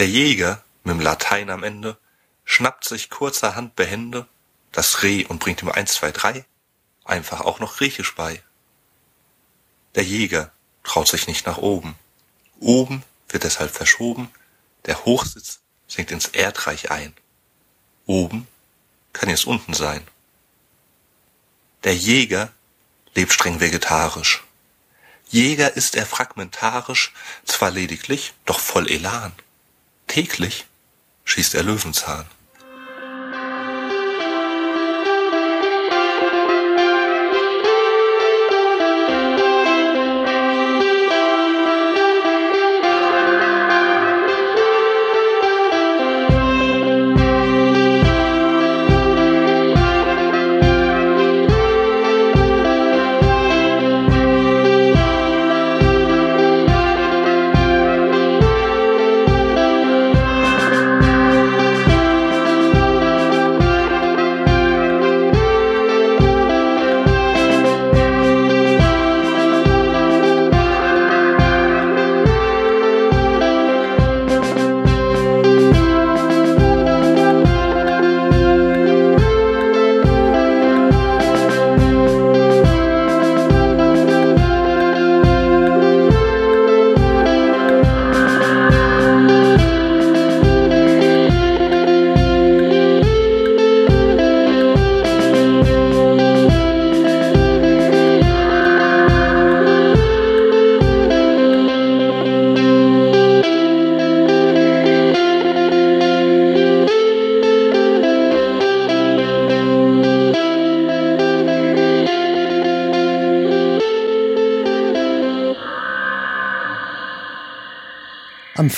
Der 0.00 0.08
Jäger, 0.08 0.64
mit'm 0.82 1.02
Latein 1.02 1.50
am 1.50 1.62
Ende, 1.62 1.98
schnappt 2.46 2.86
sich 2.86 3.10
kurzerhand 3.10 3.76
behende 3.76 4.26
das 4.72 5.02
Reh 5.02 5.26
und 5.26 5.40
bringt 5.40 5.60
ihm 5.60 5.68
eins, 5.68 5.92
zwei, 5.92 6.10
drei 6.10 6.46
einfach 7.04 7.42
auch 7.42 7.60
noch 7.60 7.76
Griechisch 7.76 8.14
bei. 8.14 8.42
Der 9.96 10.02
Jäger 10.02 10.52
traut 10.84 11.06
sich 11.06 11.26
nicht 11.26 11.44
nach 11.44 11.58
oben. 11.58 11.96
Oben 12.60 13.02
wird 13.28 13.44
deshalb 13.44 13.72
verschoben, 13.72 14.30
der 14.86 15.04
Hochsitz 15.04 15.60
sinkt 15.86 16.12
ins 16.12 16.28
Erdreich 16.28 16.90
ein. 16.90 17.14
Oben 18.06 18.48
kann 19.12 19.28
jetzt 19.28 19.44
unten 19.44 19.74
sein. 19.74 20.08
Der 21.84 21.94
Jäger 21.94 22.50
lebt 23.14 23.34
streng 23.34 23.60
vegetarisch. 23.60 24.44
Jäger 25.28 25.76
ist 25.76 25.94
er 25.94 26.06
fragmentarisch, 26.06 27.12
zwar 27.44 27.70
lediglich, 27.70 28.32
doch 28.46 28.60
voll 28.60 28.90
Elan. 28.90 29.34
Täglich 30.10 30.64
schießt 31.24 31.54
er 31.54 31.62
Löwenzahn. 31.62 32.26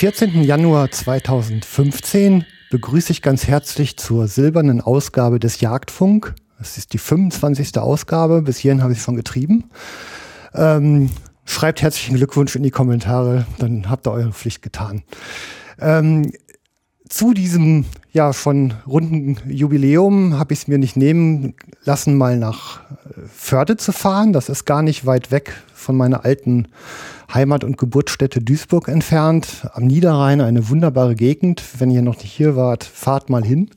14. 0.03 0.43
Januar 0.43 0.91
2015 0.91 2.43
begrüße 2.69 3.13
ich 3.13 3.21
ganz 3.21 3.47
herzlich 3.47 3.95
zur 3.95 4.27
silbernen 4.27 4.81
Ausgabe 4.81 5.39
des 5.39 5.61
Jagdfunk. 5.61 6.35
Das 6.59 6.77
ist 6.77 6.91
die 6.91 6.97
25. 6.97 7.77
Ausgabe. 7.77 8.41
Bis 8.41 8.57
hierhin 8.57 8.83
habe 8.83 8.91
ich 8.91 9.01
schon 9.01 9.15
getrieben. 9.15 9.69
Ähm, 10.53 11.09
schreibt 11.45 11.81
herzlichen 11.81 12.17
Glückwunsch 12.17 12.53
in 12.57 12.63
die 12.63 12.69
Kommentare, 12.69 13.45
dann 13.59 13.89
habt 13.89 14.05
ihr 14.05 14.11
eure 14.11 14.33
Pflicht 14.33 14.61
getan. 14.61 15.03
Ähm, 15.79 16.33
zu 17.07 17.33
diesem 17.33 17.85
ja 18.11 18.33
schon 18.33 18.73
runden 18.85 19.37
Jubiläum 19.49 20.37
habe 20.37 20.51
ich 20.51 20.63
es 20.63 20.67
mir 20.67 20.79
nicht 20.79 20.97
nehmen 20.97 21.53
lassen, 21.85 22.17
mal 22.17 22.37
nach 22.37 22.81
äh, 22.81 23.21
Förde 23.33 23.77
zu 23.77 23.93
fahren. 23.93 24.33
Das 24.33 24.49
ist 24.49 24.65
gar 24.65 24.81
nicht 24.81 25.05
weit 25.05 25.31
weg 25.31 25.53
von 25.73 25.95
meiner 25.95 26.25
alten 26.25 26.67
Heimat- 27.33 27.63
und 27.63 27.77
Geburtsstätte 27.77 28.41
Duisburg 28.41 28.87
entfernt, 28.87 29.67
am 29.73 29.85
Niederrhein, 29.85 30.41
eine 30.41 30.69
wunderbare 30.69 31.15
Gegend. 31.15 31.63
Wenn 31.79 31.89
ihr 31.89 32.01
noch 32.01 32.17
nicht 32.17 32.31
hier 32.31 32.55
wart, 32.55 32.83
fahrt 32.83 33.29
mal 33.29 33.43
hin. 33.43 33.69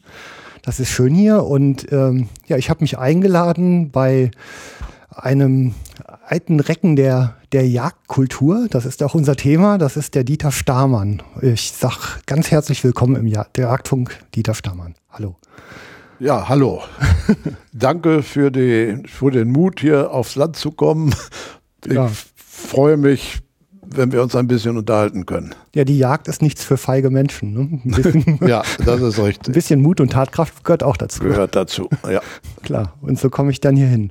Das 0.63 0.81
ist 0.81 0.91
schön 0.91 1.15
hier 1.15 1.45
und 1.45 1.91
ähm, 1.93 2.29
ja, 2.47 2.57
ich 2.57 2.71
habe 2.71 2.83
mich 2.83 2.99
eingeladen 2.99 3.91
bei 3.91 4.31
einem 5.11 5.75
alten 6.27 6.61
Recken 6.61 6.97
der, 6.97 7.37
der 7.53 7.69
Jagdkultur. 7.69 8.67
Das 8.69 8.85
ist 8.85 9.03
auch 9.03 9.15
unser 9.15 9.37
Thema. 9.37 9.79
Das 9.79 9.97
ist 9.97 10.15
der 10.15 10.25
Dieter 10.25 10.51
Stamann. 10.51 11.23
Ich 11.41 11.73
sag 11.73 12.27
ganz 12.27 12.51
herzlich 12.51 12.83
willkommen 12.85 13.17
im 13.17 13.27
Jagdfunk 13.27 14.19
Dieter 14.35 14.55
Stamann. 14.55 14.97
Hallo. 15.11 15.37
Ja, 16.19 16.49
hallo. 16.49 16.83
Danke 17.73 18.23
für, 18.23 18.51
die, 18.51 19.03
für 19.07 19.31
den 19.31 19.53
Mut, 19.53 19.81
hier 19.81 20.11
aufs 20.11 20.35
Land 20.35 20.57
zu 20.57 20.73
kommen. 20.73 21.15
Ich 21.85 21.93
ja. 21.93 22.11
freue 22.35 22.97
mich, 22.97 23.39
wenn 23.95 24.13
wir 24.13 24.23
uns 24.23 24.35
ein 24.35 24.47
bisschen 24.47 24.77
unterhalten 24.77 25.27
können. 25.27 25.55
Ja, 25.75 25.85
die 25.85 25.99
Jagd 25.99 26.29
ist 26.29 26.43
nichts 26.43 26.65
für 26.65 26.77
feige 26.77 27.11
Menschen. 27.11 27.53
Ne? 27.53 27.81
Bisschen, 27.85 28.39
ja, 28.47 28.63
das 28.85 29.01
ist 29.01 29.19
richtig. 29.23 29.49
Ein 29.49 29.53
bisschen 29.53 29.83
Mut 29.83 30.01
und 30.01 30.13
Tatkraft 30.13 30.65
gehört 30.65 30.83
auch 30.83 30.97
dazu. 30.97 31.23
Gehört 31.23 31.57
dazu, 31.57 31.89
ja. 32.11 32.21
Klar, 32.63 32.95
und 33.01 33.19
so 33.19 33.31
komme 33.31 33.51
ich 33.51 33.61
dann 33.61 33.77
hier 33.77 33.87
hin. 33.87 34.11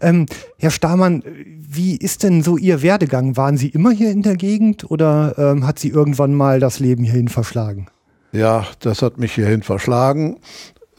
Ähm, 0.00 0.26
Herr 0.58 0.70
Stamann, 0.70 1.22
wie 1.68 1.96
ist 1.96 2.22
denn 2.22 2.42
so 2.42 2.56
Ihr 2.56 2.82
Werdegang? 2.82 3.36
Waren 3.36 3.56
Sie 3.56 3.68
immer 3.68 3.90
hier 3.90 4.10
in 4.10 4.22
der 4.22 4.36
Gegend 4.36 4.90
oder 4.90 5.34
ähm, 5.38 5.66
hat 5.66 5.78
Sie 5.78 5.88
irgendwann 5.88 6.34
mal 6.34 6.60
das 6.60 6.78
Leben 6.78 7.04
hierhin 7.04 7.28
verschlagen? 7.28 7.86
Ja, 8.32 8.66
das 8.80 9.02
hat 9.02 9.18
mich 9.18 9.32
hierhin 9.34 9.62
verschlagen, 9.62 10.38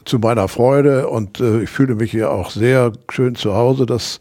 zu 0.06 0.18
meiner 0.18 0.48
Freude 0.48 1.08
und 1.08 1.40
äh, 1.40 1.62
ich 1.62 1.70
fühle 1.70 1.96
mich 1.96 2.10
hier 2.10 2.30
auch 2.30 2.50
sehr 2.50 2.92
schön 3.10 3.34
zu 3.34 3.54
Hause. 3.54 3.84
Das 3.84 4.20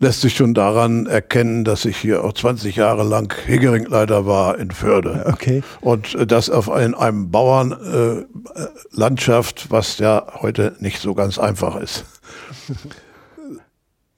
lässt 0.00 0.22
sich 0.22 0.34
schon 0.34 0.54
daran 0.54 1.06
erkennen, 1.06 1.62
dass 1.64 1.84
ich 1.84 1.98
hier 1.98 2.24
auch 2.24 2.32
20 2.32 2.74
Jahre 2.76 3.04
lang 3.04 3.32
Hegeringleiter 3.46 4.26
war 4.26 4.58
in 4.58 4.72
Förde. 4.72 5.26
Okay. 5.32 5.62
Und 5.80 6.16
das 6.30 6.50
auf 6.50 6.68
ein, 6.70 6.94
einem 6.94 7.30
Bauernlandschaft, 7.30 9.66
äh, 9.66 9.70
was 9.70 9.98
ja 9.98 10.26
heute 10.40 10.74
nicht 10.80 11.00
so 11.00 11.14
ganz 11.14 11.38
einfach 11.38 11.76
ist. 11.76 12.04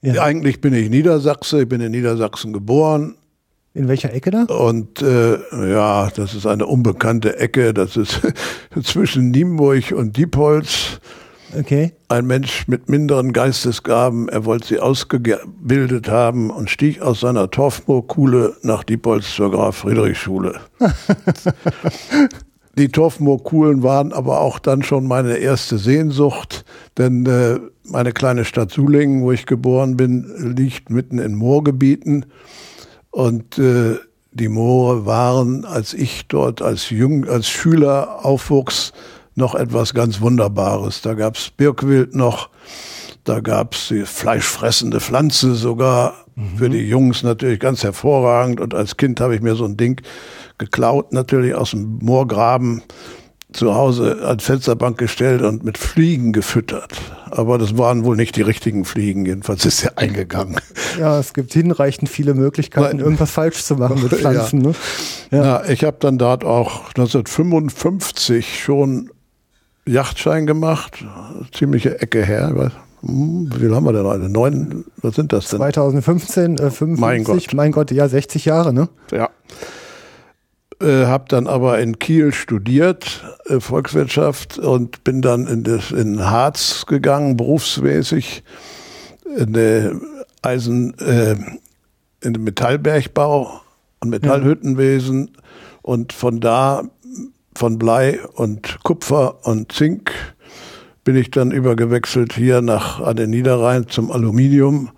Ja. 0.05 0.21
Eigentlich 0.21 0.59
bin 0.59 0.73
ich 0.73 0.89
Niedersachse, 0.89 1.61
ich 1.61 1.69
bin 1.69 1.79
in 1.79 1.93
Niedersachsen 1.93 2.51
geboren. 2.51 3.15
In 3.73 3.87
welcher 3.87 4.13
Ecke 4.13 4.31
da? 4.31 4.43
Und 4.53 5.01
äh, 5.01 5.37
ja, 5.71 6.11
das 6.13 6.35
ist 6.35 6.45
eine 6.45 6.65
unbekannte 6.65 7.39
Ecke, 7.39 7.73
das 7.73 7.95
ist 7.95 8.19
zwischen 8.83 9.31
Nienburg 9.31 9.93
und 9.93 10.17
Diepholz. 10.17 10.99
Okay. 11.57 11.93
Ein 12.07 12.25
Mensch 12.25 12.67
mit 12.67 12.89
minderen 12.89 13.31
Geistesgaben, 13.33 14.27
er 14.29 14.45
wollte 14.45 14.67
sie 14.67 14.79
ausgebildet 14.79 16.09
haben 16.09 16.49
und 16.49 16.69
stieg 16.69 17.01
aus 17.01 17.19
seiner 17.19 17.51
Torfmoorkuhle 17.51 18.55
nach 18.63 18.83
Diepholz 18.83 19.35
zur 19.35 19.51
Graf 19.51 19.77
Friedrich 19.77 20.17
Schule. 20.17 20.59
Die 22.75 22.89
Torfmoorkuhlen 22.89 23.83
waren 23.83 24.13
aber 24.13 24.41
auch 24.41 24.57
dann 24.57 24.81
schon 24.81 25.07
meine 25.07 25.37
erste 25.37 25.77
Sehnsucht, 25.77 26.65
denn 26.97 27.23
äh, 27.27 27.59
meine 27.83 28.13
kleine 28.13 28.45
Stadt 28.45 28.71
Sulingen, 28.71 29.21
wo 29.21 29.31
ich 29.31 29.45
geboren 29.45 29.95
bin, 29.95 30.55
liegt 30.57 30.89
mitten 30.89 31.19
in 31.19 31.35
Moorgebieten 31.35 32.25
und 33.11 33.59
äh, 33.59 33.97
die 34.31 34.47
Moore 34.47 35.05
waren, 35.05 35.65
als 35.65 35.93
ich 35.93 36.27
dort 36.27 36.63
als, 36.63 36.89
Jung, 36.89 37.25
als 37.25 37.47
Schüler 37.47 38.25
aufwuchs, 38.25 38.91
noch 39.35 39.55
etwas 39.55 39.93
ganz 39.93 40.21
Wunderbares. 40.21 41.01
Da 41.01 41.13
gab's 41.13 41.49
Birkwild 41.49 42.15
noch, 42.15 42.49
da 43.23 43.39
gab's 43.39 43.87
die 43.89 44.05
fleischfressende 44.05 44.99
Pflanze 44.99 45.55
sogar, 45.55 46.13
mhm. 46.35 46.57
für 46.57 46.69
die 46.69 46.87
Jungs 46.87 47.23
natürlich 47.23 47.59
ganz 47.59 47.83
hervorragend. 47.83 48.59
Und 48.59 48.73
als 48.73 48.97
Kind 48.97 49.19
habe 49.21 49.35
ich 49.35 49.41
mir 49.41 49.55
so 49.55 49.65
ein 49.65 49.77
Ding 49.77 50.01
geklaut, 50.57 51.13
natürlich 51.13 51.55
aus 51.55 51.71
dem 51.71 51.99
Moorgraben 52.01 52.83
zu 53.53 53.75
Hause 53.75 54.19
als 54.23 54.43
Fensterbank 54.43 54.97
gestellt 54.97 55.41
und 55.41 55.63
mit 55.63 55.77
Fliegen 55.77 56.33
gefüttert. 56.33 56.91
Aber 57.29 57.57
das 57.57 57.77
waren 57.77 58.03
wohl 58.03 58.15
nicht 58.15 58.35
die 58.35 58.41
richtigen 58.41 58.83
Fliegen, 58.85 59.25
jedenfalls 59.25 59.65
ist 59.65 59.83
er 59.83 59.97
eingegangen. 59.97 60.59
Ja, 60.99 61.19
es 61.19 61.33
gibt 61.33 61.53
hinreichend 61.53 62.09
viele 62.09 62.33
Möglichkeiten, 62.33 62.97
Nein. 62.97 63.05
irgendwas 63.05 63.31
falsch 63.31 63.63
zu 63.63 63.75
machen 63.75 64.01
mit 64.01 64.13
Pflanzen. 64.13 64.61
Ja. 64.61 64.67
Ne? 64.67 64.75
Ja. 65.31 65.43
ja 65.43 65.69
ich 65.69 65.83
habe 65.83 65.97
dann 65.99 66.17
dort 66.17 66.43
auch 66.43 66.87
1955 66.89 68.63
schon 68.63 69.09
Yachtschein 69.85 70.45
gemacht, 70.45 71.05
ziemliche 71.51 71.99
Ecke 72.01 72.23
her. 72.23 72.71
Hm, 73.01 73.49
wie 73.53 73.59
viel 73.59 73.75
haben 73.75 73.85
wir 73.85 73.93
denn 73.93 74.05
heute? 74.05 74.29
Neun, 74.29 74.85
was 75.01 75.15
sind 75.15 75.33
das 75.33 75.49
denn? 75.49 75.59
2015, 75.59 76.57
äh, 76.57 76.71
55, 76.71 76.97
mein 76.99 77.23
Gott. 77.23 77.53
mein 77.53 77.71
Gott, 77.71 77.91
ja, 77.91 78.07
60 78.07 78.45
Jahre, 78.45 78.73
ne? 78.73 78.87
Ja. 79.11 79.29
äh, 80.81 81.05
habe 81.05 81.25
dann 81.27 81.47
aber 81.47 81.79
in 81.79 81.99
Kiel 81.99 82.33
studiert, 82.33 83.25
äh, 83.47 83.59
Volkswirtschaft, 83.59 84.57
und 84.57 85.03
bin 85.03 85.21
dann 85.21 85.47
in, 85.47 85.63
das, 85.63 85.91
in 85.91 86.29
Harz 86.29 86.85
gegangen, 86.85 87.35
berufsmäßig, 87.35 88.43
in 89.37 89.53
der 89.53 89.95
Eisen, 90.41 90.97
äh, 90.99 91.35
in 92.21 92.33
den 92.33 92.43
Metallbergbau 92.43 93.61
und 93.99 94.09
Metallhüttenwesen 94.09 95.31
ja. 95.33 95.41
und 95.81 96.13
von 96.13 96.39
da 96.39 96.83
von 97.55 97.77
Blei 97.77 98.19
und 98.35 98.79
Kupfer 98.83 99.45
und 99.45 99.71
Zink 99.71 100.11
bin 101.03 101.15
ich 101.15 101.31
dann 101.31 101.51
übergewechselt 101.51 102.33
hier 102.33 102.61
nach 102.61 103.01
an 103.01 103.17
den 103.17 103.29
Niederrhein 103.29 103.87
zum 103.87 104.11
Aluminium 104.11 104.89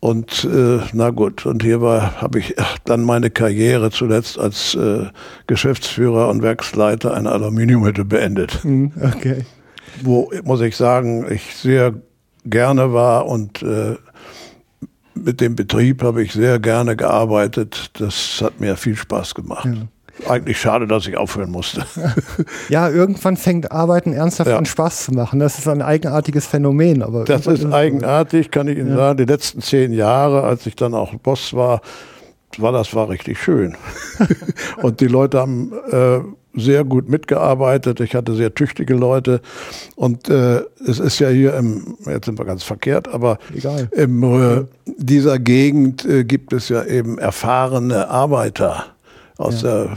und 0.00 0.44
äh, 0.44 0.80
na 0.94 1.10
gut, 1.10 1.44
und 1.44 1.62
hier 1.62 1.82
war 1.82 2.22
habe 2.22 2.38
ich 2.38 2.56
dann 2.84 3.02
meine 3.02 3.30
Karriere 3.30 3.90
zuletzt 3.90 4.38
als 4.38 4.74
äh, 4.74 5.06
Geschäftsführer 5.46 6.28
und 6.28 6.42
Werksleiter 6.42 7.14
einer 7.14 7.32
Aluminiumhütte 7.32 8.04
beendet. 8.04 8.64
Hm, 8.64 8.92
okay. 9.02 9.44
Wo 10.02 10.30
muss 10.44 10.62
ich 10.62 10.76
sagen, 10.76 11.26
ich 11.30 11.54
sehr 11.54 11.94
gerne 12.46 12.94
war 12.94 13.26
und 13.26 13.62
äh, 13.62 13.96
mit 15.14 15.42
dem 15.42 15.54
Betrieb 15.54 16.02
habe 16.02 16.22
ich 16.22 16.32
sehr 16.32 16.58
gerne 16.58 16.96
gearbeitet. 16.96 17.90
Das 18.00 18.40
hat 18.40 18.58
mir 18.58 18.76
viel 18.76 18.96
Spaß 18.96 19.34
gemacht. 19.34 19.66
Ja 19.66 19.86
eigentlich 20.28 20.60
schade, 20.60 20.86
dass 20.86 21.06
ich 21.06 21.16
aufhören 21.16 21.50
musste. 21.50 21.84
Ja, 22.68 22.88
irgendwann 22.88 23.36
fängt 23.36 23.72
Arbeiten 23.72 24.12
ernsthaft 24.12 24.50
ja. 24.50 24.56
an 24.56 24.64
Spaß 24.64 25.04
zu 25.04 25.12
machen. 25.12 25.40
Das 25.40 25.58
ist 25.58 25.66
ein 25.66 25.82
eigenartiges 25.82 26.46
Phänomen. 26.46 27.02
Aber 27.02 27.24
das 27.24 27.46
ist, 27.46 27.66
eigenartig, 27.66 28.50
kann 28.50 28.68
ich 28.68 28.78
Ihnen 28.78 28.90
ja. 28.90 28.96
sagen. 28.96 29.18
Die 29.18 29.24
letzten 29.24 29.60
zehn 29.60 29.92
Jahre, 29.92 30.42
als 30.42 30.66
ich 30.66 30.76
dann 30.76 30.94
auch 30.94 31.14
Boss 31.14 31.54
war, 31.54 31.80
war 32.58 32.72
das 32.72 32.94
war 32.94 33.08
richtig 33.08 33.38
schön. 33.38 33.76
Und 34.82 35.00
die 35.00 35.06
Leute 35.06 35.38
haben 35.38 35.72
äh, 35.90 36.20
sehr 36.54 36.84
gut 36.84 37.08
mitgearbeitet. 37.08 38.00
Ich 38.00 38.14
hatte 38.14 38.34
sehr 38.34 38.54
tüchtige 38.54 38.94
Leute. 38.94 39.40
Und 39.96 40.28
äh, 40.28 40.62
es 40.86 40.98
ist 40.98 41.18
ja 41.18 41.28
hier 41.28 41.54
im, 41.54 41.96
jetzt 42.06 42.26
sind 42.26 42.38
wir 42.38 42.44
ganz 42.44 42.62
verkehrt, 42.62 43.08
aber 43.08 43.38
Egal. 43.54 43.88
in 43.92 44.22
äh, 44.22 44.64
dieser 44.98 45.38
Gegend 45.38 46.04
äh, 46.04 46.24
gibt 46.24 46.52
es 46.52 46.68
ja 46.68 46.84
eben 46.84 47.18
erfahrene 47.18 48.08
Arbeiter 48.08 48.86
aus 49.40 49.62
ja. 49.62 49.84
der 49.84 49.88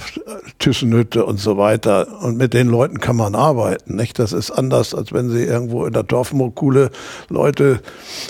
Thyssen-Hütte 0.60 1.25
und 1.25 1.40
so 1.40 1.57
weiter. 1.57 2.07
Und 2.22 2.38
mit 2.38 2.54
den 2.54 2.68
Leuten 2.68 3.00
kann 3.00 3.16
man 3.16 3.36
arbeiten. 3.36 3.95
Nicht? 3.95 4.18
Das 4.19 4.31
ist 4.31 4.51
anders, 4.51 4.95
als 4.95 5.12
wenn 5.12 5.30
Sie 5.30 5.44
irgendwo 5.44 5.86
in 5.86 5.94
der 5.94 6.04
Dorfmokule 6.04 6.90
Leute 7.30 7.81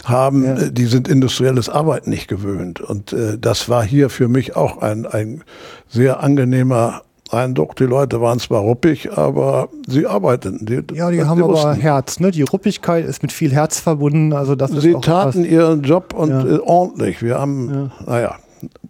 haben, 0.03 0.43
ja. 0.43 0.55
die 0.69 0.85
sind 0.85 1.07
industrielles 1.07 1.69
Arbeiten 1.69 2.09
nicht 2.09 2.27
gewöhnt. 2.27 2.81
Und 2.81 3.13
äh, 3.13 3.37
das 3.37 3.69
war 3.69 3.83
hier 3.83 4.09
für 4.09 4.27
mich 4.27 4.55
auch 4.55 4.79
ein, 4.81 5.05
ein 5.05 5.43
sehr 5.87 6.23
angenehmer 6.23 7.03
Eindruck. 7.31 7.75
Die 7.75 7.85
Leute 7.85 8.21
waren 8.21 8.39
zwar 8.39 8.61
ruppig, 8.61 9.15
aber 9.15 9.69
sie 9.87 10.07
arbeiteten. 10.07 10.65
Die, 10.65 10.95
ja, 10.95 11.11
die 11.11 11.23
haben 11.23 11.41
aber 11.43 11.53
wussten. 11.53 11.75
Herz. 11.75 12.19
Ne? 12.19 12.31
Die 12.31 12.43
Ruppigkeit 12.43 13.05
ist 13.05 13.21
mit 13.21 13.31
viel 13.31 13.51
Herz 13.51 13.79
verbunden. 13.79 14.33
Also 14.33 14.55
das 14.55 14.71
sie 14.71 14.93
taten 14.93 15.41
was. 15.41 15.47
ihren 15.47 15.83
Job 15.83 16.13
und 16.15 16.29
ja. 16.29 16.45
Äh, 16.45 16.59
ordentlich. 16.59 17.21
Wir 17.21 17.39
haben, 17.39 17.91
ja. 18.07 18.11
naja, 18.11 18.35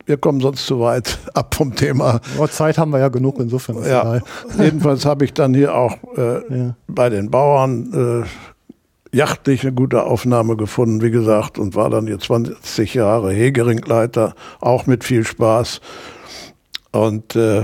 wir 0.06 0.18
kommen 0.18 0.42
sonst 0.42 0.66
zu 0.66 0.80
weit 0.80 1.20
ab 1.34 1.56
vom 1.56 1.76
Thema. 1.76 2.20
Aber 2.38 2.50
Zeit 2.50 2.78
haben 2.78 2.92
wir 2.92 3.00
ja 3.00 3.10
genug, 3.10 3.40
insofern. 3.40 3.78
Ist 3.78 3.88
ja, 3.88 4.20
jedenfalls 4.58 5.06
habe 5.06 5.26
ich 5.26 5.34
dann 5.34 5.54
hier 5.54 5.76
auch 5.76 5.98
äh, 6.18 6.58
ja. 6.58 6.76
bei 6.88 7.10
den 7.10 7.30
Bauern 7.32 8.24
äh, 8.24 9.16
jachtlich 9.16 9.64
eine 9.64 9.74
gute 9.74 10.04
Aufnahme 10.04 10.58
gefunden, 10.58 11.02
wie 11.02 11.12
gesagt, 11.12 11.60
und 11.60 11.76
war 11.76 11.90
dann 11.90 12.08
hier 12.08 12.20
20 12.20 12.94
Jahre 12.94 13.32
Hegeringleiter, 13.32 14.34
auch 14.60 14.88
mit 14.88 15.04
viel 15.04 15.24
Spaß. 15.24 15.82
Und 16.92 17.36
äh, 17.36 17.64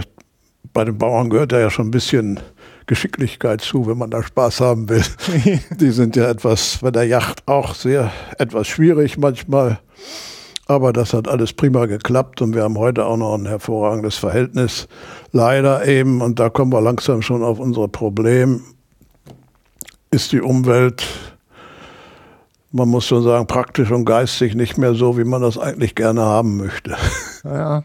bei 0.74 0.86
den 0.86 0.98
Bauern 0.98 1.30
gehört 1.30 1.52
ja 1.52 1.70
schon 1.70 1.88
ein 1.88 1.92
bisschen 1.92 2.40
Geschicklichkeit 2.86 3.62
zu, 3.62 3.86
wenn 3.88 3.98
man 3.98 4.10
da 4.10 4.24
Spaß 4.24 4.62
haben 4.62 4.90
will. 4.90 5.04
Die 5.80 5.92
sind 5.92 6.16
ja 6.16 6.30
etwas 6.30 6.80
bei 6.82 6.92
der 6.92 7.06
Yacht 7.06 7.48
auch 7.48 7.76
sehr 7.76 8.12
etwas 8.38 8.68
schwierig 8.68 9.18
manchmal. 9.18 9.80
Aber 10.70 10.94
das 10.94 11.14
hat 11.14 11.28
alles 11.28 11.52
prima 11.52 11.88
geklappt 11.88 12.44
und 12.44 12.54
wir 12.54 12.62
haben 12.62 12.78
heute 12.78 13.04
auch 13.08 13.18
noch 13.18 13.34
ein 13.34 13.48
hervorragendes 13.48 14.18
Verhältnis. 14.18 14.88
Leider 15.32 15.88
eben, 15.88 16.22
und 16.22 16.40
da 16.40 16.50
kommen 16.50 16.72
wir 16.72 16.80
langsam 16.80 17.24
schon 17.24 17.44
auf 17.44 17.60
unser 17.60 17.88
Problem, 17.88 18.62
ist 20.12 20.32
die 20.32 20.42
Umwelt, 20.42 21.08
man 22.72 22.88
muss 22.88 23.08
schon 23.08 23.24
sagen, 23.24 23.48
praktisch 23.48 23.90
und 23.90 24.06
geistig 24.06 24.54
nicht 24.54 24.78
mehr 24.78 24.94
so, 24.94 25.18
wie 25.18 25.24
man 25.24 25.42
das 25.42 25.58
eigentlich 25.58 25.96
gerne 25.96 26.22
haben 26.22 26.58
möchte. 26.58 26.96
Ja, 27.44 27.84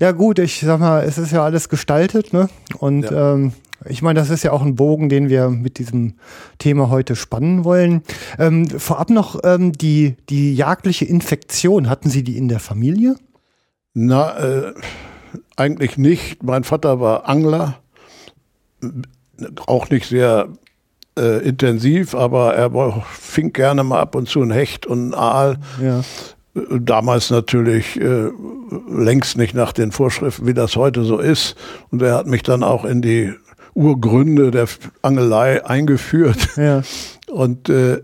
ja 0.00 0.12
gut, 0.12 0.38
ich 0.38 0.60
sag 0.60 0.80
mal, 0.80 1.04
es 1.04 1.18
ist 1.18 1.32
ja 1.32 1.44
alles 1.44 1.68
gestaltet, 1.68 2.32
ne? 2.32 2.48
Und 2.78 3.02
ja. 3.02 3.34
ähm, 3.34 3.52
ich 3.88 4.02
meine, 4.02 4.20
das 4.20 4.30
ist 4.30 4.42
ja 4.42 4.52
auch 4.52 4.62
ein 4.62 4.76
Bogen, 4.76 5.08
den 5.08 5.28
wir 5.28 5.48
mit 5.50 5.78
diesem 5.78 6.14
Thema 6.58 6.90
heute 6.90 7.16
spannen 7.16 7.64
wollen. 7.64 8.02
Ähm, 8.38 8.68
vorab 8.68 9.10
noch 9.10 9.40
ähm, 9.44 9.72
die, 9.72 10.16
die 10.28 10.54
jagdliche 10.54 11.04
Infektion. 11.04 11.88
Hatten 11.88 12.10
Sie 12.10 12.22
die 12.22 12.36
in 12.36 12.48
der 12.48 12.60
Familie? 12.60 13.16
Na, 13.94 14.38
äh, 14.38 14.74
eigentlich 15.56 15.98
nicht. 15.98 16.42
Mein 16.42 16.64
Vater 16.64 17.00
war 17.00 17.28
Angler, 17.28 17.78
auch 19.66 19.90
nicht 19.90 20.06
sehr 20.06 20.48
äh, 21.18 21.46
intensiv, 21.46 22.14
aber 22.14 22.54
er 22.54 23.02
fing 23.10 23.52
gerne 23.52 23.84
mal 23.84 24.00
ab 24.00 24.14
und 24.14 24.28
zu 24.28 24.42
ein 24.42 24.50
Hecht 24.50 24.86
und 24.86 25.10
ein 25.10 25.14
Aal. 25.14 25.58
Ja. 25.82 26.02
Damals 26.54 27.30
natürlich 27.30 28.00
äh, 28.00 28.30
längst 28.90 29.36
nicht 29.36 29.54
nach 29.54 29.72
den 29.72 29.92
Vorschriften, 29.92 30.46
wie 30.46 30.54
das 30.54 30.76
heute 30.76 31.04
so 31.04 31.18
ist. 31.18 31.56
Und 31.90 32.02
er 32.02 32.14
hat 32.14 32.26
mich 32.26 32.42
dann 32.42 32.62
auch 32.62 32.84
in 32.84 33.02
die 33.02 33.32
Urgründe 33.78 34.50
der 34.50 34.66
Angelei 35.02 35.64
eingeführt. 35.64 36.48
Ja. 36.56 36.82
Und 37.30 37.68
äh, 37.68 38.02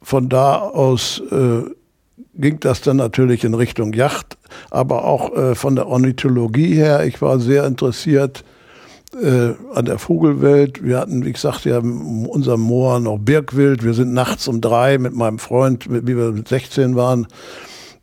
von 0.00 0.28
da 0.30 0.56
aus 0.56 1.20
äh, 1.30 1.62
ging 2.34 2.60
das 2.60 2.80
dann 2.80 2.96
natürlich 2.96 3.44
in 3.44 3.52
Richtung 3.52 3.92
Yacht, 3.92 4.38
aber 4.70 5.04
auch 5.04 5.36
äh, 5.36 5.54
von 5.54 5.76
der 5.76 5.88
Ornithologie 5.88 6.74
her. 6.74 7.04
Ich 7.04 7.20
war 7.20 7.38
sehr 7.38 7.66
interessiert 7.66 8.44
äh, 9.20 9.50
an 9.74 9.84
der 9.84 9.98
Vogelwelt. 9.98 10.82
Wir 10.82 10.98
hatten, 10.98 11.24
wie 11.26 11.32
gesagt, 11.32 11.66
ja 11.66 11.78
in 11.78 12.26
unserem 12.26 12.62
Moor 12.62 13.00
noch 13.00 13.18
Birkwild. 13.18 13.84
Wir 13.84 13.92
sind 13.92 14.14
nachts 14.14 14.48
um 14.48 14.62
drei 14.62 14.96
mit 14.96 15.14
meinem 15.14 15.38
Freund, 15.38 15.90
wie 15.90 16.16
wir 16.16 16.32
mit 16.32 16.48
16 16.48 16.96
waren, 16.96 17.26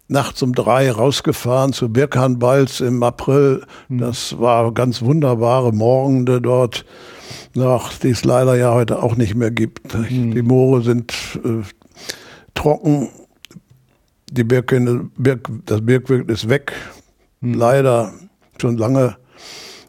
nachts 0.07 0.41
um 0.43 0.53
drei 0.53 0.91
rausgefahren 0.91 1.73
zu 1.73 1.89
Birkhanbalz 1.89 2.79
im 2.79 3.01
April. 3.03 3.63
Hm. 3.87 3.99
Das 3.99 4.39
war 4.39 4.71
ganz 4.73 5.01
wunderbare 5.01 5.71
Morgende 5.71 6.41
dort, 6.41 6.85
ach, 7.59 7.97
die 7.99 8.09
es 8.09 8.23
leider 8.23 8.55
ja 8.55 8.73
heute 8.73 9.01
auch 9.01 9.15
nicht 9.15 9.35
mehr 9.35 9.51
gibt. 9.51 9.93
Mhm. 9.93 10.33
Die 10.33 10.41
Moore 10.41 10.81
sind 10.81 11.13
äh, 11.43 11.63
trocken, 12.53 13.09
die 14.31 14.43
Birke, 14.43 15.09
Birk, 15.17 15.49
das 15.65 15.85
Birkwild 15.85 16.29
ist 16.29 16.49
weg, 16.49 16.73
mhm. 17.41 17.53
leider 17.53 18.13
schon 18.59 18.77
lange. 18.77 19.15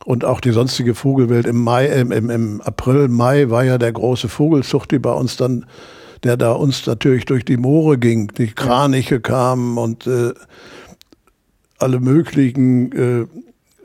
Und 0.05 0.25
auch 0.25 0.41
die 0.41 0.53
sonstige 0.53 0.95
Vogelwelt 0.95 1.47
im 1.47 1.65
Mai, 1.65 1.87
im, 1.87 2.13
im, 2.13 2.31
im 2.31 2.61
April, 2.61 3.09
Mai 3.09 3.51
war 3.51 3.65
ja 3.65 3.77
der 3.77 3.93
große 3.93 4.29
Vogelzucht, 4.29 4.93
die 4.93 5.01
bei 5.01 5.11
uns 5.11 5.37
dann 5.37 5.67
der 6.27 6.37
da 6.37 6.53
uns 6.53 6.87
natürlich 6.87 7.25
durch 7.25 7.45
die 7.45 7.57
Moore 7.57 7.99
ging. 7.99 8.29
Die 8.37 8.49
Kraniche 8.49 9.21
kamen 9.21 9.79
und 9.79 10.07
äh, 10.07 10.35
alle 11.79 12.01
möglichen. 12.01 12.93
Äh, 12.93 13.27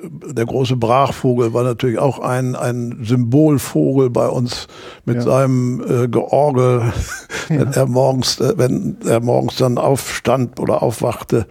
der 0.03 0.48
große 0.48 0.77
Brachvogel 0.77 1.53
war 1.53 1.63
natürlich 1.63 2.00
auch 2.00 2.17
ein, 2.17 2.55
ein 2.55 3.01
Symbolvogel 3.03 4.10
bei 4.10 4.27
uns 4.27 4.67
mit 5.05 5.17
ja. 5.17 5.21
seinem 5.21 5.81
äh, 5.81 6.07
Georgel, 6.07 6.91
ja. 7.50 7.60
wenn 7.60 7.74
er 7.74 7.86
morgens, 7.86 8.39
äh, 8.39 8.53
wenn 8.57 8.98
er 9.05 9.19
morgens 9.19 9.57
dann 9.57 9.77
aufstand 9.77 10.60
oder 10.60 10.81
aufwachte 10.81 11.45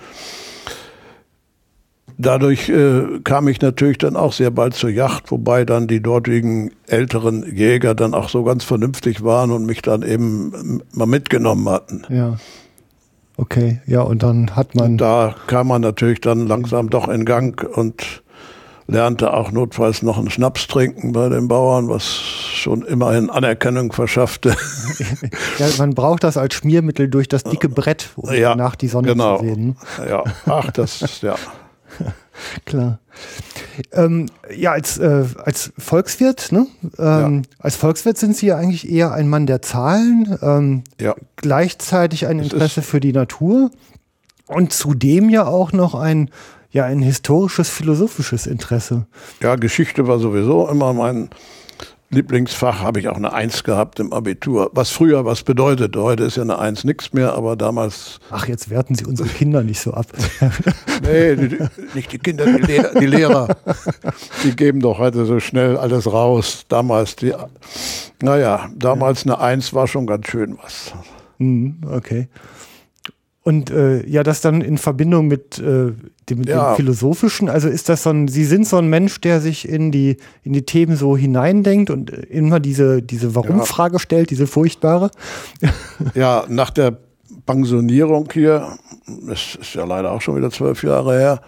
dadurch 2.21 2.69
äh, 2.69 3.21
kam 3.25 3.49
ich 3.49 3.61
natürlich 3.61 3.99
dann 3.99 4.17
auch 4.17 4.33
sehr 4.33 4.51
bald 4.51 4.75
zur 4.75 4.91
Yacht, 4.91 5.31
wobei 5.31 5.65
dann 5.65 5.87
die 5.87 6.03
dortigen 6.03 6.73
älteren 6.87 7.45
Jäger 7.55 7.95
dann 7.95 8.15
auch 8.15 8.29
so 8.29 8.45
ganz 8.45 8.65
vernünftig 8.65 9.23
waren 9.25 9.51
und 9.51 9.67
mich 9.67 9.83
dann 9.83 10.03
eben 10.03 10.83
mal 10.93 11.07
mitgenommen 11.07 11.69
hatten. 11.69 12.03
Ja. 12.09 12.37
Okay, 13.37 13.81
ja, 13.87 14.03
und 14.03 14.23
dann 14.23 14.55
hat 14.55 14.75
man. 14.75 14.93
Und 14.93 14.99
da 14.99 15.35
kam 15.47 15.69
man 15.69 15.81
natürlich 15.81 16.21
dann 16.21 16.47
langsam 16.47 16.91
doch 16.91 17.09
in 17.09 17.25
Gang 17.25 17.65
und 17.65 18.23
lernte 18.87 19.33
auch 19.33 19.51
notfalls 19.51 20.03
noch 20.03 20.19
einen 20.19 20.31
Schnaps 20.31 20.67
trinken 20.67 21.13
bei 21.13 21.29
den 21.29 21.49
Bauern, 21.49 21.89
was 21.89 22.05
schon 22.05 22.83
immerhin 22.83 23.31
Anerkennung 23.31 23.93
verschaffte. 23.93 24.51
ja, 25.59 25.67
man 25.79 25.95
braucht 25.95 26.25
das 26.25 26.37
als 26.37 26.55
Schmiermittel 26.55 27.09
durch 27.09 27.29
das 27.29 27.45
dicke 27.45 27.69
Brett, 27.69 28.11
um 28.17 28.33
ja, 28.33 28.55
nach 28.57 28.75
die 28.75 28.89
Sonne 28.89 29.09
genau. 29.09 29.39
zu 29.39 29.45
sehen. 29.45 29.77
Ja, 30.07 30.25
ach, 30.47 30.71
das, 30.73 31.21
ja. 31.23 31.37
Klar. 32.65 33.01
Ähm, 33.93 34.27
ja, 34.55 34.73
als, 34.73 34.99
äh, 34.99 35.25
als 35.45 35.73
Volkswirt, 35.79 36.53
ne? 36.53 36.67
Ähm, 36.99 37.43
ja. 37.43 37.51
Als 37.59 37.77
Volkswirt 37.77 38.19
sind 38.19 38.37
Sie 38.37 38.47
ja 38.47 38.57
eigentlich 38.57 38.91
eher 38.91 39.13
ein 39.13 39.29
Mann 39.29 39.47
der 39.47 39.63
Zahlen, 39.63 40.39
ähm, 40.43 40.85
ja. 41.01 41.15
gleichzeitig 41.37 42.27
ein 42.27 42.39
Interesse 42.39 42.83
für 42.83 43.01
die 43.01 43.13
Natur 43.13 43.71
und 44.47 44.73
zudem 44.73 45.29
ja 45.29 45.47
auch 45.47 45.73
noch 45.73 45.95
ein 45.95 46.31
ja 46.73 46.85
ein 46.85 47.03
historisches, 47.03 47.69
philosophisches 47.69 48.47
Interesse. 48.47 49.07
Ja, 49.41 49.57
Geschichte 49.57 50.07
war 50.07 50.19
sowieso 50.19 50.69
immer 50.69 50.93
mein 50.93 51.31
Lieblingsfach 52.13 52.81
habe 52.81 52.99
ich 52.99 53.09
auch 53.09 53.17
eine 53.17 53.33
Eins 53.33 53.63
gehabt 53.63 54.01
im 54.01 54.13
Abitur. 54.13 54.71
Was 54.75 54.91
früher 54.91 55.25
was 55.25 55.45
bedeutet. 55.45 55.97
Heute 55.97 56.25
ist 56.25 56.37
ja 56.37 56.43
eine 56.43 56.59
Eins 56.59 56.83
nichts 56.83 57.13
mehr, 57.13 57.35
aber 57.35 57.55
damals. 57.55 58.19
Ach, 58.31 58.49
jetzt 58.49 58.69
werten 58.69 58.97
Sie 58.97 59.05
unsere 59.05 59.29
Kinder 59.29 59.63
nicht 59.63 59.81
so 59.81 59.95
ab. 59.95 60.07
nee, 61.03 61.37
die, 61.37 61.59
nicht 61.95 62.11
die 62.11 62.19
Kinder, 62.19 62.47
die, 62.47 62.63
Lehrer, 62.63 62.99
die 62.99 63.07
Lehrer. 63.07 63.57
Die 64.43 64.57
geben 64.57 64.81
doch 64.81 64.99
heute 64.99 65.25
so 65.25 65.39
schnell 65.39 65.77
alles 65.77 66.13
raus. 66.13 66.65
Damals 66.69 67.15
die, 67.15 67.33
naja, 68.21 68.69
damals 68.75 69.25
eine 69.25 69.39
Eins 69.39 69.73
war 69.73 69.87
schon 69.87 70.09
ganz 70.09 70.27
schön 70.27 70.59
was. 70.61 70.93
Mhm, 71.39 71.77
okay. 71.89 72.29
Und 73.43 73.71
äh, 73.71 74.07
ja, 74.07 74.23
das 74.23 74.43
dann 74.43 74.61
in 74.61 74.77
Verbindung 74.77 75.27
mit, 75.27 75.59
äh, 75.59 75.93
dem, 76.29 76.43
ja. 76.43 76.71
dem, 76.71 76.77
Philosophischen, 76.77 77.49
also 77.49 77.69
ist 77.69 77.89
das 77.89 78.03
so 78.03 78.11
ein, 78.11 78.29
Sie 78.29 78.45
sind 78.45 78.67
so 78.67 78.77
ein 78.77 78.89
Mensch, 78.89 79.19
der 79.23 79.41
sich 79.41 79.67
in 79.67 79.91
die, 79.91 80.19
in 80.43 80.53
die 80.53 80.67
Themen 80.67 80.95
so 80.95 81.17
hineindenkt 81.17 81.89
und 81.89 82.11
immer 82.11 82.61
diese, 82.61 83.01
diese 83.03 83.35
Warum-Frage 83.35 83.95
ja. 83.95 83.99
stellt, 83.99 84.31
diese 84.31 84.47
furchtbare? 84.47 85.11
Ja, 86.15 86.45
nach 86.49 86.71
der 86.71 86.99
Pensionierung 87.47 88.29
hier, 88.33 88.79
das 89.27 89.57
ist 89.61 89.75
ja 89.75 89.85
leider 89.85 90.13
auch 90.13 90.21
schon 90.21 90.37
wieder 90.37 90.51
zwölf 90.51 90.83
Jahre 90.83 91.19
her, 91.19 91.41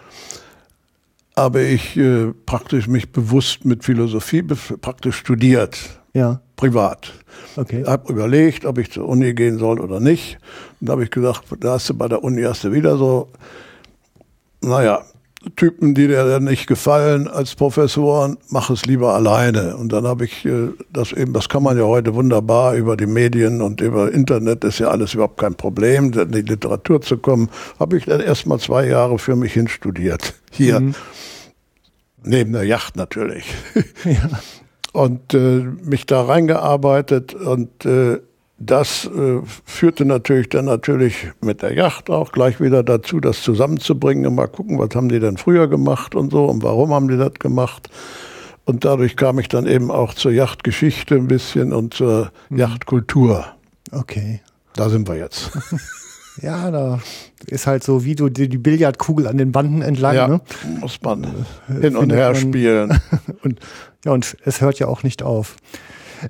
habe 1.35 1.61
ich 1.63 1.97
äh, 1.97 2.31
praktisch 2.45 2.87
mich 2.87 3.11
bewusst 3.11 3.65
mit 3.65 3.83
Philosophie 3.83 4.43
praktisch 4.43 5.17
studiert. 5.17 6.02
Ja. 6.13 6.41
Privat. 6.55 7.11
Okay. 7.55 7.83
Habe 7.85 8.13
überlegt, 8.13 8.65
ob 8.65 8.77
ich 8.77 8.91
zur 8.91 9.07
Uni 9.09 9.33
gehen 9.33 9.57
soll 9.57 9.79
oder 9.79 9.99
nicht. 9.99 10.37
Und 10.79 10.87
da 10.87 10.93
habe 10.93 11.03
ich 11.03 11.11
gesagt, 11.11 11.43
da 11.59 11.73
hast 11.73 11.89
du 11.89 11.95
bei 11.95 12.07
der 12.07 12.23
Uni 12.23 12.43
hast 12.43 12.63
du 12.63 12.71
wieder 12.71 12.97
so, 12.97 13.29
naja, 14.61 15.03
Typen, 15.57 15.93
die 15.93 16.07
dir 16.07 16.39
nicht 16.39 16.67
gefallen 16.67 17.27
als 17.27 17.55
Professoren, 17.55 18.37
mach 18.47 18.69
es 18.69 18.85
lieber 18.85 19.13
alleine. 19.13 19.75
Und 19.75 19.91
dann 19.91 20.07
habe 20.07 20.23
ich 20.23 20.45
äh, 20.45 20.69
das 20.93 21.11
eben, 21.11 21.33
das 21.33 21.49
kann 21.49 21.63
man 21.63 21.77
ja 21.77 21.83
heute 21.83 22.15
wunderbar 22.15 22.75
über 22.75 22.95
die 22.95 23.07
Medien 23.07 23.61
und 23.61 23.81
über 23.81 24.11
Internet, 24.11 24.63
ist 24.63 24.79
ja 24.79 24.87
alles 24.87 25.15
überhaupt 25.15 25.39
kein 25.39 25.55
Problem, 25.55 26.13
in 26.13 26.31
die 26.31 26.41
Literatur 26.41 27.01
zu 27.01 27.17
kommen, 27.17 27.49
habe 27.77 27.97
ich 27.97 28.05
dann 28.05 28.21
erst 28.21 28.45
mal 28.45 28.59
zwei 28.59 28.87
Jahre 28.87 29.19
für 29.19 29.35
mich 29.35 29.53
hinstudiert. 29.53 30.33
Hier. 30.51 30.79
Mhm. 30.79 30.95
Neben 32.23 32.53
der 32.53 32.63
Yacht 32.63 32.95
natürlich. 32.95 33.43
Ja 34.05 34.29
und 34.93 35.33
äh, 35.33 35.65
mich 35.83 36.05
da 36.05 36.21
reingearbeitet 36.21 37.33
und 37.33 37.85
äh, 37.85 38.19
das 38.59 39.05
äh, 39.05 39.41
führte 39.65 40.05
natürlich 40.05 40.49
dann 40.49 40.65
natürlich 40.65 41.27
mit 41.41 41.61
der 41.61 41.73
Yacht 41.73 42.09
auch 42.09 42.31
gleich 42.31 42.61
wieder 42.61 42.83
dazu, 42.83 43.19
das 43.19 43.41
zusammenzubringen 43.41 44.27
und 44.27 44.35
mal 44.35 44.47
gucken, 44.47 44.79
was 44.79 44.95
haben 44.95 45.09
die 45.09 45.19
denn 45.19 45.37
früher 45.37 45.67
gemacht 45.67 46.15
und 46.15 46.31
so 46.31 46.45
und 46.45 46.63
warum 46.63 46.93
haben 46.93 47.09
die 47.09 47.17
das 47.17 47.33
gemacht. 47.33 47.89
Und 48.65 48.85
dadurch 48.85 49.17
kam 49.17 49.39
ich 49.39 49.49
dann 49.49 49.67
eben 49.67 49.91
auch 49.91 50.13
zur 50.13 50.31
Yachtgeschichte 50.31 51.15
ein 51.15 51.27
bisschen 51.27 51.73
und 51.73 51.93
zur 51.93 52.31
mhm. 52.49 52.59
Yachtkultur. 52.59 53.45
Okay. 53.91 54.39
Da 54.75 54.89
sind 54.89 55.07
wir 55.09 55.17
jetzt. 55.17 55.51
ja, 56.41 56.71
da 56.71 56.99
ist 57.47 57.67
halt 57.67 57.83
so, 57.83 58.05
wie 58.05 58.15
du 58.15 58.29
die, 58.29 58.49
die 58.49 58.57
Billardkugel 58.57 59.27
an 59.27 59.37
den 59.37 59.51
Banden 59.51 59.81
entlang. 59.81 60.15
Ja, 60.15 60.27
ne? 60.27 60.41
muss 60.79 60.99
man 61.01 61.23
äh, 61.23 61.81
hin 61.81 61.95
und 61.95 62.11
her 62.11 62.35
spielen. 62.35 62.99
und 63.43 63.59
ja, 64.05 64.11
und 64.11 64.37
es 64.43 64.61
hört 64.61 64.79
ja 64.79 64.87
auch 64.87 65.03
nicht 65.03 65.23
auf. 65.23 65.55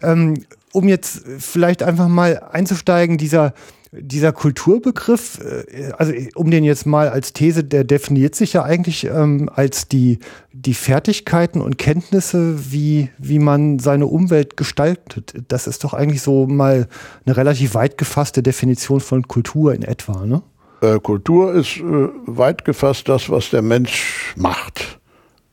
Ähm, 0.02 0.44
um 0.72 0.88
jetzt 0.88 1.24
vielleicht 1.40 1.84
einfach 1.84 2.08
mal 2.08 2.42
einzusteigen, 2.52 3.18
dieser, 3.18 3.54
dieser 4.00 4.32
Kulturbegriff, 4.32 5.40
äh, 5.40 5.92
also 5.98 6.14
um 6.36 6.50
den 6.52 6.64
jetzt 6.64 6.86
mal 6.86 7.10
als 7.10 7.34
These, 7.34 7.64
der 7.64 7.84
definiert 7.84 8.36
sich 8.36 8.54
ja 8.54 8.64
eigentlich 8.64 9.06
ähm, 9.06 9.50
als 9.54 9.88
die, 9.88 10.20
die 10.52 10.74
Fertigkeiten 10.74 11.62
und 11.62 11.78
Kenntnisse, 11.78 12.72
wie, 12.72 13.10
wie 13.18 13.40
man 13.40 13.80
seine 13.80 14.08
Umwelt 14.08 14.58
gestaltet. 14.58 15.34
Das 15.48 15.68
ist 15.68 15.84
doch 15.84 15.94
eigentlich 15.94 16.22
so 16.22 16.48
mal 16.48 16.88
eine 17.26 17.38
relativ 17.38 17.76
weit 17.76 17.98
gefasste 17.98 18.42
Definition 18.42 19.00
von 19.00 19.28
Kultur 19.28 19.74
in 19.74 19.84
etwa, 19.84 20.26
ne? 20.26 20.42
Äh, 20.82 21.00
Kultur 21.00 21.54
ist 21.54 21.78
äh, 21.78 22.10
weit 22.26 22.66
gefasst 22.66 23.08
das, 23.08 23.30
was 23.30 23.52
der 23.52 23.62
Mensch 23.62 24.34
macht. 24.36 25.00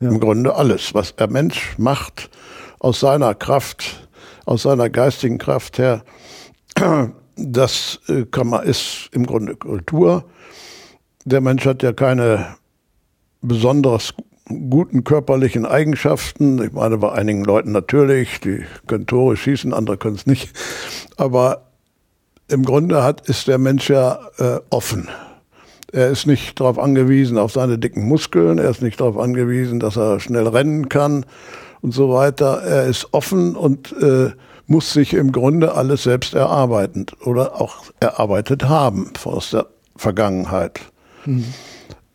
Ja. 0.00 0.08
Im 0.08 0.18
Grunde 0.18 0.54
alles, 0.54 0.94
was 0.94 1.14
der 1.14 1.28
Mensch 1.28 1.74
macht 1.78 2.30
aus 2.78 3.00
seiner 3.00 3.34
Kraft, 3.34 4.08
aus 4.46 4.62
seiner 4.62 4.88
geistigen 4.88 5.38
Kraft 5.38 5.78
her, 5.78 6.02
das 7.40 8.00
äh, 8.08 8.24
kann 8.24 8.48
man, 8.48 8.64
ist 8.64 9.08
im 9.12 9.26
Grunde 9.26 9.56
Kultur. 9.56 10.24
Der 11.24 11.40
Mensch 11.40 11.66
hat 11.66 11.82
ja 11.82 11.92
keine 11.92 12.56
besonders 13.40 14.14
guten 14.46 15.04
körperlichen 15.04 15.64
Eigenschaften. 15.64 16.62
Ich 16.62 16.72
meine, 16.72 16.98
bei 16.98 17.12
einigen 17.12 17.44
Leuten 17.44 17.72
natürlich, 17.72 18.40
die 18.40 18.64
können 18.86 19.06
Tore 19.06 19.36
schießen, 19.36 19.72
andere 19.72 19.96
können 19.96 20.16
es 20.16 20.26
nicht. 20.26 20.50
Aber 21.16 21.68
im 22.48 22.64
Grunde 22.64 23.02
hat, 23.02 23.28
ist 23.28 23.48
der 23.48 23.58
Mensch 23.58 23.88
ja 23.88 24.18
äh, 24.38 24.58
offen. 24.70 25.08
Er 25.92 26.10
ist 26.10 26.26
nicht 26.26 26.60
darauf 26.60 26.78
angewiesen, 26.78 27.38
auf 27.38 27.52
seine 27.52 27.78
dicken 27.78 28.06
Muskeln. 28.06 28.58
Er 28.58 28.70
ist 28.70 28.82
nicht 28.82 29.00
darauf 29.00 29.18
angewiesen, 29.18 29.80
dass 29.80 29.96
er 29.96 30.20
schnell 30.20 30.46
rennen 30.46 30.88
kann 30.88 31.26
und 31.80 31.92
so 31.92 32.12
weiter. 32.12 32.62
Er 32.62 32.86
ist 32.86 33.08
offen 33.12 33.56
und 33.56 33.92
äh, 34.00 34.30
muss 34.70 34.92
sich 34.92 35.14
im 35.14 35.32
Grunde 35.32 35.74
alles 35.74 36.04
selbst 36.04 36.32
erarbeiten 36.32 37.06
oder 37.24 37.60
auch 37.60 37.86
erarbeitet 37.98 38.68
haben 38.68 39.10
aus 39.24 39.50
der 39.50 39.66
Vergangenheit. 39.96 40.80
Mhm. 41.26 41.44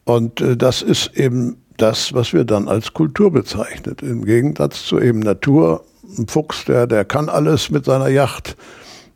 Und 0.05 0.39
äh, 0.39 0.55
das 0.55 0.81
ist 0.81 1.17
eben 1.17 1.57
das, 1.75 2.13
was 2.13 2.31
wir 2.31 2.45
dann 2.45 2.69
als 2.69 2.93
Kultur 2.93 3.29
bezeichnet. 3.29 4.01
Im 4.01 4.23
Gegensatz 4.23 4.85
zu 4.85 5.01
eben 5.01 5.19
Natur. 5.19 5.83
Ein 6.17 6.27
Fuchs, 6.27 6.63
der, 6.63 6.87
der 6.87 7.03
kann 7.03 7.27
alles 7.27 7.69
mit 7.69 7.83
seiner 7.83 8.07
Yacht. 8.07 8.55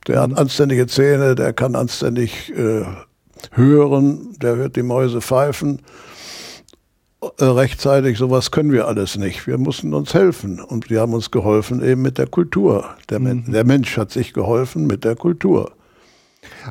Der 0.07 0.21
hat 0.21 0.37
anständige 0.37 0.87
Zähne, 0.87 1.35
der 1.35 1.53
kann 1.53 1.75
anständig 1.75 2.51
äh, 2.57 2.83
hören, 3.51 4.35
der 4.41 4.57
hört 4.57 4.75
die 4.75 4.83
Mäuse 4.83 5.21
pfeifen. 5.21 5.81
Äh, 7.21 7.43
rechtzeitig, 7.43 8.17
sowas 8.17 8.51
können 8.51 8.71
wir 8.71 8.87
alles 8.87 9.17
nicht. 9.17 9.45
Wir 9.45 9.57
mussten 9.57 9.93
uns 9.93 10.13
helfen 10.13 10.61
und 10.61 10.89
wir 10.89 11.01
haben 11.01 11.13
uns 11.13 11.31
geholfen 11.31 11.83
eben 11.83 12.01
mit 12.01 12.17
der 12.17 12.27
Kultur. 12.27 12.95
Der, 13.09 13.19
mhm. 13.19 13.51
der 13.51 13.65
Mensch 13.65 13.97
hat 13.97 14.11
sich 14.11 14.33
geholfen 14.33 14.87
mit 14.87 15.03
der 15.03 15.15
Kultur. 15.15 15.73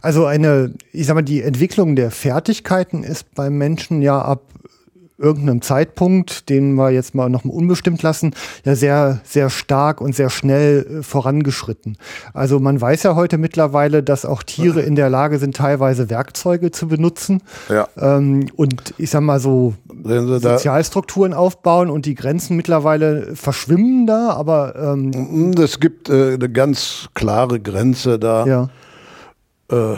Also 0.01 0.25
eine, 0.25 0.73
ich 0.93 1.07
sag 1.07 1.15
mal, 1.15 1.23
die 1.23 1.43
Entwicklung 1.43 1.97
der 1.97 2.11
Fertigkeiten 2.11 3.05
ist 3.05 3.35
beim 3.35 3.59
Menschen 3.59 4.01
ja 4.01 4.21
ab 4.21 4.41
irgendeinem 5.19 5.63
Zeitpunkt, 5.63 6.49
den 6.49 6.75
wir 6.75 6.91
jetzt 6.91 7.15
mal 7.15 7.29
noch 7.29 7.45
unbestimmt 7.45 8.03
lassen, 8.03 8.35
ja 8.65 8.77
sehr, 8.77 9.21
sehr 9.25 9.51
stark 9.51 10.01
und 10.01 10.15
sehr 10.15 10.31
schnell 10.31 10.87
äh, 11.01 11.03
vorangeschritten. 11.03 11.99
Also 12.33 12.61
man 12.61 12.81
weiß 12.81 13.03
ja 13.03 13.17
heute 13.17 13.37
mittlerweile, 13.37 14.03
dass 14.03 14.25
auch 14.25 14.43
Tiere 14.43 14.81
in 14.81 14.95
der 14.95 15.11
Lage 15.11 15.39
sind, 15.39 15.57
teilweise 15.57 16.09
Werkzeuge 16.09 16.71
zu 16.71 16.87
benutzen. 16.89 17.43
Ja. 17.69 17.89
Ähm, 17.97 18.49
und 18.55 18.95
ich 18.97 19.11
sag 19.11 19.23
mal 19.23 19.41
so 19.41 19.75
Sozialstrukturen 20.05 21.35
aufbauen 21.35 21.91
und 21.91 22.07
die 22.07 22.15
Grenzen 22.15 22.57
mittlerweile 22.57 23.35
verschwimmen 23.35 24.07
da, 24.07 24.31
aber 24.31 24.77
ähm, 24.77 25.53
es 25.59 25.81
gibt 25.81 26.09
äh, 26.09 26.35
eine 26.35 26.49
ganz 26.49 27.09
klare 27.15 27.59
Grenze 27.59 28.19
da. 28.19 28.47
Ja. 28.47 28.69
Äh, 29.71 29.97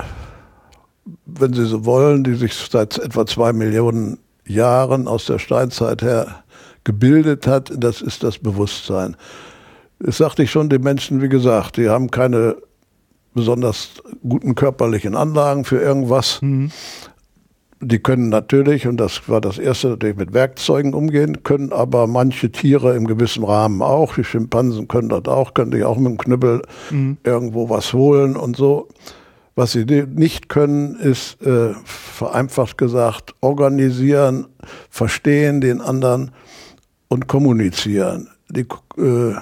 wenn 1.26 1.52
Sie 1.52 1.66
so 1.66 1.84
wollen, 1.84 2.24
die 2.24 2.34
sich 2.34 2.54
seit 2.54 2.98
etwa 2.98 3.26
zwei 3.26 3.52
Millionen 3.52 4.18
Jahren 4.46 5.08
aus 5.08 5.26
der 5.26 5.38
Steinzeit 5.38 6.02
her 6.02 6.42
gebildet 6.84 7.46
hat, 7.46 7.72
das 7.76 8.00
ist 8.00 8.22
das 8.22 8.38
Bewusstsein. 8.38 9.16
Das 9.98 10.16
sagte 10.16 10.42
ich 10.42 10.50
schon, 10.50 10.70
die 10.70 10.78
Menschen, 10.78 11.20
wie 11.20 11.28
gesagt, 11.28 11.76
die 11.76 11.88
haben 11.88 12.10
keine 12.10 12.56
besonders 13.34 14.02
guten 14.26 14.54
körperlichen 14.54 15.14
Anlagen 15.14 15.64
für 15.64 15.80
irgendwas. 15.80 16.40
Mhm. 16.42 16.70
Die 17.82 17.98
können 17.98 18.28
natürlich, 18.28 18.86
und 18.86 18.98
das 18.98 19.28
war 19.28 19.40
das 19.40 19.58
erste, 19.58 19.88
natürlich 19.88 20.16
mit 20.16 20.34
Werkzeugen 20.34 20.92
umgehen, 20.92 21.42
können 21.44 21.72
aber 21.72 22.06
manche 22.06 22.52
Tiere 22.52 22.94
im 22.94 23.06
gewissen 23.06 23.42
Rahmen 23.42 23.80
auch. 23.80 24.14
Die 24.14 24.24
Schimpansen 24.24 24.86
können 24.86 25.08
das 25.08 25.24
auch, 25.26 25.54
können 25.54 25.72
sich 25.72 25.84
auch 25.84 25.96
mit 25.96 26.08
dem 26.08 26.18
Knüppel 26.18 26.62
mhm. 26.90 27.16
irgendwo 27.24 27.70
was 27.70 27.92
holen 27.94 28.36
und 28.36 28.56
so. 28.56 28.88
Was 29.54 29.72
sie 29.72 29.84
nicht 29.84 30.48
können, 30.48 30.94
ist 30.96 31.42
äh, 31.42 31.74
vereinfacht 31.84 32.78
gesagt 32.78 33.34
organisieren, 33.40 34.46
verstehen 34.88 35.60
den 35.60 35.80
anderen 35.80 36.30
und 37.08 37.26
kommunizieren. 37.26 38.28
Die, 38.48 38.66
äh, 38.96 39.34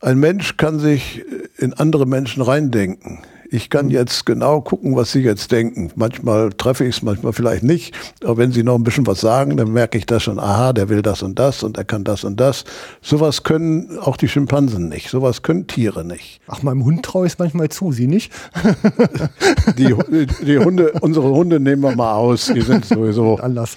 ein 0.00 0.18
Mensch 0.18 0.56
kann 0.56 0.78
sich 0.78 1.24
in 1.58 1.72
andere 1.74 2.06
Menschen 2.06 2.42
reindenken. 2.42 3.20
Ich 3.52 3.68
kann 3.68 3.90
jetzt 3.90 4.24
genau 4.24 4.62
gucken, 4.62 4.96
was 4.96 5.12
Sie 5.12 5.20
jetzt 5.20 5.52
denken. 5.52 5.90
Manchmal 5.94 6.50
treffe 6.54 6.86
ich 6.86 6.96
es, 6.96 7.02
manchmal 7.02 7.34
vielleicht 7.34 7.62
nicht. 7.62 7.94
Aber 8.24 8.38
wenn 8.38 8.50
Sie 8.50 8.62
noch 8.62 8.76
ein 8.76 8.82
bisschen 8.82 9.06
was 9.06 9.20
sagen, 9.20 9.58
dann 9.58 9.74
merke 9.74 9.98
ich 9.98 10.06
das 10.06 10.22
schon, 10.22 10.38
aha, 10.38 10.72
der 10.72 10.88
will 10.88 11.02
das 11.02 11.22
und 11.22 11.38
das 11.38 11.62
und 11.62 11.76
er 11.76 11.84
kann 11.84 12.02
das 12.02 12.24
und 12.24 12.40
das. 12.40 12.64
Sowas 13.02 13.42
können 13.42 13.98
auch 13.98 14.16
die 14.16 14.28
Schimpansen 14.28 14.88
nicht. 14.88 15.10
Sowas 15.10 15.42
können 15.42 15.66
Tiere 15.66 16.02
nicht. 16.02 16.40
Ach, 16.46 16.62
meinem 16.62 16.82
Hund 16.82 17.04
traue 17.04 17.26
ich 17.26 17.34
es 17.34 17.38
manchmal 17.38 17.68
zu, 17.68 17.92
Sie 17.92 18.06
nicht? 18.06 18.32
die, 19.76 19.94
die 20.46 20.58
Hunde, 20.58 20.92
unsere 21.02 21.28
Hunde 21.28 21.60
nehmen 21.60 21.82
wir 21.82 21.94
mal 21.94 22.14
aus. 22.14 22.46
Die 22.46 22.62
sind 22.62 22.86
sowieso. 22.86 23.36
Anders. 23.36 23.76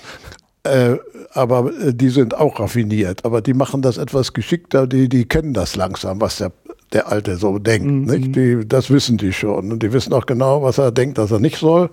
Äh, 0.63 0.95
aber 1.35 1.71
äh, 1.79 1.93
die 1.93 2.09
sind 2.09 2.35
auch 2.35 2.59
raffiniert. 2.59 3.25
Aber 3.25 3.41
die 3.41 3.53
machen 3.53 3.81
das 3.81 3.97
etwas 3.97 4.33
geschickter, 4.33 4.87
die, 4.87 5.09
die 5.09 5.25
kennen 5.25 5.53
das 5.53 5.75
langsam, 5.75 6.21
was 6.21 6.37
der, 6.37 6.51
der 6.93 7.11
Alte 7.11 7.37
so 7.37 7.59
denkt. 7.59 7.87
Mhm. 7.87 8.05
Nicht? 8.05 8.35
Die, 8.35 8.67
das 8.67 8.89
wissen 8.89 9.17
die 9.17 9.33
schon. 9.33 9.71
Und 9.71 9.83
die 9.83 9.93
wissen 9.93 10.13
auch 10.13 10.25
genau, 10.25 10.61
was 10.61 10.77
er 10.77 10.91
denkt, 10.91 11.17
dass 11.17 11.31
er 11.31 11.39
nicht 11.39 11.57
soll. 11.57 11.89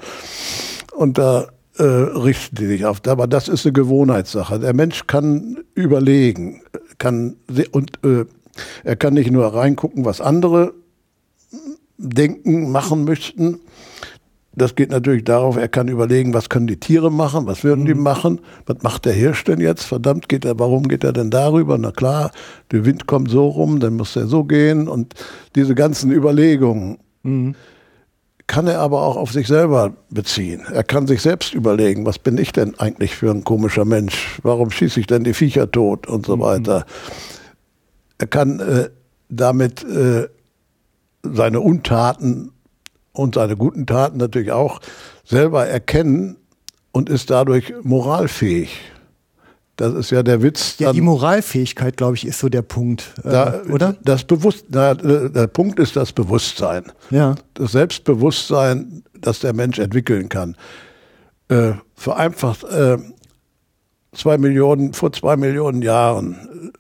Und 0.95 1.19
da 1.19 1.49
äh, 1.79 1.83
richten 1.83 2.57
die 2.57 2.67
sich 2.67 2.85
auf. 2.85 3.01
Aber 3.07 3.27
das 3.27 3.49
ist 3.49 3.67
eine 3.67 3.73
Gewohnheitssache. 3.73 4.59
Der 4.59 4.75
Mensch 4.75 5.07
kann 5.07 5.59
überlegen, 5.75 6.63
kann 6.99 7.37
und 7.73 7.99
äh, 8.05 8.27
er 8.85 8.97
kann 8.97 9.15
nicht 9.15 9.31
nur 9.31 9.47
reingucken, 9.47 10.05
was 10.05 10.21
andere 10.21 10.75
denken, 11.97 12.71
machen 12.71 13.05
möchten, 13.05 13.61
das 14.55 14.75
geht 14.75 14.91
natürlich 14.91 15.25
darauf, 15.25 15.57
er 15.57 15.69
kann 15.69 15.89
überlegen, 15.89 16.35
was 16.35 16.49
können 16.49 16.67
die 16.67 16.79
Tiere 16.79 17.11
machen, 17.11 17.47
was 17.47 17.65
würden 17.65 17.87
die 17.87 17.95
mhm. 17.95 18.03
machen, 18.03 18.41
was 18.67 18.83
macht 18.83 19.07
der 19.07 19.15
Hirsch 19.15 19.45
denn 19.45 19.61
jetzt? 19.61 19.85
Verdammt, 19.85 20.29
geht 20.29 20.45
er, 20.45 20.59
warum 20.59 20.89
geht 20.89 21.05
er 21.05 21.13
denn 21.13 21.31
darüber? 21.31 21.79
Na 21.79 21.91
klar, 21.91 22.31
der 22.71 22.85
Wind 22.85 23.07
kommt 23.07 23.31
so 23.31 23.49
rum, 23.49 23.81
dann 23.81 23.97
muss 23.97 24.15
er 24.15 24.27
so 24.27 24.45
gehen 24.45 24.89
und 24.89 25.15
diese 25.55 25.75
ganzen 25.75 26.13
Überlegungen 26.13 26.99
mhm. 27.23 27.55
kann 28.47 28.67
er 28.67 28.81
aber 28.81 29.03
auch 29.03 29.17
auf 29.17 29.33
sich 29.33 29.47
selber 29.47 29.95
beziehen. 30.11 30.63
Er 30.71 30.85
kann 30.85 31.07
sich 31.07 31.23
selbst 31.23 31.55
überlegen, 31.55 32.05
was 32.05 32.19
bin 32.19 32.37
ich 32.37 32.53
denn 32.53 32.79
eigentlich 32.79 33.15
für 33.15 33.31
ein 33.31 33.45
komischer 33.45 33.87
Mensch? 33.87 34.39
Warum 34.43 34.71
schieße 34.71 35.01
ich 35.01 35.07
denn 35.07 35.25
die 35.25 35.35
Viecher 35.35 35.71
tot 35.71 36.07
und 36.07 36.27
so 36.27 36.37
mhm. 36.37 36.41
weiter? 36.43 36.85
Er 38.19 38.27
kann 38.27 38.61
äh, 38.61 38.91
damit 39.31 39.83
äh, 39.83 40.29
seine 41.23 41.61
Untaten 41.61 42.53
und 43.13 43.35
seine 43.35 43.57
guten 43.57 43.87
Taten 43.87 44.19
natürlich 44.19 44.53
auch 44.53 44.81
selber 45.25 45.67
erkennen 45.67 46.37
und 46.93 47.09
ist 47.09 47.31
dadurch 47.31 47.73
moralfähig. 47.83 48.81
Das 49.77 49.95
ist 49.95 50.11
ja 50.11 50.23
der 50.23 50.43
Witz. 50.43 50.79
Ja, 50.79 50.93
die 50.93 51.01
Moralfähigkeit, 51.01 51.97
glaube 51.97 52.17
ich, 52.17 52.27
ist 52.27 52.39
so 52.39 52.49
der 52.49 52.63
Punkt, 52.63 53.15
äh, 53.25 53.31
da, 53.31 53.63
oder? 53.71 53.97
Das 54.05 54.25
Bewusst, 54.25 54.67
na, 54.69 54.95
der 54.95 55.47
Punkt 55.47 55.79
ist 55.79 55.97
das 55.97 56.13
Bewusstsein. 56.13 56.85
Ja. 57.11 57.35
Das 57.55 57.73
Selbstbewusstsein, 57.73 59.03
das 59.19 59.41
der 59.41 59.55
Mensch 59.55 59.79
entwickeln 59.79 60.29
kann. 60.29 60.57
Äh, 61.49 61.73
vereinfacht, 61.95 62.65
äh, 62.65 62.99
zwei 64.13 64.37
Millionen, 64.37 64.93
vor 64.93 65.13
zwei 65.13 65.37
Millionen 65.37 65.81
Jahren 65.81 66.73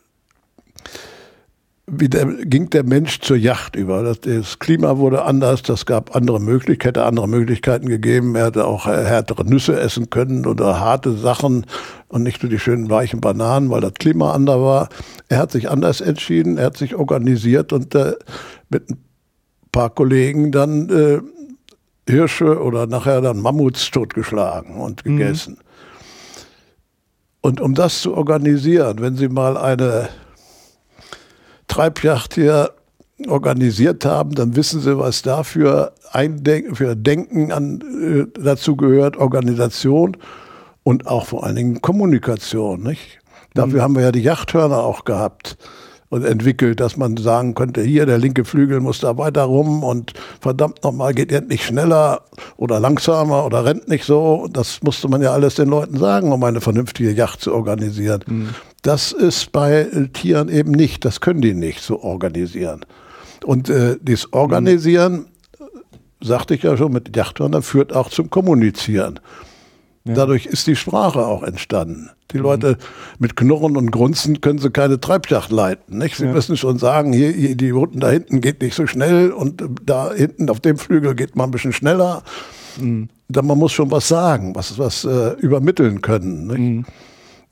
wie 1.95 2.09
der, 2.09 2.25
ging 2.25 2.71
der 2.71 2.85
Mensch 2.85 3.21
zur 3.21 3.37
Yacht 3.37 3.77
über. 3.77 4.03
Das, 4.03 4.21
das, 4.21 4.59
Klima 4.59 4.97
wurde 4.97 5.27
anders, 5.27 5.63
das 5.63 5.85
gab 5.85 6.17
andere 6.17 6.41
Möglichkeiten, 6.41 6.99
hätte 6.99 7.05
andere 7.05 7.29
Möglichkeiten 7.29 7.87
gegeben. 7.87 8.35
Er 8.35 8.47
hätte 8.47 8.65
auch 8.65 8.87
härtere 8.87 9.45
Nüsse 9.45 9.79
essen 9.79 10.09
können 10.09 10.47
oder 10.47 10.81
harte 10.81 11.13
Sachen 11.13 11.67
und 12.09 12.23
nicht 12.23 12.43
nur 12.43 12.49
die 12.49 12.59
schönen 12.59 12.89
weichen 12.89 13.21
Bananen, 13.21 13.69
weil 13.69 13.83
das 13.83 13.93
Klima 13.95 14.33
anders 14.33 14.59
war. 14.61 14.89
Er 15.29 15.37
hat 15.37 15.53
sich 15.53 15.69
anders 15.69 16.01
entschieden, 16.01 16.57
er 16.57 16.67
hat 16.67 16.79
sich 16.79 16.95
organisiert 16.95 17.75
und 17.75 17.95
äh, 17.95 18.15
mit 18.71 18.89
ein 18.89 19.05
paar 19.71 19.91
Kollegen 19.91 20.51
dann 20.51 20.89
äh, 20.89 21.21
Hirsche 22.11 22.59
oder 22.63 22.87
nachher 22.87 23.21
dann 23.21 23.39
Mammuts 23.41 23.91
totgeschlagen 23.91 24.77
und 24.77 25.05
mhm. 25.05 25.19
gegessen. 25.19 25.59
Mhm. 25.59 25.67
Und 27.43 27.61
um 27.61 27.75
das 27.75 28.01
zu 28.01 28.15
organisieren, 28.15 29.01
wenn 29.01 29.17
Sie 29.17 29.29
mal 29.29 29.59
eine 29.59 30.09
Treibjacht 31.73 32.35
hier 32.35 32.73
organisiert 33.29 34.05
haben, 34.05 34.35
dann 34.35 34.57
wissen 34.57 34.81
Sie, 34.83 34.99
was 34.99 35.23
dafür 35.23 35.93
Eindenken, 36.11 36.75
für 36.75 36.95
Denken 36.95 37.51
an, 37.51 37.81
äh, 37.81 38.41
dazu 38.41 38.77
gehört, 38.77 39.17
Organisation 39.17 40.19
und 40.83 41.07
auch 41.07 41.27
vor 41.27 41.45
allen 41.45 41.57
Dingen 41.57 41.81
Kommunikation. 41.81 42.83
Nicht? 42.83 43.21
Dafür 43.55 43.79
mhm. 43.79 43.83
haben 43.83 43.95
wir 43.95 44.03
ja 44.03 44.13
die 44.13 44.23
Yachthörner 44.23 44.83
auch 44.83 45.05
gehabt 45.05 45.57
und 46.11 46.27
entwickelt, 46.27 46.79
dass 46.79 46.99
man 46.99 47.17
sagen 47.17 47.55
könnte, 47.55 47.81
hier 47.81 48.05
der 48.05 48.19
linke 48.19 48.45
Flügel 48.45 48.81
muss 48.81 48.99
da 48.99 49.17
weiter 49.17 49.45
rum 49.45 49.83
und 49.83 50.13
verdammt 50.43 50.85
nochmal 50.85 51.15
geht 51.15 51.33
endlich 51.33 51.65
schneller 51.65 52.21
oder 52.59 52.81
langsamer 52.81 53.47
oder 53.47 53.65
rennt 53.65 53.89
nicht 53.89 54.05
so. 54.05 54.47
Das 54.53 54.83
musste 54.83 55.09
man 55.09 55.23
ja 55.23 55.33
alles 55.33 55.55
den 55.55 55.71
Leuten 55.71 55.97
sagen, 55.97 56.33
um 56.33 56.45
eine 56.45 56.61
vernünftige 56.61 57.13
Yacht 57.13 57.41
zu 57.41 57.55
organisieren. 57.55 58.23
Mhm. 58.27 58.51
Das 58.83 59.13
ist 59.13 59.53
bei 59.53 59.85
Tieren 60.13 60.49
eben 60.49 60.73
nicht, 60.73 61.05
das 61.05 61.21
können 61.21 61.41
die 61.41 61.55
nicht 61.55 61.81
so 61.81 62.03
organisieren. 62.03 62.85
Und 63.45 63.69
äh, 63.69 63.97
dieses 64.01 64.33
Organisieren, 64.33 65.27
sagte 66.21 66.55
ich 66.55 66.63
ja 66.63 66.77
schon 66.77 66.93
mit 66.93 67.17
Jachthörnern, 67.17 67.63
führt 67.63 67.93
auch 67.93 68.11
zum 68.11 68.31
Kommunizieren. 68.31 69.21
Ja. 70.05 70.15
Dadurch 70.15 70.47
ist 70.47 70.67
die 70.67 70.75
Sprache 70.75 71.25
auch 71.25 71.43
entstanden. 71.45 72.11
Die 72.33 72.39
mhm. 72.39 72.43
Leute 72.43 72.79
mit 73.19 73.37
Knurren 73.37 73.77
und 73.77 73.93
Grunzen 73.93 74.41
können 74.41 74.59
sie 74.59 74.71
keine 74.71 75.01
Treibjacht 75.01 75.53
leiten. 75.53 75.99
Nicht? 75.99 76.17
Sie 76.17 76.25
ja. 76.25 76.33
müssen 76.33 76.57
schon 76.57 76.79
sagen, 76.79 77.13
hier, 77.13 77.31
hier, 77.31 77.57
die 77.57 77.71
Routen 77.71 78.01
da 78.01 78.11
hinten 78.11 78.41
geht 78.41 78.63
nicht 78.63 78.75
so 78.75 78.87
schnell 78.87 79.31
und 79.31 79.63
da 79.85 80.13
hinten 80.13 80.51
auf 80.51 80.59
dem 80.59 80.77
Flügel 80.77 81.15
geht 81.15 81.37
man 81.37 81.49
ein 81.49 81.53
bisschen 81.53 81.73
schneller. 81.73 82.23
Mhm. 82.81 83.09
man 83.29 83.59
muss 83.59 83.73
schon 83.73 83.91
was 83.91 84.09
sagen, 84.09 84.55
was, 84.57 84.79
was 84.79 85.05
äh, 85.05 85.35
übermitteln 85.39 86.01
können. 86.01 86.47
Mhm. 86.47 86.85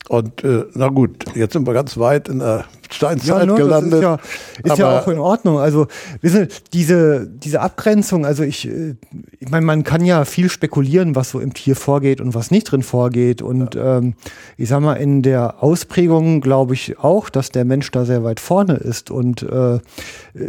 Und 0.09 0.43
äh, 0.45 0.65
na 0.75 0.89
gut, 0.89 1.25
jetzt 1.35 1.53
sind 1.53 1.67
wir 1.67 1.75
ganz 1.75 1.97
weit 1.99 2.29
in 2.29 2.41
der 2.41 2.65
Steinzeit 2.94 3.48
ja, 3.48 3.55
gelandet. 3.55 3.94
Ist, 3.94 4.03
ja, 4.03 4.18
ist 4.64 4.79
ja, 4.79 5.00
auch 5.00 5.09
in 5.09 5.18
Ordnung. 5.18 5.59
Also, 5.59 5.87
wissen 6.20 6.48
diese, 6.72 7.26
diese 7.26 7.61
Abgrenzung, 7.61 8.26
also 8.26 8.42
ich, 8.42 8.68
äh, 8.68 8.94
ich 9.38 9.50
meine, 9.50 9.64
man 9.64 9.85
kann 9.85 10.05
ja 10.05 10.24
viel 10.24 10.50
spekulieren, 10.50 11.14
was 11.14 11.31
so 11.31 11.40
im 11.40 11.55
Tier 11.55 11.76
vorgeht 11.76 12.20
und 12.20 12.35
was 12.35 12.50
nicht 12.50 12.64
drin 12.64 12.83
vorgeht. 12.83 13.42
Und 13.42 13.74
ja. 13.74 13.98
ähm, 13.98 14.14
ich 14.57 14.68
sag 14.68 14.81
mal, 14.81 14.94
in 14.94 15.22
der 15.22 15.62
Ausprägung 15.62 16.40
glaube 16.40 16.74
ich 16.74 16.98
auch, 16.98 17.31
dass 17.31 17.50
der 17.50 17.64
Mensch 17.64 17.90
da 17.90 18.05
sehr 18.05 18.24
weit 18.24 18.40
vorne 18.40 18.74
ist. 18.74 19.11
Und 19.11 19.42
äh, 19.42 19.79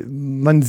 man, 0.07 0.65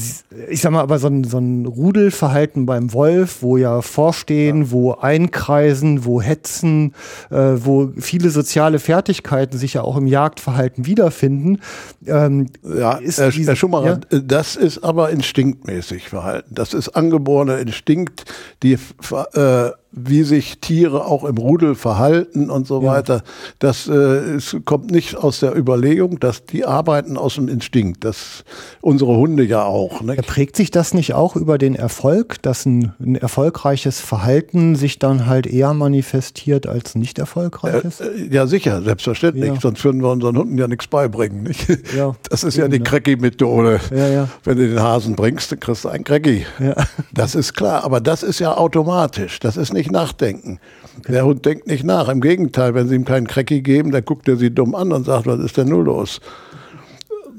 ich 0.49 0.61
sag 0.61 0.73
mal, 0.73 0.81
aber 0.81 0.99
so 0.99 1.09
ein, 1.09 1.25
so 1.25 1.39
ein 1.39 1.67
Rudelverhalten 1.67 2.67
beim 2.67 2.93
Wolf, 2.93 3.43
wo 3.43 3.57
ja 3.57 3.83
vorstehen, 3.83 4.63
ja. 4.63 4.71
wo 4.71 4.93
einkreisen, 4.93 6.05
wo 6.05 6.21
hetzen, 6.21 6.95
äh, 7.31 7.37
wo 7.37 7.91
viele 7.99 8.31
soziale 8.31 8.79
Fertigkeiten 8.79 9.59
sich 9.59 9.75
ja 9.75 9.83
auch 9.83 9.97
im 9.97 10.07
Jagdverhalten 10.07 10.87
wiederfinden, 10.87 11.61
ähm, 12.07 12.49
ja, 12.63 12.99
Herr, 12.99 13.31
Herr 13.31 13.57
Schumacher, 13.57 14.01
ja? 14.11 14.19
das 14.21 14.57
ist 14.57 14.83
aber 14.85 15.11
instinktmäßig 15.11 16.09
Verhalten. 16.09 16.55
Das 16.55 16.75
ist 16.75 16.91
angeborener 16.91 17.59
Instinkt, 17.59 18.25
die 18.63 18.73
äh, 18.73 19.71
wie 19.93 20.23
sich 20.23 20.59
Tiere 20.59 21.05
auch 21.07 21.25
im 21.25 21.37
Rudel 21.37 21.75
verhalten 21.75 22.49
und 22.51 22.67
so 22.67 22.83
ja. 22.83 22.89
weiter. 22.89 23.23
Das 23.59 23.87
äh, 23.89 23.93
es 23.93 24.57
kommt 24.65 24.91
nicht 24.91 25.17
aus 25.17 25.41
der 25.41 25.55
Überlegung, 25.57 26.19
dass 26.19 26.47
die 26.47 26.65
arbeiten 26.65 27.17
aus 27.19 27.35
dem 27.35 27.49
Instinkt. 27.49 28.05
Das 28.05 28.45
unsere 28.81 29.17
Hunde 29.17 29.45
ja 29.45 29.65
auch. 29.65 30.01
Ne? 30.01 30.17
Prägt 30.17 30.57
sich 30.57 30.71
das 30.71 30.95
nicht 30.95 31.13
auch 31.15 31.37
über 31.37 31.59
den 31.59 31.75
Erfolg, 31.75 32.41
dass 32.43 32.65
ein, 32.65 32.93
ein, 33.01 33.17
erfolgreiches 33.17 34.01
Verhalten 34.01 34.77
sich 34.77 34.99
dann 34.99 35.27
halt 35.27 35.47
eher 35.47 35.75
manifestiert 35.75 36.67
als 36.67 36.95
nicht 36.95 37.19
erfolgreiches? 37.19 38.01
Äh, 38.01 38.07
äh 38.07 38.35
ja, 38.35 38.47
sicher, 38.47 38.83
selbstverständlich. 38.83 39.53
Ja. 39.53 39.61
Sonst 39.61 39.85
würden 39.85 40.03
wir 40.03 40.11
unseren 40.11 40.39
Hunden 40.39 40.57
ja 40.57 40.69
nichts 40.69 40.87
beibringen. 40.87 41.43
Nicht? 41.43 41.69
Ja, 41.95 42.15
das 42.31 42.45
ist 42.45 42.57
ja 42.57 42.69
die 42.69 42.79
ne? 42.79 44.15
Ja. 44.15 44.29
Wenn 44.45 44.57
du 44.57 44.69
den 44.69 44.81
Hasen 44.81 45.17
bringst, 45.17 45.53
dann 45.53 45.61
kriegst 45.61 45.85
du 45.85 45.89
einen 45.91 46.05
Cracky. 46.05 46.47
Ja. 46.59 46.75
Das 47.13 47.35
ist 47.35 47.55
klar. 47.55 47.85
Aber 47.85 48.01
das 48.01 48.23
ist 48.23 48.39
ja 48.39 48.57
automatisch. 48.57 49.39
Das 49.41 49.57
ist 49.57 49.73
nicht 49.73 49.82
nicht 49.83 49.91
nachdenken. 49.91 50.61
Der 51.09 51.25
Hund 51.25 51.45
denkt 51.45 51.67
nicht 51.67 51.85
nach. 51.85 52.09
Im 52.09 52.21
Gegenteil, 52.21 52.75
wenn 52.75 52.89
Sie 52.89 52.95
ihm 52.95 53.05
keinen 53.05 53.27
Cracky 53.27 53.63
geben, 53.63 53.91
dann 53.91 54.05
guckt 54.05 54.29
er 54.29 54.37
Sie 54.37 54.55
dumm 54.55 54.75
an 54.75 54.93
und 54.93 55.05
sagt, 55.05 55.27
was 55.27 55.41
ist 55.41 55.57
denn 55.57 55.69
nur 55.69 55.85
los? 55.85 56.21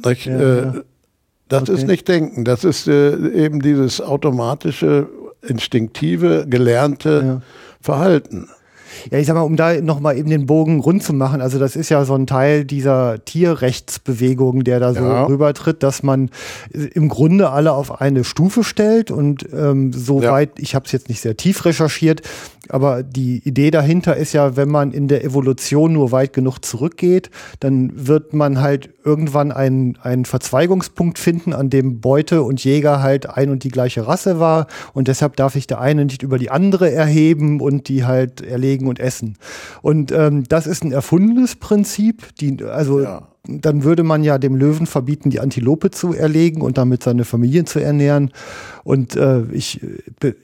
Ja, 0.03 0.11
äh, 0.11 0.61
ja. 0.63 0.73
Das 1.47 1.63
okay. 1.63 1.73
ist 1.73 1.87
nicht 1.87 2.07
denken. 2.07 2.43
Das 2.43 2.63
ist 2.63 2.87
äh, 2.87 3.29
eben 3.29 3.61
dieses 3.61 4.01
automatische, 4.01 5.07
instinktive, 5.41 6.45
gelernte 6.47 7.23
ja. 7.25 7.41
Verhalten. 7.79 8.49
Ja, 9.11 9.19
ich 9.19 9.27
sag 9.27 9.35
mal, 9.35 9.41
um 9.41 9.55
da 9.55 9.79
nochmal 9.81 10.17
eben 10.17 10.29
den 10.29 10.45
Bogen 10.45 10.79
rund 10.79 11.03
zu 11.03 11.13
machen, 11.13 11.41
also 11.41 11.59
das 11.59 11.75
ist 11.75 11.89
ja 11.89 12.05
so 12.05 12.15
ein 12.15 12.27
Teil 12.27 12.65
dieser 12.65 13.23
Tierrechtsbewegung, 13.23 14.63
der 14.63 14.79
da 14.79 14.93
so 14.93 15.03
ja. 15.03 15.25
rübertritt, 15.25 15.83
dass 15.83 16.03
man 16.03 16.29
im 16.71 17.09
Grunde 17.09 17.49
alle 17.49 17.73
auf 17.73 18.01
eine 18.01 18.23
Stufe 18.23 18.63
stellt 18.63 19.11
und 19.11 19.47
ähm, 19.53 19.91
soweit, 19.93 20.57
ja. 20.57 20.63
ich 20.63 20.75
habe 20.75 20.85
es 20.85 20.91
jetzt 20.91 21.09
nicht 21.09 21.21
sehr 21.21 21.37
tief 21.37 21.65
recherchiert, 21.65 22.21
aber 22.69 23.03
die 23.03 23.41
Idee 23.43 23.71
dahinter 23.71 24.15
ist 24.15 24.33
ja, 24.33 24.55
wenn 24.55 24.69
man 24.69 24.91
in 24.91 25.07
der 25.07 25.23
Evolution 25.23 25.93
nur 25.93 26.11
weit 26.11 26.33
genug 26.33 26.59
zurückgeht, 26.59 27.29
dann 27.59 27.91
wird 28.07 28.33
man 28.33 28.61
halt 28.61 28.89
irgendwann 29.03 29.51
einen, 29.51 29.97
einen 30.01 30.25
Verzweigungspunkt 30.25 31.19
finden, 31.19 31.53
an 31.53 31.69
dem 31.69 32.01
Beute 32.01 32.43
und 32.43 32.63
Jäger 32.63 33.01
halt 33.01 33.29
ein 33.29 33.49
und 33.49 33.63
die 33.63 33.69
gleiche 33.69 34.07
Rasse 34.07 34.39
war. 34.39 34.67
Und 34.93 35.07
deshalb 35.07 35.35
darf 35.35 35.53
sich 35.53 35.67
der 35.67 35.79
eine 35.79 36.05
nicht 36.05 36.23
über 36.23 36.37
die 36.37 36.51
andere 36.51 36.91
erheben 36.91 37.61
und 37.61 37.87
die 37.89 38.05
halt 38.05 38.41
erlegen 38.41 38.87
und 38.87 38.99
essen. 38.99 39.37
Und 39.81 40.11
ähm, 40.11 40.43
das 40.47 40.67
ist 40.67 40.83
ein 40.83 40.91
erfundenes 40.91 41.55
Prinzip, 41.55 42.35
die, 42.37 42.63
also 42.63 43.01
ja 43.01 43.27
dann 43.45 43.83
würde 43.83 44.03
man 44.03 44.23
ja 44.23 44.37
dem 44.37 44.55
Löwen 44.55 44.85
verbieten, 44.85 45.29
die 45.29 45.41
Antilope 45.41 45.91
zu 45.91 46.13
erlegen 46.13 46.61
und 46.61 46.77
damit 46.77 47.03
seine 47.03 47.25
Familien 47.25 47.65
zu 47.65 47.79
ernähren. 47.79 48.31
Und 48.85 49.17
äh, 49.17 49.43
ich, 49.51 49.81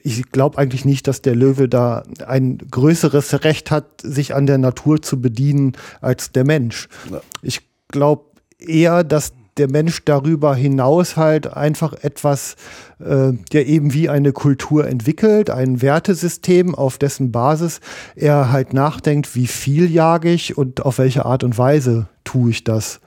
ich 0.02 0.30
glaube 0.30 0.58
eigentlich 0.58 0.84
nicht, 0.84 1.08
dass 1.08 1.22
der 1.22 1.34
Löwe 1.34 1.68
da 1.68 2.02
ein 2.26 2.58
größeres 2.58 3.42
Recht 3.42 3.70
hat, 3.70 4.02
sich 4.02 4.34
an 4.34 4.46
der 4.46 4.58
Natur 4.58 5.00
zu 5.00 5.20
bedienen 5.20 5.72
als 6.02 6.32
der 6.32 6.44
Mensch. 6.44 6.88
Ja. 7.10 7.22
Ich 7.40 7.62
glaube 7.88 8.24
eher, 8.60 9.04
dass 9.04 9.32
der 9.56 9.70
Mensch 9.70 10.04
darüber 10.04 10.54
hinaus 10.54 11.16
halt 11.16 11.54
einfach 11.54 11.92
etwas, 11.92 12.56
äh, 12.98 13.32
der 13.52 13.66
eben 13.66 13.92
wie 13.92 14.08
eine 14.08 14.32
Kultur 14.32 14.86
entwickelt, 14.86 15.50
ein 15.50 15.82
Wertesystem, 15.82 16.74
auf 16.74 16.98
dessen 16.98 17.30
Basis 17.30 17.80
er 18.16 18.50
halt 18.50 18.72
nachdenkt, 18.72 19.34
wie 19.34 19.46
viel 19.46 19.90
jage 19.90 20.30
ich 20.30 20.56
und 20.56 20.82
auf 20.82 20.98
welche 20.98 21.26
Art 21.26 21.44
und 21.44 21.58
Weise 21.58 22.06
tue 22.24 22.50
ich 22.50 22.64
das. 22.64 23.00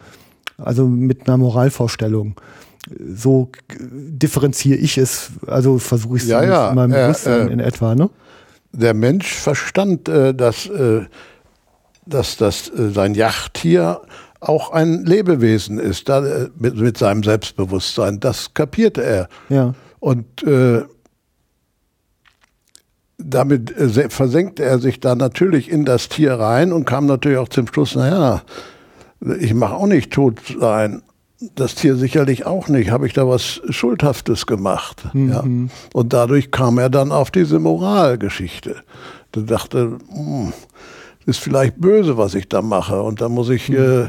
Also 0.57 0.87
mit 0.87 1.27
einer 1.27 1.37
Moralvorstellung. 1.37 2.35
So 3.15 3.49
differenziere 3.79 4.77
ich 4.77 4.97
es, 4.97 5.31
also 5.47 5.79
versuche 5.79 6.17
ich 6.17 6.23
es 6.23 6.29
ja, 6.29 6.43
ja, 6.43 6.69
in 6.69 6.75
meinem 6.75 6.91
äh, 6.91 7.05
Bewusstsein 7.05 7.47
äh, 7.47 7.53
in 7.53 7.59
etwa. 7.59 7.95
Ne? 7.95 8.09
Der 8.73 8.93
Mensch 8.93 9.33
verstand, 9.33 10.09
äh, 10.09 10.35
dass, 10.35 10.67
äh, 10.67 11.05
dass 12.05 12.37
das 12.37 12.69
äh, 12.69 12.89
sein 12.89 13.15
Yachttier 13.15 14.01
auch 14.49 14.71
ein 14.71 15.05
Lebewesen 15.05 15.79
ist, 15.79 16.09
da, 16.09 16.25
äh, 16.25 16.49
mit, 16.57 16.75
mit, 16.77 16.97
seinem 16.97 17.23
Selbstbewusstsein. 17.23 18.19
Das 18.19 18.53
kapierte 18.53 19.03
er. 19.03 19.29
Ja. 19.49 19.73
Und 19.99 20.43
äh, 20.43 20.83
damit 23.17 23.75
äh, 23.77 24.09
versenkte 24.09 24.63
er 24.63 24.79
sich 24.79 24.99
da 24.99 25.15
natürlich 25.15 25.69
in 25.69 25.85
das 25.85 26.09
Tier 26.09 26.33
rein 26.33 26.73
und 26.73 26.85
kam 26.85 27.05
natürlich 27.05 27.37
auch 27.37 27.49
zum 27.49 27.67
Schluss, 27.67 27.95
naja, 27.95 28.41
ich 29.39 29.53
mache 29.53 29.75
auch 29.75 29.87
nicht 29.87 30.11
tot 30.11 30.39
sein. 30.59 31.01
Das 31.55 31.75
Tier 31.75 31.95
sicherlich 31.95 32.45
auch 32.45 32.69
nicht. 32.69 32.89
Habe 32.89 33.05
ich 33.05 33.13
da 33.13 33.27
was 33.27 33.61
Schuldhaftes 33.69 34.45
gemacht? 34.45 35.03
Mhm. 35.13 35.29
Ja. 35.29 35.43
Und 35.93 36.13
dadurch 36.13 36.51
kam 36.51 36.77
er 36.77 36.89
dann 36.89 37.11
auf 37.11 37.31
diese 37.31 37.59
Moralgeschichte. 37.59 38.77
Er 39.35 39.41
dachte, 39.41 39.97
mh, 40.09 40.15
hm, 40.15 40.53
ist 41.25 41.39
vielleicht 41.39 41.79
böse, 41.79 42.17
was 42.17 42.35
ich 42.35 42.47
da 42.49 42.61
mache. 42.61 43.01
Und 43.01 43.21
da 43.21 43.29
muss 43.29 43.49
ich 43.49 43.69
äh, 43.69 44.07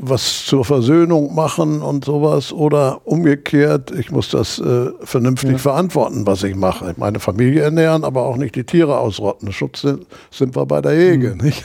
was 0.00 0.46
zur 0.46 0.64
Versöhnung 0.64 1.34
machen 1.34 1.82
und 1.82 2.04
sowas 2.04 2.52
oder 2.52 3.06
umgekehrt, 3.06 3.90
ich 3.90 4.10
muss 4.10 4.30
das 4.30 4.58
äh, 4.58 4.90
vernünftig 5.02 5.52
ja. 5.52 5.58
verantworten, 5.58 6.26
was 6.26 6.42
ich 6.42 6.54
mache. 6.54 6.94
Meine 6.96 7.20
Familie 7.20 7.62
ernähren, 7.62 8.04
aber 8.04 8.22
auch 8.22 8.36
nicht 8.36 8.54
die 8.54 8.64
Tiere 8.64 8.98
ausrotten. 8.98 9.52
Schutz 9.52 9.82
sind, 9.82 10.06
sind 10.30 10.56
wir 10.56 10.66
bei 10.66 10.80
der 10.80 10.92
Hege, 10.92 11.34
mhm. 11.34 11.44
nicht? 11.44 11.64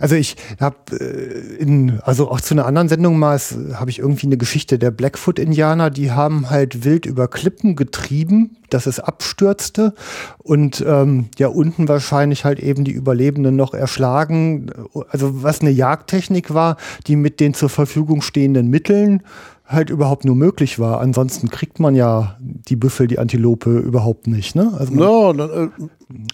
Also 0.00 0.16
ich 0.16 0.36
habe 0.60 0.76
äh, 0.92 1.56
in, 1.56 2.00
also 2.02 2.30
auch 2.30 2.40
zu 2.40 2.54
einer 2.54 2.66
anderen 2.66 2.88
Sendung 2.88 3.18
mal, 3.18 3.38
habe 3.74 3.90
ich 3.90 3.98
irgendwie 3.98 4.26
eine 4.26 4.36
Geschichte 4.36 4.78
der 4.78 4.90
Blackfoot-Indianer, 4.90 5.90
die 5.90 6.10
haben 6.10 6.50
halt 6.50 6.84
wild 6.84 7.06
über 7.06 7.28
Klippen 7.28 7.76
getrieben, 7.76 8.57
dass 8.70 8.86
es 8.86 9.00
abstürzte 9.00 9.94
und 10.38 10.84
ähm, 10.86 11.26
ja 11.38 11.48
unten 11.48 11.88
wahrscheinlich 11.88 12.44
halt 12.44 12.60
eben 12.60 12.84
die 12.84 12.92
Überlebenden 12.92 13.56
noch 13.56 13.74
erschlagen. 13.74 14.70
Also 15.08 15.42
was 15.42 15.60
eine 15.60 15.70
Jagdtechnik 15.70 16.52
war, 16.54 16.76
die 17.06 17.16
mit 17.16 17.40
den 17.40 17.54
zur 17.54 17.68
Verfügung 17.68 18.22
stehenden 18.22 18.68
Mitteln 18.68 19.22
halt 19.68 19.90
überhaupt 19.90 20.24
nur 20.24 20.34
möglich 20.34 20.78
war. 20.78 21.00
Ansonsten 21.00 21.50
kriegt 21.50 21.78
man 21.78 21.94
ja 21.94 22.36
die 22.40 22.76
Büffel, 22.76 23.06
die 23.06 23.18
Antilope 23.18 23.78
überhaupt 23.78 24.26
nicht. 24.26 24.54
Ne? 24.54 24.72
Also, 24.76 24.94
no, 24.94 25.32
äh, 25.32 25.68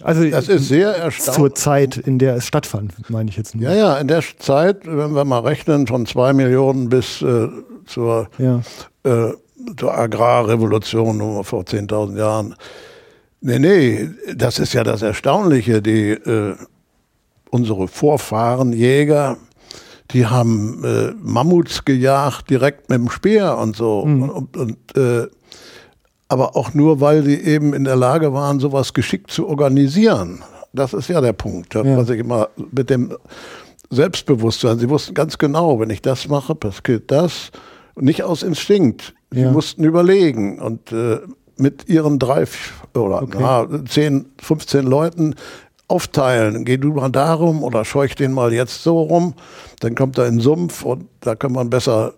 also 0.03 0.25
das 0.31 0.49
ist 0.49 0.69
sehr 0.69 0.91
erstaunlich. 0.91 1.35
Zur 1.37 1.55
Zeit, 1.55 1.97
in 1.97 2.19
der 2.19 2.37
es 2.37 2.47
stattfand, 2.47 3.11
meine 3.11 3.29
ich 3.29 3.37
jetzt 3.37 3.57
nur. 3.57 3.65
Ja, 3.65 3.75
ja, 3.75 3.97
in 3.99 4.07
der 4.07 4.23
Zeit, 4.39 4.87
wenn 4.87 5.15
wir 5.15 5.25
mal 5.25 5.41
rechnen, 5.41 5.89
von 5.89 6.07
zwei 6.07 6.33
Millionen 6.33 6.89
bis 6.89 7.23
äh, 7.23 7.49
zur 7.87 8.29
ja. 8.39 8.63
äh, 9.03 9.33
zur 9.77 9.97
Agrarrevolution 9.97 11.45
vor 11.45 11.63
10.000 11.63 12.19
Jahren. 12.19 12.55
Nee, 13.41 13.59
nee, 13.59 14.11
das 14.35 14.59
ist 14.59 14.73
ja 14.73 14.85
das 14.85 15.03
Erstaunliche. 15.03 15.83
Die, 15.83 16.11
äh, 16.11 16.55
unsere 17.51 17.89
Vorfahren, 17.89 18.73
Jäger, 18.73 19.37
die 20.11 20.27
haben 20.27 20.83
äh, 20.85 21.13
Mammuts 21.23 21.85
gejagt 21.85 22.51
direkt 22.51 22.89
mit 22.91 22.99
dem 22.99 23.11
Speer 23.11 23.59
und 23.59 23.77
so. 23.77 24.05
Mhm. 24.05 24.29
Und, 24.29 24.57
und 24.57 24.97
äh, 24.97 25.29
aber 26.29 26.57
auch 26.57 26.75
nur, 26.75 27.01
weil 27.01 27.23
sie 27.23 27.37
eben 27.37 27.75
in 27.75 27.85
der 27.85 27.97
Lage 27.97 28.33
waren, 28.33 28.59
sowas 28.61 28.95
geschickt 28.95 29.31
zu 29.31 29.47
organisieren. 29.47 30.43
Das 30.73 30.93
ist 30.93 31.09
ja 31.09 31.21
der 31.21 31.33
Punkt, 31.33 31.75
ja. 31.75 31.85
was 31.97 32.11
ich 32.11 32.19
immer 32.19 32.49
mit 32.73 32.91
dem 32.91 33.17
Selbstbewusstsein. 33.91 34.79
Sie 34.79 34.89
wussten 34.91 35.15
ganz 35.15 35.39
genau, 35.39 35.79
wenn 35.79 35.91
ich 35.91 36.03
das 36.03 36.29
mache, 36.29 36.55
passiert 36.55 37.11
das. 37.11 37.51
Nicht 37.95 38.25
aus 38.25 38.43
Instinkt. 38.43 39.15
Sie 39.35 39.43
ja. 39.43 39.51
mussten 39.51 39.85
überlegen 39.85 40.61
und 40.61 40.93
äh, 40.93 41.19
mit 41.57 41.89
ihren 41.89 42.19
drei 42.19 42.45
oder 42.95 43.23
okay. 43.23 43.39
na, 43.41 43.85
10, 43.85 44.27
15 44.41 44.85
Leuten 44.85 45.35
aufteilen. 45.89 46.65
Geh 46.65 46.77
du 46.77 46.93
mal 46.95 47.11
darum 47.11 47.63
oder 47.63 47.85
scheuch 47.85 48.15
den 48.15 48.33
mal 48.33 48.53
jetzt 48.53 48.83
so 48.83 49.01
rum. 49.01 49.35
Dann 49.81 49.95
kommt 49.95 50.19
er 50.19 50.27
in 50.27 50.37
den 50.37 50.41
Sumpf 50.41 50.83
und 50.83 51.09
da 51.21 51.35
kann 51.35 51.53
man 51.53 51.71
besser 51.71 52.15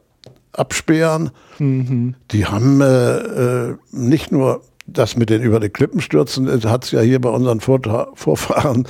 absperren. 0.52 1.30
Mhm. 1.58 2.14
Die 2.30 2.46
haben 2.46 2.80
äh, 2.80 3.16
äh, 3.16 3.76
nicht 3.90 4.32
nur 4.32 4.62
das 4.86 5.16
mit 5.16 5.30
den 5.30 5.42
über 5.42 5.58
die 5.58 5.68
Klippen 5.68 6.00
stürzen, 6.00 6.48
hat 6.64 6.84
es 6.84 6.92
ja 6.92 7.00
hier 7.00 7.20
bei 7.20 7.28
unseren 7.28 7.60
Vorfahren 7.60 8.86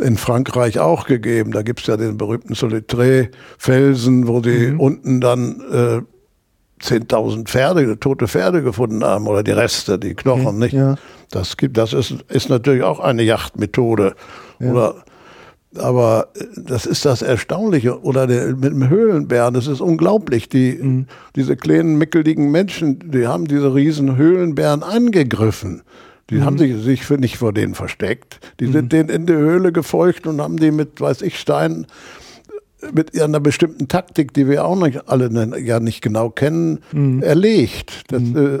in 0.00 0.16
Frankreich 0.16 0.78
auch 0.78 1.06
gegeben. 1.06 1.50
Da 1.50 1.62
gibt 1.62 1.80
es 1.80 1.86
ja 1.88 1.96
den 1.96 2.16
berühmten 2.16 2.54
Solitré-Felsen, 2.54 4.28
wo 4.28 4.40
die 4.40 4.68
mhm. 4.68 4.80
unten 4.80 5.20
dann 5.20 5.60
äh, 5.72 6.02
10.000 6.82 7.46
Pferde, 7.46 7.98
tote 7.98 8.26
Pferde 8.26 8.62
gefunden 8.62 9.04
haben 9.04 9.26
oder 9.26 9.42
die 9.42 9.50
Reste, 9.50 9.98
die 9.98 10.14
Knochen, 10.14 10.46
okay, 10.46 10.56
nicht? 10.56 10.72
Ja. 10.72 10.96
Das 11.30 11.56
gibt, 11.56 11.76
das 11.76 11.92
ist, 11.92 12.14
ist 12.28 12.48
natürlich 12.48 12.82
auch 12.82 13.00
eine 13.00 13.22
Jachtmethode. 13.22 14.14
Ja. 14.58 14.70
Oder, 14.70 14.94
aber 15.76 16.28
das 16.56 16.86
ist 16.86 17.04
das 17.04 17.22
Erstaunliche. 17.22 18.02
Oder 18.02 18.26
der, 18.26 18.56
mit 18.56 18.72
dem 18.72 18.88
Höhlenbären, 18.88 19.54
das 19.54 19.66
ist 19.66 19.80
unglaublich. 19.80 20.48
Die, 20.48 20.78
mhm. 20.80 21.06
diese 21.36 21.56
kleinen, 21.56 21.96
mickeligen 21.96 22.50
Menschen, 22.50 22.98
die 23.10 23.26
haben 23.26 23.46
diese 23.46 23.74
riesen 23.74 24.16
Höhlenbären 24.16 24.82
angegriffen. 24.82 25.82
Die 26.30 26.36
mhm. 26.36 26.44
haben 26.44 26.58
sich, 26.58 26.76
sich 26.82 27.08
nicht 27.10 27.36
vor 27.36 27.52
denen 27.52 27.74
versteckt. 27.74 28.40
Die 28.58 28.66
mhm. 28.66 28.72
sind 28.72 28.92
denen 28.92 29.08
in 29.08 29.26
die 29.26 29.34
Höhle 29.34 29.72
gefolgt 29.72 30.26
und 30.26 30.40
haben 30.40 30.56
die 30.56 30.70
mit, 30.70 31.00
weiß 31.00 31.22
ich, 31.22 31.38
Steinen 31.38 31.86
mit 32.92 33.20
einer 33.20 33.40
bestimmten 33.40 33.88
Taktik, 33.88 34.32
die 34.34 34.48
wir 34.48 34.64
auch 34.64 34.76
nicht 34.76 35.08
alle 35.08 35.30
ja 35.60 35.80
nicht 35.80 36.02
genau 36.02 36.30
kennen, 36.30 36.80
mhm. 36.92 37.22
erlegt. 37.22 38.10
Das, 38.12 38.22
mhm. 38.22 38.36
äh, 38.36 38.58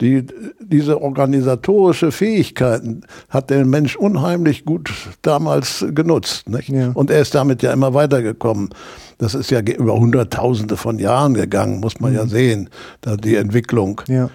die, 0.00 0.26
diese 0.60 1.00
organisatorische 1.00 2.12
Fähigkeiten 2.12 3.02
hat 3.28 3.50
der 3.50 3.64
Mensch 3.64 3.96
unheimlich 3.96 4.64
gut 4.64 4.90
damals 5.22 5.84
genutzt. 5.94 6.46
Ja. 6.66 6.90
Und 6.92 7.10
er 7.10 7.20
ist 7.20 7.34
damit 7.34 7.62
ja 7.62 7.72
immer 7.72 7.94
weitergekommen. 7.94 8.70
Das 9.18 9.34
ist 9.34 9.50
ja 9.50 9.60
über 9.60 9.94
Hunderttausende 9.94 10.76
von 10.76 10.98
Jahren 10.98 11.34
gegangen, 11.34 11.80
muss 11.80 12.00
man 12.00 12.12
mhm. 12.12 12.16
ja 12.16 12.26
sehen, 12.26 12.70
da 13.00 13.16
die 13.16 13.36
Entwicklung. 13.36 14.00
Ja. 14.08 14.30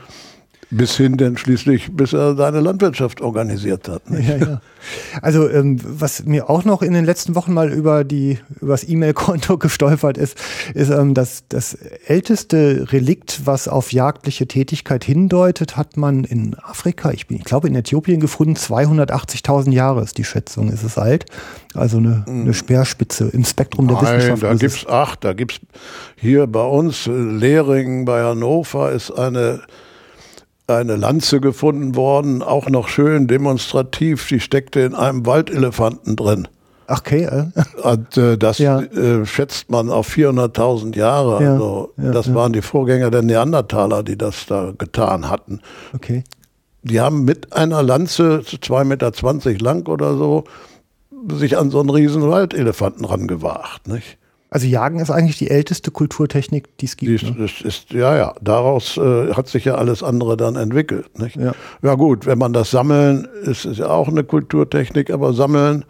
Bis 0.72 0.98
hin 0.98 1.18
denn 1.18 1.38
schließlich, 1.38 1.92
bis 1.96 2.14
er 2.14 2.36
seine 2.36 2.60
Landwirtschaft 2.60 3.22
organisiert 3.22 3.88
hat. 3.88 4.02
Ja, 4.10 4.38
ja. 4.38 4.62
Also 5.22 5.50
ähm, 5.50 5.80
was 5.84 6.26
mir 6.26 6.50
auch 6.50 6.66
noch 6.66 6.82
in 6.82 6.94
den 6.94 7.06
letzten 7.06 7.36
Wochen 7.36 7.54
mal 7.54 7.72
über 7.72 8.04
die 8.04 8.40
übers 8.62 8.88
E-Mail-Konto 8.88 9.58
gestolpert 9.60 10.18
ist, 10.18 10.38
ist 10.74 10.90
ähm, 10.90 11.14
dass 11.14 11.44
das 11.50 11.76
älteste 12.08 12.88
Relikt, 12.92 13.42
was 13.46 13.68
auf 13.68 13.92
jagdliche 13.92 14.48
Tätigkeit 14.48 15.04
hindeutet, 15.04 15.78
hat 15.78 15.98
man 15.98 16.24
in 16.24 16.56
Afrika, 16.56 17.12
ich, 17.12 17.28
bin, 17.28 17.38
ich 17.38 17.44
glaube 17.44 17.68
in 17.68 17.76
Äthiopien 17.76 18.20
gefunden, 18.20 18.56
280.000 18.56 19.72
Jahre 19.72 20.04
ist 20.04 20.18
die 20.18 20.24
Schätzung, 20.24 20.72
ist 20.72 20.84
es 20.84 20.98
alt. 20.98 21.26
Also 21.74 21.98
eine, 21.98 22.24
eine 22.28 22.46
hm. 22.46 22.54
Speerspitze 22.54 23.30
im 23.30 23.44
Spektrum 23.44 23.88
der 23.88 24.02
Nein, 24.02 24.18
Wissenschaft. 24.18 24.44
Da 24.44 24.54
gibt's 24.54 24.86
ach, 24.88 25.16
da 25.16 25.34
gibt's 25.34 25.60
hier 26.16 26.48
bei 26.48 26.64
uns 26.64 27.06
Lehringen 27.06 28.06
bei 28.06 28.24
Hannover 28.24 28.92
ist 28.92 29.12
eine 29.12 29.62
eine 30.68 30.96
Lanze 30.96 31.40
gefunden 31.40 31.96
worden, 31.96 32.42
auch 32.42 32.70
noch 32.70 32.88
schön 32.88 33.28
demonstrativ. 33.28 34.28
Die 34.28 34.40
steckte 34.40 34.82
in 34.82 34.96
einem 34.96 35.26
Waldelefanten 35.26 36.16
drin. 36.16 36.48
Okay. 36.88 37.24
Äh. 37.24 37.46
Und 37.82 38.18
äh, 38.18 38.38
das 38.38 38.60
ja. 38.60 38.82
äh, 38.82 39.26
schätzt 39.26 39.70
man 39.70 39.90
auf 39.90 40.10
400.000 40.10 40.96
Jahre. 40.96 41.44
Ja, 41.44 41.54
also, 41.54 41.94
ja, 41.98 42.12
das 42.12 42.34
waren 42.34 42.54
die 42.54 42.62
Vorgänger 42.62 43.12
der 43.12 43.24
Neandertaler, 43.24 44.04
die 44.04 44.18
das 44.18 44.46
da 44.46 44.74
getan 44.78 45.30
hatten. 45.30 45.62
Okay. 45.94 46.24
Die 46.84 47.00
haben 47.00 47.26
mit 47.26 47.54
einer 47.54 47.82
Lanze, 47.82 48.42
2,20 48.46 48.84
Meter 48.84 49.64
lang 49.64 49.88
oder 49.88 50.16
so, 50.16 50.44
sich 51.32 51.58
an 51.58 51.72
so 51.72 51.80
einen 51.80 51.90
riesen 51.90 52.30
Waldelefanten 52.30 53.06
rangewagt. 53.06 53.88
Nicht? 53.88 54.18
Also 54.50 54.68
Jagen 54.68 55.00
ist 55.00 55.10
eigentlich 55.10 55.38
die 55.38 55.50
älteste 55.50 55.92
Kulturtechnik, 55.92 56.78
die 56.78 56.86
es 56.86 56.98
gibt. 56.98 57.10
Die 57.10 57.16
ist, 57.16 57.62
ne? 57.64 57.68
ist, 57.68 57.92
ja, 57.92 58.16
ja. 58.16 58.36
Daraus 58.42 58.96
äh, 58.98 59.34
hat 59.34 59.48
sich 59.48 59.66
ja 59.66 59.76
alles 59.76 60.04
andere 60.04 60.38
dann 60.38 60.56
entwickelt. 60.56 61.18
Nicht? 61.20 61.36
Ja. 61.36 61.54
ja 61.82 61.96
gut, 61.96 62.26
wenn 62.26 62.38
man 62.38 62.54
das 62.54 62.72
Sammeln, 62.72 63.28
ist 63.44 63.66
es 63.66 63.80
ja 63.80 63.88
auch 63.88 64.08
eine 64.08 64.24
Kulturtechnik, 64.24 65.10
aber 65.10 65.34
Sammeln 65.34 65.84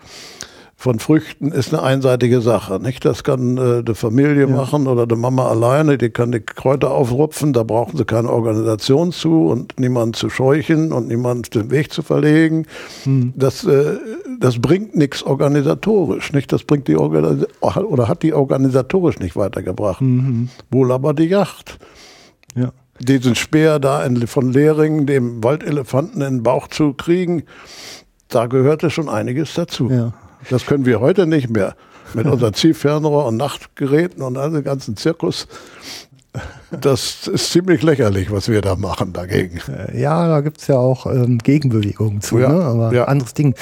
von 0.78 1.00
Früchten 1.00 1.52
ist 1.52 1.74
eine 1.74 1.82
einseitige 1.82 2.42
Sache. 2.42 2.80
Nicht? 2.80 3.06
Das 3.06 3.24
kann 3.24 3.58
äh, 3.58 3.84
die 3.84 3.96
Familie 3.96 4.42
ja. 4.42 4.48
machen 4.48 4.88
oder 4.88 5.08
die 5.08 5.16
Mama 5.16 5.48
alleine, 5.48 5.98
die 5.98 6.10
kann 6.10 6.32
die 6.32 6.42
Kräuter 6.42 6.92
aufrupfen, 6.92 7.54
da 7.54 7.64
brauchen 7.64 7.98
sie 7.98 8.06
keine 8.06 8.30
Organisation 8.30 9.12
zu 9.12 9.48
und 9.48 9.80
niemanden 9.80 10.14
zu 10.14 10.30
scheuchen 10.30 10.92
und 10.92 11.08
niemanden 11.08 11.50
den 11.52 11.72
Weg 11.72 11.94
zu 11.94 12.02
verlegen. 12.02 12.68
Hm. 13.04 13.34
Das, 13.36 13.66
äh, 13.66 13.98
das 14.40 14.60
bringt 14.60 14.96
nichts 14.96 15.24
organisatorisch. 15.24 16.34
Nicht? 16.34 16.52
Das 16.52 16.64
bringt 16.64 16.88
die 16.88 16.98
Organis 16.98 17.48
oder 17.62 18.08
hat 18.08 18.22
die 18.22 18.34
organisatorisch 18.34 19.20
nicht 19.20 19.36
weitergebracht. 19.36 20.02
Mhm. 20.02 20.50
Wohl 20.72 20.92
aber 20.92 21.14
die 21.14 21.26
Yacht. 21.26 21.80
Ja. 22.54 22.72
Diesen 23.00 23.36
Speer 23.36 23.80
da 23.80 24.04
in, 24.04 24.28
von 24.28 24.52
Lehringen, 24.52 25.06
dem 25.06 25.44
Waldelefanten 25.44 26.22
in 26.22 26.36
den 26.36 26.44
Bauch 26.44 26.68
zu 26.68 26.94
kriegen, 26.94 27.44
da 28.28 28.46
gehörte 28.48 28.90
schon 28.90 29.10
einiges 29.10 29.54
dazu. 29.54 29.90
Ja. 29.90 30.14
Das 30.50 30.66
können 30.66 30.86
wir 30.86 31.00
heute 31.00 31.28
nicht 31.28 31.50
mehr. 31.50 31.76
Mit 32.14 32.28
unseren 32.28 32.54
Zielfernrohr 32.54 33.26
und 33.26 33.38
Nachtgeräten 33.38 34.22
und 34.22 34.38
all 34.38 34.52
dem 34.52 34.64
ganzen 34.64 34.96
Zirkus. 34.96 35.48
Das 36.82 37.28
ist 37.28 37.52
ziemlich 37.52 37.82
lächerlich, 37.82 38.32
was 38.32 38.50
wir 38.50 38.62
da 38.62 38.76
machen 38.76 39.14
dagegen. 39.14 39.60
Äh, 39.70 40.00
ja, 40.00 40.28
da 40.28 40.42
gibt 40.42 40.60
es 40.60 40.68
ja 40.68 40.78
auch 40.78 41.06
ähm, 41.06 41.38
Gegenbewegungen 41.38 42.22
zu, 42.22 42.40
ja, 42.40 42.50
ne? 42.50 42.64
aber 42.64 42.94
ja. 42.94 43.06
anderes 43.06 43.34
Ding. 43.34 43.56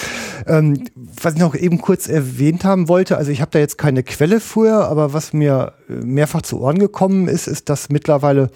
Ähm, 0.47 0.85
was 0.95 1.33
ich 1.33 1.39
noch 1.39 1.55
eben 1.55 1.79
kurz 1.79 2.07
erwähnt 2.07 2.63
haben 2.63 2.87
wollte, 2.87 3.17
also 3.17 3.31
ich 3.31 3.41
habe 3.41 3.51
da 3.51 3.59
jetzt 3.59 3.77
keine 3.77 4.03
Quelle 4.03 4.39
für, 4.39 4.85
aber 4.85 5.13
was 5.13 5.33
mir 5.33 5.73
äh, 5.89 5.93
mehrfach 5.93 6.41
zu 6.41 6.61
Ohren 6.61 6.79
gekommen 6.79 7.27
ist, 7.27 7.47
ist, 7.47 7.69
dass 7.69 7.89
mittlerweile 7.89 8.49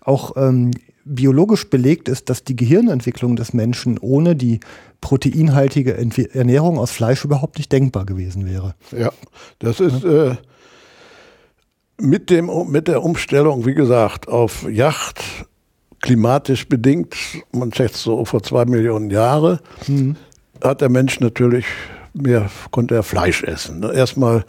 auch 0.00 0.36
ähm, 0.36 0.72
biologisch 1.14 1.68
belegt 1.68 2.08
ist, 2.08 2.30
dass 2.30 2.44
die 2.44 2.56
Gehirnentwicklung 2.56 3.36
des 3.36 3.52
Menschen 3.52 3.98
ohne 3.98 4.36
die 4.36 4.60
proteinhaltige 5.00 5.96
Ernährung 6.32 6.78
aus 6.78 6.90
Fleisch 6.90 7.24
überhaupt 7.24 7.58
nicht 7.58 7.72
denkbar 7.72 8.06
gewesen 8.06 8.46
wäre. 8.46 8.74
Ja, 8.96 9.10
das 9.58 9.80
ist 9.80 10.04
äh, 10.04 10.36
mit, 11.98 12.30
dem, 12.30 12.50
mit 12.68 12.88
der 12.88 13.02
Umstellung, 13.02 13.66
wie 13.66 13.74
gesagt, 13.74 14.28
auf 14.28 14.66
Yacht, 14.68 15.22
klimatisch 16.00 16.68
bedingt, 16.68 17.14
man 17.52 17.72
schätzt 17.72 17.98
so 17.98 18.24
vor 18.24 18.42
zwei 18.42 18.64
Millionen 18.64 19.10
Jahre, 19.10 19.60
mhm. 19.86 20.16
hat 20.62 20.80
der 20.80 20.88
Mensch 20.88 21.20
natürlich 21.20 21.66
mehr, 22.14 22.50
konnte 22.70 22.94
er 22.94 23.02
Fleisch 23.02 23.42
essen. 23.42 23.82
Erstmal 23.82 24.44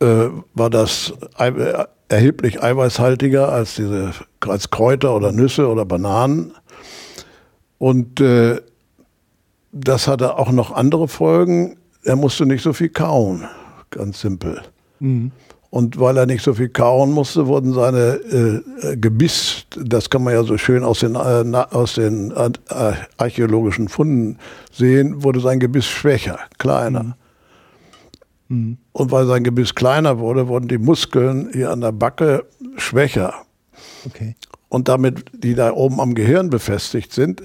äh, 0.00 0.26
war 0.54 0.70
das 0.70 1.12
äh, 1.38 1.84
erheblich 2.10 2.62
eiweißhaltiger 2.62 3.50
als 3.50 3.76
diese 3.76 4.12
als 4.40 4.70
Kräuter 4.70 5.14
oder 5.14 5.32
Nüsse 5.32 5.68
oder 5.68 5.84
Bananen. 5.84 6.52
Und 7.78 8.20
äh, 8.20 8.60
das 9.72 10.08
hatte 10.08 10.36
auch 10.36 10.50
noch 10.50 10.72
andere 10.72 11.08
Folgen. 11.08 11.76
Er 12.02 12.16
musste 12.16 12.46
nicht 12.46 12.62
so 12.62 12.72
viel 12.72 12.88
kauen, 12.88 13.44
ganz 13.90 14.20
simpel. 14.20 14.62
Mhm. 14.98 15.30
Und 15.70 16.00
weil 16.00 16.16
er 16.16 16.26
nicht 16.26 16.42
so 16.42 16.54
viel 16.54 16.68
kauen 16.68 17.12
musste, 17.12 17.46
wurden 17.46 17.72
seine 17.72 18.14
äh, 18.14 18.96
Gebiss, 18.96 19.66
das 19.76 20.10
kann 20.10 20.24
man 20.24 20.34
ja 20.34 20.42
so 20.42 20.58
schön 20.58 20.82
aus 20.82 20.98
den, 20.98 21.14
äh, 21.14 21.64
aus 21.70 21.94
den 21.94 22.32
äh, 22.32 22.92
archäologischen 23.18 23.88
Funden 23.88 24.38
sehen, 24.72 25.22
wurde 25.22 25.38
sein 25.38 25.60
Gebiss 25.60 25.86
schwächer, 25.86 26.40
kleiner. 26.58 27.04
Mhm. 27.04 27.14
Mhm. 28.50 28.78
Und 28.92 29.12
weil 29.12 29.26
sein 29.26 29.44
Gebiss 29.44 29.74
kleiner 29.74 30.18
wurde, 30.18 30.48
wurden 30.48 30.68
die 30.68 30.78
Muskeln 30.78 31.50
hier 31.52 31.70
an 31.70 31.80
der 31.80 31.92
Backe 31.92 32.44
schwächer. 32.76 33.34
Okay. 34.04 34.34
Und 34.68 34.88
damit, 34.88 35.24
die 35.32 35.54
da 35.54 35.72
oben 35.72 36.00
am 36.00 36.14
Gehirn 36.14 36.50
befestigt 36.50 37.12
sind, 37.12 37.42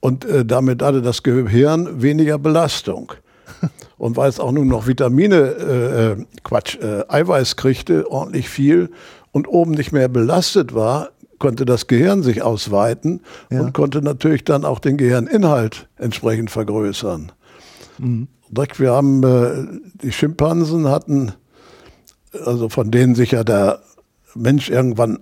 und 0.00 0.24
äh, 0.26 0.44
damit 0.44 0.82
hatte 0.82 1.02
das 1.02 1.22
Gehirn 1.24 2.02
weniger 2.02 2.38
Belastung. 2.38 3.12
Und 3.98 4.16
weil 4.16 4.28
es 4.28 4.38
auch 4.38 4.52
nun 4.52 4.68
noch 4.68 4.86
Vitamine, 4.86 5.36
äh, 5.36 6.12
äh, 6.12 6.24
Quatsch, 6.44 6.76
äh, 6.76 7.02
Eiweiß 7.08 7.56
kriegte, 7.56 8.08
ordentlich 8.08 8.48
viel 8.48 8.90
und 9.32 9.48
oben 9.48 9.72
nicht 9.72 9.90
mehr 9.90 10.06
belastet 10.06 10.72
war, 10.72 11.10
konnte 11.40 11.64
das 11.64 11.88
Gehirn 11.88 12.22
sich 12.22 12.42
ausweiten 12.42 13.22
ja. 13.50 13.60
und 13.60 13.74
konnte 13.74 14.00
natürlich 14.00 14.44
dann 14.44 14.64
auch 14.64 14.78
den 14.78 14.98
Gehirninhalt 14.98 15.88
entsprechend 15.96 16.52
vergrößern. 16.52 17.32
Mhm. 17.98 18.28
Wir 18.50 18.92
haben, 18.92 19.22
äh, 19.22 19.80
die 20.02 20.12
Schimpansen 20.12 20.88
hatten, 20.88 21.32
also 22.44 22.68
von 22.68 22.90
denen 22.90 23.14
sich 23.14 23.32
ja 23.32 23.44
der 23.44 23.80
Mensch 24.34 24.70
irgendwann 24.70 25.18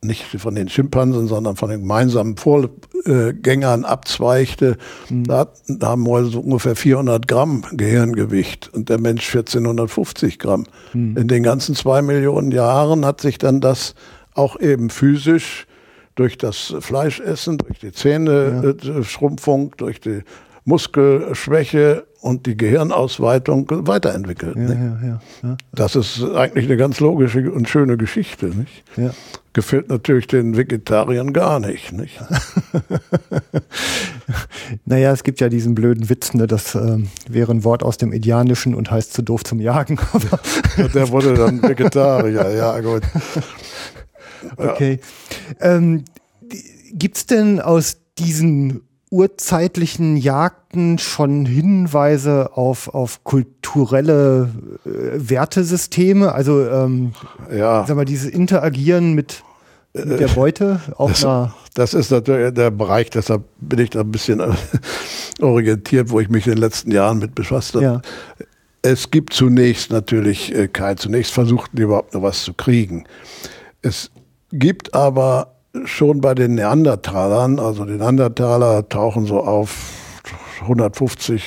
nicht 0.00 0.24
von 0.24 0.54
den 0.54 0.68
Schimpansen, 0.68 1.26
sondern 1.26 1.56
von 1.56 1.70
den 1.70 1.80
gemeinsamen 1.80 2.36
Vorgängern 2.36 3.84
abzweichte, 3.84 4.76
mhm. 5.08 5.24
da, 5.24 5.48
haben 5.82 6.04
wir 6.06 6.24
so 6.26 6.40
ungefähr 6.40 6.76
400 6.76 7.26
Gramm 7.26 7.64
Gehirngewicht 7.72 8.70
und 8.72 8.88
der 8.88 9.00
Mensch 9.00 9.26
1450 9.26 10.38
Gramm. 10.38 10.66
Mhm. 10.92 11.16
In 11.16 11.28
den 11.28 11.42
ganzen 11.42 11.74
zwei 11.74 12.00
Millionen 12.02 12.52
Jahren 12.52 13.04
hat 13.04 13.20
sich 13.20 13.38
dann 13.38 13.60
das 13.60 13.94
auch 14.34 14.60
eben 14.60 14.90
physisch 14.90 15.66
durch 16.14 16.38
das 16.38 16.74
Fleischessen, 16.80 17.58
durch 17.58 17.80
die 17.80 17.92
Zähne-Schrumpfung, 17.92 19.70
ja. 19.70 19.76
durch 19.76 20.00
die 20.00 20.22
Muskelschwäche 20.64 22.07
und 22.20 22.46
die 22.46 22.56
Gehirnausweitung 22.56 23.66
weiterentwickelt. 23.86 24.56
Ja, 24.56 24.74
ja, 24.74 25.20
ja, 25.42 25.56
das 25.72 25.94
ist 25.94 26.22
eigentlich 26.22 26.66
eine 26.66 26.76
ganz 26.76 26.98
logische 27.00 27.50
und 27.50 27.68
schöne 27.68 27.96
Geschichte. 27.96 28.46
Nicht? 28.46 28.84
Gefällt 29.52 29.88
natürlich 29.88 30.26
den 30.26 30.56
Vegetariern 30.56 31.32
gar 31.32 31.60
nicht. 31.60 31.92
nicht? 31.92 32.20
naja, 34.84 35.12
es 35.12 35.22
gibt 35.22 35.40
ja 35.40 35.48
diesen 35.48 35.74
blöden 35.74 36.08
Witz, 36.08 36.34
ne, 36.34 36.46
das 36.46 36.74
äh, 36.74 36.98
wäre 37.28 37.52
ein 37.52 37.64
Wort 37.64 37.82
aus 37.82 37.98
dem 37.98 38.12
Indianischen 38.12 38.74
und 38.74 38.90
heißt 38.90 39.12
zu 39.12 39.22
doof 39.22 39.44
zum 39.44 39.60
Jagen. 39.60 39.98
der 40.94 41.10
wurde 41.10 41.34
dann 41.34 41.62
Vegetarier, 41.62 42.50
ja 42.50 42.80
gut. 42.80 43.02
Okay. 44.56 45.00
Ähm, 45.60 46.04
Gibt 46.92 47.16
es 47.16 47.26
denn 47.26 47.60
aus 47.60 47.96
diesen 48.18 48.87
urzeitlichen 49.10 50.16
Jagden 50.16 50.98
schon 50.98 51.46
Hinweise 51.46 52.50
auf, 52.56 52.88
auf 52.88 53.24
kulturelle 53.24 54.50
äh, 54.84 54.90
Wertesysteme? 55.16 56.32
Also, 56.32 56.66
ähm, 56.68 57.12
ja. 57.50 57.84
sag 57.86 57.96
mal, 57.96 58.04
dieses 58.04 58.30
Interagieren 58.30 59.14
mit, 59.14 59.42
mit 59.94 60.20
der 60.20 60.28
Beute 60.28 60.80
auf 60.96 61.12
das, 61.12 61.24
einer. 61.24 61.54
Das 61.74 61.94
ist 61.94 62.10
natürlich 62.10 62.54
der 62.54 62.70
Bereich, 62.70 63.10
deshalb 63.10 63.44
bin 63.60 63.78
ich 63.78 63.90
da 63.90 64.00
ein 64.00 64.10
bisschen 64.10 64.42
orientiert, 65.40 66.10
wo 66.10 66.20
ich 66.20 66.28
mich 66.28 66.46
in 66.46 66.54
den 66.54 66.60
letzten 66.60 66.90
Jahren 66.90 67.18
mit 67.18 67.34
befasst 67.34 67.74
habe. 67.74 67.84
Ja. 67.84 68.02
Es 68.82 69.10
gibt 69.10 69.32
zunächst 69.32 69.90
natürlich 69.90 70.54
äh, 70.54 70.68
kein, 70.68 70.96
zunächst 70.96 71.32
versuchten 71.32 71.76
die 71.76 71.82
überhaupt 71.82 72.14
noch 72.14 72.22
was 72.22 72.42
zu 72.42 72.54
kriegen. 72.54 73.04
Es 73.82 74.10
gibt 74.52 74.94
aber 74.94 75.57
schon 75.86 76.20
bei 76.20 76.34
den 76.34 76.54
Neandertalern, 76.54 77.58
also 77.58 77.84
die 77.84 77.92
Neandertaler 77.92 78.88
tauchen 78.88 79.26
so 79.26 79.40
auf 79.40 79.74
150 80.62 81.42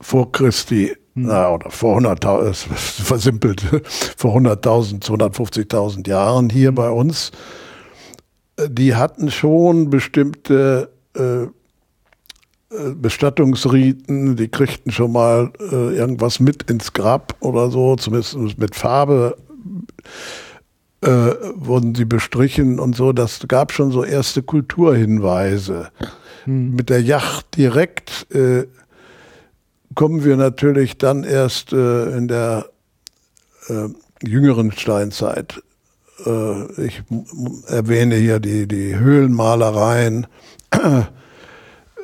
vor 0.00 0.30
Christi, 0.32 0.96
hm. 1.14 1.26
na, 1.26 1.52
oder 1.52 1.70
vor 1.70 1.98
100.000, 1.98 2.54
versimpelt, 2.54 3.60
vor 4.16 4.36
100.000 4.36 5.00
zu 5.00 5.14
150.000 5.14 6.08
Jahren 6.08 6.50
hier 6.50 6.72
bei 6.72 6.90
uns. 6.90 7.32
Die 8.68 8.94
hatten 8.94 9.30
schon 9.30 9.90
bestimmte 9.90 10.90
äh, 11.14 11.48
äh, 12.70 12.94
Bestattungsriten, 12.94 14.34
die 14.36 14.48
kriegten 14.48 14.90
schon 14.90 15.12
mal 15.12 15.52
äh, 15.60 15.96
irgendwas 15.96 16.40
mit 16.40 16.68
ins 16.70 16.92
Grab 16.92 17.34
oder 17.40 17.70
so, 17.70 17.96
zumindest 17.96 18.58
mit 18.58 18.74
Farbe 18.74 19.36
äh, 21.02 21.08
wurden 21.54 21.94
sie 21.94 22.04
bestrichen 22.04 22.78
und 22.78 22.96
so. 22.96 23.12
Das 23.12 23.40
gab 23.48 23.72
schon 23.72 23.92
so 23.92 24.04
erste 24.04 24.42
Kulturhinweise. 24.42 25.90
Hm. 26.44 26.74
Mit 26.74 26.90
der 26.90 27.02
Yacht 27.02 27.56
direkt 27.56 28.26
äh, 28.34 28.66
kommen 29.94 30.24
wir 30.24 30.36
natürlich 30.36 30.98
dann 30.98 31.24
erst 31.24 31.72
äh, 31.72 32.16
in 32.16 32.28
der 32.28 32.66
äh, 33.68 33.88
jüngeren 34.26 34.72
Steinzeit. 34.72 35.62
Äh, 36.24 36.86
ich 36.86 37.02
erwähne 37.66 38.16
hier 38.16 38.40
die, 38.40 38.66
die 38.66 38.96
Höhlenmalereien 38.96 40.26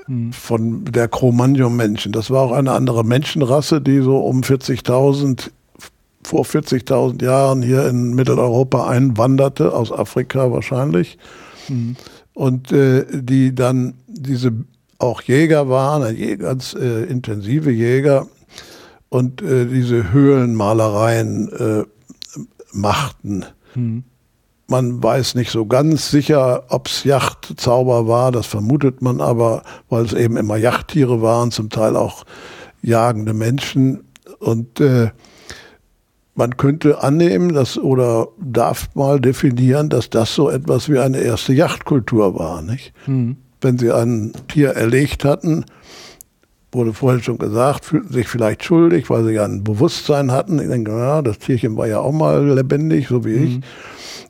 hm. 0.06 0.32
von 0.32 0.84
der 0.84 1.08
Cro-Magnon-Menschen. 1.08 2.12
Das 2.12 2.30
war 2.30 2.42
auch 2.42 2.52
eine 2.52 2.72
andere 2.72 3.04
Menschenrasse, 3.04 3.80
die 3.80 4.00
so 4.00 4.18
um 4.18 4.42
40.000 4.42 5.50
vor 6.22 6.44
40.000 6.44 7.22
Jahren 7.22 7.62
hier 7.62 7.86
in 7.88 8.14
Mitteleuropa 8.14 8.88
einwanderte, 8.88 9.74
aus 9.74 9.92
Afrika 9.92 10.52
wahrscheinlich. 10.52 11.18
Mhm. 11.68 11.96
Und 12.34 12.72
äh, 12.72 13.04
die 13.10 13.54
dann 13.54 13.94
diese 14.06 14.52
auch 14.98 15.20
Jäger 15.22 15.68
waren, 15.68 16.16
ganz 16.38 16.74
äh, 16.74 17.04
intensive 17.04 17.70
Jäger 17.70 18.28
und 19.08 19.42
äh, 19.42 19.66
diese 19.66 20.12
Höhlenmalereien 20.12 21.52
äh, 21.52 21.84
machten. 22.72 23.44
Mhm. 23.74 24.04
Man 24.68 25.02
weiß 25.02 25.34
nicht 25.34 25.50
so 25.50 25.66
ganz 25.66 26.10
sicher, 26.10 26.64
ob 26.68 26.86
es 26.86 27.04
Yachtzauber 27.04 28.06
war, 28.08 28.32
das 28.32 28.46
vermutet 28.46 29.02
man 29.02 29.20
aber, 29.20 29.64
weil 29.90 30.04
es 30.06 30.14
eben 30.14 30.36
immer 30.36 30.56
Yachttiere 30.56 31.20
waren, 31.20 31.50
zum 31.50 31.68
Teil 31.68 31.96
auch 31.96 32.24
jagende 32.80 33.34
Menschen. 33.34 34.04
Und 34.38 34.80
äh, 34.80 35.10
man 36.34 36.56
könnte 36.56 37.02
annehmen, 37.02 37.52
dass 37.52 37.78
oder 37.78 38.28
darf 38.40 38.88
mal 38.94 39.20
definieren, 39.20 39.88
dass 39.88 40.10
das 40.10 40.34
so 40.34 40.48
etwas 40.48 40.88
wie 40.88 40.98
eine 40.98 41.18
erste 41.18 41.52
Yachtkultur 41.52 42.38
war, 42.38 42.62
nicht? 42.62 42.92
Mhm. 43.06 43.36
Wenn 43.60 43.78
sie 43.78 43.92
ein 43.92 44.32
Tier 44.48 44.70
erlegt 44.70 45.24
hatten, 45.24 45.64
wurde 46.72 46.94
vorhin 46.94 47.22
schon 47.22 47.38
gesagt, 47.38 47.84
fühlten 47.84 48.12
sich 48.12 48.28
vielleicht 48.28 48.64
schuldig, 48.64 49.10
weil 49.10 49.24
sie 49.24 49.32
ja 49.32 49.44
ein 49.44 49.62
Bewusstsein 49.62 50.32
hatten. 50.32 50.58
Ich 50.58 50.68
denke, 50.68 50.92
ja, 50.92 51.20
das 51.20 51.38
Tierchen 51.38 51.76
war 51.76 51.86
ja 51.86 52.00
auch 52.00 52.12
mal 52.12 52.44
lebendig, 52.48 53.08
so 53.08 53.24
wie 53.24 53.36
mhm. 53.36 53.44
ich. 53.44 53.60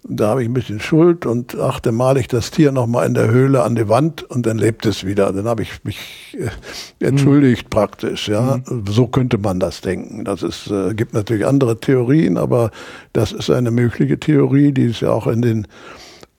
Da 0.05 0.29
habe 0.29 0.43
ich 0.43 0.49
ein 0.49 0.55
bisschen 0.55 0.81
Schuld 0.81 1.27
und 1.27 1.57
ach, 1.57 1.79
dann 1.79 1.95
male 1.95 2.19
ich 2.19 2.27
das 2.27 2.51
Tier 2.51 2.73
nochmal 2.73 3.07
in 3.07 3.15
der 3.15 3.31
Höhle 3.31 3.63
an 3.63 3.77
die 3.77 3.89
Wand 3.89 4.25
und 4.25 4.47
dann 4.47 4.59
lebt 4.59 4.85
es 4.85 5.05
wieder. 5.05 5.33
Dann 5.33 5.47
habe 5.47 5.63
ich 5.63 5.85
mich 5.85 6.37
äh, 6.39 7.07
entschuldigt 7.07 7.67
mhm. 7.67 7.71
praktisch. 7.71 8.29
Ja, 8.29 8.61
mhm. 8.69 8.85
so 8.89 9.07
könnte 9.07 9.39
man 9.39 9.61
das 9.61 9.81
denken. 9.81 10.25
Das 10.25 10.43
ist 10.43 10.69
äh, 10.69 10.95
gibt 10.95 11.15
natürlich 11.15 11.47
andere 11.47 11.79
Theorien, 11.79 12.37
aber 12.37 12.73
das 13.13 13.31
ist 13.31 13.49
eine 13.51 13.71
mögliche 13.71 14.19
Theorie, 14.19 14.73
die 14.73 14.87
es 14.87 15.01
ja 15.01 15.11
auch 15.11 15.29
in 15.29 15.41
den 15.41 15.69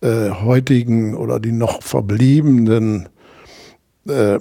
äh, 0.02 0.32
heutigen 0.32 1.16
oder 1.16 1.40
die 1.40 1.54
noch 1.54 1.82
verbliebenen 1.82 3.08
äh, 4.10 4.36
äh, 4.36 4.40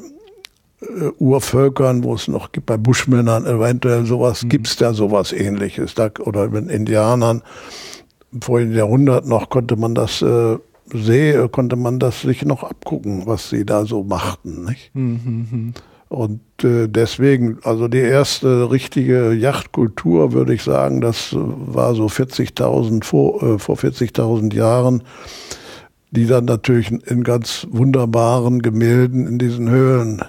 Urvölkern, 1.19 2.03
wo 2.03 2.15
es 2.15 2.27
noch 2.27 2.51
gibt, 2.51 2.67
bei 2.67 2.77
Buschmännern 2.77 3.47
eventuell 3.47 4.05
sowas, 4.05 4.43
mhm. 4.43 4.49
gibt 4.49 4.67
es 4.67 4.77
da 4.77 4.93
sowas 4.93 5.33
ähnliches. 5.33 5.95
Da, 5.95 6.11
oder 6.19 6.49
mit 6.49 6.69
Indianern, 6.69 7.43
vor 8.41 8.61
den 8.61 8.73
Jahrhundert 8.73 9.27
noch 9.27 9.51
konnte 9.51 9.77
man 9.77 9.95
das 9.95 10.23
äh, 10.23 10.59
sehen, 10.93 11.51
konnte 11.51 11.77
man 11.77 11.99
das 11.99 12.23
sich 12.23 12.45
noch 12.45 12.63
abgucken, 12.63 13.27
was 13.27 13.51
sie 13.51 13.65
da 13.65 13.85
so 13.85 14.03
machten. 14.03 14.65
Nicht? 14.65 14.95
Mhm. 14.95 15.75
Und 16.09 16.41
äh, 16.63 16.89
deswegen, 16.89 17.59
also 17.63 17.89
die 17.89 17.97
erste 17.97 18.71
richtige 18.71 19.33
Yachtkultur, 19.33 20.33
würde 20.33 20.53
ich 20.53 20.63
sagen, 20.63 21.01
das 21.01 21.31
war 21.35 21.95
so 21.95 22.05
40.000 22.07 23.03
vor, 23.03 23.43
äh, 23.43 23.59
vor 23.59 23.77
40.000 23.77 24.55
Jahren, 24.55 25.03
die 26.11 26.27
dann 26.27 26.45
natürlich 26.45 26.91
in 26.91 27.25
ganz 27.25 27.67
wunderbaren 27.71 28.61
Gemälden 28.61 29.27
in 29.27 29.39
diesen 29.39 29.71
Höhlen 29.71 30.23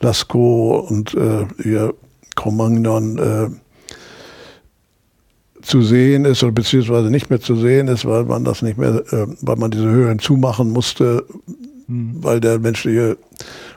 Lascaux 0.00 0.88
und 0.88 1.14
äh, 1.14 1.46
ihr 1.64 1.94
Cro-Magnon 2.36 3.18
äh, 3.18 3.48
zu 5.66 5.82
sehen 5.82 6.24
ist 6.24 6.42
oder 6.42 6.52
beziehungsweise 6.52 7.10
nicht 7.10 7.28
mehr 7.28 7.40
zu 7.40 7.56
sehen 7.56 7.88
ist, 7.88 8.04
weil 8.04 8.24
man 8.24 8.44
das 8.44 8.62
nicht 8.62 8.78
mehr, 8.78 9.02
äh, 9.12 9.26
weil 9.40 9.56
man 9.56 9.70
diese 9.70 9.88
Höhlen 9.88 10.18
zumachen 10.18 10.70
musste, 10.70 11.24
mhm. 11.88 12.22
weil 12.22 12.40
der 12.40 12.58
menschliche 12.60 13.18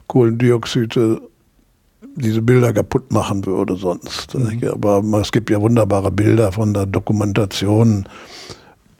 Kohlendioxid 0.07 0.99
diese 2.15 2.41
Bilder 2.41 2.73
kaputt 2.73 3.11
machen 3.11 3.45
würde 3.45 3.75
sonst. 3.75 4.35
Mhm. 4.35 4.63
Aber 4.71 5.03
es 5.19 5.31
gibt 5.31 5.49
ja 5.49 5.59
wunderbare 5.59 6.11
Bilder 6.11 6.51
von 6.51 6.73
der 6.73 6.85
Dokumentation. 6.85 8.07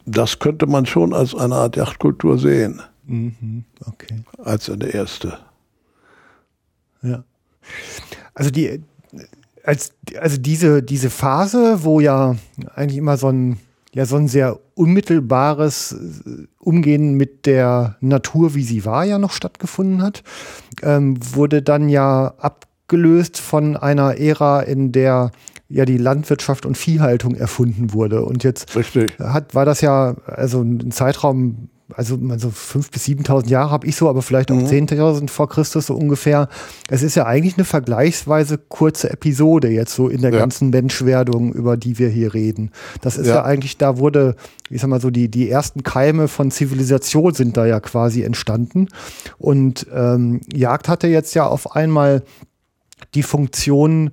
Das 0.05 0.39
könnte 0.39 0.65
man 0.65 0.85
schon 0.85 1.13
als 1.13 1.35
eine 1.35 1.55
Art 1.55 1.75
Yachtkultur 1.75 2.39
sehen. 2.39 2.81
Mhm. 3.05 3.65
Okay. 3.85 4.23
Als 4.43 4.69
eine 4.69 4.87
erste. 4.87 5.37
Ja. 7.03 7.23
Also 8.33 8.49
die, 8.49 8.81
als, 9.69 9.91
also 10.19 10.37
diese, 10.37 10.81
diese 10.81 11.11
Phase, 11.11 11.83
wo 11.83 11.99
ja 11.99 12.35
eigentlich 12.73 12.97
immer 12.97 13.17
so 13.17 13.29
ein, 13.29 13.59
ja, 13.93 14.07
so 14.07 14.15
ein 14.15 14.27
sehr 14.27 14.59
unmittelbares 14.73 15.91
äh, 15.91 16.47
Umgehen 16.57 17.13
mit 17.13 17.45
der 17.45 17.95
Natur, 18.01 18.55
wie 18.55 18.63
sie 18.63 18.83
war, 18.83 19.05
ja 19.05 19.19
noch 19.19 19.31
stattgefunden 19.31 20.01
hat, 20.01 20.23
ähm, 20.81 21.19
wurde 21.35 21.61
dann 21.61 21.87
ja 21.87 22.33
abgelöst 22.39 23.39
von 23.39 23.77
einer 23.77 24.17
Ära, 24.17 24.61
in 24.61 24.91
der 24.91 25.31
ja 25.67 25.85
die 25.85 25.97
Landwirtschaft 25.97 26.65
und 26.65 26.75
Viehhaltung 26.75 27.35
erfunden 27.35 27.93
wurde. 27.93 28.25
Und 28.25 28.43
jetzt 28.43 28.75
Richtig. 28.75 29.19
hat, 29.19 29.53
war 29.53 29.65
das 29.65 29.81
ja 29.81 30.15
also 30.25 30.63
ein 30.63 30.89
Zeitraum 30.89 31.69
also 31.95 32.19
so 32.37 32.49
fünf 32.51 32.91
bis 32.91 33.05
7.000 33.05 33.47
Jahre 33.49 33.71
habe 33.71 33.87
ich 33.87 33.95
so, 33.95 34.09
aber 34.09 34.21
vielleicht 34.21 34.51
auch 34.51 34.55
mhm. 34.55 34.67
10.000 34.67 35.29
vor 35.29 35.49
Christus 35.49 35.87
so 35.87 35.95
ungefähr. 35.95 36.47
Es 36.89 37.01
ist 37.01 37.15
ja 37.15 37.25
eigentlich 37.25 37.57
eine 37.57 37.65
vergleichsweise 37.65 38.57
kurze 38.57 39.09
Episode 39.09 39.69
jetzt 39.69 39.93
so 39.93 40.07
in 40.07 40.21
der 40.21 40.31
ja. 40.31 40.39
ganzen 40.39 40.69
Menschwerdung, 40.69 41.53
über 41.53 41.77
die 41.77 41.97
wir 41.97 42.09
hier 42.09 42.33
reden. 42.33 42.71
Das 43.01 43.17
ist 43.17 43.27
ja. 43.27 43.35
ja, 43.35 43.43
eigentlich, 43.43 43.77
da 43.77 43.97
wurde, 43.97 44.35
ich 44.69 44.81
sag 44.81 44.89
mal 44.89 45.01
so, 45.01 45.09
die, 45.09 45.29
die 45.29 45.49
ersten 45.49 45.83
Keime 45.83 46.27
von 46.27 46.51
Zivilisation 46.51 47.33
sind 47.33 47.57
da 47.57 47.65
ja 47.65 47.79
quasi 47.79 48.23
entstanden. 48.23 48.87
Und 49.37 49.87
ähm, 49.93 50.41
Jagd 50.53 50.89
hatte 50.89 51.07
jetzt 51.07 51.33
ja 51.33 51.47
auf 51.47 51.75
einmal 51.75 52.23
die 53.15 53.23
Funktion, 53.23 54.11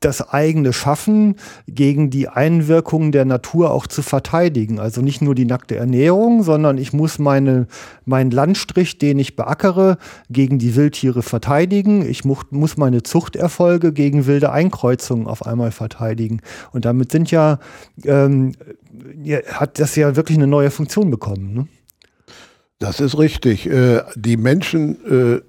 das 0.00 0.28
eigene 0.28 0.72
Schaffen 0.72 1.36
gegen 1.66 2.10
die 2.10 2.28
Einwirkungen 2.28 3.10
der 3.10 3.24
Natur 3.24 3.72
auch 3.72 3.86
zu 3.86 4.02
verteidigen. 4.02 4.78
Also 4.78 5.00
nicht 5.00 5.22
nur 5.22 5.34
die 5.34 5.44
nackte 5.44 5.76
Ernährung, 5.76 6.44
sondern 6.44 6.78
ich 6.78 6.92
muss 6.92 7.18
meine, 7.18 7.66
meinen 8.04 8.30
Landstrich, 8.30 8.98
den 8.98 9.18
ich 9.18 9.34
beackere, 9.34 9.98
gegen 10.30 10.58
die 10.58 10.76
Wildtiere 10.76 11.22
verteidigen. 11.22 12.08
Ich 12.08 12.24
muss, 12.24 12.76
meine 12.76 13.02
Zuchterfolge 13.02 13.92
gegen 13.92 14.26
wilde 14.26 14.52
Einkreuzungen 14.52 15.26
auf 15.26 15.44
einmal 15.44 15.72
verteidigen. 15.72 16.42
Und 16.72 16.84
damit 16.84 17.10
sind 17.10 17.30
ja, 17.30 17.58
ähm, 18.04 18.52
hat 19.50 19.80
das 19.80 19.96
ja 19.96 20.14
wirklich 20.14 20.38
eine 20.38 20.46
neue 20.46 20.70
Funktion 20.70 21.10
bekommen. 21.10 21.54
Ne? 21.54 21.68
Das 22.78 23.00
ist 23.00 23.18
richtig. 23.18 23.66
Äh, 23.66 24.02
die 24.14 24.36
Menschen 24.36 25.04
äh 25.04 25.40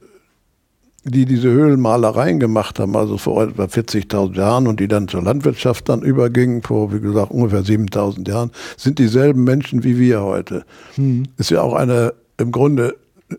die 1.03 1.25
diese 1.25 1.49
Höhlenmalereien 1.49 2.39
gemacht 2.39 2.79
haben, 2.79 2.95
also 2.95 3.17
vor 3.17 3.43
etwa 3.43 3.65
40.000 3.65 4.35
Jahren 4.35 4.67
und 4.67 4.79
die 4.79 4.87
dann 4.87 5.07
zur 5.07 5.23
Landwirtschaft 5.23 5.89
dann 5.89 6.01
übergingen, 6.01 6.61
vor, 6.61 6.93
wie 6.93 6.99
gesagt, 6.99 7.31
ungefähr 7.31 7.63
7.000 7.63 8.27
Jahren, 8.27 8.51
sind 8.77 8.99
dieselben 8.99 9.43
Menschen 9.43 9.83
wie 9.83 9.97
wir 9.97 10.21
heute. 10.21 10.65
Hm. 10.95 11.23
Ist 11.37 11.51
ja 11.51 11.61
auch 11.61 11.73
eine 11.73 12.13
im 12.37 12.51
Grunde 12.51 12.95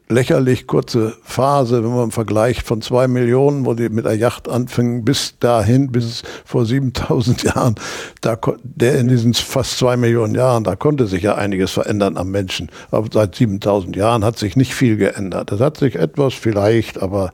lächerlich 0.09 0.67
kurze 0.67 1.17
Phase, 1.23 1.83
wenn 1.83 1.95
man 1.95 2.11
vergleicht 2.11 2.67
von 2.67 2.81
zwei 2.81 3.09
Millionen, 3.09 3.67
wo 3.67 3.75
die 3.75 3.89
mit 3.89 4.05
der 4.05 4.17
Yacht 4.17 4.49
anfingen, 4.49 5.05
bis 5.05 5.39
dahin, 5.39 5.91
bis 5.91 6.23
vor 6.45 6.65
7000 6.65 7.43
Jahren, 7.55 7.75
da, 8.21 8.39
der 8.63 8.99
in 8.99 9.09
diesen 9.09 9.35
fast 9.35 9.79
zwei 9.79 9.97
Millionen 9.97 10.35
Jahren, 10.35 10.65
da 10.65 10.77
konnte 10.77 11.07
sich 11.07 11.23
ja 11.23 11.35
einiges 11.35 11.73
verändern 11.73 12.17
am 12.17 12.31
Menschen. 12.31 12.71
Aber 12.91 13.09
seit 13.13 13.35
7000 13.35 13.97
Jahren 13.97 14.25
hat 14.25 14.39
sich 14.39 14.57
nicht 14.57 14.75
viel 14.75 14.97
geändert. 14.97 15.51
Es 15.51 15.61
hat 15.61 15.77
sich 15.77 15.97
etwas 15.97 16.35
vielleicht, 16.35 17.03
aber 17.03 17.33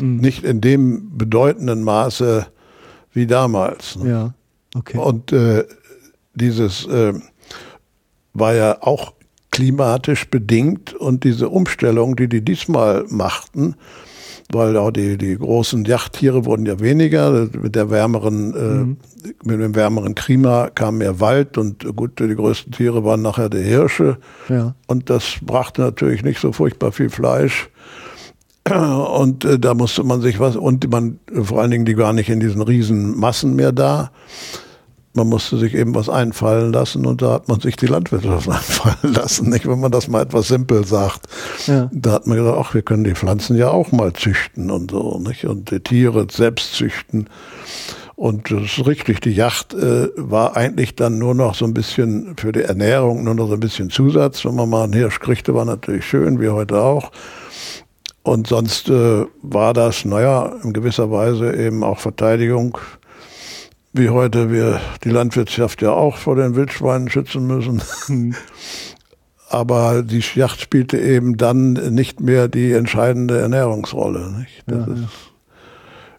mhm. 0.00 0.18
nicht 0.18 0.44
in 0.44 0.60
dem 0.60 1.16
bedeutenden 1.16 1.82
Maße 1.82 2.46
wie 3.12 3.26
damals. 3.26 3.96
Ne? 3.96 4.10
Ja, 4.10 4.34
okay. 4.76 4.98
Und 4.98 5.32
äh, 5.32 5.64
dieses 6.34 6.86
äh, 6.86 7.14
war 8.32 8.54
ja 8.54 8.78
auch 8.82 9.15
klimatisch 9.56 10.28
bedingt 10.28 10.92
und 10.92 11.24
diese 11.24 11.48
Umstellung, 11.48 12.14
die 12.14 12.28
die 12.28 12.42
diesmal 12.42 13.06
machten, 13.08 13.74
weil 14.52 14.76
auch 14.76 14.90
die, 14.90 15.16
die 15.16 15.38
großen 15.38 15.86
Yachttiere 15.86 16.44
wurden 16.44 16.66
ja 16.66 16.78
weniger, 16.78 17.48
mit 17.58 17.74
der 17.74 17.90
wärmeren, 17.90 18.54
äh, 18.54 18.58
mhm. 18.58 18.96
äh, 19.24 19.28
mit 19.44 19.60
dem 19.62 19.74
wärmeren 19.74 20.14
Klima 20.14 20.68
kam 20.74 20.98
mehr 20.98 21.20
Wald 21.20 21.56
und 21.56 21.86
gut, 21.96 22.20
die 22.20 22.36
größten 22.36 22.72
Tiere 22.72 23.02
waren 23.02 23.22
nachher 23.22 23.48
die 23.48 23.62
Hirsche. 23.62 24.18
Ja. 24.50 24.74
Und 24.88 25.08
das 25.08 25.36
brachte 25.40 25.80
natürlich 25.80 26.22
nicht 26.22 26.38
so 26.38 26.52
furchtbar 26.52 26.92
viel 26.92 27.08
Fleisch. 27.08 27.70
Und 28.68 29.46
äh, 29.46 29.58
da 29.58 29.72
musste 29.72 30.02
man 30.02 30.20
sich 30.20 30.38
was, 30.38 30.56
und 30.56 30.90
man, 30.90 31.20
vor 31.32 31.62
allen 31.62 31.70
Dingen 31.70 31.84
die 31.84 31.94
gar 31.94 32.12
nicht 32.12 32.28
in 32.28 32.40
diesen 32.40 32.60
riesen 32.60 33.16
Massen 33.16 33.54
mehr 33.54 33.70
da 33.70 34.10
man 35.16 35.28
musste 35.28 35.56
sich 35.56 35.74
eben 35.74 35.94
was 35.94 36.08
einfallen 36.08 36.72
lassen 36.72 37.06
und 37.06 37.22
da 37.22 37.32
hat 37.32 37.48
man 37.48 37.60
sich 37.60 37.76
die 37.76 37.86
Landwirtschaft 37.86 38.48
einfallen 38.48 39.14
lassen, 39.14 39.50
nicht, 39.50 39.66
wenn 39.66 39.80
man 39.80 39.92
das 39.92 40.08
mal 40.08 40.22
etwas 40.22 40.48
simpel 40.48 40.86
sagt. 40.86 41.26
Ja. 41.66 41.88
Da 41.92 42.12
hat 42.12 42.26
man 42.26 42.36
gesagt, 42.36 42.58
ach, 42.60 42.74
wir 42.74 42.82
können 42.82 43.04
die 43.04 43.14
Pflanzen 43.14 43.56
ja 43.56 43.70
auch 43.70 43.92
mal 43.92 44.12
züchten 44.12 44.70
und 44.70 44.90
so, 44.90 45.18
nicht? 45.18 45.44
Und 45.46 45.70
die 45.70 45.80
Tiere 45.80 46.26
selbst 46.30 46.74
züchten. 46.74 47.28
Und 48.16 48.50
das 48.50 48.78
ist 48.78 48.86
richtig, 48.86 49.20
die 49.20 49.32
Yacht 49.32 49.74
äh, 49.74 50.08
war 50.16 50.56
eigentlich 50.56 50.96
dann 50.96 51.18
nur 51.18 51.34
noch 51.34 51.54
so 51.54 51.66
ein 51.66 51.74
bisschen 51.74 52.34
für 52.38 52.50
die 52.50 52.62
Ernährung, 52.62 53.24
nur 53.24 53.34
noch 53.34 53.48
so 53.48 53.54
ein 53.54 53.60
bisschen 53.60 53.90
Zusatz. 53.90 54.44
Wenn 54.46 54.54
man 54.54 54.70
mal 54.70 54.84
einen 54.84 54.94
Hirsch 54.94 55.20
kriegte, 55.20 55.54
war 55.54 55.66
natürlich 55.66 56.06
schön, 56.06 56.40
wie 56.40 56.48
heute 56.48 56.80
auch. 56.80 57.10
Und 58.22 58.46
sonst 58.46 58.88
äh, 58.88 59.26
war 59.42 59.74
das, 59.74 60.04
naja, 60.06 60.52
in 60.64 60.72
gewisser 60.72 61.10
Weise 61.10 61.54
eben 61.54 61.84
auch 61.84 61.98
Verteidigung 61.98 62.78
wie 63.96 64.10
heute 64.10 64.50
wir 64.50 64.80
die 65.04 65.10
Landwirtschaft 65.10 65.82
ja 65.82 65.90
auch 65.90 66.16
vor 66.16 66.36
den 66.36 66.54
Wildschweinen 66.54 67.08
schützen 67.08 67.46
müssen. 67.46 67.82
Hm. 68.06 68.34
Aber 69.48 70.02
die 70.02 70.22
Yacht 70.34 70.60
spielte 70.60 70.98
eben 70.98 71.36
dann 71.36 71.72
nicht 71.94 72.20
mehr 72.20 72.48
die 72.48 72.72
entscheidende 72.72 73.38
Ernährungsrolle. 73.38 74.32
Nicht? 74.38 74.64
Das, 74.66 74.86
ja, 74.88 74.94
ist, 74.94 75.32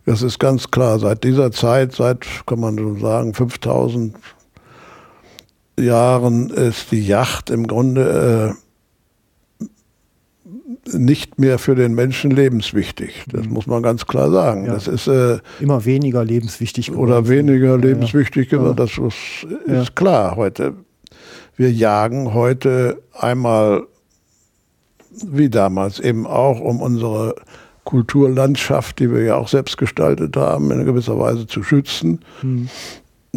das 0.05 0.21
ist 0.21 0.39
ganz 0.39 0.71
klar. 0.71 0.97
Seit 0.99 1.25
dieser 1.25 1.51
Zeit, 1.51 1.93
seit, 1.93 2.25
kann 2.45 2.61
man 2.61 2.77
so 2.77 2.97
sagen, 2.97 3.33
5000 3.33 4.15
Jahren 5.77 6.49
ist 6.49 6.91
die 6.91 7.05
Yacht 7.05 7.49
im 7.49 7.67
Grunde 7.67 8.55
äh, 8.55 8.66
nicht 10.93 11.39
mehr 11.39 11.59
für 11.59 11.75
den 11.75 11.93
Menschen 11.93 12.31
lebenswichtig. 12.31 13.25
Das 13.31 13.45
mhm. 13.45 13.53
muss 13.53 13.67
man 13.67 13.83
ganz 13.83 14.05
klar 14.05 14.31
sagen. 14.31 14.65
Ja. 14.65 14.73
Das 14.73 14.87
ist 14.87 15.07
äh, 15.07 15.39
immer 15.59 15.85
weniger 15.85 16.23
lebenswichtig 16.23 16.87
geworden. 16.87 17.11
Oder 17.11 17.27
weniger 17.27 17.77
lebenswichtig. 17.77 18.51
Ja. 18.51 18.73
Das 18.73 18.97
ist, 18.97 19.47
ist 19.65 19.95
klar 19.95 20.35
heute. 20.35 20.73
Wir 21.55 21.71
jagen 21.71 22.33
heute 22.33 23.01
einmal 23.13 23.83
wie 25.25 25.49
damals 25.49 25.99
eben 25.99 26.27
auch, 26.27 26.59
um 26.59 26.81
unsere 26.81 27.35
Kulturlandschaft, 27.83 28.99
die 28.99 29.11
wir 29.11 29.23
ja 29.23 29.35
auch 29.35 29.47
selbst 29.47 29.77
gestaltet 29.77 30.35
haben, 30.35 30.71
in 30.71 30.85
gewisser 30.85 31.17
Weise 31.17 31.47
zu 31.47 31.63
schützen. 31.63 32.19
Mhm. 32.41 32.69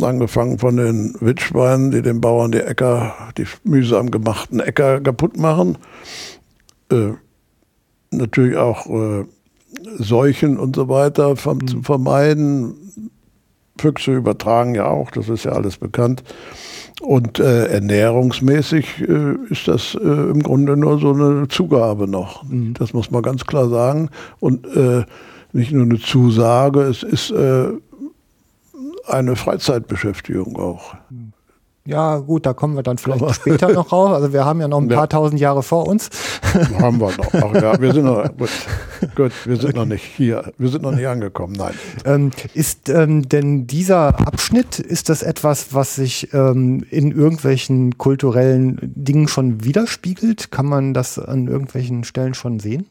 Angefangen 0.00 0.58
von 0.58 0.76
den 0.76 1.14
Wildschweinen, 1.20 1.90
die 1.90 2.02
den 2.02 2.20
Bauern 2.20 2.52
die 2.52 2.60
Äcker, 2.60 3.14
die 3.36 3.46
mühsam 3.64 4.10
gemachten 4.10 4.60
Äcker 4.60 5.00
kaputt 5.00 5.36
machen. 5.36 5.78
Äh, 6.90 7.12
natürlich 8.10 8.56
auch 8.56 8.86
äh, 8.86 9.24
Seuchen 9.98 10.58
und 10.58 10.76
so 10.76 10.88
weiter 10.88 11.36
vom, 11.36 11.58
mhm. 11.58 11.66
zu 11.66 11.82
vermeiden. 11.82 12.74
Füchse 13.78 14.14
übertragen 14.14 14.74
ja 14.74 14.86
auch, 14.88 15.10
das 15.10 15.28
ist 15.28 15.44
ja 15.44 15.52
alles 15.52 15.78
bekannt. 15.78 16.22
Und 17.00 17.38
äh, 17.40 17.66
ernährungsmäßig 17.68 19.00
äh, 19.08 19.34
ist 19.48 19.68
das 19.68 19.94
äh, 19.94 20.06
im 20.06 20.42
Grunde 20.42 20.76
nur 20.76 20.98
so 20.98 21.12
eine 21.12 21.48
Zugabe 21.48 22.06
noch. 22.06 22.42
Mhm. 22.42 22.74
Das 22.74 22.92
muss 22.92 23.10
man 23.10 23.22
ganz 23.22 23.46
klar 23.46 23.70
sagen. 23.70 24.10
Und 24.38 24.66
äh, 24.76 25.04
nicht 25.52 25.72
nur 25.72 25.84
eine 25.84 25.98
Zusage, 25.98 26.82
es 26.82 27.02
ist 27.02 27.30
äh, 27.30 27.68
eine 29.06 29.34
Freizeitbeschäftigung 29.34 30.56
auch. 30.58 30.94
Mhm. 31.08 31.32
Ja, 31.90 32.18
gut, 32.18 32.46
da 32.46 32.52
kommen 32.52 32.76
wir 32.76 32.84
dann 32.84 32.98
vielleicht 32.98 33.20
Aber 33.20 33.34
später 33.34 33.72
noch 33.72 33.90
raus. 33.90 34.12
Also 34.12 34.32
wir 34.32 34.44
haben 34.44 34.60
ja 34.60 34.68
noch 34.68 34.80
ein 34.80 34.88
ja. 34.88 34.96
paar 34.96 35.08
tausend 35.08 35.40
Jahre 35.40 35.64
vor 35.64 35.88
uns. 35.88 36.08
Haben 36.78 37.00
wir 37.00 37.10
noch. 37.16 37.34
Ach 37.34 37.60
ja, 37.60 37.80
wir 37.80 37.92
sind 37.92 38.04
noch, 38.04 38.24
gut, 38.38 38.50
gut, 39.16 39.32
wir 39.44 39.56
sind 39.56 39.74
noch 39.74 39.86
nicht 39.86 40.04
hier. 40.04 40.52
Wir 40.56 40.68
sind 40.68 40.82
noch 40.82 40.92
nicht 40.92 41.08
angekommen, 41.08 41.54
nein. 41.54 41.74
Ähm, 42.04 42.30
ist 42.54 42.88
ähm, 42.88 43.28
denn 43.28 43.66
dieser 43.66 44.20
Abschnitt, 44.20 44.78
ist 44.78 45.08
das 45.08 45.24
etwas, 45.24 45.74
was 45.74 45.96
sich 45.96 46.32
ähm, 46.32 46.84
in 46.90 47.10
irgendwelchen 47.10 47.98
kulturellen 47.98 48.78
Dingen 48.82 49.26
schon 49.26 49.64
widerspiegelt? 49.64 50.52
Kann 50.52 50.66
man 50.66 50.94
das 50.94 51.18
an 51.18 51.48
irgendwelchen 51.48 52.04
Stellen 52.04 52.34
schon 52.34 52.60
sehen? 52.60 52.86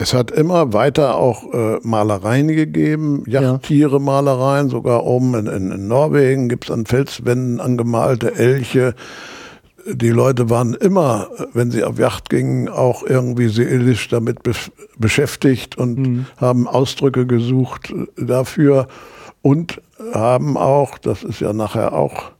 Es 0.00 0.14
hat 0.14 0.30
immer 0.30 0.72
weiter 0.72 1.16
auch 1.16 1.52
äh, 1.52 1.80
Malereien 1.82 2.46
gegeben, 2.46 3.24
Yachttiere-Malereien, 3.26 4.68
sogar 4.68 5.04
oben 5.04 5.34
in, 5.34 5.46
in, 5.48 5.72
in 5.72 5.88
Norwegen 5.88 6.48
gibt's 6.48 6.70
an 6.70 6.86
Felswänden 6.86 7.60
angemalte 7.60 8.36
Elche. 8.36 8.94
Die 9.84 10.10
Leute 10.10 10.50
waren 10.50 10.74
immer, 10.74 11.28
wenn 11.52 11.72
sie 11.72 11.82
auf 11.82 11.98
Yacht 11.98 12.30
gingen, 12.30 12.68
auch 12.68 13.02
irgendwie 13.02 13.48
seelisch 13.48 14.08
damit 14.08 14.44
be 14.44 14.52
beschäftigt 14.98 15.76
und 15.76 15.98
mhm. 15.98 16.26
haben 16.36 16.68
Ausdrücke 16.68 17.26
gesucht 17.26 17.92
dafür 18.16 18.86
und 19.42 19.80
haben 20.12 20.56
auch, 20.56 20.98
das 20.98 21.24
ist 21.24 21.40
ja 21.40 21.52
nachher 21.52 21.92
auch 21.92 22.30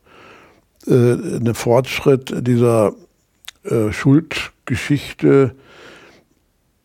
äh, 0.86 0.92
eine 0.92 1.54
Fortschritt 1.54 2.46
dieser 2.46 2.92
äh, 3.64 3.92
Schuldgeschichte, 3.92 5.54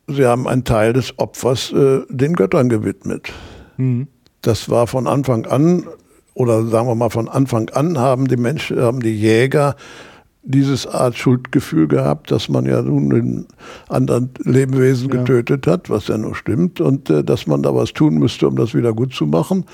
sie 0.06 0.26
haben 0.26 0.46
einen 0.48 0.64
Teil 0.64 0.92
des 0.92 1.18
Opfers 1.18 1.72
äh, 1.72 2.00
den 2.08 2.34
Göttern 2.34 2.68
gewidmet. 2.68 3.32
Mhm. 3.76 4.08
Das 4.42 4.68
war 4.68 4.86
von 4.86 5.06
Anfang 5.06 5.46
an, 5.46 5.86
oder 6.34 6.66
sagen 6.66 6.88
wir 6.88 6.94
mal 6.94 7.10
von 7.10 7.28
Anfang 7.28 7.70
an, 7.70 7.98
haben 7.98 8.28
die 8.28 8.36
Menschen, 8.36 8.80
haben 8.80 9.00
die 9.00 9.14
Jäger 9.14 9.76
dieses 10.42 10.86
Art 10.86 11.16
Schuldgefühl 11.16 11.88
gehabt, 11.88 12.30
dass 12.30 12.50
man 12.50 12.66
ja 12.66 12.82
nun 12.82 13.08
den 13.08 13.46
anderen 13.88 14.30
Lebewesen 14.44 15.08
ja. 15.08 15.16
getötet 15.16 15.66
hat, 15.66 15.88
was 15.88 16.08
ja 16.08 16.18
nur 16.18 16.34
stimmt, 16.34 16.80
und 16.80 17.08
äh, 17.08 17.24
dass 17.24 17.46
man 17.46 17.62
da 17.62 17.74
was 17.74 17.92
tun 17.92 18.16
müsste, 18.16 18.46
um 18.46 18.56
das 18.56 18.74
wieder 18.74 18.92
gut 18.92 19.14
zu 19.14 19.26
machen. 19.26 19.64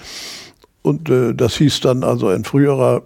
Und 0.82 1.10
äh, 1.10 1.34
das 1.34 1.56
hieß 1.56 1.80
dann 1.80 2.04
also 2.04 2.30
in 2.30 2.44
früherer 2.44 3.02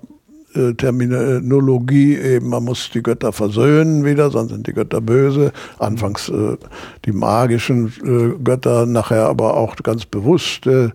Terminologie 0.75 2.17
eben, 2.17 2.49
man 2.49 2.65
muss 2.65 2.91
die 2.91 3.03
Götter 3.03 3.33
versöhnen 3.33 4.05
wieder, 4.05 4.31
sonst 4.31 4.53
sind 4.53 4.67
die 4.67 4.73
Götter 4.73 5.01
böse. 5.01 5.53
Anfangs 5.79 6.29
äh, 6.29 6.57
die 7.05 7.13
magischen 7.13 7.93
äh, 8.05 8.43
Götter, 8.43 8.87
nachher 8.87 9.27
aber 9.27 9.55
auch 9.55 9.77
ganz 9.77 10.07
bewusst. 10.07 10.67
Äh, 10.67 10.91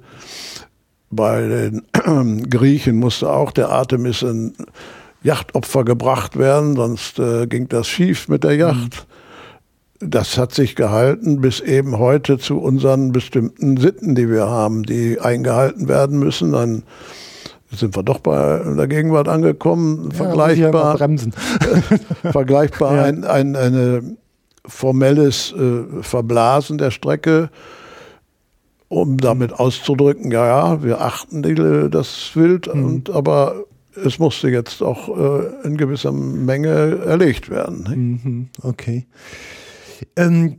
bei 1.11 1.41
den 1.41 1.83
äh, 1.93 2.41
Griechen 2.49 2.97
musste 2.97 3.29
auch 3.29 3.51
der 3.51 3.69
Artemis 3.69 4.23
ein 4.23 4.53
Yachtopfer 5.23 5.83
gebracht 5.83 6.37
werden, 6.37 6.75
sonst 6.75 7.19
äh, 7.19 7.47
ging 7.47 7.67
das 7.67 7.87
schief 7.87 8.29
mit 8.29 8.43
der 8.43 8.55
Yacht. 8.55 9.07
Mhm. 10.01 10.09
Das 10.11 10.37
hat 10.37 10.53
sich 10.53 10.77
gehalten 10.77 11.41
bis 11.41 11.59
eben 11.59 11.99
heute 11.99 12.37
zu 12.37 12.59
unseren 12.59 13.11
bestimmten 13.11 13.75
Sitten, 13.75 14.15
die 14.15 14.29
wir 14.29 14.47
haben, 14.47 14.83
die 14.83 15.19
eingehalten 15.19 15.89
werden 15.89 16.19
müssen. 16.19 16.55
Ein 16.55 16.83
sind 17.71 17.95
wir 17.95 18.03
doch 18.03 18.19
bei 18.19 18.61
der 18.75 18.87
Gegenwart 18.87 19.27
angekommen. 19.27 20.09
Ja, 20.11 20.17
vergleichbar, 20.17 20.97
bremsen. 20.97 21.33
vergleichbar 22.31 22.95
ja. 22.95 23.03
ein, 23.03 23.23
ein 23.23 23.55
eine 23.55 24.17
formelles 24.65 25.53
äh, 25.53 26.01
Verblasen 26.01 26.77
der 26.77 26.91
Strecke, 26.91 27.49
um 28.87 29.17
damit 29.17 29.53
auszudrücken, 29.53 30.31
ja, 30.31 30.45
ja, 30.45 30.83
wir 30.83 31.01
achten 31.01 31.43
die, 31.43 31.55
das 31.89 32.31
Wild, 32.35 32.73
mhm. 32.73 32.85
und, 32.85 33.09
aber 33.09 33.65
es 34.03 34.19
musste 34.19 34.49
jetzt 34.49 34.81
auch 34.81 35.09
äh, 35.09 35.67
in 35.67 35.77
gewisser 35.77 36.11
Menge 36.11 36.99
erlegt 37.05 37.49
werden. 37.49 38.19
Mhm, 38.63 38.67
okay. 38.67 39.07
Ähm, 40.15 40.57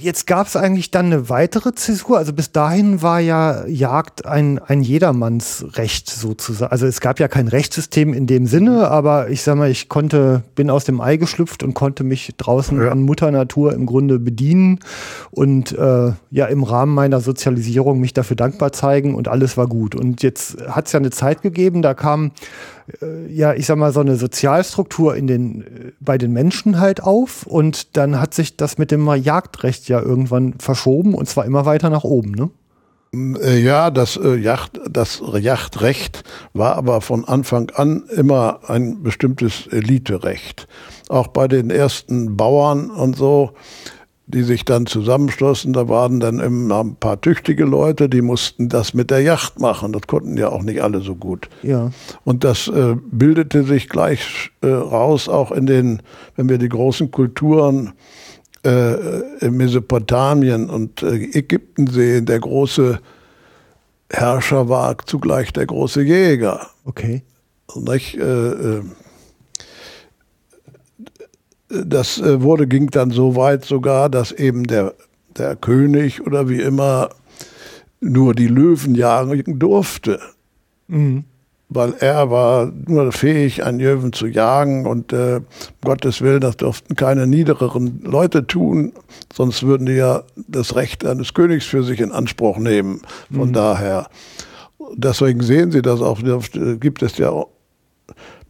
Jetzt 0.00 0.26
gab 0.26 0.46
es 0.46 0.56
eigentlich 0.56 0.90
dann 0.90 1.06
eine 1.06 1.28
weitere 1.28 1.74
Zäsur. 1.74 2.16
Also 2.16 2.32
bis 2.32 2.50
dahin 2.50 3.02
war 3.02 3.20
ja 3.20 3.66
Jagd 3.66 4.24
ein, 4.24 4.58
ein 4.58 4.82
Jedermannsrecht 4.82 6.08
sozusagen. 6.08 6.72
Also 6.72 6.86
es 6.86 7.00
gab 7.00 7.20
ja 7.20 7.28
kein 7.28 7.46
Rechtssystem 7.46 8.14
in 8.14 8.26
dem 8.26 8.46
Sinne, 8.46 8.88
aber 8.88 9.28
ich 9.28 9.42
sag 9.42 9.56
mal, 9.56 9.70
ich 9.70 9.90
konnte, 9.90 10.44
bin 10.54 10.70
aus 10.70 10.84
dem 10.84 11.00
Ei 11.00 11.18
geschlüpft 11.18 11.62
und 11.62 11.74
konnte 11.74 12.04
mich 12.04 12.32
draußen 12.36 12.80
ja. 12.80 12.90
an 12.90 13.02
Mutter 13.02 13.30
Natur 13.30 13.74
im 13.74 13.84
Grunde 13.84 14.18
bedienen 14.18 14.80
und 15.30 15.72
äh, 15.72 16.12
ja 16.30 16.46
im 16.46 16.62
Rahmen 16.62 16.94
meiner 16.94 17.20
Sozialisierung 17.20 18.00
mich 18.00 18.14
dafür 18.14 18.36
dankbar 18.36 18.72
zeigen 18.72 19.14
und 19.14 19.28
alles 19.28 19.56
war 19.56 19.66
gut. 19.66 19.94
Und 19.94 20.22
jetzt 20.22 20.56
hat 20.68 20.86
es 20.86 20.92
ja 20.92 21.00
eine 21.00 21.10
Zeit 21.10 21.42
gegeben, 21.42 21.82
da 21.82 21.92
kam 21.92 22.32
ja, 23.28 23.54
ich 23.54 23.66
sag 23.66 23.76
mal, 23.76 23.92
so 23.92 24.00
eine 24.00 24.16
Sozialstruktur 24.16 25.16
in 25.16 25.26
den, 25.26 25.62
äh, 25.62 25.92
bei 26.00 26.18
den 26.18 26.32
Menschen 26.32 26.80
halt 26.80 27.02
auf 27.02 27.46
und 27.46 27.96
dann 27.96 28.20
hat 28.20 28.34
sich 28.34 28.56
das 28.56 28.78
mit 28.78 28.90
dem 28.90 29.06
Jagdrecht 29.14 29.88
ja 29.88 30.00
irgendwann 30.00 30.54
verschoben 30.58 31.14
und 31.14 31.28
zwar 31.28 31.44
immer 31.44 31.64
weiter 31.66 31.90
nach 31.90 32.04
oben, 32.04 32.32
ne? 32.32 32.50
Mm, 33.12 33.36
äh, 33.36 33.58
ja, 33.58 33.90
das, 33.90 34.18
Yacht, 34.22 34.80
das 34.90 35.22
Jagdrecht 35.38 36.24
war 36.54 36.76
aber 36.76 37.00
von 37.00 37.26
Anfang 37.26 37.70
an 37.74 38.04
immer 38.14 38.60
ein 38.68 39.02
bestimmtes 39.02 39.66
Eliterecht. 39.66 40.66
Auch 41.08 41.28
bei 41.28 41.46
den 41.46 41.70
ersten 41.70 42.36
Bauern 42.36 42.90
und 42.90 43.16
so 43.16 43.52
die 44.26 44.42
sich 44.42 44.64
dann 44.64 44.86
zusammenschlossen. 44.86 45.72
Da 45.72 45.88
waren 45.88 46.20
dann 46.20 46.40
immer 46.40 46.82
ein 46.82 46.96
paar 46.96 47.20
tüchtige 47.20 47.64
Leute, 47.64 48.08
die 48.08 48.22
mussten 48.22 48.68
das 48.68 48.94
mit 48.94 49.10
der 49.10 49.20
Yacht 49.20 49.60
machen. 49.60 49.92
Das 49.92 50.02
konnten 50.06 50.36
ja 50.36 50.48
auch 50.48 50.62
nicht 50.62 50.82
alle 50.82 51.00
so 51.00 51.14
gut. 51.14 51.48
Ja. 51.62 51.90
Und 52.24 52.44
das 52.44 52.68
äh, 52.68 52.96
bildete 53.10 53.64
sich 53.64 53.88
gleich 53.88 54.50
äh, 54.62 54.68
raus, 54.68 55.28
auch 55.28 55.50
in 55.52 55.66
den, 55.66 56.02
wenn 56.36 56.48
wir 56.48 56.58
die 56.58 56.68
großen 56.68 57.10
Kulturen 57.10 57.92
äh, 58.64 59.44
in 59.44 59.56
Mesopotamien 59.56 60.70
und 60.70 61.02
äh, 61.02 61.16
Ägypten 61.32 61.88
sehen, 61.88 62.26
der 62.26 62.40
große 62.40 63.00
Herrscher 64.08 64.68
war 64.68 64.96
zugleich 65.06 65.52
der 65.52 65.66
große 65.66 66.02
Jäger. 66.02 66.68
Okay. 66.84 67.22
Nicht, 67.74 68.16
äh, 68.16 68.20
äh 68.22 68.82
das 71.72 72.20
äh, 72.20 72.42
wurde, 72.42 72.66
ging 72.66 72.90
dann 72.90 73.10
so 73.10 73.36
weit 73.36 73.64
sogar, 73.64 74.08
dass 74.10 74.32
eben 74.32 74.64
der, 74.64 74.94
der 75.36 75.56
König 75.56 76.24
oder 76.26 76.48
wie 76.48 76.60
immer 76.60 77.10
nur 78.00 78.34
die 78.34 78.48
Löwen 78.48 78.94
jagen 78.94 79.58
durfte. 79.58 80.20
Mhm. 80.88 81.24
Weil 81.68 81.94
er 82.00 82.30
war 82.30 82.70
nur 82.86 83.12
fähig, 83.12 83.64
einen 83.64 83.78
Löwen 83.78 84.12
zu 84.12 84.26
jagen 84.26 84.86
und 84.86 85.14
äh, 85.14 85.36
um 85.36 85.44
Gottes 85.82 86.20
Willen, 86.20 86.40
das 86.40 86.58
durften 86.58 86.96
keine 86.96 87.26
niedereren 87.26 88.02
Leute 88.04 88.46
tun, 88.46 88.92
sonst 89.32 89.62
würden 89.62 89.86
die 89.86 89.94
ja 89.94 90.24
das 90.36 90.76
Recht 90.76 91.06
eines 91.06 91.32
Königs 91.32 91.64
für 91.64 91.82
sich 91.82 92.00
in 92.00 92.12
Anspruch 92.12 92.58
nehmen. 92.58 93.00
Von 93.32 93.48
mhm. 93.48 93.52
daher, 93.54 94.08
deswegen 94.94 95.40
sehen 95.42 95.72
Sie 95.72 95.80
das 95.80 96.02
auch, 96.02 96.20
gibt 96.78 97.02
es 97.02 97.16
ja 97.16 97.30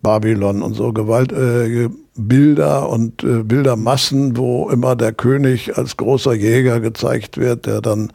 Babylon 0.03 0.63
und 0.63 0.75
so 0.75 0.93
gewaltige 0.93 1.91
Bilder 2.15 2.89
und 2.89 3.23
äh, 3.25 3.43
Bildermassen, 3.43 4.37
wo 4.37 4.69
immer 4.69 4.97
der 4.97 5.13
König 5.13 5.79
als 5.79 5.97
großer 5.97 6.35
Jäger 6.35 6.81
gezeigt 6.81 7.39
wird, 7.39 7.67
der 7.67 7.81
dann 7.81 8.13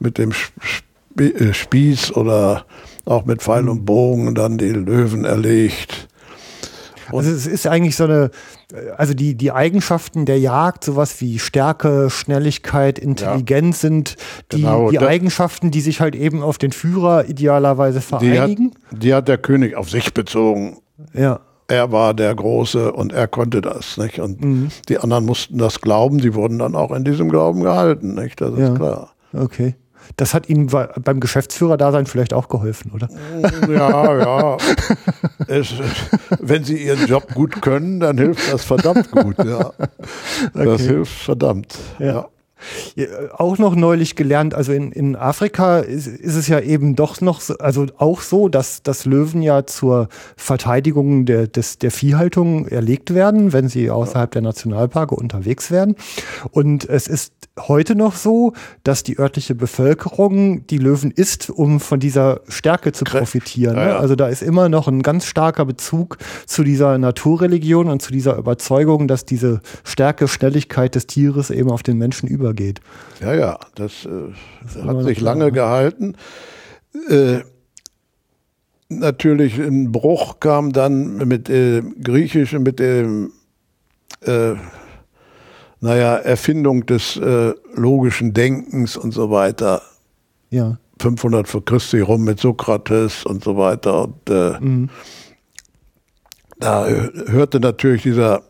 mit 0.00 0.18
dem 0.18 0.32
äh, 1.18 1.52
Spieß 1.52 2.14
oder 2.14 2.66
auch 3.04 3.24
mit 3.24 3.42
Pfeil 3.42 3.68
und 3.68 3.84
Bogen 3.84 4.34
dann 4.34 4.58
die 4.58 4.70
Löwen 4.70 5.24
erlegt. 5.24 6.08
Also 7.18 7.30
es 7.30 7.46
ist 7.46 7.66
eigentlich 7.66 7.96
so 7.96 8.04
eine, 8.04 8.30
also 8.96 9.14
die, 9.14 9.34
die 9.34 9.52
Eigenschaften 9.52 10.26
der 10.26 10.38
Jagd, 10.38 10.84
sowas 10.84 11.20
wie 11.20 11.38
Stärke, 11.38 12.10
Schnelligkeit, 12.10 12.98
Intelligenz 12.98 13.82
ja. 13.82 13.88
sind 13.88 14.16
die, 14.52 14.62
genau, 14.62 14.90
die 14.90 14.98
Eigenschaften, 14.98 15.70
die 15.70 15.80
sich 15.80 16.00
halt 16.00 16.14
eben 16.14 16.42
auf 16.42 16.58
den 16.58 16.72
Führer 16.72 17.28
idealerweise 17.28 18.00
vereinigen. 18.00 18.72
Die 18.90 18.96
hat, 18.96 19.02
die 19.02 19.14
hat 19.14 19.28
der 19.28 19.38
König 19.38 19.76
auf 19.76 19.90
sich 19.90 20.14
bezogen. 20.14 20.78
Ja 21.14 21.40
er 21.72 21.90
war 21.90 22.12
der 22.12 22.34
Große 22.34 22.92
und 22.92 23.12
er 23.12 23.26
konnte 23.28 23.62
das, 23.62 23.96
nicht? 23.96 24.20
Und 24.20 24.44
mhm. 24.44 24.68
die 24.88 24.98
anderen 24.98 25.24
mussten 25.24 25.56
das 25.56 25.80
glauben, 25.80 26.18
die 26.18 26.34
wurden 26.34 26.58
dann 26.58 26.74
auch 26.76 26.92
in 26.92 27.02
diesem 27.02 27.30
Glauben 27.30 27.62
gehalten, 27.62 28.14
nicht? 28.14 28.40
Das 28.40 28.52
ist 28.52 28.58
ja. 28.58 28.74
klar. 28.74 29.12
Okay. 29.32 29.74
Das 30.16 30.34
hat 30.34 30.48
Ihnen 30.48 30.66
beim 30.66 31.20
Geschäftsführer-Dasein 31.20 32.06
vielleicht 32.06 32.34
auch 32.34 32.48
geholfen, 32.48 32.92
oder? 32.92 33.08
Ja, 33.68 34.18
ja. 34.18 34.56
es, 35.48 35.72
wenn 36.40 36.64
Sie 36.64 36.84
Ihren 36.84 37.06
Job 37.06 37.32
gut 37.34 37.62
können, 37.62 38.00
dann 38.00 38.18
hilft 38.18 38.52
das 38.52 38.64
verdammt 38.64 39.10
gut, 39.10 39.38
ja. 39.38 39.72
Okay. 40.54 40.64
Das 40.64 40.80
hilft 40.82 41.12
verdammt. 41.12 41.78
ja. 41.98 42.06
ja 42.06 42.28
auch 43.34 43.58
noch 43.58 43.74
neulich 43.74 44.16
gelernt, 44.16 44.54
also 44.54 44.72
in, 44.72 44.92
in 44.92 45.16
Afrika 45.16 45.80
ist, 45.80 46.06
ist 46.06 46.36
es 46.36 46.48
ja 46.48 46.60
eben 46.60 46.96
doch 46.96 47.20
noch, 47.20 47.40
so, 47.40 47.56
also 47.58 47.86
auch 47.98 48.20
so, 48.20 48.48
dass, 48.48 48.82
dass 48.82 49.04
Löwen 49.04 49.42
ja 49.42 49.66
zur 49.66 50.08
Verteidigung 50.36 51.26
der, 51.26 51.46
des, 51.46 51.78
der 51.78 51.90
Viehhaltung 51.90 52.66
erlegt 52.66 53.14
werden, 53.14 53.52
wenn 53.52 53.68
sie 53.68 53.90
außerhalb 53.90 54.30
der 54.30 54.42
Nationalparke 54.42 55.14
unterwegs 55.14 55.70
werden. 55.70 55.96
Und 56.50 56.88
es 56.88 57.08
ist 57.08 57.32
heute 57.58 57.94
noch 57.94 58.14
so, 58.14 58.54
dass 58.82 59.02
die 59.02 59.18
örtliche 59.18 59.54
Bevölkerung 59.54 60.66
die 60.66 60.78
Löwen 60.78 61.10
isst, 61.10 61.50
um 61.50 61.80
von 61.80 62.00
dieser 62.00 62.40
Stärke 62.48 62.92
zu 62.92 63.04
profitieren. 63.04 63.76
Ja, 63.76 63.88
ja. 63.88 63.98
Also 63.98 64.16
da 64.16 64.28
ist 64.28 64.42
immer 64.42 64.68
noch 64.68 64.88
ein 64.88 65.02
ganz 65.02 65.26
starker 65.26 65.64
Bezug 65.66 66.18
zu 66.46 66.64
dieser 66.64 66.96
Naturreligion 66.98 67.88
und 67.88 68.00
zu 68.00 68.12
dieser 68.12 68.36
Überzeugung, 68.36 69.06
dass 69.06 69.24
diese 69.24 69.60
Stärke, 69.84 70.28
Schnelligkeit 70.28 70.94
des 70.94 71.06
Tieres 71.06 71.50
eben 71.50 71.70
auf 71.70 71.82
den 71.82 71.98
Menschen 71.98 72.28
übergeht. 72.52 72.80
Ja, 73.20 73.34
ja, 73.34 73.58
das, 73.74 74.04
äh, 74.04 74.32
das 74.62 74.84
hat 74.84 75.02
sich 75.04 75.20
lange 75.20 75.50
klar. 75.50 75.68
gehalten. 75.68 76.16
Äh, 77.08 77.40
natürlich 78.88 79.58
ein 79.58 79.92
Bruch 79.92 80.40
kam 80.40 80.72
dann 80.72 81.16
mit 81.16 81.48
dem 81.48 82.02
Griechischen, 82.02 82.62
mit 82.62 82.78
dem 82.78 83.32
äh, 84.20 84.54
naja, 85.80 86.16
Erfindung 86.16 86.86
des 86.86 87.16
äh, 87.16 87.54
logischen 87.74 88.34
Denkens 88.34 88.96
und 88.96 89.12
so 89.12 89.30
weiter. 89.30 89.82
Ja. 90.50 90.78
500 91.00 91.48
vor 91.48 91.64
Christi 91.64 92.00
rum 92.00 92.22
mit 92.22 92.38
Sokrates 92.38 93.24
und 93.24 93.42
so 93.42 93.56
weiter. 93.56 94.04
Und 94.04 94.30
äh, 94.30 94.60
mhm. 94.60 94.90
da 96.60 96.86
hörte 96.86 97.58
natürlich 97.58 98.02
dieser 98.02 98.42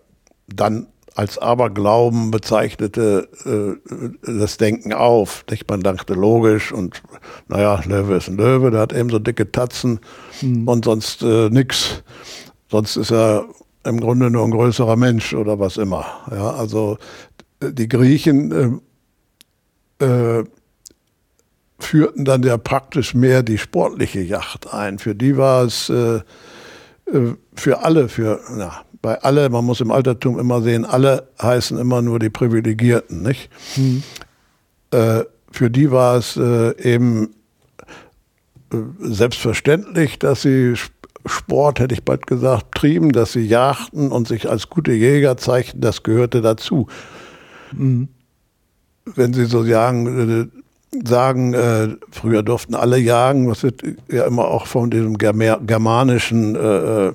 dann 0.48 0.88
als 1.14 1.38
Aberglauben 1.38 2.30
bezeichnete 2.30 3.28
äh, 3.44 4.38
das 4.40 4.56
Denken 4.56 4.92
auf. 4.92 5.44
Nicht? 5.50 5.68
Man 5.68 5.80
dachte 5.80 6.14
logisch 6.14 6.72
und 6.72 7.02
naja, 7.48 7.80
Löwe 7.84 8.16
ist 8.16 8.28
ein 8.28 8.36
Löwe, 8.36 8.70
der 8.70 8.80
hat 8.80 8.92
eben 8.92 9.10
so 9.10 9.18
dicke 9.18 9.50
Tatzen 9.50 10.00
mhm. 10.40 10.66
und 10.68 10.84
sonst 10.84 11.22
äh, 11.22 11.48
nix. 11.50 12.02
Sonst 12.70 12.96
ist 12.96 13.12
er 13.12 13.46
im 13.84 14.00
Grunde 14.00 14.30
nur 14.30 14.44
ein 14.44 14.50
größerer 14.50 14.96
Mensch 14.96 15.34
oder 15.34 15.58
was 15.58 15.76
immer. 15.76 16.06
Ja, 16.30 16.50
also 16.50 16.98
die 17.62 17.88
Griechen 17.88 18.80
äh, 20.00 20.04
äh, 20.04 20.44
führten 21.78 22.24
dann 22.24 22.42
ja 22.42 22.56
praktisch 22.56 23.14
mehr 23.14 23.42
die 23.42 23.58
sportliche 23.58 24.20
Yacht 24.20 24.72
ein. 24.72 24.98
Für 24.98 25.14
die 25.14 25.36
war 25.36 25.64
es 25.64 25.88
äh, 25.88 26.20
äh, 27.06 27.34
für 27.54 27.84
alle, 27.84 28.08
für 28.08 28.40
na, 28.56 28.84
bei 29.02 29.20
alle, 29.20 29.50
man 29.50 29.64
muss 29.64 29.80
im 29.80 29.90
Altertum 29.90 30.38
immer 30.38 30.62
sehen, 30.62 30.84
alle 30.84 31.28
heißen 31.40 31.76
immer 31.78 32.00
nur 32.02 32.18
die 32.18 32.30
Privilegierten, 32.30 33.22
nicht? 33.22 33.50
Mhm. 33.76 34.02
Äh, 34.92 35.24
für 35.50 35.70
die 35.70 35.90
war 35.90 36.16
es 36.16 36.38
eben 36.38 37.34
selbstverständlich, 39.00 40.18
dass 40.18 40.40
sie 40.40 40.76
Sport, 41.26 41.78
hätte 41.78 41.94
ich 41.94 42.04
bald 42.04 42.26
gesagt, 42.26 42.74
trieben, 42.74 43.12
dass 43.12 43.32
sie 43.32 43.46
jagten 43.46 44.10
und 44.10 44.26
sich 44.26 44.48
als 44.48 44.68
gute 44.68 44.92
Jäger 44.92 45.36
zeigten, 45.36 45.80
das 45.80 46.02
gehörte 46.02 46.40
dazu. 46.40 46.88
Mhm. 47.72 48.08
Wenn 49.04 49.32
Sie 49.32 49.46
so 49.46 49.64
sagen, 49.64 50.50
äh, 50.92 50.98
sagen 51.06 51.54
äh, 51.54 51.88
früher 52.10 52.42
durften 52.42 52.74
alle 52.74 52.98
jagen, 52.98 53.48
was 53.48 53.62
wird 53.62 53.82
ja 54.08 54.26
immer 54.26 54.46
auch 54.46 54.66
von 54.66 54.90
diesem 54.90 55.18
germanischen 55.18 56.54
äh, 56.54 57.08
äh, 57.08 57.12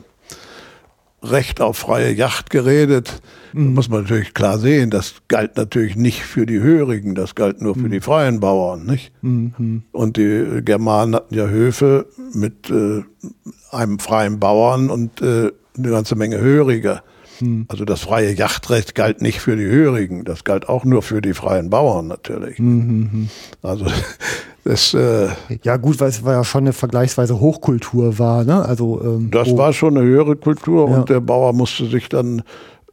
Recht 1.24 1.62
auf 1.62 1.78
freie 1.78 2.12
Yacht 2.14 2.50
geredet. 2.50 3.22
Mhm. 3.54 3.74
muss 3.74 3.90
man 3.90 4.04
natürlich 4.04 4.34
klar 4.34 4.60
sehen, 4.60 4.90
das 4.90 5.16
galt 5.28 5.58
natürlich 5.58 5.96
nicht 5.96 6.22
für 6.22 6.46
die 6.46 6.60
Hörigen, 6.60 7.16
das 7.16 7.34
galt 7.34 7.62
nur 7.62 7.74
für 7.74 7.88
mhm. 7.88 7.92
die 7.92 8.02
freien 8.02 8.40
Bauern, 8.40 8.86
nicht? 8.86 9.12
Mhm. 9.22 9.84
Und 9.92 10.18
die 10.18 10.62
Germanen 10.64 11.16
hatten 11.16 11.34
ja 11.34 11.48
Höfe 11.48 12.08
mit 12.34 12.70
äh, 12.70 13.04
einem 13.72 14.00
freien 14.00 14.40
Bauern 14.40 14.90
und 14.90 15.22
äh, 15.22 15.52
eine 15.78 15.90
ganze 15.90 16.16
Menge 16.16 16.40
Höriger. 16.40 17.04
Mhm. 17.40 17.66
Also 17.68 17.86
das 17.86 18.02
freie 18.02 18.34
Yachtrecht 18.34 18.96
galt 18.96 19.22
nicht 19.22 19.40
für 19.40 19.56
die 19.56 19.66
Hörigen, 19.66 20.24
das 20.24 20.44
galt 20.44 20.70
auch 20.70 20.84
nur 20.86 21.02
für 21.02 21.22
die 21.22 21.34
freien 21.34 21.70
Bauern 21.70 22.08
natürlich. 22.08 22.60
Mhm. 22.60 23.30
Also 23.62 23.86
das, 24.68 24.94
äh, 24.94 25.30
ja 25.64 25.78
gut, 25.78 26.02
weil 26.02 26.10
es 26.10 26.26
war 26.26 26.34
ja 26.34 26.44
schon 26.44 26.66
eine 26.66 26.74
vergleichsweise 26.74 27.40
Hochkultur 27.40 28.20
war, 28.20 28.44
ne? 28.44 28.66
Also 28.66 29.02
ähm, 29.02 29.32
das 29.32 29.56
war 29.56 29.72
schon 29.72 29.98
eine 29.98 30.06
höhere 30.06 30.36
Kultur 30.36 30.90
ja. 30.90 30.98
und 30.98 31.10
der 31.10 31.22
Bauer 31.22 31.54
musste 31.54 31.86
sich 31.86 32.10
dann 32.10 32.42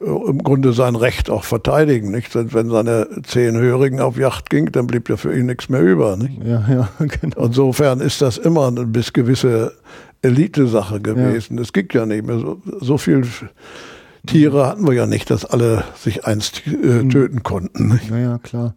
äh, 0.01 0.05
im 0.05 0.39
Grunde 0.45 0.73
sein 0.73 0.95
Recht 0.95 1.31
auch 1.31 1.43
verteidigen. 1.43 2.13
Nicht? 2.13 2.33
Wenn 2.33 2.71
seine 2.71 3.09
zehn 3.25 3.57
Hörigen 3.57 4.01
auf 4.01 4.17
Yacht 4.17 4.51
ging, 4.51 4.71
dann 4.71 4.87
blieb 4.87 5.09
ja 5.09 5.17
für 5.17 5.37
ihn 5.37 5.47
nichts 5.47 5.69
mehr 5.69 5.81
über. 5.81 6.17
Nicht? 6.17 6.45
Ja, 6.45 6.65
ja, 6.71 6.89
genau. 7.21 7.47
Insofern 7.47 8.01
ist 8.01 8.23
das 8.23 8.39
immer 8.39 8.69
eine 8.69 8.87
bis 8.87 9.13
gewisse 9.13 9.73
Elite-Sache 10.23 11.01
gewesen. 11.01 11.59
Es 11.59 11.73
ja. 11.75 11.83
ging 11.83 11.89
ja 11.93 12.07
nicht 12.07 12.25
mehr 12.25 12.39
so, 12.39 12.63
so 12.81 12.99
viel. 12.99 13.25
Tiere 14.27 14.67
hatten 14.67 14.87
wir 14.87 14.95
ja 14.95 15.07
nicht, 15.07 15.31
dass 15.31 15.45
alle 15.45 15.85
sich 15.97 16.25
einst 16.25 16.63
äh, 16.67 16.71
mhm. 16.71 17.11
töten 17.11 17.43
konnten. 17.43 18.01
Ja, 18.11 18.19
ja, 18.19 18.39
klar. 18.39 18.75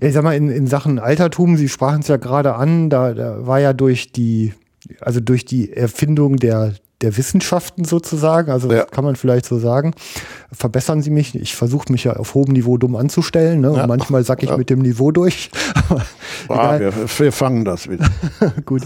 Ja, 0.00 0.08
ich 0.08 0.14
sag 0.14 0.24
mal, 0.24 0.36
in, 0.36 0.50
in 0.50 0.66
Sachen 0.66 0.98
Altertum, 0.98 1.56
Sie 1.56 1.68
sprachen 1.68 2.00
es 2.00 2.08
ja 2.08 2.16
gerade 2.16 2.54
an, 2.54 2.90
da, 2.90 3.14
da 3.14 3.46
war 3.46 3.60
ja 3.60 3.72
durch 3.72 4.12
die, 4.12 4.52
also 5.00 5.20
durch 5.20 5.44
die 5.44 5.72
Erfindung 5.72 6.36
der, 6.36 6.74
der 7.04 7.16
Wissenschaften 7.18 7.84
sozusagen, 7.84 8.50
also 8.50 8.72
ja. 8.72 8.84
kann 8.84 9.04
man 9.04 9.14
vielleicht 9.14 9.44
so 9.44 9.58
sagen. 9.58 9.94
Verbessern 10.50 11.02
Sie 11.02 11.10
mich, 11.10 11.34
ich 11.34 11.54
versuche 11.54 11.92
mich 11.92 12.04
ja 12.04 12.14
auf 12.14 12.34
hohem 12.34 12.52
Niveau 12.52 12.78
dumm 12.78 12.96
anzustellen 12.96 13.60
ne? 13.60 13.70
und 13.70 13.76
ja. 13.76 13.86
manchmal 13.86 14.24
sack 14.24 14.42
ich 14.42 14.48
ja. 14.48 14.56
mit 14.56 14.70
dem 14.70 14.78
Niveau 14.80 15.10
durch. 15.10 15.50
ah, 16.48 16.78
wir, 16.78 16.92
wir, 16.94 17.32
fangen 17.32 17.64
das 17.64 17.88
wieder. 17.90 18.06
Gut. 18.64 18.82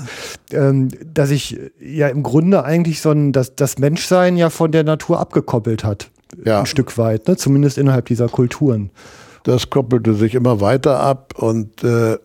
Ähm, 0.51 0.89
dass 1.15 1.31
ich 1.31 1.59
ja 1.81 2.09
im 2.09 2.25
Grunde 2.25 2.65
eigentlich 2.65 3.01
so 3.01 3.13
ein, 3.13 3.33
dass 3.33 3.55
das 3.55 3.79
Menschsein 3.79 4.37
ja 4.37 4.51
von 4.51 4.73
der 4.73 4.83
Natur 4.83 5.21
abgekoppelt 5.21 5.85
hat. 5.85 6.11
Ja. 6.45 6.61
Ein 6.61 6.67
Stück 6.67 6.99
weit, 6.99 7.29
ne? 7.29 7.37
zumindest 7.37 7.79
innerhalb 7.79 8.07
dieser 8.07 8.29
Kulturen. 8.29 8.91
Das 9.45 9.71
koppelte 9.71 10.15
sich 10.15 10.35
immer 10.35 10.61
weiter 10.61 11.01
ab 11.01 11.35
und 11.37 11.85
äh, 11.85 12.19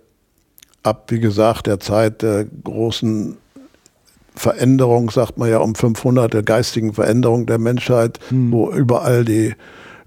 ab, 0.81 1.05
wie 1.09 1.19
gesagt, 1.19 1.67
der 1.67 1.79
Zeit 1.79 2.23
der 2.23 2.45
großen 2.45 3.37
Veränderung, 4.35 5.09
sagt 5.11 5.37
man 5.37 5.49
ja 5.49 5.59
um 5.59 5.75
500, 5.75 6.33
der 6.33 6.43
geistigen 6.43 6.93
Veränderung 6.93 7.45
der 7.45 7.59
Menschheit, 7.59 8.19
mhm. 8.29 8.51
wo 8.51 8.71
überall 8.71 9.25
die 9.25 9.53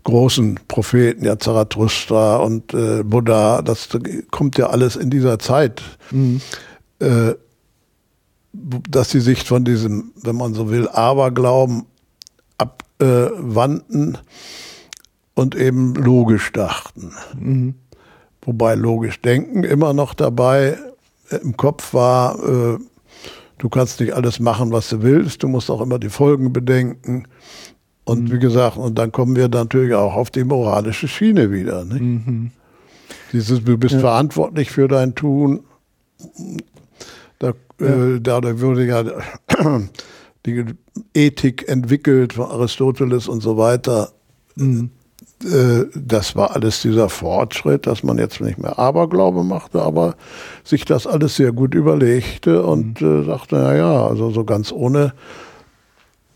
großen 0.04 0.60
Propheten, 0.68 1.24
ja 1.24 1.38
Zarathustra 1.38 2.36
und 2.36 2.72
äh, 2.74 3.02
Buddha, 3.02 3.62
das 3.62 3.88
kommt 4.30 4.56
ja 4.56 4.68
alles 4.68 4.94
in 4.96 5.10
dieser 5.10 5.38
Zeit, 5.38 5.82
mhm. 6.12 6.40
äh, 7.00 7.34
dass 8.52 9.10
sie 9.10 9.20
sich 9.20 9.44
von 9.44 9.64
diesem, 9.64 10.12
wenn 10.22 10.36
man 10.36 10.54
so 10.54 10.70
will, 10.70 10.88
Aberglauben 10.88 11.86
abwandten 12.56 14.18
und 15.34 15.54
eben 15.54 15.94
logisch 15.94 16.52
dachten. 16.52 17.12
Mhm. 17.38 17.74
Wobei 18.42 18.76
logisch 18.76 19.20
denken 19.20 19.64
immer 19.64 19.92
noch 19.92 20.14
dabei 20.14 20.78
im 21.42 21.56
Kopf 21.56 21.92
war, 21.92 22.38
äh, 22.42 22.78
du 23.58 23.68
kannst 23.68 24.00
nicht 24.00 24.14
alles 24.14 24.40
machen, 24.40 24.72
was 24.72 24.88
du 24.88 25.02
willst, 25.02 25.42
du 25.42 25.48
musst 25.48 25.70
auch 25.70 25.80
immer 25.80 25.98
die 25.98 26.08
Folgen 26.08 26.52
bedenken. 26.52 27.24
Und 28.04 28.24
mhm. 28.24 28.32
wie 28.32 28.38
gesagt, 28.38 28.76
und 28.76 28.96
dann 28.96 29.10
kommen 29.12 29.34
wir 29.34 29.48
natürlich 29.48 29.94
auch 29.94 30.14
auf 30.14 30.30
die 30.30 30.44
moralische 30.44 31.08
Schiene 31.08 31.50
wieder. 31.50 31.84
Mhm. 31.84 32.52
Dieses, 33.32 33.64
du 33.64 33.76
bist 33.76 33.94
ja. 33.94 34.00
verantwortlich 34.00 34.70
für 34.70 34.88
dein 34.88 35.14
Tun. 35.14 35.64
Da, 37.38 37.52
ja. 37.80 38.14
äh, 38.14 38.20
da 38.20 38.60
wurde 38.60 38.86
ja 38.86 39.04
die 40.46 40.64
Ethik 41.14 41.68
entwickelt 41.68 42.34
von 42.34 42.46
Aristoteles 42.46 43.28
und 43.28 43.40
so 43.40 43.56
weiter. 43.56 44.12
Mhm. 44.54 44.90
Äh, 45.44 45.84
das 45.94 46.34
war 46.34 46.54
alles 46.54 46.82
dieser 46.82 47.08
Fortschritt, 47.08 47.86
dass 47.86 48.02
man 48.02 48.18
jetzt 48.18 48.40
nicht 48.40 48.58
mehr 48.58 48.78
Aberglaube 48.78 49.44
machte, 49.44 49.82
aber 49.82 50.16
sich 50.64 50.84
das 50.84 51.06
alles 51.06 51.36
sehr 51.36 51.52
gut 51.52 51.74
überlegte 51.74 52.62
und 52.62 53.00
mhm. 53.00 53.22
äh, 53.22 53.24
sagte, 53.24 53.56
naja, 53.56 54.06
also 54.06 54.30
so 54.30 54.44
ganz 54.44 54.72
ohne 54.72 55.12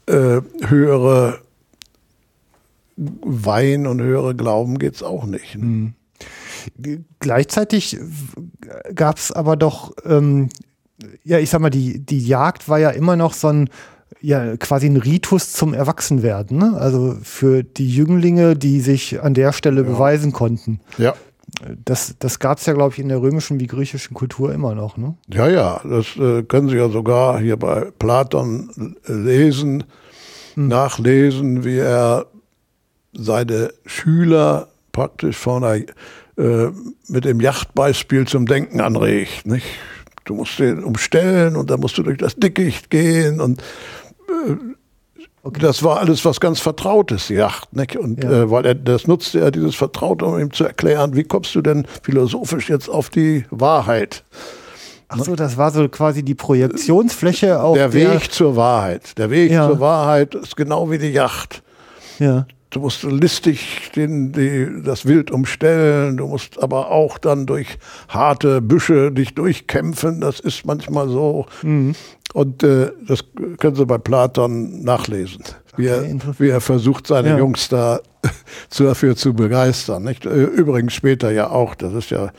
äh, 0.07 0.41
höhere 0.67 1.39
Wein 2.97 3.87
und 3.87 4.03
höhere 4.03 4.35
Glauben 4.35 4.79
geht's 4.79 5.03
auch 5.03 5.25
nicht. 5.25 5.57
Ne? 5.57 5.65
Mhm. 5.65 5.95
Gleichzeitig 7.21 7.99
gab 8.95 9.17
es 9.17 9.33
aber 9.33 9.57
doch, 9.57 9.93
ähm, 10.05 10.51
ja, 11.25 11.39
ich 11.39 11.49
sag 11.49 11.63
mal, 11.63 11.71
die, 11.71 11.99
die 12.05 12.27
Jagd 12.27 12.69
war 12.69 12.79
ja 12.79 12.91
immer 12.91 13.17
noch 13.17 13.33
so 13.33 13.49
ein, 13.49 13.71
ja, 14.21 14.57
quasi 14.57 14.87
ein 14.87 14.97
Ritus 14.97 15.53
zum 15.53 15.75
Erwachsenwerden. 15.75 16.59
Ne? 16.59 16.77
Also 16.77 17.17
für 17.23 17.63
die 17.63 17.89
Jünglinge, 17.89 18.57
die 18.57 18.81
sich 18.81 19.23
an 19.23 19.35
der 19.35 19.53
Stelle 19.53 19.83
ja. 19.83 19.89
beweisen 19.89 20.33
konnten. 20.33 20.81
Ja. 20.99 21.15
Das, 21.85 22.15
das 22.19 22.39
gab 22.39 22.59
es 22.59 22.67
ja, 22.67 22.75
glaube 22.75 22.95
ich, 22.95 23.01
in 23.01 23.09
der 23.09 23.21
römischen 23.21 23.59
wie 23.59 23.67
griechischen 23.67 24.15
Kultur 24.15 24.53
immer 24.53 24.75
noch. 24.75 24.97
Ne? 24.97 25.15
Ja, 25.29 25.49
ja, 25.49 25.81
das 25.85 26.17
äh, 26.17 26.43
können 26.45 26.69
Sie 26.69 26.77
ja 26.77 26.89
sogar 26.89 27.41
hier 27.41 27.57
bei 27.57 27.91
Platon 27.99 28.97
lesen, 29.07 29.85
hm. 30.55 30.69
nachlesen, 30.69 31.65
wie 31.65 31.79
er 31.79 32.27
seine 33.13 33.73
Schüler 33.85 34.69
praktisch 34.93 35.37
von 35.37 35.65
einer, 35.65 35.85
äh, 36.37 36.71
mit 37.09 37.25
dem 37.25 37.41
Yachtbeispiel 37.41 38.27
zum 38.27 38.47
Denken 38.47 38.81
anregt. 38.81 39.45
Nicht? 39.47 39.67
Du 40.25 40.35
musst 40.35 40.59
den 40.59 40.85
umstellen 40.85 41.57
und 41.57 41.71
dann 41.71 41.81
musst 41.81 41.99
du 41.99 42.03
durch 42.03 42.19
das 42.19 42.37
Dickicht 42.37 42.91
gehen 42.91 43.41
und 43.41 43.63
Okay. 45.43 45.61
Das 45.61 45.83
war 45.83 45.99
alles 45.99 46.25
was 46.25 46.39
ganz 46.39 46.61
Vertrautes, 46.61 47.31
Yacht. 47.31 47.75
Nicht? 47.75 47.97
Und 47.97 48.23
ja. 48.23 48.31
äh, 48.31 48.51
weil 48.51 48.67
er 48.67 48.75
das 48.75 49.07
nutzte 49.07 49.41
er 49.41 49.51
dieses 49.51 49.75
Vertraute, 49.75 50.27
um 50.27 50.39
ihm 50.39 50.53
zu 50.53 50.65
erklären, 50.65 51.17
wie 51.17 51.25
kommst 51.25 51.55
du 51.55 51.63
denn 51.63 51.87
philosophisch 52.03 52.69
jetzt 52.69 52.89
auf 52.91 53.09
die 53.09 53.45
Wahrheit? 53.51 54.23
Ach 55.09 55.25
so, 55.25 55.35
das 55.35 55.57
war 55.57 55.71
so 55.73 55.89
quasi 55.89 56.23
die 56.23 56.35
Projektionsfläche 56.35 57.61
auf 57.61 57.77
der, 57.77 57.89
der 57.89 58.13
Weg 58.15 58.33
zur 58.33 58.55
Wahrheit. 58.55 59.19
Der 59.19 59.31
Weg 59.31 59.51
ja. 59.51 59.67
zur 59.67 59.81
Wahrheit 59.81 60.35
ist 60.35 60.57
genau 60.57 60.91
wie 60.91 60.99
die 60.99 61.09
Yacht. 61.11 61.63
Ja. 62.19 62.47
Du 62.71 62.79
musst 62.81 63.03
listig 63.03 63.91
den, 63.97 64.33
die, 64.33 64.83
das 64.85 65.05
Wild 65.05 65.33
umstellen, 65.33 66.17
du 66.17 66.29
musst 66.29 66.63
aber 66.63 66.91
auch 66.91 67.19
dann 67.19 67.45
durch 67.47 67.79
harte 68.09 68.63
Büsche 68.63 69.11
dich 69.11 69.35
durchkämpfen. 69.35 70.21
Das 70.21 70.39
ist 70.39 70.65
manchmal 70.65 71.09
so. 71.09 71.47
Mhm. 71.63 71.97
Und 72.33 72.63
äh, 72.63 72.93
das 73.07 73.25
können 73.59 73.75
Sie 73.75 73.85
bei 73.87 73.99
Platon 73.99 74.85
nachlesen, 74.85 75.43
wie, 75.77 75.91
okay, 75.91 76.17
er, 76.17 76.39
wie 76.39 76.49
er 76.49 76.61
versucht, 76.61 77.09
seine 77.09 77.31
ja. 77.31 77.39
Jungs 77.39 77.69
da 77.69 78.01
dafür 78.79 79.17
zu 79.17 79.35
begeistern. 79.35 80.05
Nicht? 80.05 80.25
Äh, 80.27 80.45
übrigens 80.45 80.95
später 80.95 81.33
ja 81.33 81.51
auch. 81.51 81.75
Das 81.75 81.93
ist 81.93 82.11
ja 82.11 82.31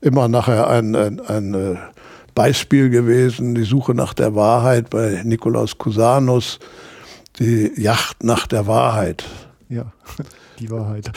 immer 0.00 0.26
nachher 0.26 0.68
ein, 0.68 0.96
ein, 0.96 1.20
ein 1.20 1.54
äh, 1.54 1.76
Beispiel 2.34 2.90
gewesen, 2.90 3.54
die 3.54 3.62
Suche 3.62 3.94
nach 3.94 4.14
der 4.14 4.34
Wahrheit 4.34 4.90
bei 4.90 5.22
Nikolaus 5.24 5.78
Cusanus, 5.78 6.58
die 7.38 7.70
Yacht 7.76 8.24
nach 8.24 8.48
der 8.48 8.66
Wahrheit. 8.66 9.24
Ja, 9.68 9.92
die 10.60 10.70
Wahrheit. 10.70 11.10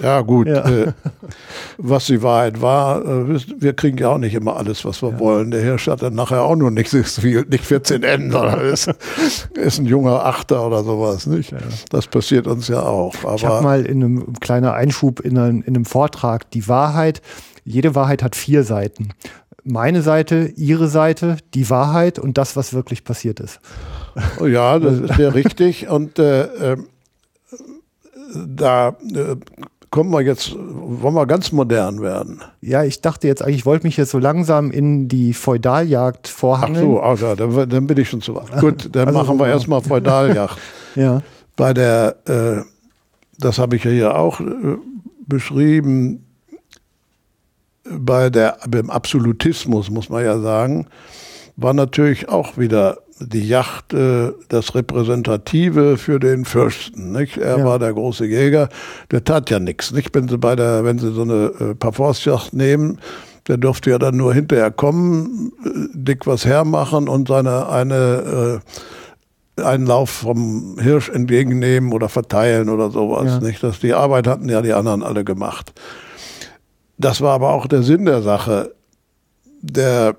ja, 0.00 0.20
gut. 0.20 0.46
Ja. 0.46 0.68
Äh, 0.68 0.92
was 1.76 2.06
die 2.06 2.22
Wahrheit 2.22 2.62
war, 2.62 3.04
äh, 3.04 3.40
wir 3.58 3.72
kriegen 3.72 3.98
ja 3.98 4.10
auch 4.10 4.18
nicht 4.18 4.34
immer 4.34 4.56
alles, 4.56 4.84
was 4.84 5.02
wir 5.02 5.10
ja. 5.10 5.18
wollen. 5.18 5.50
Der 5.50 5.60
Hirsch 5.60 5.88
hat 5.88 6.02
dann 6.02 6.14
nachher 6.14 6.42
auch 6.42 6.54
nur 6.54 6.70
nicht 6.70 6.92
nicht 6.92 7.64
14 7.64 8.04
Ender. 8.04 8.62
Ist, 8.62 8.88
ist 9.54 9.78
ein 9.78 9.86
junger 9.86 10.24
Achter 10.24 10.64
oder 10.66 10.84
sowas. 10.84 11.26
Nicht? 11.26 11.50
Ja. 11.50 11.58
Das 11.90 12.06
passiert 12.06 12.46
uns 12.46 12.68
ja 12.68 12.82
auch. 12.82 13.14
Aber 13.24 13.34
ich 13.34 13.44
habe 13.44 13.62
mal 13.62 13.84
in 13.84 14.04
einem 14.04 14.32
kleiner 14.34 14.74
Einschub 14.74 15.20
in 15.20 15.36
einem, 15.36 15.62
in 15.62 15.74
einem 15.74 15.84
Vortrag 15.84 16.48
die 16.52 16.68
Wahrheit. 16.68 17.22
Jede 17.64 17.94
Wahrheit 17.94 18.22
hat 18.22 18.36
vier 18.36 18.62
Seiten. 18.62 19.10
Meine 19.64 20.02
Seite, 20.02 20.52
ihre 20.56 20.88
Seite, 20.88 21.38
die 21.54 21.70
Wahrheit 21.70 22.18
und 22.18 22.36
das, 22.38 22.56
was 22.56 22.72
wirklich 22.72 23.04
passiert 23.04 23.38
ist. 23.38 23.60
Ja, 24.44 24.78
das 24.78 24.98
ist 24.98 25.18
ja 25.18 25.28
richtig. 25.30 25.88
Und 25.88 26.18
äh, 26.18 26.72
ähm, 26.72 26.88
da 28.34 28.96
äh, 29.14 29.36
kommen 29.90 30.10
wir 30.10 30.22
jetzt, 30.22 30.56
wollen 30.56 31.14
wir 31.14 31.26
ganz 31.26 31.52
modern 31.52 32.00
werden. 32.00 32.40
Ja, 32.60 32.82
ich 32.82 33.00
dachte 33.02 33.28
jetzt 33.28 33.42
eigentlich, 33.42 33.58
ich 33.58 33.66
wollte 33.66 33.86
mich 33.86 33.96
jetzt 33.96 34.10
so 34.10 34.18
langsam 34.18 34.70
in 34.70 35.06
die 35.06 35.34
Feudaljagd 35.34 36.28
vorhangeln. 36.28 36.98
Ach 37.00 37.16
so, 37.16 37.28
also, 37.28 37.34
dann, 37.34 37.68
dann 37.68 37.86
bin 37.86 37.98
ich 37.98 38.08
schon 38.08 38.22
zu 38.22 38.34
weit. 38.34 38.58
Gut, 38.58 38.88
dann 38.92 39.08
also, 39.08 39.20
machen 39.20 39.38
wir 39.38 39.46
erstmal 39.46 39.82
Feudaljagd. 39.82 40.56
ja. 40.96 41.22
Bei 41.56 41.74
der, 41.74 42.16
äh, 42.26 42.62
das 43.38 43.58
habe 43.58 43.76
ich 43.76 43.84
ja 43.84 43.90
hier 43.90 44.16
auch 44.16 44.40
äh, 44.40 44.44
beschrieben, 45.26 46.24
bei 47.84 48.30
der, 48.30 48.56
beim 48.68 48.88
Absolutismus 48.88 49.90
muss 49.90 50.08
man 50.08 50.24
ja 50.24 50.38
sagen, 50.38 50.86
war 51.56 51.74
natürlich 51.74 52.28
auch 52.28 52.56
wieder 52.56 52.98
die 53.26 53.46
Yacht 53.46 53.92
äh, 53.92 54.32
das 54.48 54.74
Repräsentative 54.74 55.96
für 55.96 56.18
den 56.18 56.44
Fürsten. 56.44 57.12
Nicht? 57.12 57.36
Er 57.36 57.58
ja. 57.58 57.64
war 57.64 57.78
der 57.78 57.92
große 57.92 58.26
Jäger, 58.26 58.68
der 59.10 59.24
tat 59.24 59.50
ja 59.50 59.58
nichts. 59.58 59.92
Nicht? 59.92 60.14
Wenn 60.14 60.28
sie 60.28 60.38
bei 60.38 60.56
der, 60.56 60.84
wenn 60.84 60.98
sie 60.98 61.12
so 61.12 61.22
eine 61.22 61.52
äh, 61.58 61.74
Parforce-Yacht 61.74 62.52
nehmen, 62.52 62.98
der 63.48 63.56
durfte 63.56 63.90
ja 63.90 63.98
dann 63.98 64.16
nur 64.16 64.34
hinterher 64.34 64.70
kommen, 64.70 65.52
äh, 65.64 65.70
dick 65.92 66.26
was 66.26 66.44
hermachen 66.44 67.08
und 67.08 67.28
seine 67.28 67.68
eine 67.68 68.60
äh, 69.56 69.62
einen 69.62 69.86
Lauf 69.86 70.08
vom 70.10 70.78
Hirsch 70.80 71.10
entgegennehmen 71.10 71.92
oder 71.92 72.08
verteilen 72.08 72.68
oder 72.68 72.90
sowas. 72.90 73.26
Ja. 73.26 73.40
Nicht? 73.40 73.62
Das, 73.62 73.80
die 73.80 73.92
Arbeit 73.92 74.26
hatten 74.26 74.48
ja 74.48 74.62
die 74.62 74.72
anderen 74.72 75.02
alle 75.02 75.24
gemacht. 75.24 75.72
Das 76.96 77.20
war 77.20 77.34
aber 77.34 77.50
auch 77.50 77.66
der 77.66 77.82
Sinn 77.82 78.06
der 78.06 78.22
Sache. 78.22 78.74
Der 79.60 80.16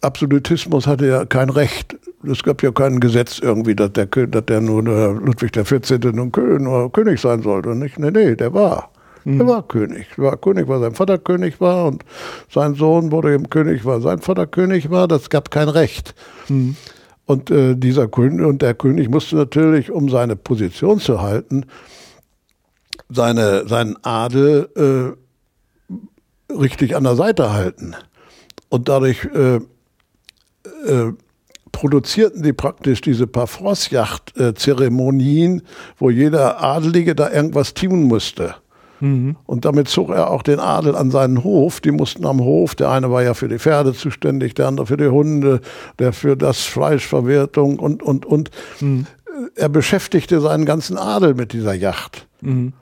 Absolutismus 0.00 0.86
hatte 0.86 1.06
ja 1.06 1.24
kein 1.24 1.50
Recht. 1.50 1.96
Es 2.24 2.42
gab 2.42 2.62
ja 2.62 2.70
kein 2.70 3.00
Gesetz 3.00 3.38
irgendwie, 3.38 3.74
dass 3.74 3.92
der, 3.92 4.06
dass 4.06 4.46
der 4.46 4.60
nur 4.60 4.82
der 4.82 5.12
Ludwig 5.12 5.52
XIV. 5.52 6.12
nun 6.12 6.32
König, 6.32 6.92
König 6.92 7.20
sein 7.20 7.42
sollte. 7.42 7.74
Nicht? 7.74 7.98
Nee, 7.98 8.10
nee, 8.10 8.36
der 8.36 8.54
war. 8.54 8.90
Mhm. 9.24 9.38
Der 9.38 9.46
war 9.48 9.62
König. 9.66 10.06
Der 10.16 10.24
war 10.24 10.36
König, 10.36 10.68
weil 10.68 10.80
sein 10.80 10.94
Vater 10.94 11.18
König 11.18 11.60
war 11.60 11.86
und 11.86 12.04
sein 12.52 12.74
Sohn 12.74 13.10
wurde 13.10 13.34
eben 13.34 13.50
König, 13.50 13.84
weil 13.84 14.00
sein 14.00 14.20
Vater 14.20 14.46
König 14.46 14.90
war. 14.90 15.08
Das 15.08 15.30
gab 15.30 15.50
kein 15.50 15.68
Recht. 15.68 16.14
Mhm. 16.48 16.76
Und 17.26 17.50
äh, 17.50 17.74
dieser 17.74 18.08
König 18.08 18.46
und 18.46 18.62
der 18.62 18.74
König 18.74 19.10
musste 19.10 19.36
natürlich, 19.36 19.90
um 19.90 20.08
seine 20.08 20.34
Position 20.34 20.98
zu 20.98 21.20
halten, 21.20 21.66
seine, 23.10 23.66
seinen 23.68 23.96
Adel 24.02 25.16
äh, 26.48 26.52
richtig 26.52 26.96
an 26.96 27.04
der 27.04 27.16
Seite 27.16 27.52
halten. 27.52 27.94
Und 28.70 28.88
dadurch 28.88 29.24
äh, 29.26 29.60
äh, 30.86 31.12
produzierten 31.72 32.42
die 32.42 32.52
praktisch 32.52 33.00
diese 33.00 33.26
Parforce-Yacht-Zeremonien, 33.26 35.62
wo 35.98 36.10
jeder 36.10 36.62
Adelige 36.62 37.14
da 37.14 37.30
irgendwas 37.30 37.72
tun 37.74 38.04
musste. 38.04 38.54
Mhm. 39.00 39.36
Und 39.46 39.64
damit 39.64 39.88
zog 39.88 40.10
er 40.10 40.30
auch 40.30 40.42
den 40.42 40.60
Adel 40.60 40.96
an 40.96 41.10
seinen 41.10 41.44
Hof. 41.44 41.80
Die 41.80 41.92
mussten 41.92 42.26
am 42.26 42.40
Hof, 42.40 42.74
der 42.74 42.90
eine 42.90 43.10
war 43.10 43.22
ja 43.22 43.34
für 43.34 43.48
die 43.48 43.58
Pferde 43.58 43.92
zuständig, 43.92 44.54
der 44.54 44.68
andere 44.68 44.86
für 44.86 44.96
die 44.96 45.08
Hunde, 45.08 45.60
der 45.98 46.12
für 46.12 46.36
das 46.36 46.64
Fleischverwertung 46.64 47.78
und, 47.78 48.02
und, 48.02 48.26
und. 48.26 48.50
Mhm. 48.80 49.06
Er 49.54 49.68
beschäftigte 49.68 50.40
seinen 50.40 50.64
ganzen 50.64 50.98
Adel 50.98 51.34
mit 51.34 51.52
dieser 51.52 51.74
Yacht. 51.74 52.26
Mhm. 52.40 52.72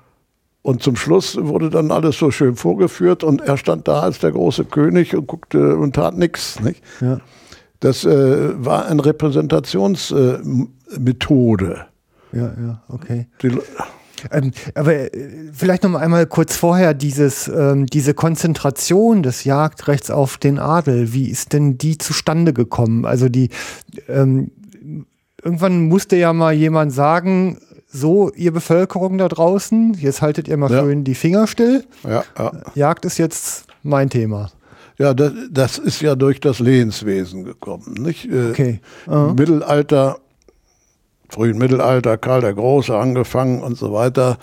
Und 0.62 0.82
zum 0.82 0.96
Schluss 0.96 1.36
wurde 1.38 1.70
dann 1.70 1.92
alles 1.92 2.18
so 2.18 2.30
schön 2.30 2.56
vorgeführt 2.56 3.22
und 3.22 3.40
er 3.40 3.56
stand 3.56 3.86
da 3.86 4.00
als 4.00 4.18
der 4.18 4.32
große 4.32 4.64
König 4.64 5.14
und 5.14 5.28
guckte 5.28 5.76
und 5.76 5.94
tat 5.94 6.16
nichts. 6.16 6.58
Ja. 7.00 7.20
Das 7.80 8.04
äh, 8.04 8.64
war 8.64 8.86
eine 8.86 9.04
Repräsentationsmethode. 9.04 11.86
Äh, 12.32 12.38
ja, 12.38 12.54
ja, 12.60 12.82
okay. 12.88 13.26
Die, 13.42 13.50
ähm, 14.30 14.52
aber 14.74 14.94
äh, 14.94 15.10
vielleicht 15.52 15.84
noch 15.84 15.94
einmal 15.94 16.26
kurz 16.26 16.56
vorher 16.56 16.94
dieses, 16.94 17.48
ähm, 17.48 17.86
diese 17.86 18.14
Konzentration 18.14 19.22
des 19.22 19.44
Jagdrechts 19.44 20.10
auf 20.10 20.38
den 20.38 20.58
Adel. 20.58 21.12
Wie 21.12 21.28
ist 21.28 21.52
denn 21.52 21.78
die 21.78 21.98
zustande 21.98 22.52
gekommen? 22.52 23.04
Also 23.04 23.28
die 23.28 23.50
ähm, 24.08 24.50
irgendwann 25.42 25.88
musste 25.88 26.16
ja 26.16 26.32
mal 26.32 26.52
jemand 26.52 26.92
sagen, 26.92 27.58
so 27.88 28.32
ihr 28.32 28.52
Bevölkerung 28.52 29.18
da 29.18 29.28
draußen, 29.28 29.94
jetzt 29.94 30.22
haltet 30.22 30.48
ihr 30.48 30.56
mal 30.56 30.70
ja. 30.70 30.80
schön 30.80 31.04
die 31.04 31.14
Finger 31.14 31.46
still. 31.46 31.84
Ja, 32.04 32.24
ja. 32.38 32.52
Jagd 32.74 33.04
ist 33.04 33.18
jetzt 33.18 33.66
mein 33.82 34.10
Thema. 34.10 34.50
Ja, 34.98 35.12
das, 35.12 35.32
das 35.50 35.78
ist 35.78 36.00
ja 36.00 36.14
durch 36.14 36.40
das 36.40 36.58
Lehenswesen 36.58 37.44
gekommen. 37.44 37.94
Nicht? 37.98 38.30
Äh, 38.30 38.50
okay. 38.50 38.80
Uh 39.06 39.34
Mittelalter, 39.34 40.18
frühen 41.28 41.58
Mittelalter, 41.58 42.16
Karl 42.16 42.40
der 42.40 42.54
Große 42.54 42.96
angefangen 42.96 43.62
und 43.62 43.76
so 43.76 43.92
weiter, 43.92 44.38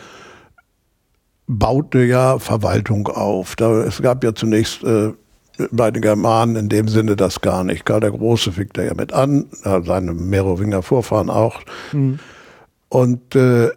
baute 1.47 2.03
ja 2.03 2.37
Verwaltung 2.39 3.07
auf. 3.07 3.55
Da, 3.55 3.83
es 3.83 4.01
gab 4.01 4.23
ja 4.23 4.35
zunächst 4.35 4.83
äh, 4.83 5.13
bei 5.71 5.91
den 5.91 6.01
Germanen 6.01 6.55
in 6.55 6.69
dem 6.69 6.87
Sinne 6.87 7.15
das 7.15 7.41
gar 7.41 7.63
nicht. 7.63 7.85
Karl 7.85 7.99
der 7.99 8.11
Große 8.11 8.51
fing 8.51 8.69
da 8.73 8.83
ja 8.83 8.93
mit 8.93 9.13
an, 9.13 9.45
seine 9.63 10.13
Merowinger 10.13 10.81
Vorfahren 10.81 11.29
auch. 11.29 11.61
Mhm. 11.91 12.19
Und 12.89 13.35
äh, 13.35 13.69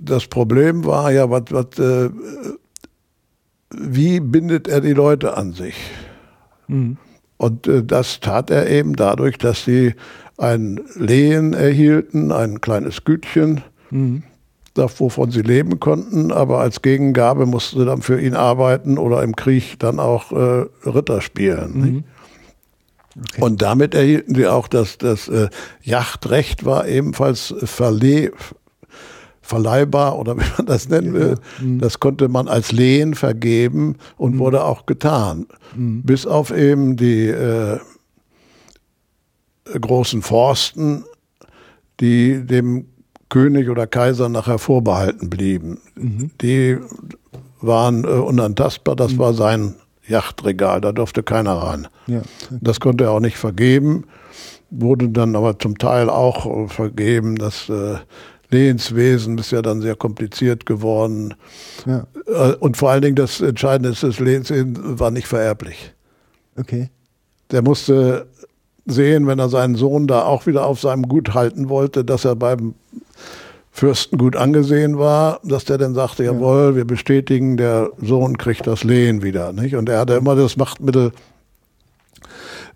das 0.00 0.26
Problem 0.26 0.84
war 0.84 1.12
ja, 1.12 1.30
was, 1.30 1.44
was, 1.50 1.78
äh, 1.78 2.10
wie 3.70 4.20
bindet 4.20 4.68
er 4.68 4.80
die 4.80 4.92
Leute 4.92 5.36
an 5.36 5.52
sich? 5.52 5.74
Mhm. 6.68 6.96
Und 7.36 7.66
äh, 7.66 7.84
das 7.84 8.20
tat 8.20 8.50
er 8.50 8.68
eben 8.68 8.96
dadurch, 8.96 9.38
dass 9.38 9.64
sie 9.64 9.94
ein 10.38 10.80
Lehen 10.94 11.54
erhielten, 11.54 12.32
ein 12.32 12.60
kleines 12.60 13.04
Gütchen, 13.04 13.62
mhm. 13.90 14.22
wovon 14.74 15.30
sie 15.30 15.42
leben 15.42 15.80
konnten, 15.80 16.32
aber 16.32 16.60
als 16.60 16.82
Gegengabe 16.82 17.46
mussten 17.46 17.78
sie 17.80 17.86
dann 17.86 18.02
für 18.02 18.20
ihn 18.20 18.34
arbeiten 18.34 18.98
oder 18.98 19.22
im 19.22 19.34
Krieg 19.34 19.78
dann 19.78 19.98
auch 19.98 20.32
äh, 20.32 20.66
Ritter 20.84 21.20
spielen. 21.20 21.80
Mhm. 21.80 22.04
Okay. 23.18 23.42
Und 23.42 23.62
damit 23.62 23.94
erhielten 23.94 24.34
sie 24.34 24.46
auch 24.46 24.68
das, 24.68 24.98
das 24.98 25.28
äh, 25.28 25.48
Yachtrecht 25.82 26.66
war 26.66 26.86
ebenfalls 26.86 27.54
verleh, 27.64 28.30
verleihbar 29.46 30.18
oder 30.18 30.36
wie 30.38 30.44
man 30.56 30.66
das 30.66 30.88
nennen 30.88 31.14
will. 31.14 31.36
Ja. 31.58 31.64
Mhm. 31.64 31.78
Das 31.80 32.00
konnte 32.00 32.28
man 32.28 32.48
als 32.48 32.72
Lehen 32.72 33.14
vergeben 33.14 33.96
und 34.16 34.34
mhm. 34.34 34.38
wurde 34.38 34.64
auch 34.64 34.86
getan. 34.86 35.46
Mhm. 35.74 36.02
Bis 36.02 36.26
auf 36.26 36.50
eben 36.50 36.96
die 36.96 37.28
äh, 37.28 37.78
großen 39.80 40.22
Forsten, 40.22 41.04
die 42.00 42.44
dem 42.44 42.86
König 43.28 43.68
oder 43.68 43.86
Kaiser 43.86 44.28
nachher 44.28 44.58
vorbehalten 44.58 45.30
blieben. 45.30 45.80
Mhm. 45.96 46.30
Die 46.40 46.78
waren 47.60 48.04
äh, 48.04 48.08
unantastbar, 48.08 48.96
das 48.96 49.12
mhm. 49.12 49.18
war 49.18 49.34
sein 49.34 49.74
Yachtregal, 50.06 50.80
da 50.80 50.92
durfte 50.92 51.22
keiner 51.22 51.54
ran. 51.54 51.88
Ja. 52.06 52.22
Das 52.60 52.78
konnte 52.78 53.04
er 53.04 53.10
auch 53.10 53.20
nicht 53.20 53.38
vergeben, 53.38 54.04
wurde 54.70 55.08
dann 55.08 55.34
aber 55.34 55.58
zum 55.58 55.78
Teil 55.78 56.08
auch 56.08 56.46
äh, 56.46 56.68
vergeben. 56.68 57.36
Das 57.36 57.68
äh, 57.68 57.96
Lehenswesen 58.50 59.38
ist 59.38 59.50
ja 59.50 59.62
dann 59.62 59.80
sehr 59.80 59.96
kompliziert 59.96 60.66
geworden. 60.66 61.34
Ja. 61.84 62.06
Äh, 62.26 62.54
und 62.56 62.76
vor 62.76 62.90
allen 62.90 63.02
Dingen 63.02 63.16
das 63.16 63.40
Entscheidende 63.40 63.90
ist, 63.90 64.02
das 64.02 64.20
Lehenswesen 64.20 64.98
war 64.98 65.10
nicht 65.10 65.26
vererblich. 65.26 65.92
Okay. 66.56 66.90
Der 67.50 67.62
musste 67.62 68.26
sehen, 68.86 69.26
wenn 69.26 69.38
er 69.38 69.48
seinen 69.48 69.74
Sohn 69.74 70.06
da 70.06 70.22
auch 70.24 70.46
wieder 70.46 70.64
auf 70.64 70.80
seinem 70.80 71.02
Gut 71.08 71.34
halten 71.34 71.68
wollte, 71.68 72.04
dass 72.04 72.24
er 72.24 72.36
beim 72.36 72.74
Fürsten 73.72 74.16
gut 74.16 74.36
angesehen 74.36 74.98
war, 74.98 75.40
dass 75.44 75.66
der 75.66 75.76
dann 75.76 75.94
sagte, 75.94 76.24
ja. 76.24 76.32
jawohl, 76.32 76.76
wir 76.76 76.86
bestätigen, 76.86 77.56
der 77.56 77.90
Sohn 78.00 78.38
kriegt 78.38 78.66
das 78.66 78.84
Lehen 78.84 79.22
wieder. 79.22 79.52
Nicht? 79.52 79.76
Und 79.76 79.88
er 79.88 80.00
hatte 80.00 80.14
immer 80.14 80.34
das 80.34 80.56
Machtmittel, 80.56 81.12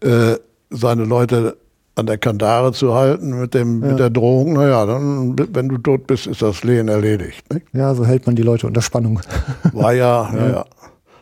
äh, 0.01 0.35
seine 0.69 1.05
Leute 1.05 1.57
an 2.01 2.07
der 2.07 2.19
Kandare 2.19 2.73
zu 2.73 2.95
halten 2.95 3.41
mit, 3.41 3.55
dem, 3.55 3.83
ja. 3.83 3.91
mit 3.91 3.99
der 3.99 4.11
Drohung, 4.11 4.55
naja, 4.55 4.85
dann, 4.87 5.37
wenn 5.53 5.69
du 5.69 5.79
tot 5.79 6.07
bist, 6.07 6.27
ist 6.27 6.43
das 6.43 6.65
Lehen 6.65 6.89
erledigt. 6.89 7.53
Nicht? 7.53 7.67
Ja, 7.73 7.95
so 7.95 8.05
hält 8.05 8.27
man 8.27 8.35
die 8.37 8.43
Leute 8.43 8.67
unter 8.67 8.83
Spannung. 8.83 9.21
War 9.73 9.93
ja, 9.93 10.31
ja, 10.35 10.49
ja. 10.49 10.65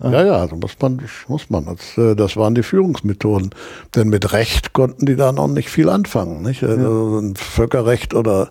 Ah. 0.01 0.11
Ja, 0.11 0.25
ja, 0.25 0.49
so 0.49 0.57
muss 0.57 0.77
man, 0.81 1.03
muss 1.27 1.51
man. 1.51 1.65
Das, 1.65 1.99
äh, 1.99 2.15
das, 2.15 2.37
waren 2.37 2.55
die 2.55 2.63
Führungsmethoden. 2.63 3.51
Denn 3.97 4.09
mit 4.09 4.33
Recht 4.33 4.73
konnten 4.73 5.07
die 5.07 5.17
da 5.17 5.33
noch 5.33 5.49
nicht 5.49 5.69
viel 5.69 5.89
anfangen. 5.89 6.43
Nicht? 6.43 6.63
Ja. 6.63 6.69
Also 6.69 7.19
ein 7.19 7.35
Völkerrecht 7.35 8.15
oder 8.15 8.51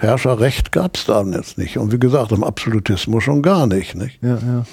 Herrscherrecht 0.00 0.72
gab 0.72 0.96
es 0.96 1.06
da 1.06 1.22
jetzt 1.22 1.58
nicht. 1.58 1.78
Und 1.78 1.92
wie 1.92 1.98
gesagt, 1.98 2.32
im 2.32 2.42
Absolutismus 2.42 3.22
schon 3.22 3.42
gar 3.42 3.68
nicht. 3.68 3.94
nicht? 3.94 4.20
Ja, 4.20 4.34
ja. 4.34 4.64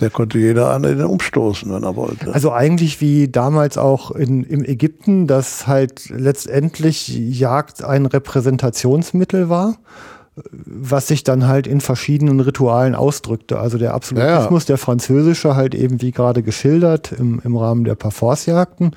Der 0.00 0.10
konnte 0.10 0.38
jeder 0.38 0.78
den 0.78 1.04
umstoßen, 1.04 1.72
wenn 1.72 1.82
er 1.82 1.96
wollte. 1.96 2.32
Also 2.32 2.52
eigentlich 2.52 3.00
wie 3.00 3.28
damals 3.28 3.78
auch 3.78 4.12
in, 4.12 4.44
im 4.44 4.64
Ägypten, 4.64 5.26
dass 5.26 5.66
halt 5.66 6.08
letztendlich 6.10 7.08
Jagd 7.08 7.82
ein 7.82 8.06
Repräsentationsmittel 8.06 9.48
war 9.48 9.76
was 10.50 11.06
sich 11.06 11.24
dann 11.24 11.46
halt 11.46 11.66
in 11.66 11.80
verschiedenen 11.80 12.40
Ritualen 12.40 12.94
ausdrückte. 12.94 13.58
Also 13.58 13.78
der 13.78 13.94
Absolutismus, 13.94 14.64
ja, 14.64 14.66
der 14.68 14.78
französische 14.78 15.56
halt 15.56 15.74
eben 15.74 16.00
wie 16.00 16.10
gerade 16.10 16.42
geschildert 16.42 17.12
im, 17.12 17.40
im 17.44 17.56
Rahmen 17.56 17.84
der 17.84 17.94
Parforce-Jagden. 17.94 18.92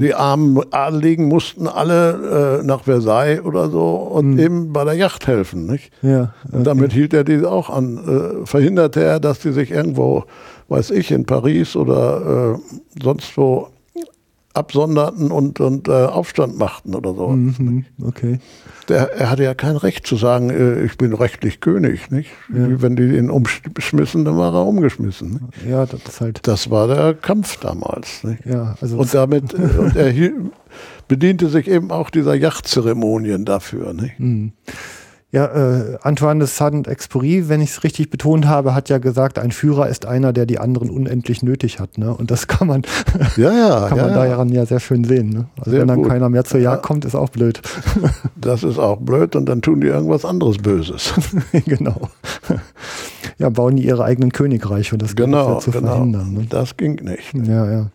Die 0.00 0.14
armen 0.14 0.60
Adeligen 0.72 1.26
mussten 1.26 1.66
alle 1.66 2.60
äh, 2.60 2.64
nach 2.64 2.84
Versailles 2.84 3.42
oder 3.42 3.70
so 3.70 3.94
und 3.94 4.32
mhm. 4.32 4.38
eben 4.38 4.72
bei 4.72 4.84
der 4.84 4.94
Yacht 4.94 5.26
helfen. 5.26 5.66
Nicht? 5.66 5.92
Ja, 6.02 6.34
okay. 6.44 6.56
Und 6.56 6.64
damit 6.64 6.92
hielt 6.92 7.12
er 7.12 7.24
die 7.24 7.44
auch 7.44 7.70
an, 7.70 8.42
äh, 8.42 8.46
verhinderte 8.46 9.02
er, 9.02 9.20
dass 9.20 9.40
die 9.40 9.52
sich 9.52 9.70
irgendwo, 9.70 10.24
weiß 10.68 10.90
ich, 10.90 11.10
in 11.10 11.26
Paris 11.26 11.76
oder 11.76 12.56
äh, 12.56 13.02
sonst 13.02 13.36
wo 13.36 13.68
absonderten 14.52 15.30
und, 15.30 15.60
und 15.60 15.88
äh, 15.88 16.06
Aufstand 16.06 16.58
machten 16.58 16.94
oder 16.94 17.14
so. 17.14 17.28
Mhm, 17.28 17.84
okay. 18.04 18.40
Der, 18.90 19.12
er 19.12 19.30
hatte 19.30 19.44
ja 19.44 19.54
kein 19.54 19.76
Recht 19.76 20.06
zu 20.06 20.16
sagen, 20.16 20.50
äh, 20.50 20.82
ich 20.82 20.98
bin 20.98 21.14
rechtlich 21.14 21.60
König. 21.60 22.10
Nicht? 22.10 22.30
Ja. 22.52 22.82
Wenn 22.82 22.96
die 22.96 23.16
ihn 23.16 23.30
umschmissen, 23.30 24.24
dann 24.24 24.36
war 24.36 24.52
er 24.52 24.66
umgeschmissen. 24.66 25.32
Nicht? 25.32 25.70
Ja, 25.70 25.86
das 25.86 26.02
ist 26.02 26.20
halt. 26.20 26.40
Das 26.42 26.70
war 26.70 26.88
der 26.88 27.14
Kampf 27.14 27.58
damals. 27.60 28.24
Nicht? 28.24 28.44
Ja, 28.44 28.74
also 28.80 28.98
und 28.98 29.14
damit, 29.14 29.54
äh, 29.54 29.56
und 29.78 29.96
er 29.96 30.12
bediente 31.06 31.48
sich 31.48 31.68
eben 31.68 31.90
auch 31.90 32.10
dieser 32.10 32.34
Yachtzeremonien 32.34 33.44
dafür. 33.44 33.92
Nicht? 33.92 34.18
Mhm. 34.18 34.52
Ja, 35.32 35.44
äh, 35.46 35.98
Antoine 36.02 36.40
de 36.40 36.48
Saint-Exupéry, 36.48 37.48
wenn 37.48 37.60
ich 37.60 37.70
es 37.70 37.84
richtig 37.84 38.10
betont 38.10 38.48
habe, 38.48 38.74
hat 38.74 38.88
ja 38.88 38.98
gesagt, 38.98 39.38
ein 39.38 39.52
Führer 39.52 39.88
ist 39.88 40.04
einer, 40.04 40.32
der 40.32 40.44
die 40.44 40.58
anderen 40.58 40.90
unendlich 40.90 41.44
nötig 41.44 41.78
hat. 41.78 41.98
Ne? 41.98 42.12
Und 42.12 42.32
das 42.32 42.48
kann 42.48 42.66
man, 42.66 42.82
ja, 43.36 43.52
ja, 43.52 43.88
kann 43.88 43.98
ja, 43.98 44.04
man 44.06 44.12
ja. 44.14 44.26
daran 44.26 44.48
ja 44.48 44.66
sehr 44.66 44.80
schön 44.80 45.04
sehen. 45.04 45.30
Ne? 45.30 45.46
Also 45.56 45.70
sehr 45.70 45.80
wenn 45.80 45.88
dann 45.88 46.02
gut. 46.02 46.08
keiner 46.08 46.28
mehr 46.28 46.42
zur 46.44 46.58
Jagd 46.58 46.82
kommt, 46.82 47.04
ist 47.04 47.14
auch 47.14 47.28
blöd. 47.28 47.60
Das 48.40 48.62
ist 48.62 48.78
auch 48.78 48.96
blöd 48.96 49.36
und 49.36 49.46
dann 49.46 49.60
tun 49.60 49.82
die 49.82 49.88
irgendwas 49.88 50.24
anderes 50.24 50.56
Böses. 50.56 51.12
genau. 51.66 52.08
Ja, 53.38 53.50
bauen 53.50 53.76
die 53.76 53.84
ihre 53.84 54.02
eigenen 54.02 54.32
Königreiche 54.32 54.94
und 54.94 55.02
das 55.02 55.14
genau, 55.14 55.54
ja 55.54 55.58
zu 55.60 55.70
genau. 55.70 55.88
verhindern. 55.88 56.32
Ne? 56.32 56.46
Das 56.48 56.76
ging 56.76 56.94
nicht. 56.94 57.34
Ja, 57.34 57.70
ja. 57.70 57.86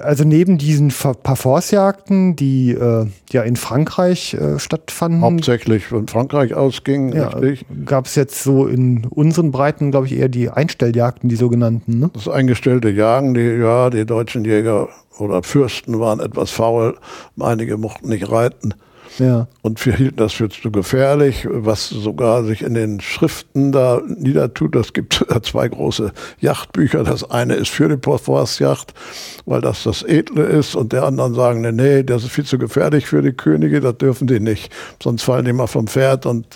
Also 0.00 0.24
neben 0.24 0.56
diesen 0.56 0.88
Parforce-Jagden, 0.88 2.34
die 2.34 2.70
äh, 2.70 3.06
ja 3.30 3.42
in 3.42 3.56
Frankreich 3.56 4.32
äh, 4.32 4.58
stattfanden. 4.58 5.20
Hauptsächlich 5.20 5.86
von 5.86 6.08
Frankreich 6.08 6.54
ausgingen, 6.54 7.14
ja, 7.14 7.30
Gab 7.84 8.06
es 8.06 8.14
jetzt 8.14 8.42
so 8.42 8.66
in 8.66 9.04
unseren 9.04 9.50
Breiten, 9.50 9.90
glaube 9.90 10.06
ich, 10.06 10.16
eher 10.16 10.30
die 10.30 10.48
Einstelljagden, 10.48 11.28
die 11.28 11.36
sogenannten. 11.36 11.98
Ne? 11.98 12.10
Das 12.14 12.26
eingestellte 12.26 12.88
Jagen, 12.88 13.34
die, 13.34 13.42
ja, 13.42 13.90
die 13.90 14.06
deutschen 14.06 14.46
Jäger 14.46 14.88
oder 15.18 15.42
Fürsten 15.42 16.00
waren 16.00 16.20
etwas 16.20 16.50
faul, 16.50 16.96
einige 17.38 17.76
mochten 17.76 18.08
nicht 18.08 18.30
reiten. 18.30 18.74
Ja. 19.18 19.46
Und 19.62 19.84
wir 19.84 19.94
hielten 19.94 20.16
das 20.16 20.32
für 20.32 20.48
zu 20.48 20.70
gefährlich, 20.70 21.46
was 21.48 21.88
sogar 21.88 22.44
sich 22.44 22.62
in 22.62 22.74
den 22.74 23.00
Schriften 23.00 23.72
da 23.72 24.00
niedertut. 24.06 24.74
Es 24.76 24.92
gibt 24.92 25.24
zwei 25.42 25.68
große 25.68 26.12
Yachtbücher. 26.40 27.04
Das 27.04 27.30
eine 27.30 27.54
ist 27.54 27.68
für 27.68 27.88
die 27.88 27.96
Postforstjacht, 27.96 28.94
weil 29.44 29.60
das 29.60 29.84
das 29.84 30.02
Edle 30.02 30.44
ist. 30.44 30.74
Und 30.74 30.92
der 30.92 31.04
anderen 31.04 31.34
sagen, 31.34 31.60
nee, 31.60 31.72
nee, 31.72 32.02
das 32.02 32.24
ist 32.24 32.32
viel 32.32 32.44
zu 32.44 32.58
gefährlich 32.58 33.06
für 33.06 33.22
die 33.22 33.32
Könige, 33.32 33.80
das 33.80 33.98
dürfen 33.98 34.26
die 34.26 34.40
nicht. 34.40 34.72
Sonst 35.02 35.22
fallen 35.22 35.44
die 35.44 35.52
mal 35.52 35.66
vom 35.66 35.86
Pferd 35.86 36.26
und 36.26 36.46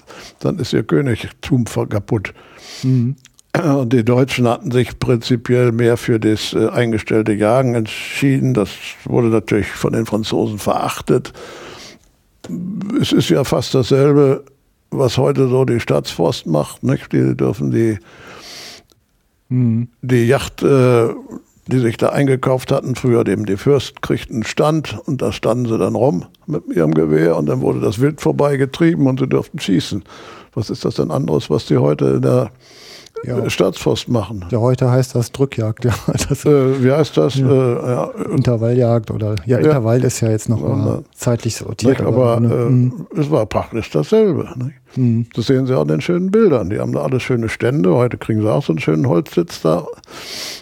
dann 0.41 0.59
ist 0.59 0.73
ihr 0.73 0.83
Königtum 0.83 1.65
kaputt. 1.65 2.33
Mhm. 2.83 3.17
Und 3.57 3.93
die 3.95 4.05
Deutschen 4.05 4.47
hatten 4.47 4.71
sich 4.71 4.99
prinzipiell 4.99 5.73
mehr 5.73 5.97
für 5.97 6.21
das 6.21 6.53
äh, 6.53 6.69
eingestellte 6.69 7.33
Jagen 7.33 7.75
entschieden. 7.75 8.53
Das 8.53 8.69
wurde 9.05 9.29
natürlich 9.29 9.69
von 9.69 9.95
den 9.95 10.05
Franzosen 10.05 10.59
verachtet 10.59 11.33
es 13.01 13.12
ist 13.12 13.28
ja 13.28 13.44
fast 13.44 13.74
dasselbe, 13.74 14.44
was 14.90 15.18
heute 15.18 15.49
so 15.49 15.64
die 15.64 15.80
Staatsforst 15.80 16.47
macht. 16.47 16.82
Nicht? 16.82 17.12
Die 17.12 17.36
dürfen 17.36 17.70
die, 17.70 17.99
mhm. 19.49 19.88
die 20.03 20.26
Yacht, 20.26 20.62
äh, 20.62 21.09
die 21.66 21.78
sich 21.78 21.97
da 21.97 22.11
eingekauft 22.11 22.70
hatten, 22.70 22.94
früher 22.94 23.24
dem 23.24 23.44
die 23.44 23.57
Fürsten 23.57 24.01
kriegten 24.01 24.44
Stand 24.44 24.99
und 25.07 25.20
da 25.20 25.32
standen 25.32 25.66
sie 25.66 25.78
dann 25.78 25.97
rum 25.97 26.26
mit 26.47 26.64
ihrem 26.68 26.94
Gewehr 26.94 27.36
und 27.36 27.47
dann 27.47 27.61
wurde 27.61 27.80
das 27.80 28.01
Wild 28.01 28.20
vorbeigetrieben 28.20 29.07
und 29.07 29.18
sie 29.18 29.26
durften 29.26 29.59
schießen. 29.59 30.05
Was 30.55 30.70
ist 30.70 30.84
das 30.84 30.94
denn 30.94 31.11
anderes, 31.11 31.51
was 31.51 31.66
die 31.66 31.78
heute 31.78 32.07
in 32.07 32.22
der 32.22 32.53
ja. 33.27 33.51
Staatsforst 33.51 34.09
machen. 34.09 34.45
Ja, 34.51 34.59
heute 34.59 34.91
heißt 34.91 35.14
das 35.14 35.33
Drückjagd, 35.33 35.85
ja. 35.85 35.93
Das, 36.29 36.45
äh, 36.45 36.83
wie 36.83 36.93
heißt 36.93 37.16
das? 37.16 37.37
Ja. 37.37 37.49
Äh, 37.49 37.91
ja. 37.91 38.11
Intervalljagd 38.33 39.11
oder 39.11 39.37
ja, 39.45 39.59
Intervall 39.59 40.03
ist 40.05 40.20
ja 40.20 40.31
jetzt 40.31 40.49
noch 40.49 40.61
mal 40.61 41.03
zeitlich 41.14 41.57
sortiert. 41.57 42.01
aber, 42.01 42.37
aber 42.37 42.47
äh, 42.47 42.66
hm. 42.66 43.07
es 43.16 43.31
war 43.31 43.47
praktisch 43.47 43.91
dasselbe. 43.91 44.49
Mhm. 44.97 45.27
Das 45.35 45.47
sehen 45.47 45.66
Sie 45.66 45.77
auch 45.77 45.83
in 45.83 45.89
den 45.89 46.01
schönen 46.01 46.31
Bildern. 46.31 46.70
Die 46.70 46.79
haben 46.79 46.93
da 46.93 47.03
alle 47.03 47.20
schöne 47.20 47.49
Stände. 47.49 47.95
Heute 47.95 48.16
kriegen 48.16 48.41
sie 48.41 48.51
auch 48.51 48.62
so 48.62 48.72
einen 48.72 48.81
schönen 48.81 49.09
Holzsitz 49.09 49.62
da, 49.62 49.87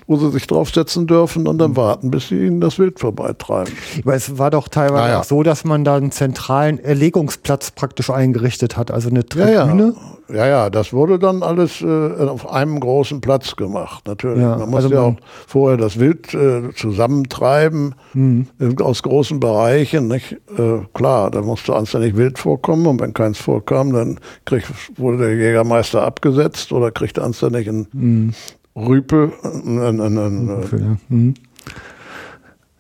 wo 0.07 0.17
sie 0.17 0.31
sich 0.31 0.47
draufsetzen 0.47 1.07
dürfen 1.07 1.47
und 1.47 1.59
dann 1.59 1.73
mhm. 1.73 1.77
warten, 1.77 2.11
bis 2.11 2.29
sie 2.29 2.47
ihnen 2.47 2.61
das 2.61 2.79
Wild 2.79 2.99
vorbeitreiben. 2.99 3.73
Aber 4.03 4.15
es 4.15 4.39
war 4.39 4.51
doch 4.51 4.69
teilweise 4.69 5.19
auch 5.19 5.25
so, 5.25 5.43
dass 5.43 5.65
man 5.65 5.85
da 5.85 5.97
einen 5.97 6.11
zentralen 6.11 6.79
Erlegungsplatz 6.79 7.71
praktisch 7.71 8.11
eingerichtet 8.11 8.77
hat, 8.77 8.91
also 8.91 9.09
eine 9.09 9.25
Tribüne. 9.25 9.95
Ja, 10.29 10.47
ja, 10.47 10.71
das 10.71 10.93
wurde 10.93 11.19
dann 11.19 11.43
alles 11.43 11.83
äh, 11.83 11.87
auf 11.87 12.51
einem 12.51 12.81
großen 12.81 13.21
Platz 13.21 13.57
gemacht, 13.57 14.07
natürlich. 14.07 14.41
Ja, 14.41 14.57
man 14.57 14.71
musste 14.71 14.85
also 14.85 14.95
ja 14.95 15.01
auch 15.03 15.17
vorher 15.47 15.77
das 15.77 15.99
Wild 15.99 16.33
äh, 16.33 16.73
zusammentreiben 16.75 17.95
mhm. 18.15 18.47
aus 18.81 19.03
großen 19.03 19.39
Bereichen. 19.39 20.09
Nicht? 20.09 20.33
Äh, 20.57 20.79
klar, 20.95 21.31
da 21.31 21.43
musste 21.43 21.77
anständig 21.77 22.17
Wild 22.17 22.39
vorkommen 22.39 22.87
und 22.87 23.01
wenn 23.01 23.13
keins 23.13 23.39
vorkam, 23.39 23.93
dann 23.93 24.19
krieg, 24.47 24.65
wurde 24.97 25.19
der 25.19 25.37
Jägermeister 25.37 26.03
abgesetzt 26.03 26.73
oder 26.73 26.91
kriegte 26.91 27.23
anständig 27.23 27.69
einen 27.69 27.87
mhm. 27.93 28.35
Rüpel, 28.75 29.33
einen, 29.43 30.01
einen, 30.01 30.19
einen, 30.19 30.49
ja. 30.49 30.97
Mhm. 31.09 31.35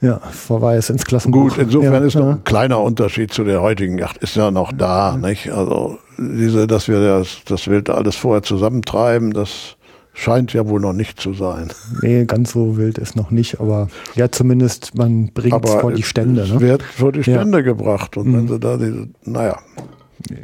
Ja, 0.00 0.18
Verweis 0.18 0.90
ins 0.90 1.06
Klassenbuch. 1.06 1.50
Gut, 1.54 1.58
insofern 1.58 1.94
ja, 1.94 2.00
ist 2.00 2.14
noch 2.14 2.26
ja. 2.26 2.32
ein 2.32 2.44
kleiner 2.44 2.80
Unterschied 2.80 3.32
zu 3.32 3.42
der 3.42 3.62
heutigen 3.62 3.96
Yacht, 3.96 4.18
ist 4.18 4.36
ja 4.36 4.50
noch 4.50 4.70
da, 4.70 5.16
nicht? 5.16 5.50
Also 5.50 5.98
diese, 6.18 6.66
dass 6.66 6.88
wir 6.88 7.00
das, 7.00 7.38
das 7.46 7.66
Wild 7.68 7.90
alles 7.90 8.16
vorher 8.16 8.42
zusammentreiben, 8.42 9.32
das 9.32 9.76
scheint 10.12 10.52
ja 10.52 10.68
wohl 10.68 10.80
noch 10.80 10.92
nicht 10.92 11.18
zu 11.20 11.34
sein. 11.34 11.72
Nee, 12.00 12.24
ganz 12.24 12.52
so 12.52 12.76
wild 12.76 12.98
ist 12.98 13.16
noch 13.16 13.30
nicht, 13.32 13.60
aber 13.60 13.88
ja, 14.14 14.30
zumindest 14.30 14.94
man 14.96 15.32
bringt 15.32 15.64
es 15.64 15.72
vor 15.74 15.92
die 15.92 16.04
Stände. 16.04 16.42
es 16.42 16.50
Ne? 16.50 16.60
wird 16.60 16.82
vor 16.82 17.10
die 17.12 17.18
Ja. 17.18 17.40
Stände 17.40 17.62
gebracht. 17.64 18.16
Und 18.16 18.28
Mhm. 18.28 18.34
wenn 18.36 18.48
sie 18.48 18.58
da 18.60 18.76
diese, 18.76 19.08
naja, 19.24 19.58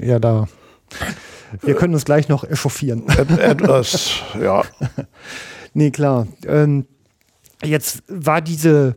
Ja, 0.03 0.19
da. 0.19 0.49
Wir 1.63 1.75
können 1.75 1.95
uns 1.95 2.05
gleich 2.05 2.29
noch 2.29 2.43
echauffieren. 2.45 3.05
et, 3.17 3.31
etwas, 3.39 4.11
ja, 4.41 4.63
Nee, 5.75 5.91
klar. 5.93 6.27
Ähm, 6.47 6.85
jetzt 7.63 8.03
war 8.09 8.41
diese, 8.41 8.97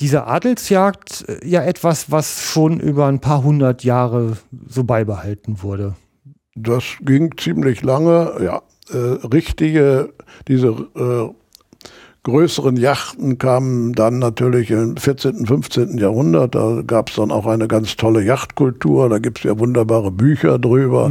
diese 0.00 0.26
Adelsjagd 0.26 1.24
äh, 1.28 1.46
ja 1.48 1.62
etwas, 1.62 2.10
was 2.10 2.42
schon 2.42 2.78
über 2.78 3.06
ein 3.06 3.20
paar 3.20 3.42
hundert 3.42 3.84
Jahre 3.84 4.36
so 4.68 4.84
beibehalten 4.84 5.62
wurde. 5.62 5.94
Das 6.54 6.84
ging 7.00 7.36
ziemlich 7.36 7.82
lange, 7.82 8.34
ja. 8.42 8.62
Äh, 8.92 9.24
richtige, 9.28 10.12
diese 10.48 10.68
äh, 10.96 11.32
größeren 12.22 12.76
Yachten 12.76 13.38
kamen 13.38 13.94
dann 13.94 14.18
natürlich 14.18 14.70
im 14.70 14.96
14., 14.96 15.46
15. 15.46 15.96
Jahrhundert. 15.96 16.54
Da 16.54 16.82
gab 16.86 17.08
es 17.08 17.16
dann 17.16 17.30
auch 17.30 17.46
eine 17.46 17.66
ganz 17.66 17.96
tolle 17.96 18.22
Yachtkultur. 18.22 19.08
Da 19.08 19.18
gibt 19.18 19.38
es 19.38 19.44
ja 19.44 19.58
wunderbare 19.58 20.10
Bücher 20.10 20.58
drüber, 20.58 21.10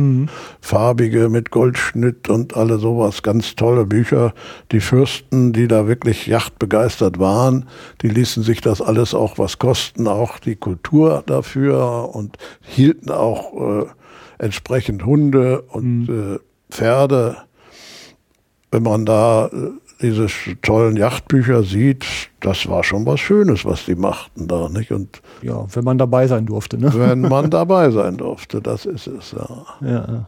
farbige 0.62 1.30
mit 1.30 1.50
Goldschnitt 1.50 2.30
und 2.30 2.56
alle 2.56 2.78
sowas. 2.78 3.24
Ganz 3.24 3.56
tolle 3.56 3.86
Bücher. 3.86 4.34
Die 4.72 4.82
Fürsten, 4.82 5.52
die 5.52 5.68
da 5.68 5.88
wirklich 5.88 6.28
yachtbegeistert 6.28 7.18
waren, 7.18 7.66
die 8.02 8.10
ließen 8.10 8.44
sich 8.44 8.62
das 8.62 8.82
alles 8.82 9.16
auch 9.16 9.40
was 9.40 9.58
kosten, 9.58 10.08
auch 10.08 10.38
die 10.38 10.58
Kultur 10.58 11.24
dafür 11.26 12.14
und 12.14 12.38
hielten 12.62 13.10
auch 13.10 13.84
äh, 13.84 13.86
entsprechend 14.40 15.06
Hunde 15.06 15.62
und 15.62 16.10
äh, 16.10 16.40
Pferde 16.72 17.38
wenn 18.72 18.84
man 18.84 19.06
da 19.06 19.48
äh, 19.48 19.72
diese 20.02 20.28
tollen 20.62 20.96
Yachtbücher 20.96 21.64
sieht, 21.64 22.06
das 22.40 22.70
war 22.70 22.84
schon 22.84 23.06
was 23.06 23.20
Schönes, 23.20 23.66
was 23.66 23.86
die 23.86 23.96
machten 23.96 24.48
da, 24.48 24.70
nicht? 24.70 24.92
Und 24.92 25.22
Ja, 25.42 25.66
wenn 25.74 25.84
man 25.84 25.98
dabei 25.98 26.28
sein 26.28 26.46
durfte. 26.46 26.78
Ne? 26.78 26.92
wenn 26.96 27.22
man 27.22 27.50
dabei 27.50 27.92
sein 27.92 28.18
durfte, 28.18 28.62
das 28.62 28.86
ist 28.86 29.08
es, 29.08 29.34
ja. 29.34 29.66
Ja, 29.82 30.28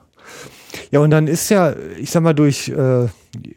ja. 0.92 1.00
Und 1.00 1.10
dann 1.12 1.28
ist 1.28 1.50
ja, 1.50 1.74
ich 2.00 2.12
sag 2.12 2.22
mal, 2.24 2.34
durch 2.34 2.70
äh, 2.70 3.06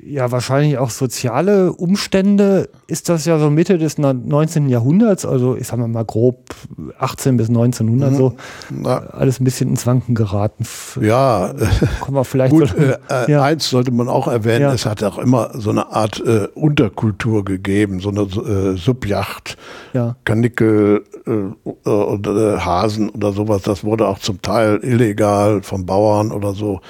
ja 0.06 0.30
wahrscheinlich 0.30 0.78
auch 0.78 0.90
soziale 0.90 1.72
Umstände 1.72 2.68
ist 2.86 3.08
das 3.08 3.24
ja 3.24 3.40
so 3.40 3.50
Mitte 3.50 3.76
des 3.76 3.98
na- 3.98 4.12
19. 4.12 4.68
Jahrhunderts, 4.68 5.26
also 5.26 5.56
ich 5.56 5.66
sag 5.66 5.80
mal 5.80 5.88
mal 5.88 6.04
grob 6.04 6.54
18 7.00 7.36
bis 7.36 7.48
1900 7.48 8.14
so, 8.14 8.34
Na, 8.70 8.98
alles 8.98 9.40
ein 9.40 9.44
bisschen 9.44 9.70
ins 9.70 9.84
Wanken 9.84 10.14
geraten. 10.14 10.64
Ja, 11.00 11.52
Kommen 12.00 12.16
wir 12.16 12.24
vielleicht 12.24 12.52
gut, 12.52 12.68
so, 12.68 12.76
äh, 12.76 12.98
äh, 13.26 13.30
ja. 13.32 13.42
eins 13.42 13.68
sollte 13.68 13.90
man 13.90 14.08
auch 14.08 14.28
erwähnen, 14.28 14.60
Ja. 14.62 14.72
es 14.74 14.86
hat 14.86 15.02
auch 15.02 15.18
immer 15.18 15.50
so 15.54 15.70
eine 15.70 15.90
Art 15.90 16.20
äh, 16.24 16.46
Unterkultur 16.54 17.44
gegeben, 17.44 17.98
so 17.98 18.10
eine 18.10 18.20
äh, 18.22 18.76
Subjacht. 18.76 19.56
ja. 19.92 20.14
Kanickel 20.24 21.02
äh, 21.26 21.88
und 21.90 22.26
äh, 22.28 22.58
Hasen 22.58 23.08
oder 23.10 23.32
sowas, 23.32 23.62
das 23.62 23.82
wurde 23.82 24.06
auch 24.06 24.20
zum 24.20 24.40
Teil 24.40 24.78
illegal 24.84 25.62
vom 25.62 25.84
Bauern 25.84 26.30
oder 26.30 26.52
so. 26.54 26.80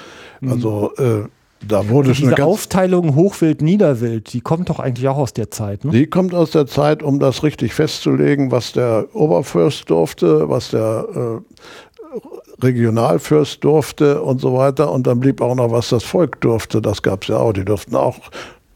Also 0.51 0.91
äh, 0.97 1.27
da 1.67 1.87
wurde 1.89 2.09
eine 2.09 2.15
Diese 2.15 2.43
Aufteilung 2.43 3.15
Hochwild, 3.15 3.61
Niederwild, 3.61 4.33
die 4.33 4.41
kommt 4.41 4.69
doch 4.69 4.79
eigentlich 4.79 5.07
auch 5.07 5.17
aus 5.17 5.33
der 5.33 5.49
Zeit, 5.51 5.83
ne? 5.85 5.91
Die 5.91 6.07
kommt 6.07 6.33
aus 6.33 6.51
der 6.51 6.67
Zeit, 6.67 7.01
um 7.01 7.19
das 7.19 7.43
richtig 7.43 7.73
festzulegen, 7.73 8.51
was 8.51 8.73
der 8.73 9.07
Oberfürst 9.13 9.89
durfte, 9.89 10.49
was 10.49 10.71
der 10.71 11.41
äh, 11.41 12.63
Regionalfürst 12.63 13.63
durfte 13.63 14.21
und 14.21 14.39
so 14.39 14.55
weiter. 14.55 14.91
Und 14.91 15.07
dann 15.07 15.19
blieb 15.19 15.41
auch 15.41 15.55
noch, 15.55 15.71
was 15.71 15.89
das 15.89 16.03
Volk 16.03 16.39
durfte. 16.41 16.81
Das 16.81 17.01
gab 17.01 17.23
es 17.23 17.29
ja 17.29 17.37
auch. 17.37 17.53
Die 17.53 17.65
durften 17.65 17.95
auch 17.95 18.17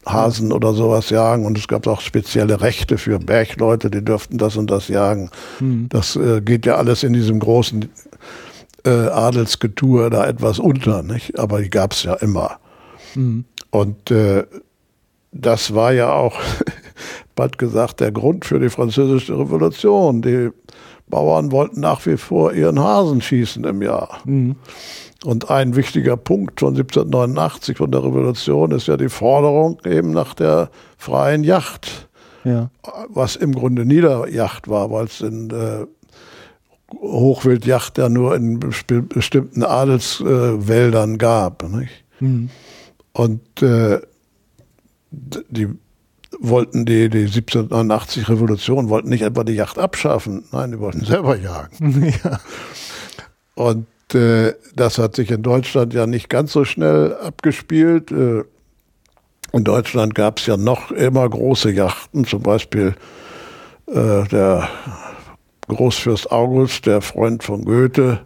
Hasen 0.06 0.52
oder 0.52 0.72
sowas 0.72 1.10
jagen. 1.10 1.46
Und 1.46 1.56
es 1.58 1.68
gab 1.68 1.86
auch 1.86 2.00
spezielle 2.00 2.60
Rechte 2.60 2.98
für 2.98 3.18
Bergleute, 3.18 3.90
die 3.90 4.04
durften 4.04 4.38
das 4.38 4.56
und 4.56 4.70
das 4.70 4.88
jagen. 4.88 5.30
Das 5.88 6.16
äh, 6.16 6.40
geht 6.40 6.66
ja 6.66 6.76
alles 6.76 7.02
in 7.02 7.12
diesem 7.12 7.38
großen 7.38 7.88
äh, 8.84 8.90
Adelsgetue 9.08 10.10
da 10.10 10.26
etwas 10.26 10.58
unter, 10.58 11.02
nicht? 11.02 11.38
Aber 11.38 11.60
die 11.60 11.70
gab 11.70 11.92
es 11.92 12.02
ja 12.04 12.14
immer. 12.14 12.58
Und 13.70 14.10
äh, 14.10 14.44
das 15.32 15.74
war 15.74 15.92
ja 15.92 16.12
auch, 16.12 16.38
bald 17.34 17.58
gesagt, 17.58 18.00
der 18.00 18.12
Grund 18.12 18.44
für 18.44 18.58
die 18.60 18.70
französische 18.70 19.38
Revolution. 19.38 20.22
Die 20.22 20.50
Bauern 21.08 21.50
wollten 21.50 21.80
nach 21.80 22.04
wie 22.06 22.16
vor 22.16 22.52
ihren 22.52 22.78
Hasen 22.78 23.20
schießen 23.20 23.64
im 23.64 23.82
Jahr. 23.82 24.20
Und 25.24 25.50
ein 25.50 25.74
wichtiger 25.76 26.16
Punkt 26.16 26.60
von 26.60 26.74
1789 26.76 27.76
von 27.78 27.90
der 27.90 28.04
Revolution 28.04 28.70
ist 28.70 28.86
ja 28.86 28.96
die 28.96 29.08
Forderung 29.08 29.80
eben 29.84 30.12
nach 30.12 30.34
der 30.34 30.70
freien 30.96 31.42
Yacht, 31.44 32.08
Ja. 32.44 32.70
was 33.08 33.34
im 33.36 33.52
Grunde 33.54 33.84
Niederjacht 33.84 34.68
war, 34.68 34.90
weil 34.92 35.06
es 35.06 35.20
in 35.20 35.50
äh, 35.50 35.86
Hochwildjacht 36.92 37.98
ja 37.98 38.08
nur 38.08 38.34
in 38.34 38.60
bestimmten 38.60 39.62
Adelswäldern 39.62 41.14
äh, 41.14 41.18
gab. 41.18 41.68
Nicht? 41.68 42.04
Und 43.12 43.62
äh, 43.62 44.00
die 45.10 45.68
wollten 46.38 46.86
die, 46.86 47.08
die 47.10 47.24
1789 47.24 48.28
Revolution 48.28 48.88
wollten 48.88 49.08
nicht 49.08 49.22
etwa 49.22 49.44
die 49.44 49.54
Yacht 49.54 49.78
abschaffen, 49.78 50.44
nein, 50.52 50.70
die 50.72 50.78
wollten 50.78 51.04
selber 51.04 51.36
jagen. 51.36 52.14
ja. 52.24 52.40
Und 53.54 53.86
äh, 54.14 54.54
das 54.74 54.98
hat 54.98 55.16
sich 55.16 55.30
in 55.30 55.42
Deutschland 55.42 55.92
ja 55.92 56.06
nicht 56.06 56.28
ganz 56.28 56.52
so 56.52 56.64
schnell 56.64 57.14
abgespielt. 57.14 58.10
Äh, 58.10 58.44
in 59.52 59.64
Deutschland 59.64 60.14
gab 60.14 60.38
es 60.38 60.46
ja 60.46 60.56
noch 60.56 60.92
immer 60.92 61.28
große 61.28 61.72
Yachten, 61.72 62.24
zum 62.24 62.42
Beispiel 62.42 62.94
äh, 63.86 64.24
der 64.28 64.68
Großfürst 65.70 66.30
August, 66.30 66.86
der 66.86 67.00
Freund 67.00 67.42
von 67.42 67.64
Goethe 67.64 68.20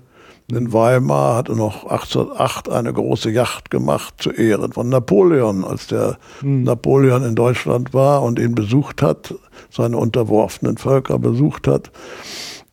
in 0.51 0.72
Weimar, 0.72 1.36
hatte 1.36 1.57
noch 1.57 1.84
1808 1.84 2.68
eine 2.68 2.92
große 2.92 3.30
Yacht 3.30 3.70
gemacht 3.70 4.14
zu 4.18 4.30
Ehren 4.30 4.72
von 4.72 4.88
Napoleon, 4.88 5.64
als 5.64 5.86
der 5.86 6.18
Napoleon 6.42 7.24
in 7.24 7.34
Deutschland 7.34 7.95
war 7.95 8.22
und 8.22 8.38
ihn 8.38 8.55
besucht 8.55 9.01
hat, 9.03 9.34
seine 9.70 9.97
unterworfenen 9.97 10.76
Völker 10.76 11.18
besucht 11.18 11.66
hat, 11.66 11.90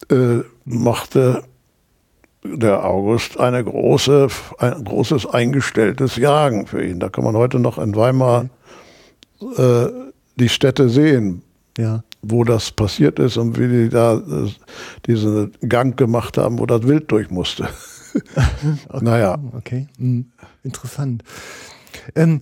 äh, 0.10 0.40
machte 0.66 1.44
der 2.44 2.84
August 2.86 3.40
eine 3.40 3.64
große, 3.64 4.28
ein 4.58 4.84
großes 4.84 5.28
eingestelltes 5.28 6.16
Jagen 6.16 6.66
für 6.68 6.84
ihn. 6.84 7.00
Da 7.00 7.10
kann 7.10 7.24
man 7.24 7.36
heute 7.36 7.60
noch 7.60 7.78
in 7.78 7.96
Weimar 7.96 8.50
äh, 9.58 9.88
die 10.36 10.50
Städte 10.50 10.90
sehen, 10.90 11.44
Ja. 11.78 12.04
Wo 12.22 12.44
das 12.44 12.72
passiert 12.72 13.20
ist 13.20 13.38
und 13.38 13.58
wie 13.60 13.68
die 13.68 13.90
da 13.90 14.16
äh, 14.18 14.50
diesen 15.08 15.52
Gang 15.68 15.98
gemacht 15.98 16.38
haben, 16.38 16.60
wo 16.60 16.66
das 16.66 16.84
Wild 16.88 17.12
durch 17.12 17.30
musste. 17.30 17.68
Naja. 19.00 19.38
Okay. 19.58 19.88
Mhm. 19.98 20.26
Interessant. 20.64 21.24
Ähm, 22.16 22.42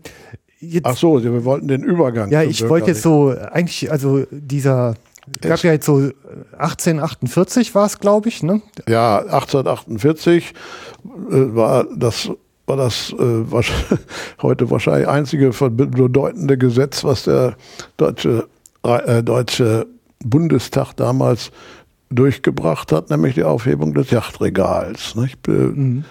jetzt, 0.60 0.86
Ach 0.88 0.98
so, 0.98 1.24
wir 1.24 1.46
wollten 1.46 1.68
den 1.68 1.84
Übergang. 1.84 2.32
ja, 2.32 2.42
ich 2.42 2.68
wollte 2.68 2.88
jetzt 2.88 3.04
so, 3.04 3.30
eigentlich, 3.52 3.92
also 3.92 4.26
dieser, 4.32 4.96
gab 5.42 5.52
Es- 5.58 5.62
ja 5.64 5.72
jetzt 5.72 5.86
so 5.86 6.02
äh, 6.02 6.14
1848 6.58 7.76
war 7.76 7.86
es, 7.86 8.00
glaube 8.00 8.30
ich, 8.30 8.42
ne? 8.42 8.62
Ja, 8.88 9.20
1848 9.20 10.54
äh, 11.30 11.56
war 11.56 11.86
das 11.96 12.32
war 12.66 12.78
das 12.78 13.14
äh, 13.18 13.46
heute 14.42 14.70
wahrscheinlich 14.70 15.08
einzige 15.08 15.50
bedeutende 15.52 16.58
Gesetz, 16.58 17.04
was 17.04 17.24
der 17.24 17.56
deutsche 17.98 18.48
deutsche 18.84 19.88
Bundestag 20.24 20.94
damals 20.94 21.52
durchgebracht 22.10 22.92
hat, 22.92 23.10
nämlich 23.10 23.36
die 23.36 23.44
Aufhebung 23.44 23.94
des 23.94 24.10
Yachtregals. 24.12 25.16
Be- 25.44 26.04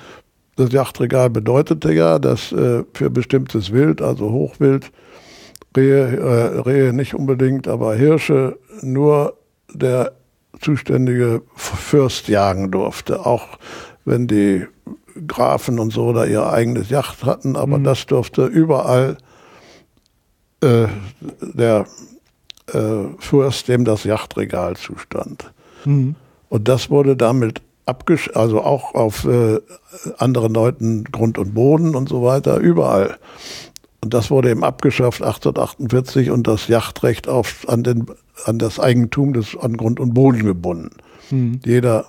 Das 0.56 0.72
Yachtregal 0.72 1.30
bedeutete 1.30 1.92
ja, 1.92 2.18
dass 2.18 2.52
äh, 2.52 2.84
für 2.92 3.10
bestimmtes 3.10 3.72
Wild, 3.72 4.02
also 4.02 4.30
Hochwild, 4.30 4.90
Rehe, 5.76 6.16
äh, 6.16 6.60
Rehe 6.60 6.92
nicht 6.92 7.14
unbedingt, 7.14 7.68
aber 7.68 7.94
Hirsche 7.94 8.58
nur 8.82 9.36
der 9.72 10.12
zuständige 10.60 11.42
Fürst 11.54 12.26
jagen 12.26 12.72
durfte. 12.72 13.24
Auch 13.24 13.58
wenn 14.04 14.26
die 14.26 14.66
Grafen 15.26 15.78
und 15.78 15.92
so 15.92 16.12
da 16.12 16.24
ihr 16.24 16.46
eigenes 16.48 16.90
Yacht 16.90 17.24
hatten, 17.24 17.56
aber 17.56 17.78
das 17.78 18.06
durfte 18.06 18.46
überall 18.46 19.16
äh, 20.60 20.86
der 21.40 21.86
äh, 22.72 23.04
Fürst, 23.18 23.68
dem 23.68 23.84
das 23.84 24.04
Yachtregal 24.04 24.76
zustand. 24.76 25.52
Und 26.48 26.68
das 26.68 26.90
wurde 26.90 27.16
damit 27.16 27.62
abgesch 27.86 28.30
also 28.34 28.62
auch 28.62 28.94
auf 28.94 29.24
äh, 29.24 29.60
anderen 30.18 30.52
Leuten 30.52 31.04
Grund 31.04 31.38
und 31.38 31.54
Boden 31.54 31.94
und 31.94 32.08
so 32.08 32.22
weiter, 32.22 32.58
überall 32.58 33.18
Und 34.02 34.14
das 34.14 34.30
wurde 34.30 34.50
eben 34.50 34.62
abgeschafft 34.62 35.22
1848 35.22 36.30
und 36.30 36.46
das 36.46 36.68
Yachtrecht 36.68 37.28
auf, 37.28 37.66
an, 37.68 37.82
den, 37.82 38.06
an 38.44 38.58
das 38.58 38.78
Eigentum 38.78 39.32
des, 39.32 39.56
an 39.56 39.76
Grund 39.76 39.98
und 40.00 40.14
Boden 40.14 40.44
gebunden. 40.44 40.90
Mhm. 41.30 41.60
Jeder 41.64 42.06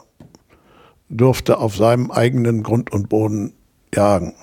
durfte 1.10 1.58
auf 1.58 1.76
seinem 1.76 2.12
eigenen 2.12 2.62
Grund 2.62 2.92
und 2.92 3.10
Boden 3.10 3.54
jagen. 3.94 4.36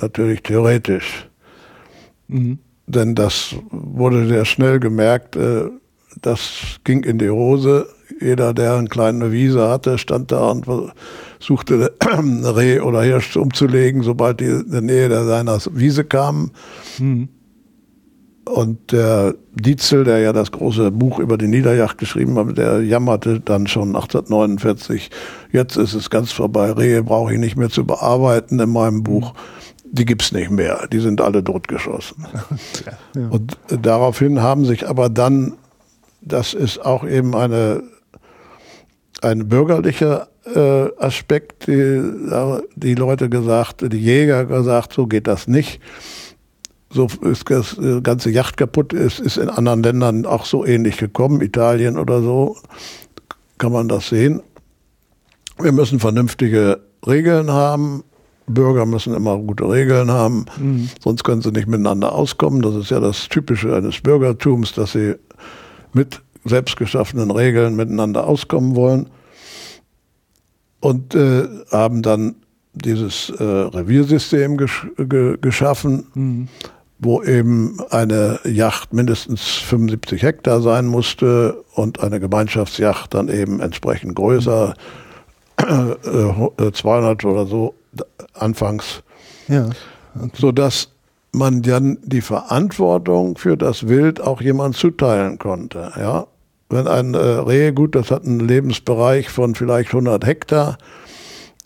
Natürlich 0.00 0.42
theoretisch. 0.42 1.28
Mhm. 2.28 2.58
Denn 2.86 3.14
das 3.14 3.54
wurde 3.70 4.26
sehr 4.28 4.44
schnell 4.44 4.78
gemerkt, 4.80 5.36
äh, 5.36 5.64
das 6.22 6.78
ging 6.84 7.02
in 7.04 7.18
die 7.18 7.30
Hose. 7.30 7.88
Jeder, 8.20 8.54
der 8.54 8.76
eine 8.76 8.88
kleine 8.88 9.32
Wiese 9.32 9.68
hatte, 9.68 9.98
stand 9.98 10.32
da 10.32 10.50
und 10.50 10.66
suchte 11.38 11.92
eine 12.00 12.56
Reh 12.56 12.80
oder 12.80 13.02
Hirsch 13.02 13.36
umzulegen, 13.36 14.02
sobald 14.02 14.40
die 14.40 14.46
in 14.46 14.70
der 14.70 14.80
Nähe 14.80 15.08
der 15.08 15.24
seiner 15.24 15.58
Wiese 15.72 16.04
kamen. 16.04 16.52
Mhm. 16.98 17.28
Und 18.48 18.92
der 18.92 19.34
Dietzel, 19.54 20.04
der 20.04 20.20
ja 20.20 20.32
das 20.32 20.52
große 20.52 20.92
Buch 20.92 21.18
über 21.18 21.36
die 21.36 21.48
Niederjacht 21.48 21.98
geschrieben 21.98 22.38
hat, 22.38 22.56
der 22.56 22.80
jammerte 22.80 23.40
dann 23.40 23.66
schon 23.66 23.96
1849, 23.96 25.10
jetzt 25.50 25.76
ist 25.76 25.94
es 25.94 26.10
ganz 26.10 26.30
vorbei, 26.30 26.70
Rehe 26.70 27.02
brauche 27.02 27.34
ich 27.34 27.40
nicht 27.40 27.56
mehr 27.56 27.70
zu 27.70 27.84
bearbeiten 27.84 28.60
in 28.60 28.70
meinem 28.70 29.02
Buch. 29.02 29.34
Die 29.96 30.04
gibt's 30.04 30.32
nicht 30.32 30.50
mehr, 30.50 30.86
die 30.92 31.00
sind 31.00 31.20
alle 31.20 31.42
totgeschossen. 31.42 32.26
Ja, 32.84 33.20
ja. 33.20 33.28
Und 33.28 33.56
daraufhin 33.68 34.42
haben 34.42 34.64
sich 34.64 34.86
aber 34.88 35.08
dann, 35.08 35.54
das 36.20 36.54
ist 36.54 36.84
auch 36.84 37.04
eben 37.04 37.34
eine, 37.34 37.82
ein 39.22 39.48
bürgerlicher 39.48 40.28
äh, 40.44 40.88
Aspekt, 40.98 41.66
die, 41.66 42.02
die 42.76 42.94
Leute 42.94 43.28
gesagt, 43.28 43.82
die 43.92 43.98
Jäger 43.98 44.44
gesagt, 44.44 44.92
so 44.92 45.06
geht 45.06 45.26
das 45.26 45.48
nicht 45.48 45.80
so 46.90 47.08
ist 47.22 47.48
das 47.50 47.78
äh, 47.78 48.00
ganze 48.00 48.30
Yacht 48.30 48.56
kaputt 48.56 48.92
ist, 48.92 49.20
ist 49.20 49.36
in 49.36 49.48
anderen 49.48 49.82
Ländern 49.82 50.26
auch 50.26 50.46
so 50.46 50.64
ähnlich 50.64 50.96
gekommen, 50.96 51.40
Italien 51.40 51.98
oder 51.98 52.22
so, 52.22 52.56
kann 53.58 53.72
man 53.72 53.88
das 53.88 54.08
sehen. 54.08 54.42
Wir 55.58 55.72
müssen 55.72 56.00
vernünftige 56.00 56.80
Regeln 57.06 57.50
haben. 57.50 58.04
Bürger 58.46 58.86
müssen 58.86 59.14
immer 59.14 59.36
gute 59.38 59.68
Regeln 59.68 60.10
haben, 60.10 60.46
mhm. 60.58 60.88
sonst 61.02 61.24
können 61.24 61.42
sie 61.42 61.50
nicht 61.50 61.68
miteinander 61.68 62.12
auskommen. 62.12 62.62
Das 62.62 62.74
ist 62.74 62.90
ja 62.90 63.00
das 63.00 63.28
Typische 63.28 63.74
eines 63.74 64.00
Bürgertums, 64.00 64.72
dass 64.72 64.92
sie 64.92 65.14
mit 65.92 66.20
selbstgeschaffenen 66.44 67.30
Regeln 67.30 67.76
miteinander 67.76 68.26
auskommen 68.26 68.76
wollen 68.76 69.08
und 70.80 71.14
äh, 71.14 71.48
haben 71.72 72.02
dann 72.02 72.36
dieses 72.74 73.30
äh, 73.30 73.42
Reviersystem 73.42 74.56
gesch 74.56 74.86
ge 74.96 75.36
geschaffen. 75.40 76.06
Mhm 76.14 76.48
wo 76.98 77.22
eben 77.22 77.78
eine 77.90 78.40
Yacht 78.44 78.94
mindestens 78.94 79.42
75 79.42 80.22
Hektar 80.22 80.62
sein 80.62 80.86
musste 80.86 81.62
und 81.74 82.00
eine 82.00 82.20
Gemeinschaftsyacht 82.20 83.12
dann 83.12 83.28
eben 83.28 83.60
entsprechend 83.60 84.14
größer, 84.14 84.74
äh, 85.58 86.72
200 86.72 87.22
äh, 87.22 87.26
oder 87.26 87.46
so 87.46 87.74
anfangs, 88.34 89.02
ja, 89.48 89.68
okay. 90.16 90.30
sodass 90.34 90.90
man 91.32 91.62
dann 91.62 91.98
die 92.02 92.22
Verantwortung 92.22 93.36
für 93.36 93.56
das 93.56 93.88
Wild 93.88 94.20
auch 94.20 94.40
jemand 94.40 94.76
zuteilen 94.76 95.38
konnte. 95.38 95.92
Ja, 95.96 96.26
wenn 96.68 96.88
ein 96.88 97.14
äh, 97.14 97.18
Reh, 97.18 97.72
gut, 97.72 97.94
das 97.94 98.10
hat 98.10 98.24
einen 98.24 98.40
Lebensbereich 98.40 99.28
von 99.28 99.54
vielleicht 99.54 99.90
100 99.90 100.26
Hektar, 100.26 100.78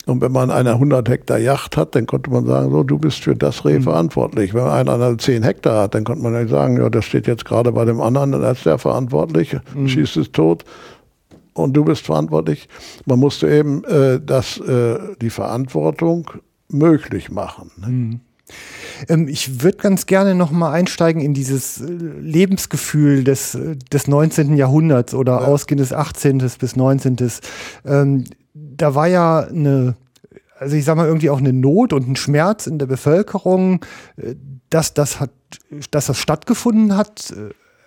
und 0.07 0.19
wenn 0.19 0.31
man 0.31 0.49
eine 0.49 0.71
100 0.71 1.07
Hektar 1.07 1.37
Yacht 1.37 1.77
hat, 1.77 1.95
dann 1.95 2.07
konnte 2.07 2.31
man 2.31 2.45
sagen, 2.45 2.71
so, 2.71 2.83
du 2.83 2.97
bist 2.97 3.19
für 3.19 3.35
das 3.35 3.63
Reh 3.65 3.77
mhm. 3.77 3.83
verantwortlich. 3.83 4.53
Wenn 4.53 4.63
einer 4.63 4.95
eine 4.95 5.17
10 5.17 5.43
Hektar 5.43 5.83
hat, 5.83 5.95
dann 5.95 6.03
konnte 6.03 6.23
man 6.23 6.33
nicht 6.33 6.49
sagen, 6.49 6.77
ja, 6.77 6.89
das 6.89 7.05
steht 7.05 7.27
jetzt 7.27 7.45
gerade 7.45 7.71
bei 7.71 7.85
dem 7.85 8.01
anderen, 8.01 8.31
dann 8.31 8.43
ist 8.43 8.65
der 8.65 8.79
verantwortlich, 8.79 9.55
mhm. 9.75 9.87
schießt 9.87 10.17
es 10.17 10.31
tot 10.31 10.65
und 11.53 11.73
du 11.73 11.83
bist 11.83 12.05
verantwortlich. 12.05 12.69
Man 13.05 13.19
musste 13.19 13.49
eben 13.49 13.83
äh, 13.85 14.19
das, 14.23 14.57
äh, 14.59 14.99
die 15.21 15.29
Verantwortung 15.29 16.29
möglich 16.69 17.29
machen. 17.29 17.71
Ne? 17.77 17.87
Mhm. 17.87 18.19
Ähm, 19.07 19.27
ich 19.27 19.61
würde 19.61 19.77
ganz 19.77 20.05
gerne 20.05 20.35
noch 20.35 20.51
mal 20.51 20.71
einsteigen 20.71 21.21
in 21.21 21.33
dieses 21.33 21.81
Lebensgefühl 21.85 23.23
des, 23.23 23.57
des 23.91 24.07
19. 24.07 24.55
Jahrhunderts 24.55 25.13
oder 25.13 25.33
ja. 25.33 25.47
ausgehend 25.47 25.81
des 25.81 25.93
18. 25.93 26.39
bis 26.59 26.75
19 26.75 27.17
da 28.53 28.95
war 28.95 29.07
ja 29.07 29.39
eine, 29.39 29.95
also 30.59 30.75
ich 30.75 30.85
sag 30.85 30.97
mal, 30.97 31.07
irgendwie 31.07 31.29
auch 31.29 31.39
eine 31.39 31.53
Not 31.53 31.93
und 31.93 32.07
ein 32.07 32.15
Schmerz 32.15 32.67
in 32.67 32.79
der 32.79 32.87
Bevölkerung, 32.87 33.85
äh, 34.17 34.35
dass 34.69 34.93
das 34.93 35.19
hat, 35.19 35.31
dass 35.91 36.07
das 36.07 36.17
stattgefunden 36.17 36.95
hat. 36.95 37.33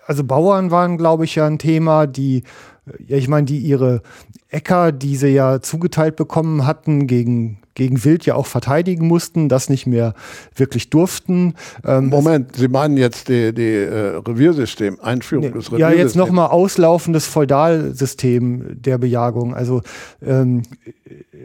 Also 0.07 0.23
Bauern 0.23 0.71
waren, 0.71 0.99
glaube 0.99 1.25
ich, 1.25 1.35
ja 1.35 1.47
ein 1.47 1.59
Thema, 1.59 2.07
die, 2.07 2.43
ja, 3.07 3.17
ich 3.17 3.29
meine, 3.29 3.47
die 3.47 3.59
ihre 3.59 4.03
Äcker, 4.49 4.93
die 4.93 5.17
sie 5.17 5.29
ja 5.29 5.61
zugeteilt 5.61 6.17
bekommen 6.17 6.67
hatten, 6.67 7.07
gegen 7.07 7.59
gegen 7.75 8.05
Wild 8.05 8.25
ja 8.27 8.35
auch 8.35 8.47
verteidigen 8.47 9.07
mussten, 9.07 9.49
das 9.49 9.69
nicht 9.69 9.87
mehr 9.87 10.15
wirklich 10.55 10.91
durften. 10.91 11.55
Ähm, 11.85 12.09
Moment, 12.09 12.57
Sie 12.57 12.69
meinen 12.69 12.97
jetzt 12.97 13.29
die, 13.29 13.53
die 13.53 13.75
äh, 13.75 14.17
Reviersystem, 14.17 15.01
Einführung 15.01 15.47
nee, 15.47 15.51
des 15.51 15.73
Reviersystems? 15.73 15.81
Ja, 15.81 16.03
jetzt 16.03 16.17
nochmal 16.17 16.49
auslaufendes 16.49 17.27
Feudalsystem 17.27 18.81
der 18.81 18.99
Bejagung. 18.99 19.55
Also, 19.55 19.83
ähm, 20.25 20.63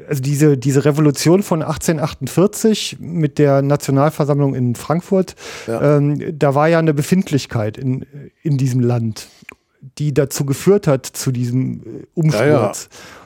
also 0.08 0.22
diese, 0.22 0.58
diese 0.58 0.86
Revolution 0.86 1.44
von 1.44 1.62
1848 1.62 2.98
mit 3.00 3.40
der 3.40 3.62
Nationalversammlung 3.62 4.56
in 4.56 4.76
Frankfurt, 4.76 5.36
ja. 5.68 5.98
ähm, 5.98 6.38
da 6.38 6.56
war 6.56 6.68
ja 6.68 6.80
eine 6.80 6.94
Befindlichkeit 6.94 7.78
in, 7.78 8.06
in 8.44 8.58
diesem 8.58 8.82
Land 8.82 9.28
die 9.82 10.14
dazu 10.14 10.46
geführt 10.46 10.88
hat, 10.88 11.06
zu 11.06 11.32
diesem 11.32 12.06
Umsturz. 12.14 12.40
Ja, 12.42 12.48
ja. 12.48 12.74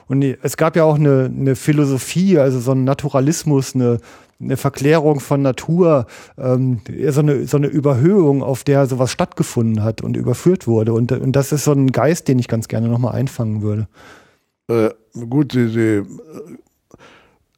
Und 0.07 0.21
es 0.21 0.57
gab 0.57 0.75
ja 0.75 0.83
auch 0.83 0.95
eine, 0.95 1.31
eine 1.35 1.55
Philosophie, 1.55 2.37
also 2.37 2.59
so 2.59 2.71
ein 2.73 2.83
Naturalismus, 2.83 3.73
eine, 3.73 3.99
eine 4.39 4.57
Verklärung 4.57 5.19
von 5.19 5.41
Natur, 5.41 6.05
ähm, 6.37 6.81
so, 7.09 7.21
eine, 7.21 7.47
so 7.47 7.57
eine 7.57 7.67
Überhöhung, 7.67 8.43
auf 8.43 8.63
der 8.63 8.85
sowas 8.85 9.11
stattgefunden 9.11 9.83
hat 9.83 10.01
und 10.01 10.17
überführt 10.17 10.67
wurde. 10.67 10.93
Und, 10.93 11.11
und 11.11 11.31
das 11.31 11.51
ist 11.51 11.63
so 11.63 11.71
ein 11.71 11.91
Geist, 11.91 12.27
den 12.27 12.39
ich 12.39 12.47
ganz 12.47 12.67
gerne 12.67 12.89
nochmal 12.89 13.15
einfangen 13.15 13.61
würde. 13.61 13.87
Äh, 14.67 14.89
gut, 15.13 15.53
Sie, 15.53 15.69
Sie 15.69 15.79
äh, 15.79 16.05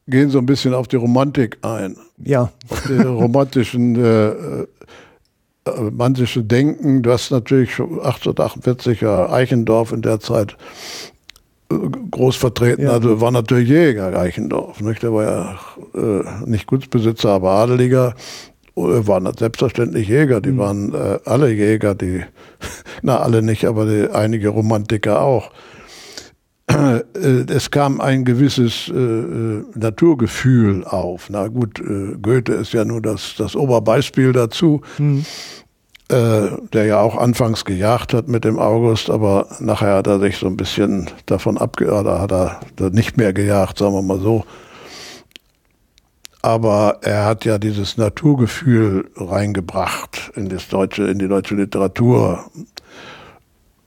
gehen 0.08 0.30
so 0.30 0.40
ein 0.40 0.46
bisschen 0.46 0.74
auf 0.74 0.88
die 0.88 0.98
Romantik 0.98 1.58
ein. 1.62 1.98
Ja. 2.18 2.52
Auf 2.70 2.84
die 2.88 3.02
romantischen 3.02 3.96
äh, 3.96 4.66
äh 5.66 5.70
romantische 5.70 6.44
Denken. 6.44 7.02
Du 7.04 7.12
hast 7.12 7.32
natürlich 7.32 7.72
1848er 7.72 9.32
Eichendorf 9.32 9.92
in 9.92 10.02
der 10.02 10.20
Zeit 10.20 10.58
groß 12.12 12.36
vertreten 12.36 12.84
ja. 12.84 12.92
also 12.92 13.22
war 13.22 13.32
natürlich 13.32 13.70
Jäger 13.70 14.14
Reichendorf. 14.14 14.82
Nicht? 14.82 15.04
Der 15.04 15.14
war 15.14 15.24
ja 15.24 15.60
äh, 15.96 16.24
nicht 16.46 16.68
Gutsbesitzer, 16.68 17.30
aber 17.30 17.52
Adeliger. 17.52 18.14
Äh, 18.76 19.08
waren 19.08 19.30
selbstverständlich 19.38 20.08
Jäger, 20.08 20.42
die 20.42 20.52
mhm. 20.52 20.58
waren 20.58 20.94
äh, 20.94 21.20
alle 21.26 21.52
Jäger, 21.52 21.96
die, 21.96 22.24
na 23.02 23.20
alle 23.20 23.42
nicht, 23.42 23.66
aber 23.66 23.86
die, 23.86 24.10
einige 24.10 24.50
Romantiker 24.50 25.22
auch. 25.22 25.52
Äh, 26.68 27.02
es 27.48 27.72
kam 27.72 28.02
ein 28.02 28.26
gewisses 28.26 28.90
äh, 28.90 28.94
äh, 28.94 29.64
Naturgefühl 29.76 30.84
auf. 30.84 31.30
Na 31.30 31.48
gut, 31.48 31.80
äh, 31.80 32.16
Goethe 32.22 32.54
ist 32.54 32.74
ja 32.74 32.86
nur 32.86 33.02
das, 33.02 33.36
das 33.38 33.56
Oberbeispiel 33.56 34.34
dazu. 34.34 34.82
Mhm 34.98 35.26
äh, 36.10 36.50
der 36.74 36.86
ja 36.86 37.00
auch 37.00 37.18
anfangs 37.18 37.66
gejagt 37.66 38.14
hat 38.14 38.28
mit 38.28 38.46
dem 38.46 38.60
August, 38.60 39.10
aber 39.10 39.48
nachher 39.60 39.96
hat 39.96 40.08
er 40.08 40.20
sich 40.20 40.38
so 40.38 40.48
ein 40.48 40.58
bisschen 40.58 41.10
davon 41.26 41.58
abge... 41.58 41.92
oder 41.92 42.22
hat 42.22 42.32
er 42.32 42.60
nicht 42.92 43.18
mehr 43.18 43.34
gejagt, 43.34 43.80
sagen 43.80 43.94
wir 43.94 44.02
mal 44.02 44.20
so. 44.20 44.46
Aber 46.42 47.00
er 47.02 47.26
hat 47.26 47.44
ja 47.44 47.58
dieses 47.58 47.98
Naturgefühl 47.98 49.10
reingebracht 49.16 50.32
in 50.36 50.48
das 50.48 50.68
deutsche, 50.68 51.06
in 51.06 51.18
die 51.18 51.28
deutsche 51.28 51.56
Literatur. 51.56 52.52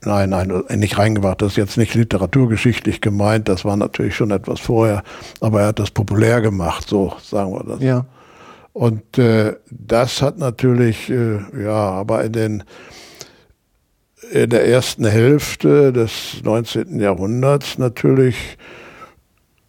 Nein, 0.05 0.31
nein, 0.31 0.63
nicht 0.77 0.97
reingebracht. 0.99 1.43
Das 1.43 1.53
ist 1.53 1.57
jetzt 1.57 1.77
nicht 1.77 1.95
literaturgeschichtlich 1.95 3.01
gemeint. 3.01 3.49
Das 3.49 3.65
war 3.65 3.77
natürlich 3.77 4.15
schon 4.15 4.31
etwas 4.31 4.61
vorher. 4.61 5.03
Aber 5.41 5.63
er 5.63 5.67
hat 5.69 5.79
das 5.79 5.91
populär 5.91 6.41
gemacht, 6.41 6.89
so 6.89 7.15
sagen 7.23 7.53
wir 7.53 7.65
das. 7.65 7.83
Ja. 7.83 8.07
Und 8.73 9.19
äh, 9.19 9.57
das 9.71 10.23
hat 10.23 10.39
natürlich, 10.39 11.11
äh, 11.11 11.41
ja, 11.65 11.73
aber 11.73 12.25
in 12.25 12.33
den 12.33 12.65
in 14.31 14.51
der 14.51 14.69
ersten 14.69 15.07
Hälfte 15.07 15.93
des 15.93 16.43
19. 16.43 17.01
Jahrhunderts 17.01 17.79
natürlich 17.79 18.59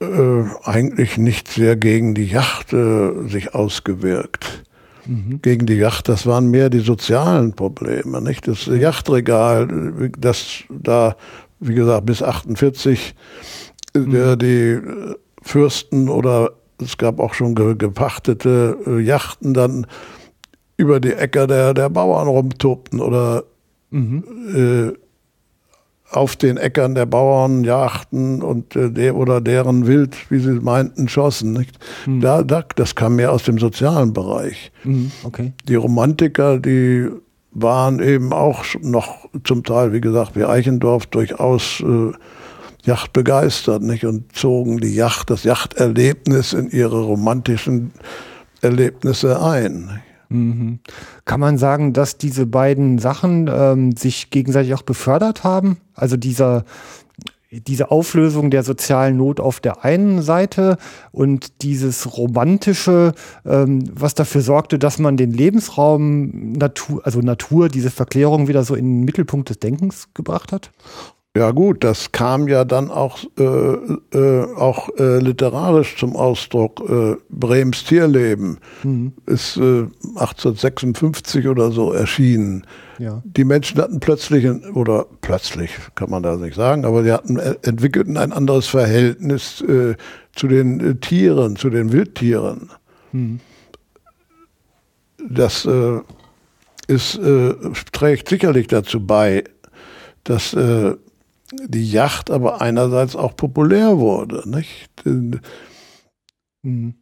äh, 0.02 0.44
eigentlich 0.64 1.18
nicht 1.18 1.48
sehr 1.48 1.76
gegen 1.76 2.14
die 2.14 2.26
Yacht 2.26 2.74
äh, 2.74 3.28
sich 3.28 3.54
ausgewirkt. 3.54 4.64
Mhm. 5.10 5.42
Gegen 5.42 5.66
die 5.66 5.74
Yacht, 5.74 6.08
das 6.08 6.28
waren 6.28 6.52
mehr 6.52 6.70
die 6.70 6.82
sozialen 6.82 7.54
Probleme, 7.54 8.22
nicht? 8.22 8.48
Das 8.48 8.68
Yachtregal, 8.68 10.12
das 10.20 10.64
da, 10.70 11.16
wie 11.60 11.74
gesagt, 11.74 12.06
bis 12.06 12.22
48 12.22 13.16
mhm. 13.96 14.12
der, 14.12 14.36
die 14.36 14.80
Fürsten 15.42 16.10
oder 16.10 16.52
es 16.80 16.98
gab 16.98 17.20
auch 17.20 17.34
schon 17.34 17.56
gepachtete 17.56 18.78
äh, 18.86 19.00
Yachten 19.00 19.56
dann 19.56 19.88
über 20.78 21.00
die 21.00 21.14
Äcker 21.14 21.48
der, 21.48 21.74
der 21.74 21.90
Bauern 21.90 22.28
rumtobten 22.28 23.02
oder 23.02 23.46
mhm. 23.90 24.24
äh, 24.94 24.94
auf 26.12 26.36
den 26.36 26.58
Äckern 26.58 26.96
der 26.96 27.06
Bauern 27.06 27.64
jachten 27.64 28.42
und 28.42 28.76
äh, 28.76 28.92
der 28.92 29.16
oder 29.16 29.42
deren 29.42 29.88
Wild, 29.88 30.16
wie 30.32 30.40
sie 30.40 30.54
meinten, 30.54 31.08
schossen. 31.08 31.54
Nicht? 31.54 31.78
Mhm. 32.06 32.22
Da, 32.22 32.44
da, 32.44 32.64
das 32.76 32.96
kam 32.96 33.16
mehr 33.16 33.32
aus 33.32 33.44
dem 33.44 33.60
sozialen 33.60 34.14
Bereich. 34.14 34.72
Mhm, 34.84 35.12
okay. 35.24 35.54
Die 35.68 35.76
Romantiker, 35.76 36.60
die 36.60 37.10
waren 37.52 38.00
eben 38.00 38.34
auch 38.34 38.64
noch 38.82 39.28
zum 39.44 39.64
Teil, 39.64 39.94
wie 39.94 40.02
gesagt, 40.02 40.36
wie 40.36 40.46
Eichendorf 40.46 41.06
durchaus 41.08 41.82
äh, 41.82 42.12
Yacht 42.84 43.14
begeistert, 43.14 43.82
nicht? 43.82 44.06
Und 44.06 44.36
zogen 44.36 44.80
die 44.80 44.96
Yacht, 44.96 45.30
das 45.30 45.44
Yachterlebnis 45.44 46.54
in 46.54 46.70
ihre 46.70 47.02
romantischen 47.02 47.92
Erlebnisse 48.62 49.42
ein. 49.42 50.02
Mhm. 50.30 50.80
Kann 51.26 51.40
man 51.40 51.58
sagen, 51.58 51.94
dass 51.94 52.18
diese 52.18 52.46
beiden 52.46 53.00
Sachen 53.00 53.50
ähm, 53.52 53.96
sich 53.96 54.30
gegenseitig 54.30 54.74
auch 54.76 54.84
befördert 54.84 55.44
haben? 55.44 55.78
Also 55.96 56.18
dieser, 56.18 56.66
diese 57.52 57.90
Auflösung 57.90 58.52
der 58.52 58.64
sozialen 58.64 59.18
Not 59.18 59.40
auf 59.40 59.60
der 59.60 59.84
einen 59.84 60.22
Seite 60.22 60.78
und 61.12 61.64
dieses 61.64 62.16
romantische, 62.18 63.14
ähm, 63.46 63.84
was 63.92 64.14
dafür 64.14 64.42
sorgte, 64.42 64.78
dass 64.78 65.00
man 65.00 65.18
den 65.18 65.32
Lebensraum 65.32 66.52
Natur, 66.54 67.02
also 67.04 67.22
Natur, 67.22 67.70
diese 67.70 67.90
Verklärung 67.90 68.48
wieder 68.48 68.64
so 68.64 68.76
in 68.76 68.86
den 68.86 69.06
Mittelpunkt 69.06 69.50
des 69.50 69.60
Denkens 69.60 70.10
gebracht 70.14 70.52
hat? 70.52 70.72
Ja 71.38 71.52
gut, 71.52 71.84
das 71.84 72.12
kam 72.12 72.48
ja 72.48 72.66
dann 72.66 72.90
auch, 72.90 73.20
äh, 73.38 73.44
äh, 73.44 74.56
auch 74.56 74.90
äh, 74.98 75.20
literarisch 75.20 75.96
zum 75.98 76.16
Ausdruck. 76.16 76.82
Äh, 76.90 77.18
Brems 77.30 77.84
Tierleben 77.84 78.58
mhm. 78.84 79.14
ist 79.28 79.56
1856 79.58 81.46
äh, 81.46 81.48
oder 81.48 81.72
so 81.72 81.94
erschienen. 81.94 82.66
Ja. 82.98 83.22
Die 83.24 83.44
Menschen 83.44 83.80
hatten 83.80 84.00
plötzlich, 84.00 84.50
oder 84.74 85.06
plötzlich 85.22 85.70
kann 85.94 86.10
man 86.10 86.24
da 86.24 86.36
nicht 86.36 86.56
sagen, 86.56 86.84
aber 86.84 87.04
die 87.04 87.12
hatten 87.12 87.38
äh, 87.38 87.56
entwickelten 87.62 88.18
ein 88.18 88.34
anderes 88.34 88.66
Verhältnis 88.66 89.64
zu 90.36 90.48
den 90.48 91.00
Tieren, 91.00 91.56
zu 91.58 91.70
den 91.70 91.92
Wildtieren. 91.92 92.72
Mhm. 93.12 93.40
Das 95.30 95.68
ist, 96.88 97.20
trägt 97.92 98.30
sicherlich 98.30 98.68
dazu 98.68 99.06
bei, 99.06 99.44
dass 100.24 100.56
die 101.52 101.90
Yacht 101.90 102.30
aber 102.32 102.62
einerseits 102.62 103.16
auch 103.16 103.36
populär 103.36 103.98
wurde. 103.98 104.48
Nicht? 104.50 104.90
Mhm. 105.04 106.94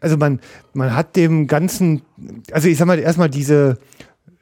Also 0.00 0.16
man, 0.16 0.40
man 0.74 0.94
hat 0.94 1.16
dem 1.16 1.46
Ganzen, 1.46 2.02
also 2.52 2.68
ich 2.68 2.76
sag 2.76 2.86
mal 2.86 2.98
erstmal 2.98 3.30
diese, 3.30 3.78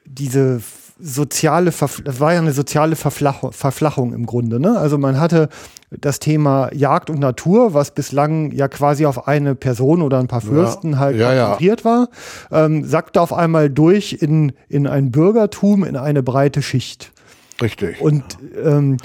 diese 0.05 0.61
soziale, 0.99 1.71
das 2.03 2.19
war 2.19 2.33
ja 2.33 2.39
eine 2.39 2.51
soziale 2.51 2.95
Verflachung, 2.95 3.51
Verflachung 3.51 4.13
im 4.13 4.25
Grunde. 4.25 4.59
Ne? 4.59 4.77
Also 4.77 4.97
man 4.97 5.19
hatte 5.19 5.49
das 5.91 6.19
Thema 6.19 6.73
Jagd 6.73 7.09
und 7.09 7.19
Natur, 7.19 7.73
was 7.73 7.91
bislang 7.91 8.51
ja 8.51 8.67
quasi 8.67 9.05
auf 9.05 9.27
eine 9.27 9.55
Person 9.55 10.01
oder 10.01 10.19
ein 10.19 10.27
paar 10.27 10.41
Fürsten 10.41 10.93
ja, 10.93 10.97
halt 10.97 11.17
ja, 11.17 11.29
konzentriert 11.29 11.81
ja. 11.81 11.85
war, 11.85 12.09
ähm, 12.51 12.83
sackte 12.83 13.21
auf 13.21 13.31
einmal 13.31 13.69
durch 13.69 14.17
in, 14.19 14.53
in 14.67 14.87
ein 14.87 15.11
Bürgertum, 15.11 15.83
in 15.83 15.95
eine 15.95 16.23
breite 16.23 16.61
Schicht. 16.61 17.11
Richtig. 17.61 18.01
Und 18.01 18.23
ähm, 18.63 18.97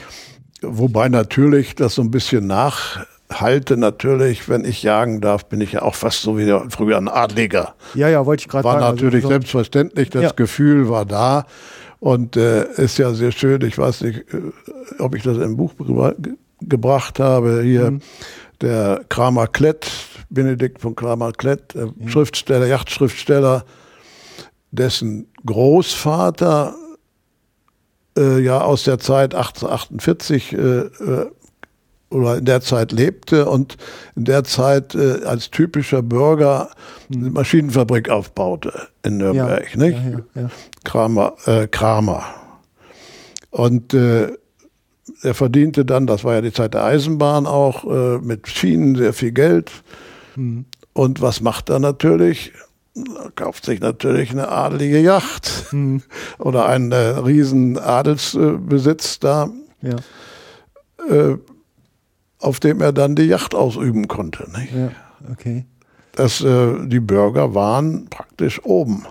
wobei 0.62 1.08
natürlich 1.08 1.74
das 1.74 1.94
so 1.94 2.02
ein 2.02 2.10
bisschen 2.10 2.46
nachhalte, 2.46 3.76
natürlich, 3.76 4.48
wenn 4.48 4.64
ich 4.64 4.82
jagen 4.82 5.20
darf, 5.20 5.46
bin 5.46 5.60
ich 5.60 5.72
ja 5.72 5.82
auch 5.82 5.94
fast 5.94 6.22
so 6.22 6.38
wie 6.38 6.52
früher 6.68 6.98
ein 6.98 7.08
Adliger. 7.08 7.74
Ja, 7.94 8.08
ja, 8.08 8.26
wollte 8.26 8.42
ich 8.42 8.48
gerade 8.48 8.64
sagen. 8.64 8.80
War 8.80 8.88
also 8.88 8.96
natürlich 8.96 9.24
also, 9.24 9.28
selbstverständlich, 9.28 10.10
das 10.10 10.22
ja. 10.22 10.30
Gefühl 10.32 10.88
war 10.88 11.04
da. 11.04 11.46
Und 12.00 12.36
äh, 12.36 12.64
ist 12.72 12.98
ja 12.98 13.14
sehr 13.14 13.30
schön, 13.30 13.62
ich 13.62 13.78
weiß 13.78 14.00
nicht, 14.00 14.24
äh, 14.34 14.40
ob 14.98 15.14
ich 15.14 15.22
das 15.22 15.38
im 15.38 15.56
Buch 15.56 15.72
gebracht 16.60 17.20
habe, 17.20 17.62
hier 17.62 17.92
mhm. 17.92 18.00
der 18.60 19.02
Kramer 19.08 19.46
Klett, 19.46 19.88
Benedikt 20.28 20.80
von 20.80 20.96
Kramer 20.96 21.30
Klett, 21.30 21.76
äh, 21.76 21.86
mhm. 21.86 22.08
Schriftsteller, 22.08 22.66
Yachtschriftsteller, 22.66 23.64
dessen 24.72 25.28
Großvater 25.46 26.74
äh, 28.16 28.40
ja 28.40 28.60
aus 28.60 28.84
der 28.84 28.98
Zeit 28.98 29.34
1848 29.34 30.52
äh, 30.52 30.56
äh, 30.56 31.30
oder 32.10 32.38
in 32.38 32.44
der 32.44 32.60
Zeit 32.60 32.92
lebte 32.92 33.46
und 33.46 33.76
in 34.16 34.24
der 34.24 34.44
Zeit 34.44 34.94
äh, 34.94 35.24
als 35.24 35.50
typischer 35.50 36.02
Bürger 36.02 36.70
eine 37.12 37.26
hm. 37.26 37.32
Maschinenfabrik 37.32 38.10
aufbaute 38.10 38.88
in 39.02 39.16
Nürnberg, 39.16 39.74
ja, 39.74 39.80
nicht? 39.80 39.98
Ja, 40.34 40.42
ja, 40.42 40.50
Kramer, 40.84 41.34
äh, 41.46 41.66
Kramer. 41.66 42.24
Und 43.50 43.94
äh, 43.94 44.32
er 45.22 45.34
verdiente 45.34 45.84
dann, 45.84 46.06
das 46.06 46.24
war 46.24 46.34
ja 46.34 46.40
die 46.40 46.52
Zeit 46.52 46.74
der 46.74 46.84
Eisenbahn 46.84 47.46
auch, 47.46 47.84
äh, 47.84 48.18
mit 48.18 48.48
Schienen 48.48 48.96
sehr 48.96 49.12
viel 49.12 49.32
Geld. 49.32 49.70
Mhm. 50.36 50.66
Und 50.92 51.20
was 51.20 51.40
macht 51.40 51.70
er 51.70 51.78
natürlich? 51.78 52.52
Kauft 53.36 53.64
sich 53.64 53.80
natürlich 53.80 54.30
eine 54.30 54.48
adelige 54.48 55.00
Yacht 55.00 55.66
hm. 55.70 56.02
oder 56.38 56.66
einen 56.66 56.92
äh, 56.92 56.96
riesen 56.96 57.78
Adelsbesitz 57.78 59.18
da, 59.18 59.48
ja. 59.80 59.96
äh, 61.08 61.38
auf 62.38 62.60
dem 62.60 62.80
er 62.80 62.92
dann 62.92 63.14
die 63.14 63.24
Yacht 63.24 63.54
ausüben 63.54 64.08
konnte. 64.08 64.50
Nicht? 64.58 64.74
Ja, 64.74 64.90
okay. 65.30 65.64
Das, 66.12 66.42
äh, 66.42 66.86
die 66.86 67.00
Bürger 67.00 67.54
waren 67.54 68.08
praktisch 68.10 68.62
oben. 68.64 69.06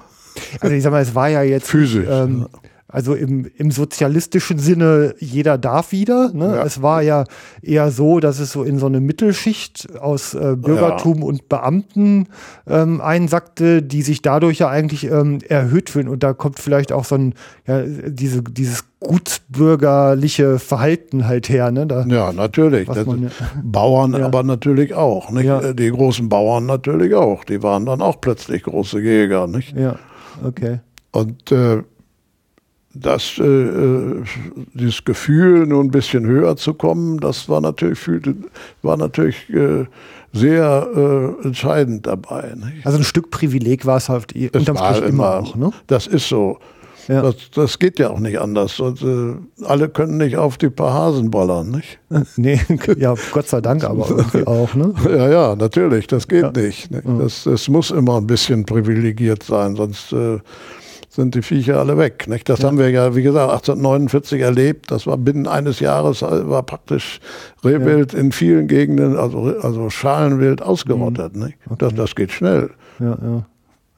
Also 0.60 0.76
ich 0.76 0.84
sag 0.84 0.92
mal, 0.92 1.02
es 1.02 1.16
war 1.16 1.30
ja 1.30 1.42
jetzt 1.42 1.68
physisch. 1.68 2.08
Ähm, 2.10 2.48
also 2.92 3.14
im, 3.14 3.50
im 3.58 3.72
sozialistischen 3.72 4.60
Sinne, 4.60 5.16
jeder 5.20 5.58
darf 5.58 5.92
wieder. 5.92 6.32
Ne? 6.34 6.56
Ja. 6.56 6.66
Es 6.66 6.82
war 6.82 7.02
ja 7.02 7.24
eher 7.62 7.90
so, 7.92 8.20
dass 8.20 8.40
es 8.40 8.52
so 8.52 8.64
in 8.64 8.78
so 8.78 8.86
eine 8.86 9.00
Mittelschicht 9.00 9.98
aus 10.00 10.34
äh, 10.34 10.56
Bürgertum 10.58 11.20
ja. 11.20 11.26
und 11.26 11.50
Beamten 11.50 12.28
ähm, 12.68 13.02
einsackte, 13.02 13.82
die 13.82 14.02
sich 14.02 14.22
dadurch 14.22 14.60
ja 14.60 14.70
eigentlich 14.70 15.06
ähm, 15.10 15.40
erhöht 15.48 15.90
fühlen. 15.90 16.08
Und 16.08 16.24
da 16.24 16.34
kommt 16.34 16.60
vielleicht 16.60 16.92
auch 16.92 17.06
so 17.06 17.16
ein, 17.16 17.34
ja, 17.66 17.82
diese, 17.82 18.44
dieses 18.44 18.86
gutsbürgerliche 19.00 20.60
Verhalten 20.60 21.28
halt 21.28 21.50
her. 21.50 21.72
Ne? 21.72 21.88
Da, 21.88 22.06
ja, 22.06 22.32
natürlich. 22.32 22.88
Man, 22.88 23.24
ja. 23.24 23.30
Bauern 23.64 24.16
aber 24.22 24.44
natürlich 24.44 24.94
auch. 24.94 25.32
Nicht? 25.32 25.46
Ja. 25.46 25.74
Die 25.74 25.90
großen 25.90 26.30
Bauern 26.30 26.66
natürlich 26.66 27.16
auch. 27.16 27.44
Die 27.44 27.64
waren 27.64 27.86
dann 27.86 28.02
auch 28.02 28.22
plötzlich 28.22 28.64
große 28.64 29.00
Jäger. 29.00 29.48
Nicht? 29.48 29.76
Ja, 29.76 29.96
okay. 30.46 30.80
Und 31.12 31.52
äh, 31.52 31.84
das, 32.94 33.38
äh, 33.40 33.44
äh, 33.44 34.24
dieses 34.74 35.04
Gefühl, 35.06 35.66
nur 35.66 35.84
ein 35.84 35.92
bisschen 35.92 36.26
höher 36.26 36.56
zu 36.58 36.74
kommen, 36.74 37.20
das 37.20 37.48
war 37.48 37.62
natürlich, 37.62 38.00
fühlte, 38.00 38.36
war 38.82 38.98
natürlich 38.98 39.50
äh, 39.50 39.86
sehr 40.34 40.88
äh, 40.96 41.46
entscheidend 41.46 42.08
dabei. 42.08 42.54
Nicht? 42.56 42.86
Also 42.86 42.98
ein 42.98 43.04
Stück 43.04 43.32
Privileg 43.32 43.86
war 43.86 43.98
es 43.98 44.10
halt 44.10 44.36
es 44.36 44.52
unterm 44.52 44.78
Strich 44.78 44.98
immer, 45.00 45.08
immer 45.08 45.36
auch. 45.38 45.56
Ne? 45.56 45.72
Das 45.88 46.08
ist 46.08 46.28
so. 46.28 46.58
Ja. 47.08 47.24
Das, 47.24 47.36
das 47.54 47.80
geht 47.80 47.98
ja 48.00 48.12
auch 48.12 48.20
nicht 48.20 48.40
anders. 48.40 48.80
Und, 48.80 49.02
äh, 49.02 49.34
alle 49.66 49.90
können 49.90 50.18
nicht 50.18 50.38
auf 50.38 50.58
die 50.58 50.70
paar 50.70 50.94
Hasen 50.94 51.32
ballern, 51.32 51.72
nicht? 51.72 52.00
nee, 52.38 52.60
ja, 52.98 53.16
Gott 53.32 53.48
sei 53.48 53.60
Dank 53.60 53.84
aber 53.84 54.08
irgendwie 54.10 54.46
auch, 54.46 54.74
ne? 54.76 54.94
Ja, 55.10 55.30
ja, 55.30 55.56
natürlich, 55.56 56.08
das 56.08 56.28
geht 56.28 56.44
ja. 56.44 56.52
nicht. 56.52 56.92
nicht? 56.92 57.04
Das, 57.20 57.44
das 57.44 57.68
muss 57.68 57.92
immer 57.92 58.18
ein 58.18 58.28
bisschen 58.28 58.66
privilegiert 58.66 59.44
sein, 59.44 59.76
sonst 59.76 60.14
äh, 60.14 60.40
sind 61.12 61.36
die 61.36 61.42
Viecher 61.42 61.78
alle 61.78 61.98
weg. 61.98 62.28
Nicht? 62.28 62.48
Das 62.48 62.60
ja. 62.60 62.68
haben 62.68 62.78
wir 62.78 62.90
ja, 62.90 63.16
wie 63.16 63.22
gesagt, 63.22 63.52
1849 63.52 64.42
erlebt. 64.42 64.92
Das 64.92 65.06
war 65.06 65.18
binnen 65.18 65.46
eines 65.46 65.82
Jahres, 65.82 66.22
äh, 66.22 66.50
war 66.50 66.64
praktisch 66.64 67.20
Rehwild 67.66 68.14
ja. 68.14 68.20
in 68.20 68.32
vielen 68.32 68.68
Gegenden, 68.68 69.18
also, 69.18 69.56
also 69.62 69.90
Schalenwild 69.90 70.62
ausgerottet. 70.62 71.36
Mhm. 71.36 71.44
Nicht? 71.46 71.58
Okay. 71.66 71.76
Das, 71.80 71.94
das 71.96 72.16
geht 72.16 72.32
schnell. 72.32 72.72
Ja, 73.00 73.18
ja. 73.22 73.46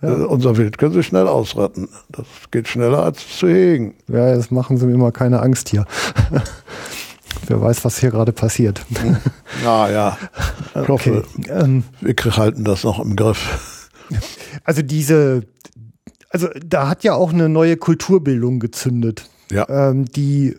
Ja. 0.02 0.10
Äh, 0.10 0.26
unser 0.26 0.58
Wild 0.58 0.80
können 0.80 0.94
sie 0.94 1.04
schnell 1.04 1.28
ausretten. 1.28 1.88
Das 2.10 2.26
geht 2.50 2.68
schneller 2.68 3.04
als 3.04 3.38
zu 3.38 3.48
hegen. 3.48 3.94
Ja, 4.08 4.36
das 4.36 4.50
machen 4.50 4.78
sie 4.78 4.88
mir 4.88 4.94
immer 4.94 5.12
keine 5.12 5.40
Angst 5.42 5.70
hier. 5.70 5.86
Wer 7.48 7.62
weiß, 7.62 7.86
was 7.86 8.00
hier 8.00 8.10
gerade 8.10 8.32
passiert. 8.32 8.86
Ja, 9.64 9.90
ja. 9.90 10.18
Ich 10.82 10.88
hoffe, 10.88 11.24
okay. 11.38 11.52
ähm, 11.52 11.84
wir 12.02 12.16
halten 12.36 12.64
das 12.64 12.84
noch 12.84 13.00
im 13.00 13.16
Griff. 13.16 13.80
Also 14.64 14.82
diese, 14.82 15.44
also 16.34 16.50
da 16.66 16.90
hat 16.90 17.04
ja 17.04 17.14
auch 17.14 17.32
eine 17.32 17.48
neue 17.48 17.78
Kulturbildung 17.78 18.60
gezündet. 18.60 19.30
Ja. 19.52 19.70
Ähm, 19.70 20.06
die, 20.06 20.56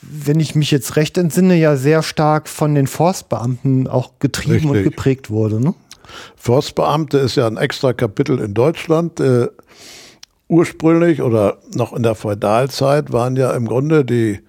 wenn 0.00 0.38
ich 0.38 0.54
mich 0.54 0.70
jetzt 0.70 0.94
recht 0.96 1.18
entsinne, 1.18 1.56
ja 1.56 1.76
sehr 1.76 2.02
stark 2.02 2.48
von 2.48 2.74
den 2.74 2.86
Forstbeamten 2.86 3.88
auch 3.88 4.12
getrieben 4.20 4.70
Richtig. 4.70 4.70
und 4.70 4.82
geprägt 4.84 5.30
wurde. 5.30 5.60
Ne? 5.60 5.74
Forstbeamte 6.36 7.18
ist 7.18 7.34
ja 7.34 7.46
ein 7.46 7.56
extra 7.56 7.92
Kapitel 7.92 8.38
in 8.38 8.54
Deutschland. 8.54 9.18
Äh, 9.18 9.48
ursprünglich 10.48 11.22
oder 11.22 11.58
noch 11.74 11.92
in 11.92 12.04
der 12.04 12.14
Feudalzeit 12.14 13.12
waren 13.12 13.34
ja 13.34 13.50
im 13.52 13.66
Grunde 13.66 14.04
die 14.04 14.40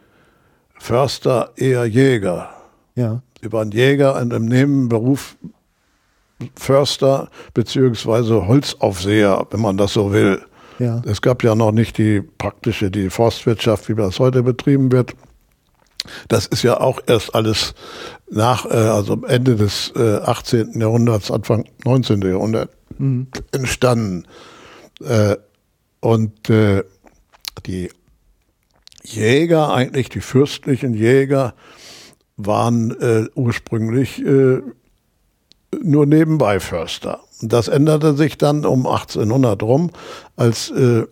Förster 0.77 1.51
eher 1.55 1.85
Jäger. 1.85 2.49
Ja. 2.93 3.23
Sie 3.41 3.51
waren 3.51 3.71
Jäger 3.71 4.15
und 4.21 4.31
im 4.31 4.45
Nebenberuf 4.45 5.37
Förster 6.55 7.29
beziehungsweise 7.53 8.47
Holzaufseher, 8.47 9.47
wenn 9.51 9.61
man 9.61 9.77
das 9.77 9.93
so 9.93 10.11
will. 10.11 10.41
Ja. 10.79 11.01
Es 11.05 11.21
gab 11.21 11.43
ja 11.43 11.55
noch 11.55 11.71
nicht 11.71 11.97
die 11.97 12.21
praktische, 12.21 12.91
die 12.91 13.09
Forstwirtschaft, 13.09 13.87
wie 13.87 13.95
das 13.95 14.19
heute 14.19 14.43
betrieben 14.43 14.91
wird. 14.91 15.15
Das 16.27 16.45
ist 16.45 16.63
ja 16.63 16.79
auch 16.79 16.99
erst 17.07 17.33
alles 17.33 17.73
nach, 18.29 18.65
äh, 18.65 18.73
also 18.73 19.21
Ende 19.27 19.55
des 19.55 19.93
äh, 19.95 20.17
18. 20.17 20.79
Jahrhunderts, 20.79 21.31
Anfang 21.31 21.65
19. 21.83 22.21
Jahrhundert 22.21 22.69
mhm. 22.97 23.27
entstanden. 23.51 24.25
Äh, 25.01 25.37
und 26.01 26.49
äh, 26.49 26.83
die 27.65 27.89
Jäger, 29.03 29.73
eigentlich 29.73 30.09
die 30.09 30.21
fürstlichen 30.21 30.93
Jäger, 30.93 31.53
waren 32.37 32.91
äh, 32.99 33.27
ursprünglich 33.35 34.23
äh, 34.23 34.61
nur 35.83 36.05
nebenbei 36.05 36.59
Förster. 36.59 37.19
Das 37.41 37.67
änderte 37.67 38.15
sich 38.15 38.37
dann 38.37 38.65
um 38.65 38.87
1800 38.87 39.61
rum, 39.63 39.91
als 40.35 40.71
äh, 40.71 41.03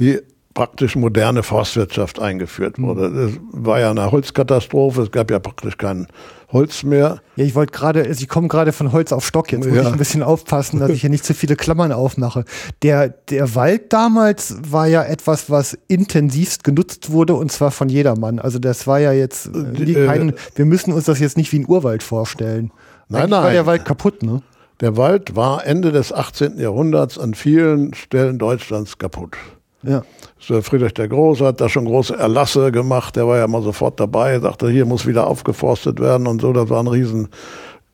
die 0.00 0.20
praktisch 0.54 0.96
moderne 0.96 1.42
Forstwirtschaft 1.42 2.20
eingeführt 2.20 2.78
mhm. 2.78 2.86
wurde. 2.86 3.06
Es 3.06 3.38
war 3.52 3.80
ja 3.80 3.90
eine 3.90 4.10
Holzkatastrophe, 4.10 5.02
es 5.02 5.10
gab 5.10 5.30
ja 5.30 5.38
praktisch 5.38 5.78
kein 5.78 6.06
Holz 6.52 6.82
mehr. 6.82 7.22
Ja, 7.36 7.44
ich 7.44 7.54
wollte 7.54 7.72
gerade, 7.72 8.06
ich 8.06 8.28
komme 8.28 8.48
gerade 8.48 8.72
von 8.72 8.92
Holz 8.92 9.12
auf 9.12 9.26
Stock, 9.26 9.50
jetzt 9.52 9.66
muss 9.66 9.74
ja. 9.74 9.82
ich 9.82 9.88
ein 9.88 9.96
bisschen 9.96 10.22
aufpassen, 10.22 10.80
dass 10.80 10.90
ich 10.90 11.00
hier 11.00 11.08
nicht 11.08 11.24
zu 11.24 11.32
viele 11.32 11.56
Klammern 11.56 11.92
aufmache. 11.92 12.44
Der, 12.82 13.08
der 13.08 13.54
Wald 13.54 13.92
damals 13.92 14.56
war 14.70 14.86
ja 14.86 15.02
etwas, 15.02 15.48
was 15.48 15.78
intensivst 15.88 16.62
genutzt 16.62 17.10
wurde 17.10 17.34
und 17.34 17.50
zwar 17.50 17.70
von 17.70 17.88
jedermann. 17.88 18.38
Also 18.38 18.58
das 18.58 18.86
war 18.86 19.00
ja 19.00 19.12
jetzt 19.12 19.46
äh, 19.46 19.82
äh 19.82 20.06
kein, 20.06 20.34
wir 20.54 20.64
müssen 20.66 20.92
uns 20.92 21.06
das 21.06 21.18
jetzt 21.20 21.38
nicht 21.38 21.50
wie 21.52 21.60
ein 21.60 21.68
Urwald 21.68 22.02
vorstellen. 22.02 22.70
Nein, 23.12 23.22
Eigentlich 23.22 23.30
nein. 23.30 23.42
war 23.44 23.52
der 23.52 23.66
Wald 23.66 23.84
kaputt, 23.84 24.22
ne? 24.22 24.42
Der 24.80 24.96
Wald 24.96 25.36
war 25.36 25.64
Ende 25.64 25.92
des 25.92 26.12
18. 26.12 26.58
Jahrhunderts 26.58 27.18
an 27.18 27.34
vielen 27.34 27.94
Stellen 27.94 28.38
Deutschlands 28.38 28.98
kaputt. 28.98 29.36
Ja. 29.82 30.02
Friedrich 30.38 30.94
der 30.94 31.08
Große 31.08 31.44
hat 31.44 31.60
da 31.60 31.68
schon 31.68 31.84
große 31.84 32.16
Erlasse 32.16 32.72
gemacht, 32.72 33.16
der 33.16 33.26
war 33.26 33.38
ja 33.38 33.46
mal 33.48 33.62
sofort 33.62 34.00
dabei, 34.00 34.38
sagte, 34.40 34.68
hier 34.70 34.86
muss 34.86 35.06
wieder 35.06 35.26
aufgeforstet 35.26 36.00
werden 36.00 36.26
und 36.26 36.40
so, 36.40 36.52
das 36.52 36.70
waren 36.70 36.88
riesen 36.88 37.28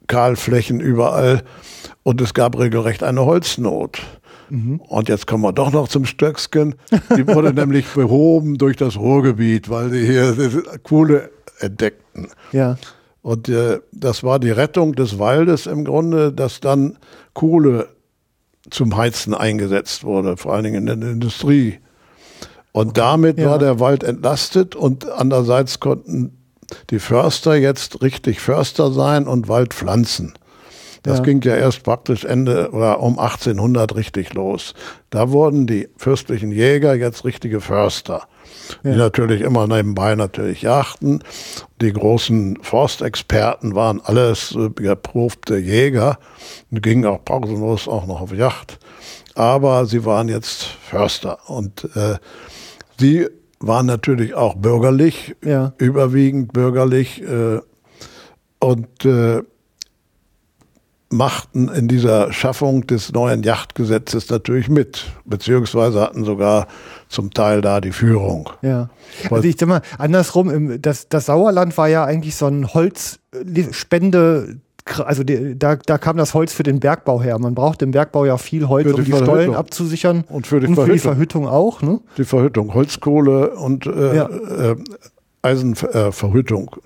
Kahlflächen 0.07 0.81
überall 0.81 1.43
und 2.03 2.21
es 2.21 2.33
gab 2.33 2.59
regelrecht 2.59 3.03
eine 3.03 3.25
Holznot. 3.25 4.01
Mhm. 4.51 4.81
Und 4.89 5.09
jetzt 5.09 5.27
kommen 5.27 5.43
wir 5.43 5.53
doch 5.53 5.73
noch 5.73 5.89
zum 5.89 6.07
Stöcksken. 6.07 6.75
Die 7.17 7.27
wurde 7.27 7.53
nämlich 7.55 7.87
behoben 7.89 8.57
durch 8.57 8.77
das 8.77 8.97
Ruhrgebiet, 8.97 9.69
weil 9.69 9.91
sie 9.91 10.07
hier 10.07 10.35
Kohle 10.83 11.31
entdeckten. 11.61 12.29
Ja. 12.53 12.77
Und 13.29 13.51
äh, 13.51 13.81
das 13.93 14.25
war 14.25 14.39
die 14.39 14.51
Rettung 14.51 14.95
des 14.95 15.19
Waldes 15.19 15.67
im 15.67 15.85
Grunde, 15.85 16.33
dass 16.33 16.61
dann 16.61 16.97
Kohle 17.35 17.91
zum 18.71 18.97
Heizen 18.97 19.35
eingesetzt 19.35 20.03
wurde, 20.03 20.39
vor 20.39 20.55
allen 20.55 20.65
Dingen 20.65 20.89
in 20.89 21.01
der 21.03 21.11
Industrie. 21.11 21.79
Und 22.73 22.97
damit 22.97 23.39
ja. 23.39 23.51
war 23.51 23.59
der 23.59 23.81
Wald 23.81 24.03
entlastet 24.03 24.75
und 24.75 25.11
andererseits 25.11 25.79
konnten 25.79 26.39
die 26.89 26.99
Förster 26.99 27.55
jetzt 27.55 28.01
richtig 28.01 28.41
Förster 28.41 28.93
sein 28.93 29.27
und 29.27 29.47
Wald 29.47 29.75
pflanzen. 29.75 30.33
Das 31.03 31.19
ja. 31.19 31.25
ging 31.25 31.43
ja 31.43 31.55
erst 31.55 31.83
praktisch 31.83 32.25
Ende 32.25 32.71
oder 32.71 33.01
um 33.01 33.19
1800 33.19 33.95
richtig 33.95 34.33
los. 34.33 34.73
Da 35.11 35.29
wurden 35.33 35.67
die 35.67 35.91
fürstlichen 35.99 36.51
Jäger 36.51 36.95
jetzt 36.95 37.27
richtige 37.27 37.61
Förster 37.61 38.27
die 38.85 38.97
natürlich 38.97 39.41
immer 39.41 39.67
nebenbei 39.67 40.15
natürlich 40.15 40.63
jachten. 40.63 41.23
Die 41.81 41.93
großen 41.93 42.59
Forstexperten 42.63 43.75
waren 43.75 44.01
alles 44.01 44.55
äh, 44.55 44.71
geprobte 44.71 45.57
Jäger 45.57 46.19
und 46.71 46.83
gingen 46.83 47.07
auch 47.07 47.25
pausenlos 47.25 47.89
auch 47.89 48.07
noch 48.07 48.21
auf 48.21 48.33
Yacht. 48.33 48.79
Aber 49.35 49.87
sie 49.87 50.05
waren 50.05 50.29
jetzt 50.29 50.65
Förster 50.65 51.39
und 51.49 51.85
äh, 51.95 52.17
sie 52.99 53.29
waren 53.61 53.87
natürlich 53.87 54.35
auch 54.35 54.55
bürgerlich, 54.55 55.37
ja. 55.45 55.73
überwiegend 55.79 56.53
bürgerlich 56.53 57.23
äh, 57.23 57.61
und 58.61 59.05
äh, 59.05 59.43
machten 61.11 61.69
in 61.69 61.89
dieser 61.89 62.33
Schaffung 62.33 62.87
des 62.87 63.13
neuen 63.13 63.43
Yachtgesetzes 63.43 64.29
natürlich 64.29 64.69
mit, 64.69 65.07
beziehungsweise 65.25 66.03
hatten 66.03 66.25
sogar 66.25 66.67
zum 67.09 67.33
Teil 67.33 67.63
da 67.63 67.81
die 67.81 67.93
Führung. 67.93 68.51
Ja. 68.61 68.91
Also 69.31 69.49
ich 69.49 69.57
sag 69.59 69.69
mal, 69.69 69.83
andersrum, 69.97 70.83
das, 70.83 71.09
das 71.09 71.27
Sauerland 71.27 71.77
war 71.79 71.89
ja 71.89 72.05
eigentlich 72.05 72.37
so 72.37 72.47
ein 72.47 72.75
Holzspende 72.75 74.59
also 75.05 75.23
die, 75.23 75.59
da, 75.59 75.77
da 75.77 75.99
kam 75.99 76.17
das 76.17 76.33
Holz 76.33 76.53
für 76.55 76.63
den 76.63 76.81
Bergbau 76.81 77.21
her. 77.21 77.39
Man 77.39 77.55
braucht 77.55 77.83
im 77.83 77.91
Bergbau 77.91 78.25
ja 78.25 78.39
viel 78.39 78.69
Holz, 78.69 78.91
um 78.91 79.05
die 79.05 79.13
Stollen 79.13 79.55
abzusichern. 79.55 80.25
Und 80.29 80.47
für 80.47 80.61
die, 80.61 80.67
und 80.67 80.77
Verhüttung. 80.77 80.87
für 80.87 80.93
die 80.93 80.99
Verhüttung 80.99 81.47
auch. 81.47 81.83
Ne? 81.83 82.01
Die 82.17 82.25
Verhüttung, 82.25 82.73
Holzkohle 82.73 83.51
und 83.51 83.87
äh, 83.87 84.17
ja. 84.17 84.29
äh, 84.29 84.77
Eisenverhüttung. 85.43 86.77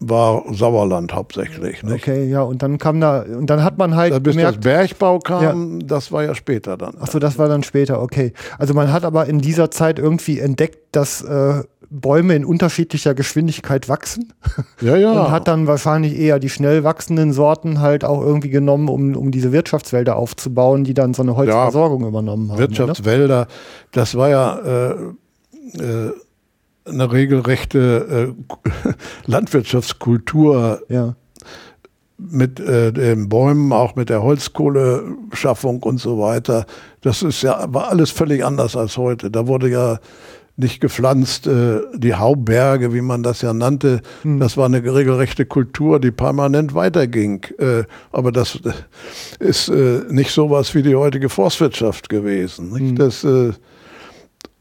War 0.00 0.44
Sauerland 0.52 1.12
hauptsächlich. 1.12 1.82
Nicht? 1.82 1.94
Okay, 1.94 2.28
ja, 2.28 2.42
und 2.42 2.62
dann 2.62 2.78
kam 2.78 3.00
da, 3.00 3.22
und 3.22 3.48
dann 3.50 3.64
hat 3.64 3.78
man 3.78 3.96
halt. 3.96 4.22
Bis 4.22 4.36
gemerkt, 4.36 4.58
das 4.58 4.64
Bergbau 4.64 5.18
kam, 5.18 5.80
ja. 5.80 5.86
das 5.86 6.12
war 6.12 6.22
ja 6.22 6.36
später 6.36 6.76
dann. 6.76 6.96
Achso, 7.00 7.18
das 7.18 7.36
war 7.36 7.48
dann 7.48 7.64
später, 7.64 8.00
okay. 8.00 8.32
Also 8.58 8.74
man 8.74 8.92
hat 8.92 9.04
aber 9.04 9.26
in 9.26 9.40
dieser 9.40 9.72
Zeit 9.72 9.98
irgendwie 9.98 10.38
entdeckt, 10.38 10.78
dass 10.92 11.22
äh, 11.22 11.62
Bäume 11.90 12.36
in 12.36 12.44
unterschiedlicher 12.44 13.14
Geschwindigkeit 13.14 13.88
wachsen. 13.88 14.32
Ja, 14.80 14.96
ja. 14.96 15.10
Und 15.10 15.30
hat 15.32 15.48
dann 15.48 15.66
wahrscheinlich 15.66 16.16
eher 16.16 16.38
die 16.38 16.48
schnell 16.48 16.84
wachsenden 16.84 17.32
Sorten 17.32 17.80
halt 17.80 18.04
auch 18.04 18.22
irgendwie 18.22 18.50
genommen, 18.50 18.88
um, 18.88 19.16
um 19.16 19.32
diese 19.32 19.50
Wirtschaftswälder 19.50 20.14
aufzubauen, 20.14 20.84
die 20.84 20.94
dann 20.94 21.14
so 21.14 21.22
eine 21.22 21.34
Holzversorgung 21.34 22.02
ja, 22.02 22.08
übernommen 22.08 22.50
haben. 22.50 22.58
Wirtschaftswälder, 22.58 23.24
oder? 23.24 23.46
das 23.90 24.14
war 24.14 24.28
ja 24.28 24.58
äh, 24.58 24.90
äh, 25.78 26.12
eine 26.88 27.10
regelrechte 27.12 28.34
äh, 28.34 28.92
Landwirtschaftskultur 29.26 30.82
ja. 30.88 31.14
mit 32.16 32.60
äh, 32.60 32.92
den 32.92 33.28
Bäumen, 33.28 33.72
auch 33.72 33.96
mit 33.96 34.08
der 34.08 34.22
Holzkohleschaffung 34.22 35.82
und 35.82 35.98
so 35.98 36.18
weiter. 36.18 36.66
Das 37.00 37.22
ist 37.22 37.42
ja 37.42 37.66
war 37.68 37.88
alles 37.88 38.10
völlig 38.10 38.44
anders 38.44 38.76
als 38.76 38.96
heute. 38.96 39.30
Da 39.30 39.46
wurde 39.46 39.68
ja 39.68 39.98
nicht 40.58 40.80
gepflanzt, 40.80 41.46
äh, 41.46 41.80
die 41.94 42.16
Hauberge, 42.16 42.92
wie 42.92 43.00
man 43.00 43.22
das 43.22 43.42
ja 43.42 43.52
nannte, 43.52 44.02
hm. 44.22 44.40
das 44.40 44.56
war 44.56 44.66
eine 44.66 44.82
regelrechte 44.82 45.46
Kultur, 45.46 46.00
die 46.00 46.10
permanent 46.10 46.74
weiterging. 46.74 47.44
Äh, 47.58 47.84
aber 48.10 48.32
das 48.32 48.58
ist 49.38 49.68
äh, 49.68 50.02
nicht 50.08 50.32
sowas 50.32 50.74
wie 50.74 50.82
die 50.82 50.96
heutige 50.96 51.28
Forstwirtschaft 51.28 52.08
gewesen. 52.08 52.76
Hm. 52.76 52.96
Das 52.96 53.22
äh, 53.22 53.52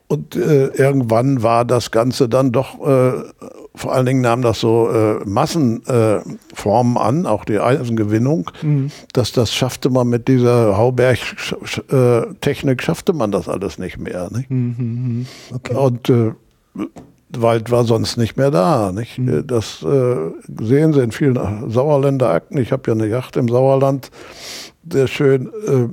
und 0.10 0.38
äh, 0.38 0.68
irgendwann 0.68 1.44
war 1.44 1.66
das 1.66 1.92
Ganze 1.92 2.30
dann 2.30 2.54
doch, 2.54 2.80
äh, 2.80 3.12
vor 3.76 3.94
allen 3.94 4.06
Dingen 4.06 4.22
nahm 4.22 4.42
das 4.42 4.62
so 4.62 4.90
äh, 4.90 5.16
Massenformen 5.26 6.96
äh, 6.96 7.00
an, 7.00 7.26
auch 7.26 7.44
die 7.44 7.60
Eisengewinnung. 7.60 8.50
Mhm. 8.62 8.90
Dass 9.12 9.34
das 9.34 9.54
schaffte 9.54 9.90
man 9.90 10.08
mit 10.08 10.30
dieser 10.30 10.78
Hauberg-Technik, 10.78 12.82
schaffte 12.82 13.12
man 13.12 13.32
das 13.32 13.50
alles 13.50 13.80
nicht 13.80 13.98
mehr. 13.98 14.30
Nicht? 14.32 14.50
Mhm. 14.50 14.76
mhm. 14.78 15.26
Okay. 15.54 15.76
Und 15.76 16.10
äh, 16.10 16.32
Wald 17.36 17.72
war 17.72 17.84
sonst 17.84 18.16
nicht 18.16 18.38
mehr 18.38 18.52
da. 18.52 18.94
Nicht? 18.94 19.18
Mhm. 19.18 19.46
Das 19.46 19.84
äh, 19.84 20.16
sehen 20.62 20.94
Sie 20.94 21.02
in 21.02 21.12
vielen 21.12 21.70
Sauerländer 21.70 22.30
Akten. 22.30 22.58
Ich 22.58 22.72
habe 22.72 22.84
ja 22.88 22.94
eine 22.94 23.08
Yacht 23.08 23.36
im 23.36 23.50
Sauerland, 23.50 24.10
sehr 24.90 25.08
schön, 25.08 25.48
äh, 25.48 25.90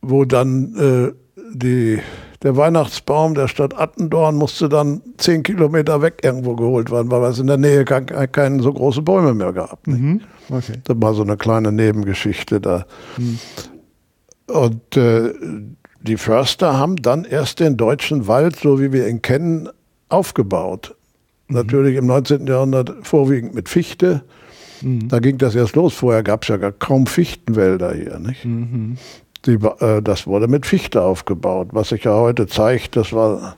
wo 0.00 0.24
dann 0.24 0.74
äh, 0.76 1.12
die 1.52 2.00
der 2.42 2.56
Weihnachtsbaum 2.56 3.34
der 3.34 3.48
Stadt 3.48 3.78
Attendorn 3.78 4.36
musste 4.36 4.68
dann 4.68 5.00
zehn 5.18 5.42
Kilometer 5.42 6.02
weg 6.02 6.20
irgendwo 6.22 6.54
geholt 6.54 6.90
werden, 6.90 7.10
weil 7.10 7.22
es 7.24 7.38
in 7.38 7.46
der 7.46 7.56
Nähe 7.56 7.84
keine 7.84 8.28
kein 8.28 8.60
so 8.60 8.72
große 8.72 9.02
Bäume 9.02 9.34
mehr 9.34 9.52
gab. 9.52 9.86
Mhm. 9.86 10.20
Okay. 10.48 10.74
Das 10.84 10.96
war 11.00 11.14
so 11.14 11.22
eine 11.22 11.36
kleine 11.36 11.72
Nebengeschichte 11.72 12.60
da. 12.60 12.86
Mhm. 13.16 13.38
Und 14.48 14.96
äh, 14.96 15.32
die 16.02 16.16
Förster 16.16 16.78
haben 16.78 16.96
dann 16.96 17.24
erst 17.24 17.60
den 17.60 17.76
deutschen 17.76 18.28
Wald, 18.28 18.56
so 18.56 18.80
wie 18.80 18.92
wir 18.92 19.08
ihn 19.08 19.22
kennen, 19.22 19.68
aufgebaut. 20.08 20.94
Mhm. 21.48 21.56
Natürlich 21.56 21.96
im 21.96 22.06
19. 22.06 22.46
Jahrhundert 22.46 22.94
vorwiegend 23.02 23.54
mit 23.54 23.68
Fichte. 23.68 24.22
Mhm. 24.82 25.08
Da 25.08 25.18
ging 25.18 25.38
das 25.38 25.54
erst 25.54 25.74
los. 25.74 25.94
Vorher 25.94 26.22
gab 26.22 26.42
es 26.42 26.48
ja 26.48 26.56
gar 26.58 26.72
kaum 26.72 27.06
Fichtenwälder 27.06 27.94
hier. 27.94 28.18
Nicht? 28.18 28.44
Die, 29.46 29.54
äh, 29.54 30.02
das 30.02 30.26
wurde 30.26 30.48
mit 30.48 30.66
Fichte 30.66 31.02
aufgebaut. 31.02 31.68
Was 31.72 31.90
sich 31.90 32.04
ja 32.04 32.12
heute 32.14 32.46
zeigt, 32.46 32.96
das 32.96 33.12
war, 33.12 33.56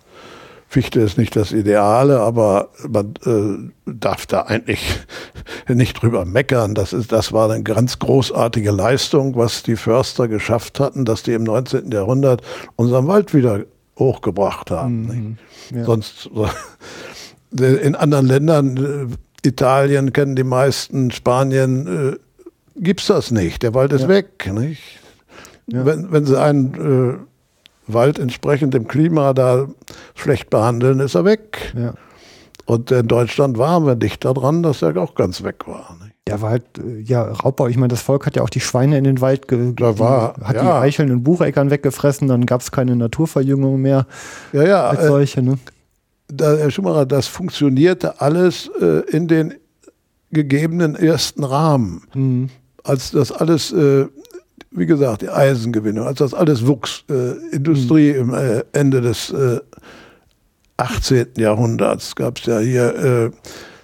Fichte 0.69 1.01
ist 1.01 1.16
nicht 1.16 1.35
das 1.35 1.52
Ideale, 1.52 2.20
aber 2.20 2.69
man 2.89 3.15
äh, 3.24 3.90
darf 3.90 4.27
da 4.27 4.43
eigentlich 4.43 5.01
nicht 5.69 6.01
drüber 6.02 6.24
meckern. 6.24 6.74
Das, 6.74 6.93
ist, 6.93 7.10
das 7.10 7.32
war 7.32 7.51
eine 7.51 7.62
ganz 7.62 7.98
großartige 7.98 8.70
Leistung, 8.70 9.35
was 9.36 9.62
die 9.62 9.77
Förster 9.77 10.28
geschafft 10.28 10.78
hatten, 10.78 11.05
dass 11.05 11.23
die 11.23 11.32
im 11.32 11.44
19. 11.44 11.90
Jahrhundert 11.90 12.43
unseren 12.77 13.06
Wald 13.06 13.32
wieder 13.35 13.65
hochgebracht 13.98 14.70
haben. 14.70 15.39
Mhm, 15.70 15.77
ja. 15.78 15.85
Sonst 15.85 16.28
in 17.59 17.94
anderen 17.94 18.27
Ländern, 18.27 18.77
äh, 18.77 19.47
Italien 19.48 20.12
kennen 20.12 20.36
die 20.36 20.44
meisten, 20.44 21.10
Spanien, 21.10 22.12
äh, 22.12 22.16
gibt 22.77 23.01
es 23.01 23.06
das 23.06 23.31
nicht. 23.31 23.62
Der 23.62 23.73
Wald 23.74 23.93
ist 23.93 24.02
Ja. 24.02 24.09
weg. 24.09 24.51
Nicht? 24.52 24.82
Ja. 25.70 25.84
Wenn, 25.84 26.10
wenn 26.12 26.24
sie 26.24 26.40
einen 26.40 26.74
äh, 26.74 27.92
Wald 27.92 28.18
entsprechend 28.18 28.74
dem 28.74 28.88
Klima 28.88 29.32
da 29.34 29.66
schlecht 30.14 30.50
behandeln, 30.50 31.00
ist 31.00 31.14
er 31.14 31.24
weg. 31.24 31.74
Ja. 31.76 31.94
Und 32.66 32.90
in 32.90 33.06
Deutschland 33.08 33.56
waren 33.58 33.86
wir 33.86 33.94
dicht 33.96 34.24
daran, 34.24 34.62
dass 34.62 34.82
er 34.82 34.96
auch 34.98 35.14
ganz 35.14 35.42
weg 35.42 35.66
war. 35.66 35.96
Nicht? 36.02 36.14
Der 36.26 36.42
war 36.42 36.50
halt, 36.50 36.64
äh, 36.78 37.00
ja, 37.00 37.22
Raubbau. 37.22 37.66
Ich 37.68 37.76
meine, 37.78 37.88
das 37.88 38.02
Volk 38.02 38.26
hat 38.26 38.36
ja 38.36 38.42
auch 38.42 38.50
die 38.50 38.60
Schweine 38.60 38.98
in 38.98 39.04
den 39.04 39.20
Wald, 39.22 39.48
ge 39.48 39.72
Da 39.74 39.98
war- 39.98 40.34
die, 40.38 40.44
hat 40.44 40.56
die 40.56 40.64
ja. 40.66 40.80
Eicheln 40.80 41.08
in 41.10 41.22
Bucheckern 41.22 41.70
weggefressen, 41.70 42.28
dann 42.28 42.44
gab 42.46 42.60
es 42.60 42.70
keine 42.70 42.94
Naturverjüngung 42.96 43.80
mehr 43.80 44.06
Ja, 44.52 44.62
ja, 44.64 44.86
als 44.88 45.00
äh, 45.00 45.06
solche. 45.06 45.42
Ne? 45.42 45.58
da, 46.30 46.56
Herr 46.56 46.70
Schumacher, 46.70 47.06
das 47.06 47.26
funktionierte 47.26 48.20
alles 48.20 48.70
äh, 48.82 49.00
in 49.10 49.28
den 49.28 49.54
gegebenen 50.30 50.94
ersten 50.94 51.42
Rahmen. 51.44 52.02
Mhm. 52.14 52.50
Als 52.84 53.10
das 53.12 53.32
alles, 53.32 53.72
äh, 53.72 54.06
wie 54.70 54.86
gesagt, 54.86 55.22
die 55.22 55.28
Eisengewinnung, 55.30 56.06
als 56.06 56.18
das 56.18 56.34
alles 56.34 56.66
wuchs, 56.66 57.04
äh, 57.10 57.54
Industrie 57.54 58.10
im 58.10 58.34
äh, 58.34 58.62
Ende 58.72 59.00
des 59.00 59.30
äh, 59.30 59.60
18. 60.76 61.28
Jahrhunderts 61.36 62.14
gab 62.14 62.38
es 62.38 62.46
ja 62.46 62.58
hier 62.60 62.94
äh, 62.94 63.30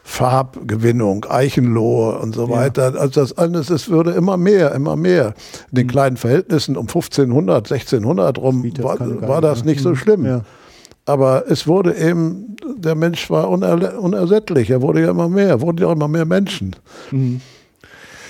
Farbgewinnung, 0.06 1.24
Eichenlohe 1.28 2.18
und 2.18 2.34
so 2.34 2.46
Ja. 2.46 2.50
weiter. 2.56 2.94
Also 2.98 3.20
das 3.22 3.36
alles, 3.36 3.70
es 3.70 3.88
würde 3.88 4.10
immer 4.12 4.36
mehr, 4.36 4.72
immer 4.74 4.96
mehr. 4.96 5.34
In 5.70 5.76
den 5.76 5.86
kleinen 5.88 6.16
Verhältnissen 6.16 6.76
um 6.76 6.86
1500, 6.86 7.70
1600 7.72 8.38
rum 8.38 8.64
jetzt 8.64 8.82
war, 8.82 8.98
war 9.26 9.40
das 9.40 9.60
Geige, 9.60 9.70
nicht 9.70 9.82
so 9.82 9.90
ne? 9.90 9.96
schlimm. 9.96 10.26
Ja. 10.26 10.42
Aber 11.06 11.44
es 11.50 11.66
wurde 11.66 11.94
eben, 11.96 12.56
der 12.76 12.94
Mensch 12.94 13.28
war 13.30 13.48
unersättlich, 13.50 14.70
er 14.70 14.82
wurde 14.82 15.02
ja 15.02 15.10
immer 15.10 15.28
mehr, 15.28 15.60
wurden 15.60 15.78
ja 15.78 15.90
immer 15.92 16.08
mehr 16.08 16.24
Menschen. 16.26 16.76
Mhm. 17.10 17.40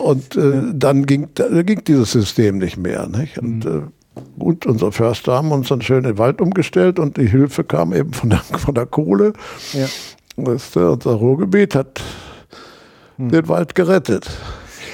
Und 0.05 0.36
äh, 0.36 0.62
dann 0.74 1.06
ging, 1.06 1.28
ging 1.35 1.82
dieses 1.85 2.12
System 2.12 2.59
nicht 2.59 2.76
mehr. 2.76 3.06
Nicht? 3.09 3.39
Und 3.39 3.64
Mhm. 3.64 3.90
äh, 4.16 4.20
gut, 4.39 4.66
unsere 4.66 4.93
Förster 4.93 5.32
haben 5.32 5.51
uns 5.51 5.68
dann 5.68 5.81
schön 5.81 5.98
in 5.98 6.05
den 6.05 6.18
Wald 6.18 6.40
umgestellt 6.40 6.98
und 6.98 7.16
die 7.16 7.26
Hilfe 7.26 7.64
kam 7.64 7.93
eben 7.94 8.12
von 8.12 8.31
der, 8.31 8.39
von 8.59 8.74
der 8.74 8.86
Kohle. 8.86 9.32
Ja. 9.72 9.86
Das, 10.36 10.76
äh, 10.76 10.81
unser 10.81 11.12
Ruhrgebiet 11.12 11.74
hat 11.74 12.02
Mhm. 13.16 13.28
den 13.31 13.48
Wald 13.48 13.74
gerettet. 13.74 14.28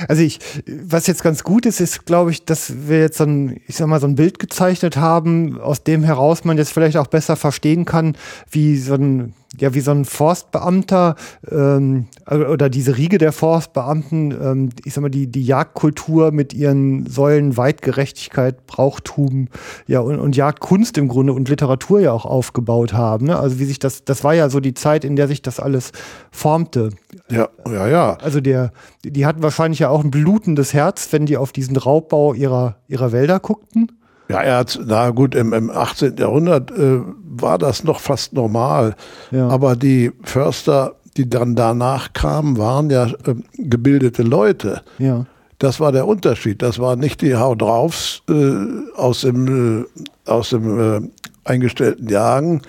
Also 0.09 0.23
ich, 0.23 0.39
was 0.85 1.07
jetzt 1.07 1.23
ganz 1.23 1.43
gut 1.45 1.67
ist, 1.67 1.81
ist, 1.81 2.07
glaube 2.07 2.31
ich, 2.31 2.45
dass 2.45 2.89
wir 2.89 3.01
jetzt 3.01 3.19
so 3.19 3.25
ein, 3.25 3.61
ich 3.67 3.77
sag 3.77 3.87
mal, 3.89 4.01
so 4.01 4.07
ein 4.07 4.15
Bild 4.15 4.39
gezeichnet 4.39 4.97
haben, 4.97 5.61
aus 5.61 5.83
dem 5.85 6.05
heraus 6.05 6.45
man 6.45 6.57
jetzt 6.57 6.73
vielleicht 6.73 6.97
auch 6.97 7.07
besser 7.09 7.37
verstehen 7.37 7.85
kann, 7.85 8.17
wie 8.51 8.77
so 8.79 8.95
ein, 8.95 9.35
ja, 9.59 9.75
wie 9.75 9.81
so 9.81 9.91
ein 9.91 10.05
Forstbeamter 10.05 11.17
ähm, 11.51 12.07
oder 12.31 12.71
diese 12.71 12.97
Riege 12.97 13.19
der 13.19 13.33
Forstbeamten, 13.33 14.31
ähm, 14.31 14.71
ich 14.85 14.95
sag 14.95 15.03
mal, 15.03 15.09
die, 15.09 15.27
die 15.27 15.45
Jagdkultur 15.45 16.31
mit 16.31 16.55
ihren 16.55 17.07
Säulen 17.07 17.57
Weitgerechtigkeit, 17.57 18.67
Brauchtum, 18.67 19.49
ja, 19.89 20.01
und, 20.01 20.21
und 20.21 20.37
Jagdkunst 20.37 20.97
im 20.99 21.09
Grunde 21.09 21.33
und 21.33 21.49
Literatur 21.49 22.01
ja 22.01 22.13
auch 22.13 22.27
aufgebaut 22.27 22.93
haben. 22.93 23.27
Ne? 23.27 23.39
Also 23.39 23.59
wie 23.59 23.65
sich 23.65 23.81
das, 23.81 24.05
das 24.05 24.23
war 24.23 24.35
ja 24.35 24.49
so 24.51 24.61
die 24.61 24.75
Zeit, 24.75 25.05
in 25.05 25.17
der 25.17 25.27
sich 25.27 25.43
das 25.43 25.59
alles 25.59 25.91
formte. 26.31 26.91
Ja, 27.29 27.49
ja, 27.67 27.89
ja. 27.89 28.19
Also 28.23 28.41
der, 28.41 28.73
die 29.05 29.27
hatten 29.27 29.43
wahrscheinlich 29.43 29.81
ja 29.81 29.89
auch 29.89 30.05
ein 30.05 30.13
blutendes 30.13 30.75
Herz, 30.75 31.09
wenn 31.11 31.27
die 31.27 31.37
auf 31.37 31.51
diesen 31.51 31.77
Raubbau 31.77 32.35
ihrer, 32.35 32.77
ihrer 32.87 33.11
Wälder 33.11 33.41
guckten. 33.41 33.91
Ja, 34.31 34.41
er 34.41 34.57
hat, 34.59 34.79
na 34.87 35.11
gut, 35.11 35.35
im, 35.35 35.53
im 35.53 35.71
18. 35.71 36.17
Jahrhundert 36.17 36.71
äh, 36.71 37.01
war 37.25 37.59
das 37.59 37.85
noch 37.85 38.01
fast 38.01 38.33
normal. 38.33 38.95
Ja. 39.31 39.49
Aber 39.49 39.77
die 39.77 40.13
Förster, 40.23 40.95
die 41.17 41.29
dann 41.29 41.57
danach 41.57 42.13
kamen, 42.13 42.57
waren 42.59 42.91
ja 42.91 43.07
äh, 43.07 43.35
gebildete 43.59 44.23
Leute. 44.23 44.83
Ja. 44.99 45.27
Das 45.59 45.79
war 45.81 45.93
der 45.93 46.07
Unterschied. 46.07 46.63
Das 46.63 46.79
waren 46.79 47.01
nicht 47.01 47.21
die 47.21 47.37
Hau 47.37 47.55
draufs 47.55 48.23
äh, 48.31 48.55
aus 48.97 49.21
dem, 49.23 49.83
äh, 49.83 50.31
aus 50.31 50.51
dem 50.51 50.81
äh, 51.05 51.09
eingestellten 51.45 52.09
Jagen. 52.09 52.63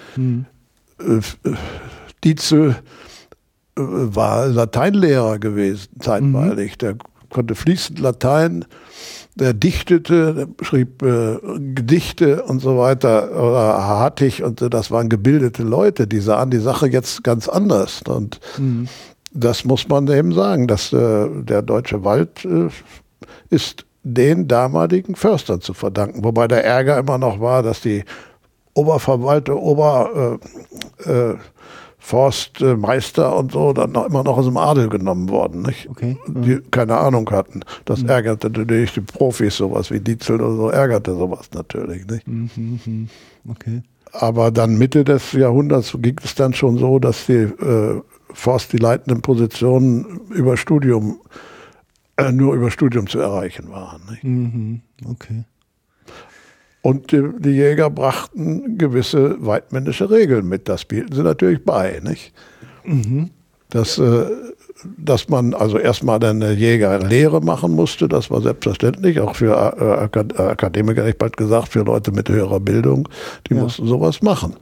F- 0.99 1.37
äh, 1.45 1.51
Dietzel 2.23 2.75
war 3.75 4.47
Lateinlehrer 4.47 5.39
gewesen, 5.39 5.87
zeitweilig. 5.99 6.77
Der 6.77 6.95
konnte 7.29 7.55
fließend 7.55 7.99
Latein, 7.99 8.65
der 9.41 9.53
dichtete, 9.53 10.47
schrieb 10.61 11.01
äh, 11.01 11.39
Gedichte 11.73 12.43
und 12.43 12.59
so 12.59 12.77
weiter, 12.77 13.31
oder 13.31 13.83
Hartig 13.83 14.43
und 14.43 14.59
so, 14.59 14.69
das 14.69 14.91
waren 14.91 15.09
gebildete 15.09 15.63
Leute, 15.63 16.05
die 16.07 16.19
sahen 16.19 16.51
die 16.51 16.59
Sache 16.59 16.87
jetzt 16.87 17.23
ganz 17.23 17.49
anders. 17.49 18.03
Und 18.07 18.39
das 19.33 19.65
muss 19.65 19.87
man 19.89 20.07
eben 20.07 20.31
sagen, 20.31 20.67
dass 20.67 20.93
äh, 20.93 21.27
der 21.41 21.63
deutsche 21.63 22.03
Wald 22.03 22.45
äh, 22.45 22.69
ist 23.49 23.85
den 24.03 24.47
damaligen 24.47 25.15
Förstern 25.15 25.61
zu 25.61 25.73
verdanken. 25.73 26.23
Wobei 26.23 26.47
der 26.47 26.63
Ärger 26.63 26.99
immer 26.99 27.17
noch 27.17 27.39
war, 27.39 27.63
dass 27.63 27.81
die 27.81 28.03
Oberverwalter, 28.73 29.55
Ober 29.55 30.39
äh, 31.05 31.11
äh, 31.11 31.37
Forstmeister 32.03 33.37
und 33.37 33.51
so 33.51 33.73
dann 33.73 33.91
noch 33.91 34.07
immer 34.07 34.23
noch 34.23 34.39
aus 34.39 34.45
dem 34.45 34.57
Adel 34.57 34.89
genommen 34.89 35.29
worden, 35.29 35.61
nicht? 35.61 35.87
Okay. 35.87 36.17
Die 36.27 36.59
keine 36.71 36.97
Ahnung 36.97 37.29
hatten. 37.29 37.61
Das 37.85 38.01
ärgerte 38.01 38.49
natürlich 38.49 38.93
die 38.93 39.01
Profis, 39.01 39.57
sowas 39.57 39.91
wie 39.91 39.99
Dietzel 39.99 40.41
oder 40.41 40.55
so, 40.55 40.69
ärgerte 40.69 41.13
sowas 41.13 41.51
natürlich, 41.53 42.07
nicht? 42.07 42.27
Mhm. 42.27 43.07
Okay. 43.47 43.83
Aber 44.13 44.49
dann 44.49 44.79
Mitte 44.79 45.03
des 45.03 45.31
Jahrhunderts 45.33 45.95
ging 46.01 46.19
es 46.23 46.33
dann 46.33 46.55
schon 46.55 46.79
so, 46.79 46.97
dass 46.97 47.27
die 47.27 47.33
äh, 47.33 48.01
Forst 48.33 48.73
die 48.73 48.77
leitenden 48.77 49.21
Positionen 49.21 50.21
über 50.31 50.57
Studium, 50.57 51.19
äh, 52.17 52.31
nur 52.31 52.55
über 52.55 52.71
Studium 52.71 53.05
zu 53.05 53.19
erreichen 53.19 53.69
waren. 53.69 54.01
Nicht? 54.09 54.23
Mhm. 54.23 54.81
Okay. 55.05 55.43
Und 56.83 57.11
die, 57.11 57.21
die 57.39 57.51
Jäger 57.51 57.89
brachten 57.89 58.77
gewisse 58.77 59.37
weidmännische 59.45 60.09
Regeln 60.09 60.47
mit. 60.47 60.67
Das 60.67 60.85
bieten 60.85 61.13
sie 61.13 61.21
natürlich 61.23 61.63
bei. 61.63 61.99
Nicht? 62.03 62.33
Dass, 63.69 63.99
äh, 63.99 64.25
dass 64.97 65.29
man 65.29 65.53
also 65.53 65.77
erstmal 65.77 66.23
eine 66.23 66.53
Jägerlehre 66.53 67.39
machen 67.41 67.73
musste, 67.73 68.07
das 68.07 68.31
war 68.31 68.41
selbstverständlich, 68.41 69.19
auch 69.19 69.35
für 69.35 69.51
äh, 69.53 69.83
Akad- 70.07 70.39
Akademiker, 70.39 71.07
ich 71.07 71.17
bald 71.17 71.37
gesagt, 71.37 71.69
für 71.69 71.83
Leute 71.83 72.11
mit 72.11 72.27
höherer 72.29 72.59
Bildung, 72.59 73.07
die 73.47 73.53
Ja. 73.53 73.61
mussten 73.61 73.85
sowas 73.85 74.23
machen. 74.23 74.55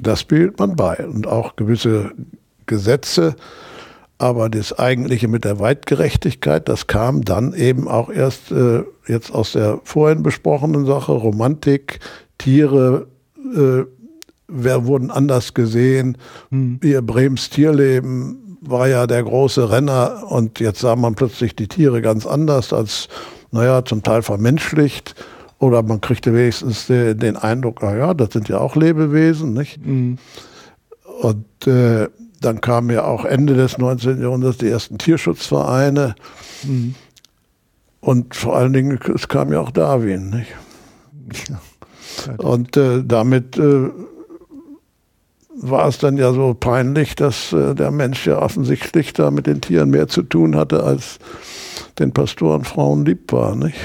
Das 0.00 0.22
bildet 0.22 0.58
man 0.60 0.76
bei. 0.76 1.04
Und 1.04 1.26
auch 1.26 1.56
gewisse 1.56 2.12
Gesetze. 2.66 3.34
Aber 4.22 4.48
das 4.48 4.78
Eigentliche 4.78 5.26
mit 5.26 5.44
der 5.44 5.58
Weitgerechtigkeit, 5.58 6.68
das 6.68 6.86
kam 6.86 7.22
dann 7.24 7.54
eben 7.54 7.88
auch 7.88 8.08
erst 8.08 8.52
äh, 8.52 8.84
jetzt 9.08 9.34
aus 9.34 9.50
der 9.54 9.80
vorhin 9.82 10.22
besprochenen 10.22 10.86
Sache, 10.86 11.10
Romantik, 11.10 11.98
Tiere, 12.38 13.08
äh, 13.36 13.82
wer 14.46 14.86
wurden 14.86 15.10
anders 15.10 15.54
gesehen. 15.54 16.18
Ihr 16.52 17.02
Brems 17.02 17.50
Tierleben 17.50 18.58
war 18.60 18.86
ja 18.86 19.08
der 19.08 19.24
große 19.24 19.68
Renner 19.68 20.22
und 20.28 20.60
jetzt 20.60 20.78
sah 20.78 20.94
man 20.94 21.16
plötzlich 21.16 21.56
die 21.56 21.66
Tiere 21.66 22.00
ganz 22.00 22.24
anders 22.24 22.72
als, 22.72 23.08
naja, 23.50 23.84
zum 23.84 24.04
Teil 24.04 24.22
vermenschlicht. 24.22 25.16
Oder 25.58 25.82
man 25.82 26.00
kriegte 26.00 26.32
wenigstens 26.32 26.86
den, 26.86 27.18
den 27.18 27.36
Eindruck, 27.36 27.82
naja, 27.82 28.14
das 28.14 28.32
sind 28.32 28.48
ja 28.48 28.58
auch 28.58 28.76
Lebewesen, 28.76 29.52
nicht? 29.52 29.80
Und 31.22 31.66
äh, 31.66 32.06
dann 32.44 32.60
kamen 32.60 32.90
ja 32.90 33.04
auch 33.04 33.24
Ende 33.24 33.54
des 33.54 33.78
19. 33.78 34.20
Jahrhunderts 34.20 34.58
die 34.58 34.68
ersten 34.68 34.98
Tierschutzvereine. 34.98 36.14
Und 38.00 38.34
vor 38.34 38.56
allen 38.56 38.72
Dingen, 38.72 38.98
es 39.14 39.28
kam 39.28 39.52
ja 39.52 39.60
auch 39.60 39.70
Darwin. 39.70 40.30
Nicht? 40.30 40.52
Und 42.38 42.76
äh, 42.76 43.02
damit 43.04 43.56
äh, 43.56 43.90
war 45.54 45.88
es 45.88 45.98
dann 45.98 46.16
ja 46.16 46.32
so 46.32 46.54
peinlich, 46.54 47.14
dass 47.14 47.52
äh, 47.52 47.74
der 47.74 47.90
Mensch 47.90 48.26
ja 48.26 48.40
offensichtlich 48.40 49.12
da 49.12 49.30
mit 49.30 49.46
den 49.46 49.60
Tieren 49.60 49.90
mehr 49.90 50.08
zu 50.08 50.22
tun 50.22 50.56
hatte, 50.56 50.82
als 50.82 51.18
den 51.98 52.12
Pastorenfrauen 52.12 53.04
lieb 53.04 53.32
war. 53.32 53.54
Nicht? 53.54 53.78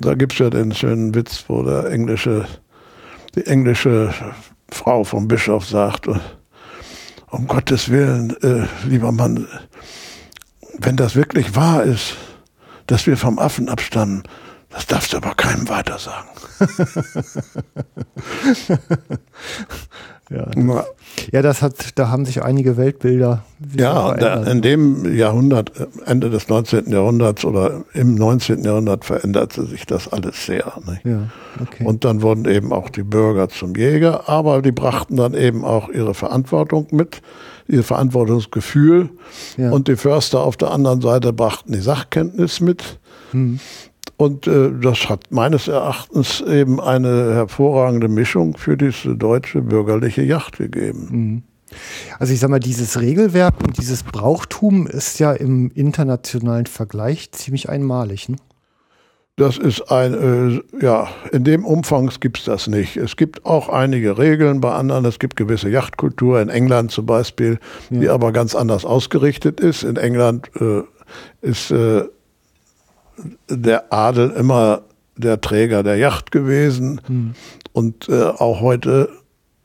Da 0.00 0.14
gibt 0.14 0.32
es 0.32 0.38
ja 0.38 0.50
den 0.50 0.72
schönen 0.72 1.14
Witz, 1.14 1.44
wo 1.48 1.62
der 1.62 1.90
englische, 1.90 2.46
die 3.34 3.46
englische 3.46 4.12
Frau 4.68 5.04
vom 5.04 5.28
Bischof 5.28 5.66
sagt, 5.66 6.08
um 7.30 7.46
Gottes 7.46 7.88
Willen, 7.88 8.36
äh, 8.42 8.66
lieber 8.86 9.12
Mann, 9.12 9.46
wenn 10.78 10.96
das 10.96 11.14
wirklich 11.14 11.54
wahr 11.54 11.82
ist, 11.82 12.16
dass 12.86 13.06
wir 13.06 13.16
vom 13.16 13.38
Affen 13.38 13.68
abstammen, 13.68 14.22
das 14.70 14.86
darfst 14.86 15.12
du 15.12 15.18
aber 15.18 15.34
keinem 15.34 15.68
weiter 15.68 15.98
sagen. 15.98 16.28
Ja, 20.28 20.46
das, 20.46 20.86
ja, 21.30 21.42
das 21.42 21.62
hat, 21.62 21.74
da 21.94 22.08
haben 22.08 22.24
sich 22.24 22.42
einige 22.42 22.76
Weltbilder. 22.76 23.44
Ja, 23.76 24.14
da, 24.14 24.42
in 24.42 24.60
dem 24.60 25.14
Jahrhundert, 25.16 25.70
Ende 26.04 26.30
des 26.30 26.48
19. 26.48 26.90
Jahrhunderts 26.90 27.44
oder 27.44 27.84
im 27.94 28.16
19. 28.16 28.64
Jahrhundert 28.64 29.04
veränderte 29.04 29.64
sich 29.66 29.86
das 29.86 30.12
alles 30.12 30.44
sehr. 30.44 30.72
Ja, 31.04 31.28
okay. 31.62 31.84
Und 31.84 32.04
dann 32.04 32.22
wurden 32.22 32.44
eben 32.46 32.72
auch 32.72 32.90
die 32.90 33.04
Bürger 33.04 33.48
zum 33.48 33.76
Jäger, 33.76 34.28
aber 34.28 34.62
die 34.62 34.72
brachten 34.72 35.16
dann 35.16 35.34
eben 35.34 35.64
auch 35.64 35.88
ihre 35.90 36.14
Verantwortung 36.14 36.88
mit, 36.90 37.22
ihr 37.68 37.84
Verantwortungsgefühl. 37.84 39.10
Ja. 39.56 39.70
Und 39.70 39.86
die 39.86 39.96
Förster 39.96 40.40
auf 40.40 40.56
der 40.56 40.72
anderen 40.72 41.02
Seite 41.02 41.32
brachten 41.32 41.72
die 41.72 41.80
Sachkenntnis 41.80 42.60
mit. 42.60 42.98
Hm. 43.30 43.60
Und 44.16 44.46
äh, 44.46 44.70
das 44.80 45.08
hat 45.08 45.30
meines 45.30 45.68
Erachtens 45.68 46.40
eben 46.40 46.80
eine 46.80 47.34
hervorragende 47.34 48.08
Mischung 48.08 48.56
für 48.56 48.76
diese 48.76 49.14
deutsche 49.14 49.60
bürgerliche 49.60 50.22
Yacht 50.22 50.58
gegeben. 50.58 51.08
Mhm. 51.10 51.42
Also 52.18 52.32
ich 52.32 52.40
sag 52.40 52.48
mal, 52.50 52.60
dieses 52.60 53.00
Regelwerk 53.00 53.54
und 53.62 53.76
dieses 53.78 54.02
Brauchtum 54.04 54.86
ist 54.86 55.18
ja 55.18 55.32
im 55.32 55.70
internationalen 55.74 56.66
Vergleich 56.66 57.32
ziemlich 57.32 57.68
einmalig. 57.68 58.28
Ne? 58.28 58.36
Das 59.38 59.58
ist 59.58 59.90
ein, 59.90 60.14
äh, 60.14 60.82
ja, 60.82 61.08
in 61.30 61.44
dem 61.44 61.66
Umfang 61.66 62.10
gibt 62.20 62.38
es 62.38 62.44
das 62.44 62.68
nicht. 62.68 62.96
Es 62.96 63.16
gibt 63.16 63.44
auch 63.44 63.68
einige 63.68 64.16
Regeln 64.16 64.62
bei 64.62 64.72
anderen. 64.72 65.04
Es 65.04 65.18
gibt 65.18 65.36
gewisse 65.36 65.68
Yachtkultur, 65.68 66.40
in 66.40 66.48
England 66.48 66.90
zum 66.90 67.04
Beispiel, 67.04 67.58
ja. 67.90 68.00
die 68.00 68.08
aber 68.08 68.32
ganz 68.32 68.54
anders 68.54 68.86
ausgerichtet 68.86 69.60
ist. 69.60 69.82
In 69.82 69.96
England 69.96 70.50
äh, 70.58 70.82
ist 71.42 71.70
äh, 71.70 72.04
der 73.48 73.92
Adel 73.92 74.30
immer 74.30 74.82
der 75.16 75.40
Träger 75.40 75.82
der 75.82 75.96
Yacht 75.96 76.30
gewesen. 76.30 77.00
Mhm. 77.08 77.34
Und 77.72 78.08
äh, 78.08 78.24
auch 78.24 78.60
heute 78.60 79.08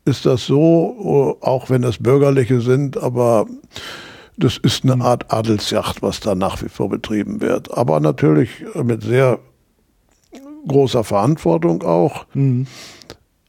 ist 0.06 0.26
das 0.26 0.46
so, 0.46 1.38
auch 1.42 1.70
wenn 1.70 1.84
es 1.84 2.02
bürgerliche 2.02 2.62
sind, 2.62 2.98
aber 2.98 3.46
das 4.38 4.58
ist 4.58 4.84
eine 4.84 4.94
hm. 4.94 5.02
Art 5.04 5.32
Adelsjacht, 5.32 6.02
was 6.02 6.20
da 6.20 6.34
nach 6.34 6.62
wie 6.64 6.70
vor 6.70 6.90
betrieben 6.90 7.42
wird. 7.42 7.78
Aber 7.78 8.00
natürlich 8.00 8.50
mit 8.84 9.04
sehr 9.04 9.40
großer 10.68 11.04
Verantwortung 11.04 11.84
auch. 11.84 12.26
Mhm. 12.34 12.68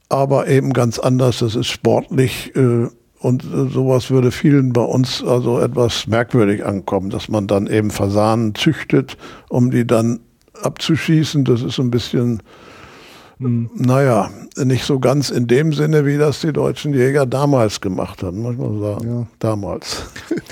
Aber 0.09 0.47
eben 0.47 0.73
ganz 0.73 0.99
anders, 0.99 1.39
das 1.39 1.55
ist 1.55 1.67
sportlich 1.67 2.55
äh, 2.55 2.87
und 3.23 3.45
äh, 3.45 3.69
sowas 3.69 4.11
würde 4.11 4.31
vielen 4.31 4.73
bei 4.73 4.81
uns 4.81 5.23
also 5.23 5.57
etwas 5.57 6.07
merkwürdig 6.07 6.65
ankommen, 6.65 7.09
dass 7.09 7.29
man 7.29 7.47
dann 7.47 7.67
eben 7.67 7.89
Fasanen 7.89 8.53
züchtet, 8.53 9.17
um 9.47 9.71
die 9.71 9.87
dann 9.87 10.19
abzuschießen. 10.61 11.45
Das 11.45 11.61
ist 11.61 11.79
ein 11.79 11.89
bisschen, 11.89 12.43
hm. 13.37 13.69
naja, 13.75 14.29
nicht 14.57 14.83
so 14.83 14.99
ganz 14.99 15.29
in 15.29 15.47
dem 15.47 15.71
Sinne, 15.71 16.05
wie 16.05 16.17
das 16.17 16.41
die 16.41 16.51
deutschen 16.51 16.93
Jäger 16.93 17.25
damals 17.25 17.79
gemacht 17.79 18.23
haben, 18.23 18.41
muss 18.41 18.57
man 18.57 18.81
sagen. 18.81 19.07
Ja. 19.07 19.27
Damals. 19.39 20.03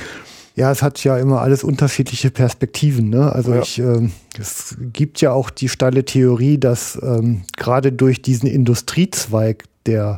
Ja, 0.54 0.70
es 0.70 0.84
hat 0.84 1.02
ja 1.06 1.18
immer 1.18 1.40
alles 1.40 1.64
unterschiedliche 1.64 2.30
Perspektiven. 2.30 3.10
Ne? 3.10 3.32
Also 3.32 3.54
ja. 3.54 3.62
ich, 3.62 3.80
äh, 3.80 4.10
es 4.38 4.76
gibt 4.92 5.22
ja 5.22 5.32
auch 5.32 5.50
die 5.50 5.70
steile 5.70 6.04
Theorie, 6.04 6.58
dass 6.58 7.00
ähm, 7.02 7.44
gerade 7.56 7.94
durch 7.94 8.22
diesen 8.22 8.48
Industriezweig 8.48 9.64
der 9.86 10.18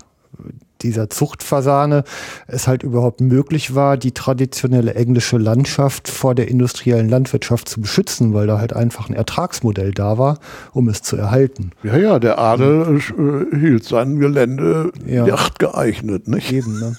dieser 0.84 1.10
Zuchtfasane 1.10 2.04
es 2.48 2.68
halt 2.68 2.84
überhaupt 2.84 3.22
möglich 3.22 3.76
war, 3.76 3.98
die 3.98 4.12
traditionelle 4.12 4.96
englische 4.96 5.38
Landschaft 5.38 6.08
vor 6.08 6.36
der 6.36 6.48
industriellen 6.48 7.10
Landwirtschaft 7.10 7.70
zu 7.70 7.82
beschützen, 7.82 8.34
weil 8.34 8.48
da 8.48 8.60
halt 8.60 8.74
einfach 8.74 9.10
ein 9.10 9.16
Ertragsmodell 9.16 9.92
da 9.92 10.18
war, 10.18 10.40
um 10.74 10.88
es 10.90 11.02
zu 11.02 11.16
erhalten. 11.16 11.72
Ja, 11.84 11.98
ja, 11.98 12.20
der 12.20 12.40
Adel 12.40 13.00
äh, 13.00 13.58
hielt 13.58 13.86
sein 13.86 14.20
Gelände 14.20 14.92
ja. 15.06 15.26
Yacht 15.26 15.60
geeignet, 15.60 16.28
nicht? 16.28 16.52
Eben, 16.52 16.80
ne? 16.80 16.96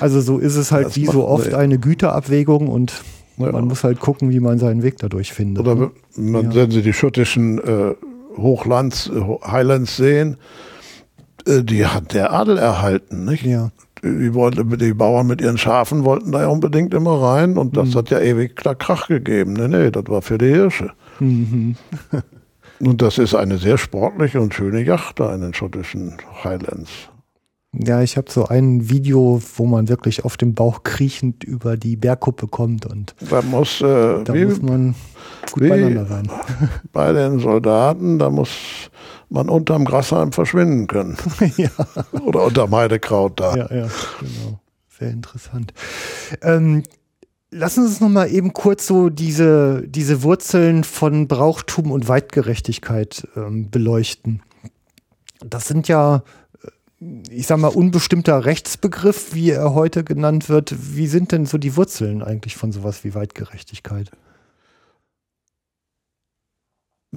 Also 0.00 0.20
so 0.20 0.38
ist 0.38 0.56
es 0.56 0.72
halt 0.72 0.86
das 0.86 0.96
wie 0.96 1.06
so 1.06 1.26
oft 1.26 1.54
eine 1.54 1.78
Güterabwägung 1.78 2.68
und 2.68 2.92
ja. 3.36 3.52
man 3.52 3.66
muss 3.66 3.84
halt 3.84 4.00
gucken, 4.00 4.30
wie 4.30 4.40
man 4.40 4.58
seinen 4.58 4.82
Weg 4.82 4.98
dadurch 4.98 5.32
findet. 5.32 5.64
Oder 5.64 5.74
ne? 5.74 5.90
man, 6.16 6.50
ja. 6.50 6.54
wenn 6.54 6.70
Sie 6.70 6.82
die 6.82 6.92
schottischen 6.92 7.58
äh, 7.58 7.94
Hochlands, 8.36 9.10
äh, 9.14 9.46
Highlands 9.46 9.96
sehen, 9.96 10.34
äh, 10.34 10.36
die 11.46 11.86
hat 11.86 12.14
der 12.14 12.32
Adel 12.32 12.58
erhalten, 12.58 13.24
nicht? 13.24 13.44
Ja. 13.44 13.70
Die, 14.02 14.34
wollten, 14.34 14.76
die 14.78 14.92
Bauern 14.92 15.26
mit 15.26 15.40
ihren 15.40 15.56
Schafen 15.56 16.04
wollten 16.04 16.32
da 16.32 16.42
ja 16.42 16.48
unbedingt 16.48 16.92
immer 16.92 17.22
rein 17.22 17.56
und 17.56 17.76
das 17.76 17.90
mhm. 17.90 17.94
hat 17.94 18.10
ja 18.10 18.20
ewig 18.20 18.60
da 18.62 18.74
Krach 18.74 19.08
gegeben. 19.08 19.54
Nee, 19.54 19.68
nee, 19.68 19.90
das 19.90 20.04
war 20.08 20.20
für 20.20 20.36
die 20.36 20.48
Hirsche. 20.48 20.92
Mhm. 21.20 21.76
und 22.80 23.00
das 23.00 23.16
ist 23.16 23.34
eine 23.34 23.56
sehr 23.56 23.78
sportliche 23.78 24.40
und 24.40 24.52
schöne 24.52 24.82
Yacht 24.82 25.20
da 25.20 25.34
in 25.34 25.40
den 25.40 25.54
schottischen 25.54 26.16
Highlands. 26.42 27.08
Ja, 27.82 28.02
ich 28.02 28.16
habe 28.16 28.30
so 28.30 28.46
ein 28.46 28.88
Video, 28.88 29.40
wo 29.56 29.66
man 29.66 29.88
wirklich 29.88 30.24
auf 30.24 30.36
dem 30.36 30.54
Bauch 30.54 30.82
kriechend 30.82 31.44
über 31.44 31.76
die 31.76 31.96
Bergkuppe 31.96 32.46
kommt 32.46 32.86
und 32.86 33.14
da 33.30 33.42
muss, 33.42 33.80
äh, 33.80 34.22
da 34.22 34.32
wie, 34.34 34.44
muss 34.44 34.62
man 34.62 34.94
gut 35.52 35.68
beieinander 35.68 36.06
sein. 36.06 36.30
Bei 36.92 37.12
den 37.12 37.40
Soldaten, 37.40 38.18
da 38.18 38.30
muss 38.30 38.50
man 39.28 39.48
unterm 39.48 39.84
Grashalm 39.84 40.32
verschwinden 40.32 40.86
können. 40.86 41.16
ja. 41.56 41.70
Oder 42.24 42.44
unterm 42.44 42.74
Heidekraut 42.74 43.40
da. 43.40 43.56
Ja, 43.56 43.74
ja, 43.74 43.88
genau. 44.20 44.60
Sehr 44.98 45.10
interessant. 45.10 45.74
Ähm, 46.42 46.84
lassen 47.50 47.82
Sie 47.82 47.88
uns 47.88 48.00
noch 48.00 48.08
mal 48.08 48.30
eben 48.30 48.52
kurz 48.52 48.86
so 48.86 49.10
diese, 49.10 49.82
diese 49.86 50.22
Wurzeln 50.22 50.84
von 50.84 51.26
Brauchtum 51.26 51.90
und 51.90 52.06
Weitgerechtigkeit 52.08 53.26
ähm, 53.36 53.70
beleuchten. 53.70 54.42
Das 55.40 55.66
sind 55.66 55.88
ja, 55.88 56.22
ich 57.30 57.46
sag 57.46 57.58
mal, 57.58 57.68
unbestimmter 57.68 58.44
Rechtsbegriff, 58.44 59.34
wie 59.34 59.50
er 59.50 59.74
heute 59.74 60.04
genannt 60.04 60.48
wird. 60.48 60.74
Wie 60.96 61.06
sind 61.06 61.32
denn 61.32 61.46
so 61.46 61.58
die 61.58 61.76
Wurzeln 61.76 62.22
eigentlich 62.22 62.56
von 62.56 62.72
sowas 62.72 63.04
wie 63.04 63.14
Weitgerechtigkeit? 63.14 64.10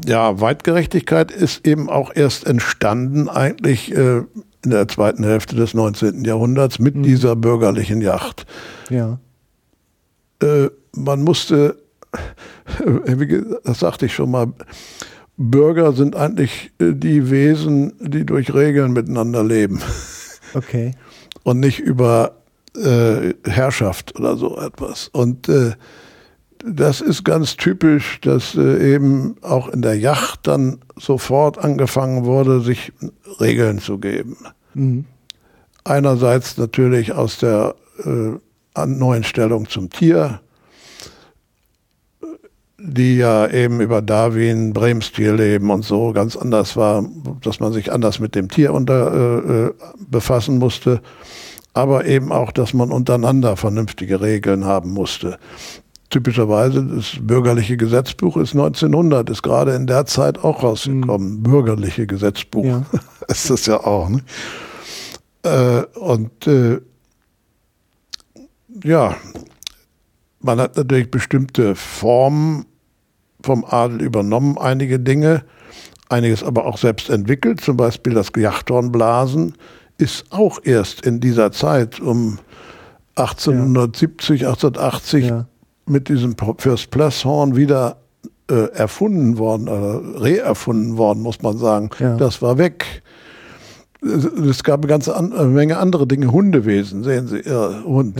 ja, 0.06 0.40
Weitgerechtigkeit 0.40 1.32
ist 1.32 1.66
eben 1.66 1.90
auch 1.90 2.12
erst 2.14 2.46
entstanden 2.46 3.30
eigentlich 3.30 3.96
äh, 3.96 4.18
in 4.64 4.72
der 4.72 4.88
zweiten 4.88 5.24
Hälfte 5.24 5.56
des 5.56 5.74
19. 5.74 6.24
Jahrhunderts 6.26 6.80
mit 6.80 6.96
mhm. 6.96 7.04
dieser 7.04 7.36
bürgerlichen 7.36 8.02
Yacht. 8.02 8.46
Ja. 8.90 9.20
Äh, 10.42 10.70
man 10.94 11.24
musste, 11.24 11.78
das 13.64 13.80
sagte 13.80 14.08
ich 14.08 14.14
schon 14.14 14.32
mal, 14.32 14.48
Bürger 15.38 15.94
sind 15.94 16.16
eigentlich 16.16 16.72
äh, 16.80 16.94
die 16.94 17.30
Wesen, 17.30 17.94
die 18.00 18.26
durch 18.26 18.54
Regeln 18.54 18.92
miteinander 18.94 19.44
leben. 19.44 19.82
Okay. 20.54 20.92
Und 21.44 21.60
nicht 21.60 21.80
über 21.80 22.38
äh, 22.76 23.34
Herrschaft 23.46 24.20
oder 24.20 24.36
so 24.36 24.58
etwas. 24.58 25.08
Und 25.08 25.48
äh, 25.48 25.74
das 26.66 27.02
ist 27.02 27.24
ganz 27.24 27.56
typisch, 27.56 28.20
dass 28.22 28.56
äh, 28.56 28.94
eben 28.94 29.36
auch 29.42 29.70
in 29.70 29.82
der 29.82 29.98
Yacht 29.98 30.48
dann 30.48 30.80
sofort 30.96 31.58
angefangen 31.58 32.26
wurde, 32.26 32.62
sich 32.62 32.92
Regeln 33.40 33.80
zu 33.80 34.00
geben. 34.00 34.38
Mhm. 34.74 35.06
Einerseits 35.84 36.58
natürlich 36.58 37.14
aus 37.14 37.38
der 37.38 37.76
äh, 38.04 38.86
neuen 38.86 39.24
Stellung 39.24 39.70
zum 39.70 39.90
Tier, 39.90 40.42
die 42.80 43.18
ja 43.18 43.48
eben 43.48 43.82
über 43.82 44.02
Darwin, 44.02 44.74
Brems 44.74 45.12
Tierleben 45.12 45.70
und 45.72 45.84
so 45.84 46.14
ganz 46.14 46.36
anders 46.36 46.78
war, 46.78 47.04
dass 47.42 47.60
man 47.60 47.74
sich 47.74 47.92
anders 47.92 48.20
mit 48.20 48.36
dem 48.36 48.50
Tier 48.50 48.74
unter, 48.74 49.14
äh, 49.14 49.66
äh 49.68 49.74
befassen 50.10 50.60
musste, 50.60 51.02
aber 51.74 52.06
eben 52.06 52.32
auch, 52.32 52.52
dass 52.52 52.74
man 52.74 52.92
untereinander 52.92 53.58
vernünftige 53.58 54.22
Regeln 54.22 54.66
haben 54.66 54.92
musste 54.92 55.40
typischerweise 56.10 56.84
das 56.84 57.18
bürgerliche 57.20 57.78
Gesetzbuch 57.78 58.38
ist 58.38 58.54
1900, 58.54 59.30
ist 59.30 59.44
gerade 59.44 59.76
in 59.76 59.88
der 59.88 60.06
Zeit 60.06 60.44
auch 60.44 60.64
rausgekommen. 60.64 61.40
Mhm. 61.40 61.44
Bürgerliche 61.44 62.08
Gesetzbuch 62.08 62.66
ja. 62.66 62.86
ist 63.28 63.50
das 63.50 63.66
ja 63.66 63.84
auch. 63.84 64.10
Ne? 64.10 64.22
Äh, 65.44 66.00
und 66.00 66.48
äh, 66.48 66.80
ja, 68.84 69.16
man 70.40 70.60
hat 70.60 70.78
natürlich 70.78 71.12
bestimmte 71.12 71.76
Formen 71.76 72.66
vom 73.44 73.66
Adel 73.66 74.02
übernommen, 74.02 74.58
einige 74.58 75.00
Dinge, 75.00 75.44
einiges 76.10 76.44
aber 76.44 76.66
auch 76.66 76.78
selbst 76.78 77.10
entwickelt. 77.10 77.62
Zum 77.62 77.78
Beispiel 77.78 78.14
das 78.14 78.32
Jachthornblasen 78.36 79.56
ist 79.98 80.26
auch 80.32 80.60
erst 80.64 81.06
in 81.06 81.20
dieser 81.20 81.52
Zeit 81.52 82.00
um 82.00 82.40
1870, 83.16 84.42
ja. 84.42 84.50
1880 84.50 85.26
ja 85.26 85.46
mit 85.88 86.10
diesem 86.10 86.36
First 86.58 86.92
Plus 86.92 87.26
Horn 87.26 87.56
wieder 87.56 87.98
äh, 88.50 88.72
erfunden 88.74 89.38
worden, 89.38 89.68
äh, 89.68 90.20
reerfunden 90.20 90.98
worden, 90.98 91.22
muss 91.24 91.42
man 91.42 91.58
sagen. 91.58 91.90
Ja. 92.00 92.16
Das 92.18 92.42
war 92.42 92.58
weg. 92.58 93.04
Es 94.02 94.64
gab 94.64 94.82
eine 94.82 94.88
ganze 94.88 95.20
Menge 95.48 95.78
andere 95.78 96.06
Dinge. 96.06 96.32
Hundewesen, 96.32 97.04
sehen 97.04 97.28
Sie, 97.28 97.42
ja, 97.42 97.84
Hund. 97.84 98.20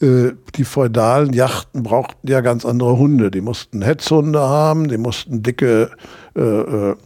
Äh, 0.00 0.32
die 0.56 0.64
feudalen 0.64 1.32
Yachten 1.32 1.82
brauchten 1.82 2.26
ja 2.28 2.40
ganz 2.40 2.64
andere 2.64 2.98
Hunde. 2.98 3.30
Die 3.30 3.40
mussten 3.40 3.82
Hetzhunde 3.82 4.40
haben, 4.40 4.88
die 4.88 4.98
mussten 4.98 5.42
dicke 5.42 5.90
äh, 6.36 6.40
äh, 6.40 6.96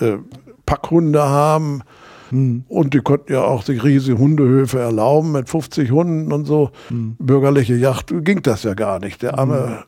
äh 0.00 0.18
Packhunde 0.66 1.22
haben 1.22 1.82
Mhm. 2.34 2.64
Und 2.68 2.94
die 2.94 2.98
konnten 2.98 3.32
ja 3.32 3.42
auch 3.42 3.62
sich 3.62 3.82
riesige 3.82 4.18
Hundehöfe 4.18 4.80
erlauben 4.80 5.32
mit 5.32 5.48
50 5.48 5.90
Hunden 5.90 6.32
und 6.32 6.46
so. 6.46 6.70
Mhm. 6.90 7.16
Bürgerliche 7.18 7.74
Yacht 7.74 8.12
ging 8.24 8.42
das 8.42 8.64
ja 8.64 8.74
gar 8.74 8.98
nicht. 8.98 9.22
Der 9.22 9.38
arme 9.38 9.84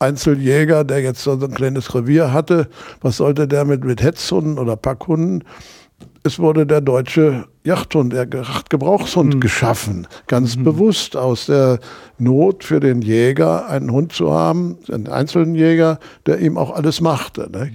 Einzeljäger, 0.00 0.84
der 0.84 1.00
jetzt 1.00 1.22
so 1.22 1.32
ein 1.32 1.54
kleines 1.54 1.94
Revier 1.94 2.32
hatte, 2.32 2.68
was 3.00 3.18
sollte 3.18 3.48
der 3.48 3.64
mit, 3.64 3.84
mit 3.84 4.02
Hetzhunden 4.02 4.58
oder 4.58 4.76
Packhunden? 4.76 5.44
Es 6.22 6.38
wurde 6.38 6.66
der 6.66 6.80
deutsche 6.80 7.46
Jachthund, 7.64 8.12
der 8.12 8.26
Gebrauchshund 8.26 9.36
mhm. 9.36 9.40
geschaffen, 9.40 10.06
ganz 10.26 10.56
mhm. 10.56 10.64
bewusst 10.64 11.16
aus 11.16 11.46
der 11.46 11.78
Not 12.18 12.64
für 12.64 12.80
den 12.80 13.02
Jäger, 13.02 13.68
einen 13.68 13.90
Hund 13.92 14.12
zu 14.12 14.32
haben, 14.32 14.78
einen 14.90 15.08
einzelnen 15.08 15.54
Jäger, 15.54 15.98
der 16.26 16.40
ihm 16.40 16.58
auch 16.58 16.70
alles 16.74 17.00
machte. 17.00 17.48
Ne? 17.50 17.70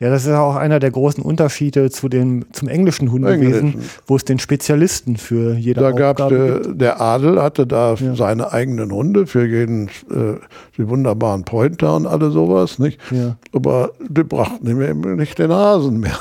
Ja, 0.00 0.10
das 0.10 0.26
ist 0.26 0.32
auch 0.32 0.54
einer 0.54 0.78
der 0.78 0.92
großen 0.92 1.24
Unterschiede 1.24 1.90
zu 1.90 2.08
dem, 2.08 2.44
zum 2.52 2.68
englischen 2.68 3.10
Hundewesen, 3.10 3.82
wo 4.06 4.14
es 4.14 4.24
den 4.24 4.38
Spezialisten 4.38 5.16
für 5.16 5.54
jede 5.54 5.80
da 5.80 5.90
Aufgabe 5.90 6.14
gab's 6.14 6.28
der, 6.28 6.60
gibt. 6.60 6.80
Der 6.80 7.00
Adel 7.00 7.42
hatte 7.42 7.66
da 7.66 7.94
ja. 7.94 8.14
seine 8.14 8.52
eigenen 8.52 8.92
Hunde 8.92 9.26
für 9.26 9.44
jeden, 9.44 9.88
äh, 9.88 10.38
die 10.76 10.88
wunderbaren 10.88 11.44
Pointer 11.44 11.96
und 11.96 12.06
alle 12.06 12.30
sowas, 12.30 12.78
nicht? 12.78 13.00
Ja. 13.10 13.38
Aber 13.52 13.90
die 14.08 14.22
brachten 14.22 14.68
ihm 14.68 15.16
nicht 15.16 15.36
den 15.40 15.50
Hasen 15.50 15.98
mehr. 15.98 16.18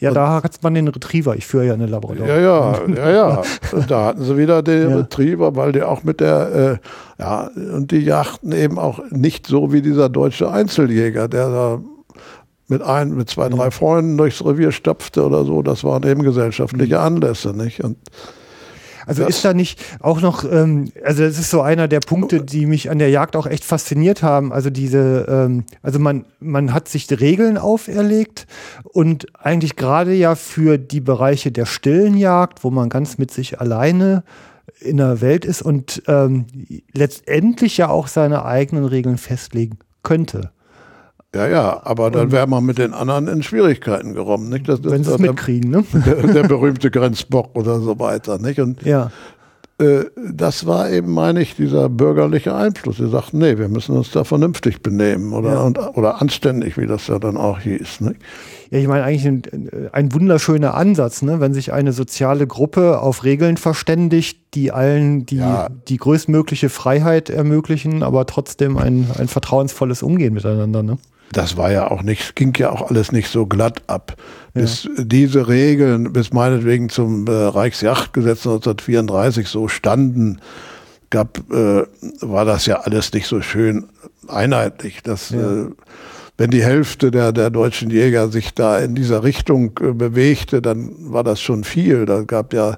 Ja, 0.00 0.12
da 0.12 0.42
hat 0.42 0.60
man 0.62 0.74
den 0.74 0.88
Retriever. 0.88 1.36
Ich 1.36 1.46
führe 1.46 1.66
ja 1.66 1.74
eine 1.74 1.86
Labrador. 1.86 2.26
Ja, 2.26 2.40
ja, 2.40 2.80
ja, 2.88 3.10
ja. 3.10 3.42
da 3.88 4.06
hatten 4.06 4.24
sie 4.24 4.36
wieder 4.36 4.62
den 4.62 4.90
ja. 4.90 4.96
Retriever, 4.96 5.54
weil 5.54 5.70
die 5.70 5.82
auch 5.82 6.02
mit 6.02 6.18
der, 6.20 6.80
äh, 7.18 7.22
ja, 7.22 7.50
und 7.74 7.92
die 7.92 7.98
jachten 7.98 8.50
eben 8.50 8.78
auch 8.78 8.98
nicht 9.10 9.46
so 9.46 9.72
wie 9.72 9.82
dieser 9.82 10.08
deutsche 10.08 10.50
Einzeljäger, 10.50 11.28
der 11.28 11.48
da 11.48 11.80
mit 12.70 12.82
ein, 12.82 13.14
mit 13.14 13.28
zwei, 13.28 13.48
drei 13.48 13.70
Freunden 13.70 14.16
durchs 14.16 14.44
Revier 14.44 14.72
stapfte 14.72 15.24
oder 15.24 15.44
so. 15.44 15.62
Das 15.62 15.84
waren 15.84 16.02
eben 16.04 16.22
gesellschaftliche 16.22 16.96
mhm. 16.96 17.04
Anlässe, 17.04 17.52
nicht? 17.52 17.82
Und 17.82 17.96
also 19.06 19.26
ist 19.26 19.44
da 19.44 19.54
nicht 19.54 19.80
auch 19.98 20.20
noch, 20.20 20.44
ähm, 20.44 20.92
also 21.04 21.24
das 21.24 21.38
ist 21.38 21.50
so 21.50 21.62
einer 21.62 21.88
der 21.88 21.98
Punkte, 21.98 22.42
die 22.42 22.66
mich 22.66 22.90
an 22.90 23.00
der 23.00 23.10
Jagd 23.10 23.34
auch 23.34 23.46
echt 23.46 23.64
fasziniert 23.64 24.22
haben. 24.22 24.52
Also 24.52 24.70
diese, 24.70 25.26
ähm, 25.28 25.64
also 25.82 25.98
man, 25.98 26.26
man 26.38 26.72
hat 26.72 26.88
sich 26.88 27.08
die 27.08 27.14
Regeln 27.14 27.58
auferlegt 27.58 28.46
und 28.84 29.26
eigentlich 29.34 29.74
gerade 29.74 30.12
ja 30.12 30.36
für 30.36 30.78
die 30.78 31.00
Bereiche 31.00 31.50
der 31.50 31.66
stillen 31.66 32.16
Jagd, 32.16 32.62
wo 32.62 32.70
man 32.70 32.88
ganz 32.88 33.18
mit 33.18 33.32
sich 33.32 33.60
alleine 33.60 34.22
in 34.80 34.98
der 34.98 35.20
Welt 35.20 35.44
ist 35.44 35.62
und 35.62 36.02
ähm, 36.06 36.46
letztendlich 36.92 37.78
ja 37.78 37.88
auch 37.88 38.06
seine 38.06 38.44
eigenen 38.44 38.84
Regeln 38.84 39.18
festlegen 39.18 39.78
könnte. 40.02 40.52
Ja, 41.34 41.46
ja, 41.46 41.80
aber 41.84 42.10
dann 42.10 42.32
wäre 42.32 42.48
man 42.48 42.64
mit 42.64 42.78
den 42.78 42.92
anderen 42.92 43.28
in 43.28 43.42
Schwierigkeiten 43.44 44.14
gekommen, 44.14 44.48
nicht? 44.48 44.68
Das, 44.68 44.80
das 44.80 44.90
Wenn 44.90 45.04
sie 45.04 45.12
es 45.12 45.18
mitkriegen, 45.18 45.70
ne? 45.70 45.84
Der, 46.04 46.26
der, 46.26 46.42
berühmte 46.42 46.90
Grenzbock 46.90 47.50
oder 47.54 47.78
so 47.78 48.00
weiter, 48.00 48.38
nicht? 48.38 48.58
Und 48.58 48.82
ja. 48.82 49.12
äh, 49.78 50.06
das 50.32 50.66
war 50.66 50.90
eben, 50.90 51.12
meine 51.12 51.40
ich, 51.40 51.54
dieser 51.54 51.88
bürgerliche 51.88 52.52
Einfluss. 52.52 52.96
Sie 52.96 53.08
sagten, 53.08 53.38
nee, 53.38 53.58
wir 53.58 53.68
müssen 53.68 53.96
uns 53.96 54.10
da 54.10 54.24
vernünftig 54.24 54.82
benehmen 54.82 55.32
oder, 55.32 55.52
ja. 55.52 55.60
und, 55.60 55.78
oder 55.78 56.20
anständig, 56.20 56.76
wie 56.76 56.86
das 56.86 57.06
ja 57.06 57.20
dann 57.20 57.36
auch 57.36 57.60
hieß, 57.60 58.00
nicht? 58.00 58.16
Ja, 58.70 58.78
ich 58.80 58.88
meine 58.88 59.04
eigentlich 59.04 59.26
ein, 59.26 59.88
ein 59.92 60.12
wunderschöner 60.12 60.74
Ansatz, 60.74 61.22
ne? 61.22 61.38
wenn 61.38 61.54
sich 61.54 61.72
eine 61.72 61.92
soziale 61.92 62.48
Gruppe 62.48 63.00
auf 63.00 63.22
Regeln 63.22 63.56
verständigt, 63.56 64.54
die 64.54 64.72
allen 64.72 65.26
die, 65.26 65.36
ja. 65.36 65.68
die 65.86 65.96
größtmögliche 65.96 66.70
Freiheit 66.70 67.30
ermöglichen, 67.30 68.02
aber 68.02 68.26
trotzdem 68.26 68.76
ein, 68.76 69.06
ein 69.16 69.28
vertrauensvolles 69.28 70.02
Umgehen 70.02 70.34
miteinander. 70.34 70.82
Ne? 70.82 70.98
Das 71.32 71.56
war 71.56 71.70
ja 71.70 71.90
auch 71.90 72.02
nicht, 72.02 72.34
ging 72.34 72.52
ja 72.56 72.70
auch 72.70 72.90
alles 72.90 73.12
nicht 73.12 73.28
so 73.28 73.46
glatt 73.46 73.82
ab. 73.86 74.16
Bis 74.52 74.84
ja. 74.84 75.04
diese 75.04 75.46
Regeln, 75.46 76.12
bis 76.12 76.32
meinetwegen 76.32 76.88
zum 76.88 77.26
äh, 77.26 77.30
Reichsjachtgesetz 77.30 78.46
1934 78.46 79.48
so 79.48 79.68
standen, 79.68 80.40
gab, 81.10 81.38
äh, 81.52 81.84
war 82.20 82.44
das 82.44 82.66
ja 82.66 82.80
alles 82.80 83.12
nicht 83.12 83.26
so 83.26 83.42
schön 83.42 83.86
einheitlich. 84.26 85.02
Das, 85.02 85.30
ja. 85.30 85.38
äh, 85.38 85.66
wenn 86.36 86.50
die 86.50 86.64
Hälfte 86.64 87.10
der, 87.10 87.32
der 87.32 87.50
deutschen 87.50 87.90
Jäger 87.90 88.28
sich 88.28 88.54
da 88.54 88.78
in 88.78 88.94
dieser 88.94 89.22
Richtung 89.22 89.78
äh, 89.80 89.92
bewegte, 89.92 90.60
dann 90.60 90.94
war 90.98 91.22
das 91.22 91.40
schon 91.40 91.62
viel. 91.62 92.06
Da 92.06 92.22
gab 92.22 92.52
ja 92.52 92.76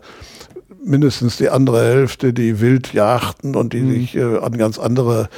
mindestens 0.85 1.39
die 1.39 1.49
andere 1.49 1.85
Hälfte, 1.85 2.35
die 2.35 2.61
wild 2.61 2.93
jagten 2.93 3.55
und 3.55 3.73
die 3.73 3.81
mhm. 3.81 3.93
sich 3.93 4.17
äh, 4.17 4.39
an 4.39 4.59
ganz 4.59 4.79
andere 4.79 5.31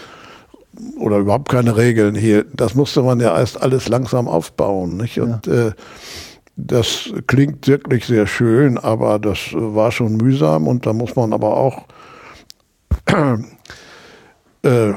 oder 0.98 1.18
überhaupt 1.18 1.48
keine 1.48 1.76
Regeln 1.76 2.14
hier. 2.14 2.44
Das 2.54 2.74
musste 2.74 3.02
man 3.02 3.20
ja 3.20 3.36
erst 3.38 3.60
alles 3.60 3.88
langsam 3.88 4.28
aufbauen. 4.28 4.96
Nicht? 4.96 5.20
Und 5.20 5.46
ja. 5.46 5.68
äh, 5.68 5.72
das 6.56 7.10
klingt 7.26 7.66
wirklich 7.66 8.06
sehr 8.06 8.26
schön, 8.26 8.78
aber 8.78 9.18
das 9.18 9.38
war 9.52 9.90
schon 9.90 10.16
mühsam 10.16 10.68
und 10.68 10.86
da 10.86 10.92
muss 10.92 11.16
man 11.16 11.32
aber 11.32 11.56
auch 11.56 11.86
äh, 14.62 14.92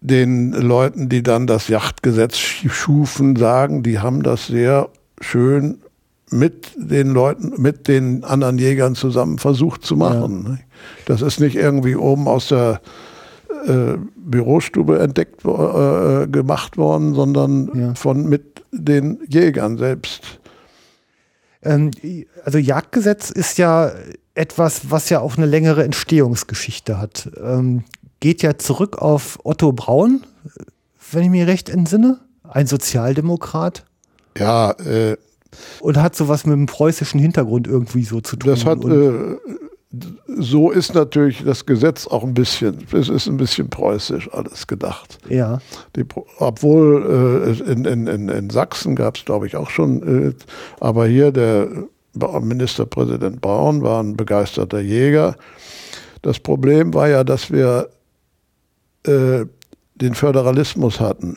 den 0.00 0.52
Leuten, 0.52 1.08
die 1.08 1.22
dann 1.22 1.46
das 1.46 1.68
Yachtgesetz 1.68 2.36
schufen, 2.36 3.36
sagen, 3.36 3.82
die 3.82 4.00
haben 4.00 4.22
das 4.22 4.48
sehr 4.48 4.88
schön 5.20 5.78
mit 6.30 6.72
den 6.76 7.10
Leuten, 7.10 7.60
mit 7.60 7.88
den 7.88 8.24
anderen 8.24 8.58
Jägern 8.58 8.94
zusammen 8.94 9.38
versucht 9.38 9.84
zu 9.84 9.96
machen. 9.96 10.58
Ja. 10.58 10.58
Das 11.06 11.22
ist 11.22 11.40
nicht 11.40 11.56
irgendwie 11.56 11.94
oben 11.94 12.26
aus 12.26 12.48
der 12.48 12.80
äh, 13.66 13.98
Bürostube 14.16 14.98
entdeckt, 14.98 15.44
äh, 15.44 16.26
gemacht 16.26 16.76
worden, 16.76 17.14
sondern 17.14 17.70
ja. 17.74 17.94
von 17.94 18.28
mit 18.28 18.64
den 18.72 19.20
Jägern 19.28 19.78
selbst. 19.78 20.40
Ähm, 21.62 21.90
also 22.44 22.58
Jagdgesetz 22.58 23.30
ist 23.30 23.58
ja 23.58 23.92
etwas, 24.34 24.90
was 24.90 25.08
ja 25.10 25.20
auch 25.20 25.36
eine 25.36 25.46
längere 25.46 25.84
Entstehungsgeschichte 25.84 26.98
hat. 26.98 27.30
Ähm, 27.42 27.84
geht 28.20 28.42
ja 28.42 28.58
zurück 28.58 28.98
auf 28.98 29.38
Otto 29.44 29.72
Braun, 29.72 30.22
wenn 31.10 31.24
ich 31.24 31.30
mich 31.30 31.46
recht 31.46 31.68
entsinne, 31.68 32.20
ein 32.48 32.66
Sozialdemokrat. 32.66 33.84
Ja, 34.38 34.72
äh, 34.72 35.16
und 35.80 35.98
hat 35.98 36.16
sowas 36.16 36.46
mit 36.46 36.54
dem 36.54 36.66
preußischen 36.66 37.20
Hintergrund 37.20 37.66
irgendwie 37.66 38.04
so 38.04 38.20
zu 38.20 38.36
tun. 38.36 38.50
Das 38.50 38.64
hat 38.64 38.82
äh, 38.84 39.36
so 40.26 40.70
ist 40.70 40.94
natürlich 40.94 41.44
das 41.44 41.66
Gesetz 41.66 42.06
auch 42.06 42.24
ein 42.24 42.32
bisschen, 42.32 42.86
es 42.92 43.10
ist 43.10 43.26
ein 43.26 43.36
bisschen 43.36 43.68
preußisch 43.68 44.32
alles 44.32 44.66
gedacht. 44.66 45.18
Ja. 45.28 45.60
Die, 45.96 46.04
obwohl 46.38 47.54
äh, 47.66 47.70
in, 47.70 47.84
in, 47.84 48.28
in, 48.28 48.50
Sachsen 48.50 48.96
gab 48.96 49.16
es, 49.16 49.24
glaube 49.24 49.46
ich, 49.46 49.56
auch 49.56 49.68
schon, 49.68 50.30
äh, 50.30 50.32
aber 50.80 51.06
hier 51.06 51.30
der 51.30 51.68
Ministerpräsident 52.14 53.40
Braun 53.42 53.82
war 53.82 54.02
ein 54.02 54.16
begeisterter 54.16 54.80
Jäger. 54.80 55.36
Das 56.22 56.38
Problem 56.38 56.94
war 56.94 57.08
ja, 57.08 57.22
dass 57.22 57.50
wir 57.50 57.88
äh, 59.06 59.44
den 59.96 60.14
Föderalismus 60.14 61.00
hatten. 61.00 61.36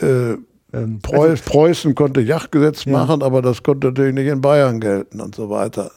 Äh, 0.00 0.36
ähm, 0.72 1.00
also, 1.12 1.42
Preußen 1.44 1.94
konnte 1.94 2.20
Jagdgesetz 2.20 2.84
ja. 2.84 2.92
machen, 2.92 3.22
aber 3.22 3.42
das 3.42 3.62
konnte 3.62 3.88
natürlich 3.88 4.14
nicht 4.14 4.28
in 4.28 4.40
Bayern 4.40 4.80
gelten 4.80 5.20
und 5.20 5.34
so 5.34 5.50
weiter. 5.50 5.90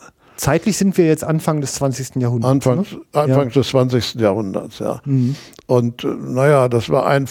Zeitlich 0.44 0.76
sind 0.76 0.98
wir 0.98 1.06
jetzt 1.06 1.24
Anfang 1.24 1.62
des 1.62 1.76
20. 1.76 2.18
Jahrhunderts. 2.18 2.52
Anfang, 2.52 2.80
ne? 2.80 2.86
Anfang 3.14 3.48
ja. 3.48 3.54
des 3.54 3.68
20. 3.70 4.16
Jahrhunderts, 4.16 4.80
ja. 4.80 5.00
Mhm. 5.06 5.38
Und 5.68 6.04
äh, 6.04 6.08
naja, 6.08 6.68
das 6.68 6.90
war 6.90 7.06
ein, 7.06 7.30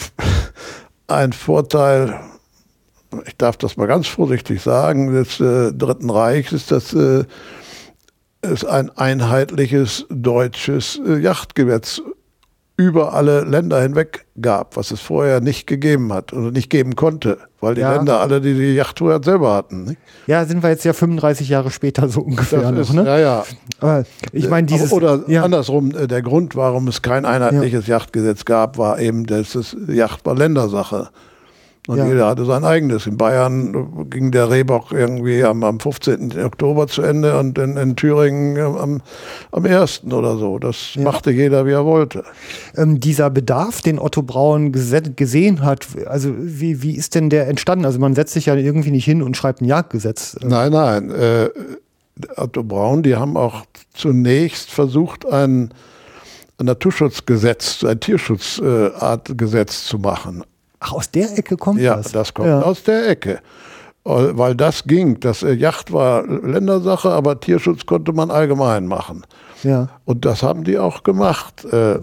ein 1.09 1.34
Vorteil, 1.34 2.18
ich 3.26 3.36
darf 3.36 3.59
das 3.59 3.76
mal 3.76 3.84
ganz 3.84 4.06
vorsichtig 4.06 4.62
sagen, 4.62 5.12
des 5.12 5.39
äh, 5.40 5.74
Dritten 5.74 6.09
Reichs 6.09 6.52
ist, 6.52 6.70
dass 6.70 6.94
äh, 6.94 7.24
es 8.40 8.64
ein 8.64 8.89
einheitliches 8.89 10.06
deutsches 10.09 10.98
äh, 11.06 11.18
Yachtgesetz 11.18 12.01
über 12.78 13.12
alle 13.12 13.43
Länder 13.43 13.82
hinweg 13.82 14.24
gab, 14.40 14.78
was 14.78 14.90
es 14.90 15.02
vorher 15.02 15.43
nicht 15.43 15.66
gegeben 15.66 16.14
hat 16.14 16.32
oder 16.32 16.51
nicht 16.51 16.70
geben 16.70 16.97
konnte, 16.97 17.36
weil 17.62 17.76
die 17.76 17.80
ja. 17.80 17.94
Länder 17.94 18.20
alle 18.20 18.40
die, 18.40 18.55
die 18.55 18.74
Yachttour 18.74 19.20
selber 19.22 19.55
hatten. 19.55 19.84
Nicht? 19.84 20.01
Ja, 20.26 20.44
sind 20.44 20.62
wir 20.62 20.70
jetzt 20.70 20.84
ja 20.84 20.93
35 20.93 21.48
Jahre 21.48 21.70
später 21.70 22.09
so 22.09 22.20
ungefähr 22.20 22.70
noch, 22.70 22.80
ist, 22.80 22.93
ne? 22.93 23.05
Ja, 23.05 23.18
ja. 23.18 23.44
Aber 23.80 24.05
ich 24.32 24.48
meine 24.51 24.66
dieses 24.66 24.93
oder 24.93 25.20
ja. 25.28 25.44
andersrum, 25.44 25.93
äh, 25.93 26.09
der 26.09 26.22
Grund, 26.22 26.56
warum 26.56 26.89
es 26.89 27.02
kein 27.02 27.24
einheitliches 27.24 27.86
ja. 27.86 27.97
Yachtgesetz 27.97 28.44
gab, 28.44 28.78
war 28.78 28.98
eben, 28.98 29.26
dass 29.26 29.55
es 29.55 29.76
Yacht 29.89 30.26
war 30.26 30.34
Ländersache. 30.34 31.10
Und 31.89 31.99
ja. 31.99 32.07
jeder 32.07 32.29
hatte 32.29 32.45
sein 32.45 32.65
eigenes. 32.65 33.09
In 33.09 33.17
Bayern 33.17 34.09
ging 34.09 34.31
der 34.31 34.51
Rehbock 34.51 34.93
irgendwie 34.93 35.43
am, 35.43 35.65
am 35.65 35.81
15. 35.81 36.41
Oktober 36.45 36.87
zu 36.87 37.03
Ende 37.03 37.37
und 37.37 37.59
in, 37.59 37.77
in 37.77 37.97
Thüringen 37.97 38.57
am, 38.61 39.03
am 39.51 39.65
1. 39.65 40.05
oder 40.05 40.37
so. 40.37 40.61
Das 40.61 40.95
ja. 40.95 41.03
machte 41.03 41.33
jeder, 41.33 41.67
wie 41.67 41.73
er 41.73 41.85
wollte. 41.85 42.23
Ähm, 42.77 43.01
dieser 43.01 43.31
Bedarf, 43.31 43.81
den 43.83 43.99
Otto 43.99 44.23
Braun 44.23 44.71
gesehen 44.71 45.65
hat, 45.65 45.89
also 46.07 46.33
wie, 46.39 46.85
wie 46.85 46.95
ist 46.95 47.17
denn 47.17 47.31
der 47.31 47.49
entstanden? 47.49 47.85
Also 47.85 47.99
man 47.99 48.15
setzt 48.15 48.35
sich 48.35 48.47
ja 48.47 48.55
irgendwie 48.55 48.93
nicht 48.93 49.05
hin 49.05 49.21
und 49.21 49.37
schreibt 49.37 49.61
ein 49.61 49.65
Jagdgesetz. 49.65 50.37
Nein, 50.41 50.71
nein. 50.71 51.11
Äh, 51.11 51.51
Otto 52.37 52.63
Braun, 52.63 53.03
die 53.03 53.17
haben 53.17 53.37
auch 53.37 53.65
zunächst 53.93 54.71
versucht, 54.71 55.27
ein, 55.27 55.75
ein 56.59 56.67
Naturschutzgesetz, 56.67 57.83
ein 57.83 57.99
Tierschutzartgesetz 57.99 59.85
äh, 59.85 59.89
zu 59.89 59.99
machen. 59.99 60.45
Ach, 60.83 60.93
aus 60.93 61.11
der 61.11 61.39
Ecke 61.39 61.57
kommt 61.57 61.81
ja, 61.81 61.97
das? 61.97 62.13
Ja, 62.13 62.19
das 62.19 62.35
kommt 62.35 62.49
ja. 62.49 62.63
aus 62.63 62.83
der 62.83 63.09
Ecke. 63.09 63.41
weil 64.05 64.57
das 64.57 64.85
ging. 64.85 65.21
Das 65.21 65.43
äh, 65.43 65.53
Yacht 65.53 65.93
war 65.93 66.27
Ländersache, 66.27 67.11
aber 67.11 67.39
Tierschutz 67.39 67.87
konnte 67.87 68.13
man 68.13 68.31
allgemein 68.31 68.87
machen. 68.87 69.25
Ja. 69.63 69.89
Und 70.05 70.25
das 70.25 70.43
haben 70.43 70.65
die 70.65 70.79
auch 70.79 71.05
gemacht. 71.05 71.65
Äh, 71.65 72.01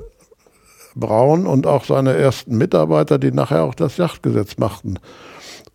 Braun 0.96 1.46
und 1.46 1.68
auch 1.68 1.86
seine 1.86 2.14
ersten 2.14 2.58
Mitarbeiter, 2.58 3.20
die 3.20 3.32
nachher 3.32 3.64
auch 3.64 3.76
das 3.76 3.98
Yachtgesetz 3.98 4.58
machten. 4.58 5.00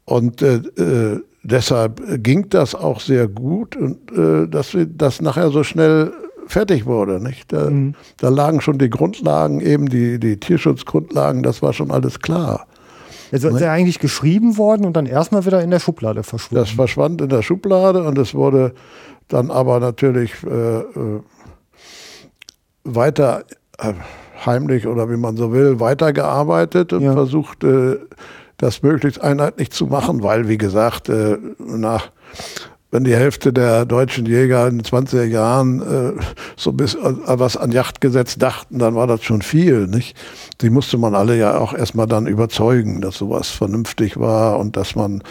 Und 0.05 0.43
äh, 0.43 0.57
äh, 0.57 1.21
deshalb 1.43 2.03
ging 2.23 2.49
das 2.51 2.75
auch 2.75 3.01
sehr 3.01 3.29
gut 3.29 3.77
und 3.77 4.13
äh, 4.13 4.49
dass 4.49 4.77
das 4.97 5.21
nachher 5.21 5.51
so 5.51 5.63
schnell 5.63 6.13
fertig 6.47 6.87
wurde. 6.87 7.23
Nicht? 7.23 7.53
Da, 7.53 7.71
mhm. 7.71 7.95
da, 8.19 8.29
lagen 8.29 8.61
schon 8.61 8.79
die 8.79 8.91
Grundlagen, 8.91 9.61
eben 9.61 9.89
die, 9.89 10.19
die 10.19 10.39
Tierschutzgrundlagen, 10.39 11.43
das 11.43 11.63
war 11.63 11.73
schon 11.73 11.91
alles 11.91 12.21
klar. 12.21 12.67
Also 13.35 13.49
ist 13.49 13.63
er 13.63 13.73
eigentlich 13.73 13.99
geschrieben 13.99 14.57
worden 14.59 14.85
und 14.85 14.97
dann 14.97 15.07
erstmal 15.07 15.45
wieder 15.45 15.63
in 15.63 15.71
der 15.71 15.81
Schublade 15.81 16.23
verschwunden. 16.23 16.65
Das 16.65 16.71
verschwand 16.71 17.21
in 17.21 17.29
der 17.29 17.43
Schublade 17.43 18.05
und 18.05 18.17
es 18.19 18.35
wurde 18.35 18.75
dann 19.29 19.51
aber 19.51 19.81
natürlich 19.81 20.33
äh, 20.45 20.79
äh 20.79 21.21
weiter 22.85 23.45
äh, 23.79 23.95
heimlich 24.45 24.87
oder 24.87 25.11
wie 25.11 25.17
man 25.17 25.37
so 25.37 25.53
will, 25.53 25.81
weitergearbeitet 25.81 26.93
und 26.93 27.03
ja. 27.03 27.13
versucht, 27.13 27.65
äh, 27.65 27.97
das 28.59 28.83
möglichst 28.83 29.21
einheitlich 29.21 29.71
zu 29.73 29.87
machen, 29.87 30.23
weil, 30.23 30.49
wie 30.49 30.59
gesagt, 30.59 31.09
äh, 31.09 31.39
nach 31.59 32.11
wenn 32.95 33.03
die 33.03 33.17
Hälfte 33.17 33.53
der 33.53 33.87
deutschen 33.87 34.25
Jäger 34.25 34.69
in 34.69 34.79
den 34.79 34.87
20er 34.87 35.25
Jahren 35.25 35.83
äh, 35.83 36.13
so 36.57 36.73
bis, 36.73 36.95
äh, 36.95 37.01
was 37.25 37.57
an 37.57 37.73
Yachtgesetz 37.73 38.37
dachten, 38.37 38.79
dann 38.79 38.95
war 38.95 39.09
das 39.09 39.25
schon 39.25 39.43
viel, 39.43 39.89
nicht? 39.89 40.17
Die 40.61 40.71
musste 40.71 40.97
man 40.97 41.17
alle 41.17 41.37
ja 41.37 41.59
auch 41.59 41.75
erstmal 41.75 42.07
dann 42.07 42.29
überzeugen, 42.29 43.01
dass 43.01 43.17
sowas 43.17 43.51
vernünftig 43.51 44.17
war 44.21 44.61
und 44.61 44.77
dass 44.77 44.95
man 44.95 45.25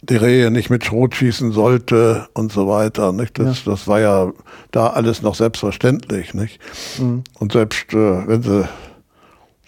die 0.00 0.16
Rehe 0.16 0.50
nicht 0.50 0.70
mit 0.70 0.86
Schrot 0.86 1.14
schießen 1.14 1.52
sollte 1.52 2.28
und 2.32 2.50
so 2.50 2.66
weiter. 2.66 3.12
Nicht? 3.12 3.38
Das, 3.38 3.66
ja. 3.66 3.72
das 3.72 3.86
war 3.86 4.00
ja 4.00 4.32
da 4.70 4.86
alles 4.86 5.20
noch 5.20 5.34
selbstverständlich. 5.34 6.32
Nicht? 6.32 6.60
Mhm. 6.98 7.24
Und 7.38 7.52
selbst 7.52 7.92
äh, 7.92 8.26
wenn 8.26 8.42
Sie 8.42 8.66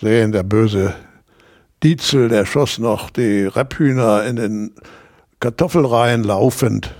sehen, 0.01 0.33
der 0.33 0.45
böse 0.45 0.95
Dietzel, 1.83 2.31
der 2.31 2.47
schoss 2.47 2.79
noch 2.79 3.11
die 3.11 3.45
Rebhühner 3.45 4.25
in 4.25 4.37
den 4.37 4.73
Kartoffelreihen 5.43 6.23
laufend. 6.23 6.95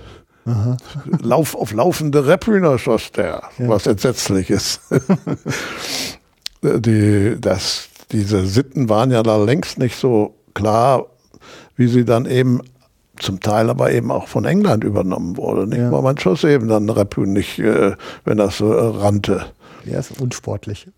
Aha. 0.45 0.75
Lauf, 1.21 1.55
auf 1.55 1.71
laufende 1.71 2.27
Rebhühner 2.27 2.77
schoss 2.77 3.11
der, 3.13 3.43
ja. 3.57 3.69
was 3.69 3.87
entsetzlich 3.87 4.49
ist. 4.49 4.81
die, 6.61 7.37
das, 7.39 7.87
diese 8.11 8.45
Sitten 8.45 8.89
waren 8.89 9.11
ja 9.11 9.23
da 9.23 9.37
längst 9.37 9.79
nicht 9.79 9.95
so 9.97 10.35
klar, 10.53 11.05
wie 11.77 11.87
sie 11.87 12.03
dann 12.03 12.25
eben 12.25 12.59
zum 13.17 13.39
Teil 13.39 13.69
aber 13.69 13.93
eben 13.93 14.11
auch 14.11 14.27
von 14.27 14.43
England 14.43 14.83
übernommen 14.83 15.37
wurde. 15.37 15.65
Nicht? 15.65 15.79
Ja. 15.79 16.01
Man 16.01 16.17
schoss 16.17 16.43
eben 16.43 16.67
dann 16.67 16.89
Rebhühn 16.89 17.31
nicht, 17.31 17.59
äh, 17.59 17.95
wenn 18.25 18.37
das 18.37 18.57
so 18.57 18.73
äh, 18.73 18.97
rannte. 18.97 19.45
Ja, 19.85 19.99
ist 19.99 20.19
unsportlich. 20.19 20.89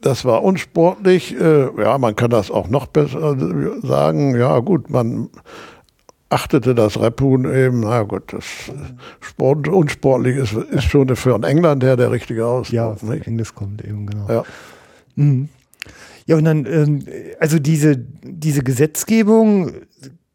Das 0.00 0.24
war 0.24 0.44
unsportlich. 0.44 1.34
Äh, 1.40 1.82
ja, 1.82 1.98
man 1.98 2.14
kann 2.14 2.30
das 2.30 2.50
auch 2.52 2.68
noch 2.68 2.86
besser 2.86 3.36
sagen. 3.82 4.36
Ja, 4.36 4.60
gut, 4.60 4.90
man 4.90 5.30
achtete 6.34 6.74
das 6.74 7.00
Repun 7.00 7.44
eben, 7.44 7.80
na 7.80 8.02
gut, 8.02 8.32
das 8.32 8.44
Sport, 9.20 9.68
unsportlich 9.68 10.36
ist, 10.36 10.52
ist 10.52 10.84
schon 10.84 11.14
für 11.14 11.34
einen 11.34 11.44
England 11.44 11.84
her 11.84 11.96
der 11.96 12.10
richtige 12.10 12.44
Ausdruck. 12.44 12.74
Ja, 12.74 12.96
nicht? 13.02 13.26
Englisch 13.26 13.54
kommt 13.54 13.84
eben, 13.84 14.06
genau. 14.06 14.28
Ja. 14.28 14.44
Mhm. 15.14 15.48
Ja, 16.26 16.36
und 16.36 16.44
dann, 16.44 16.66
ähm, 16.66 17.04
also 17.38 17.58
diese, 17.58 17.96
diese 17.96 18.62
Gesetzgebung 18.62 19.72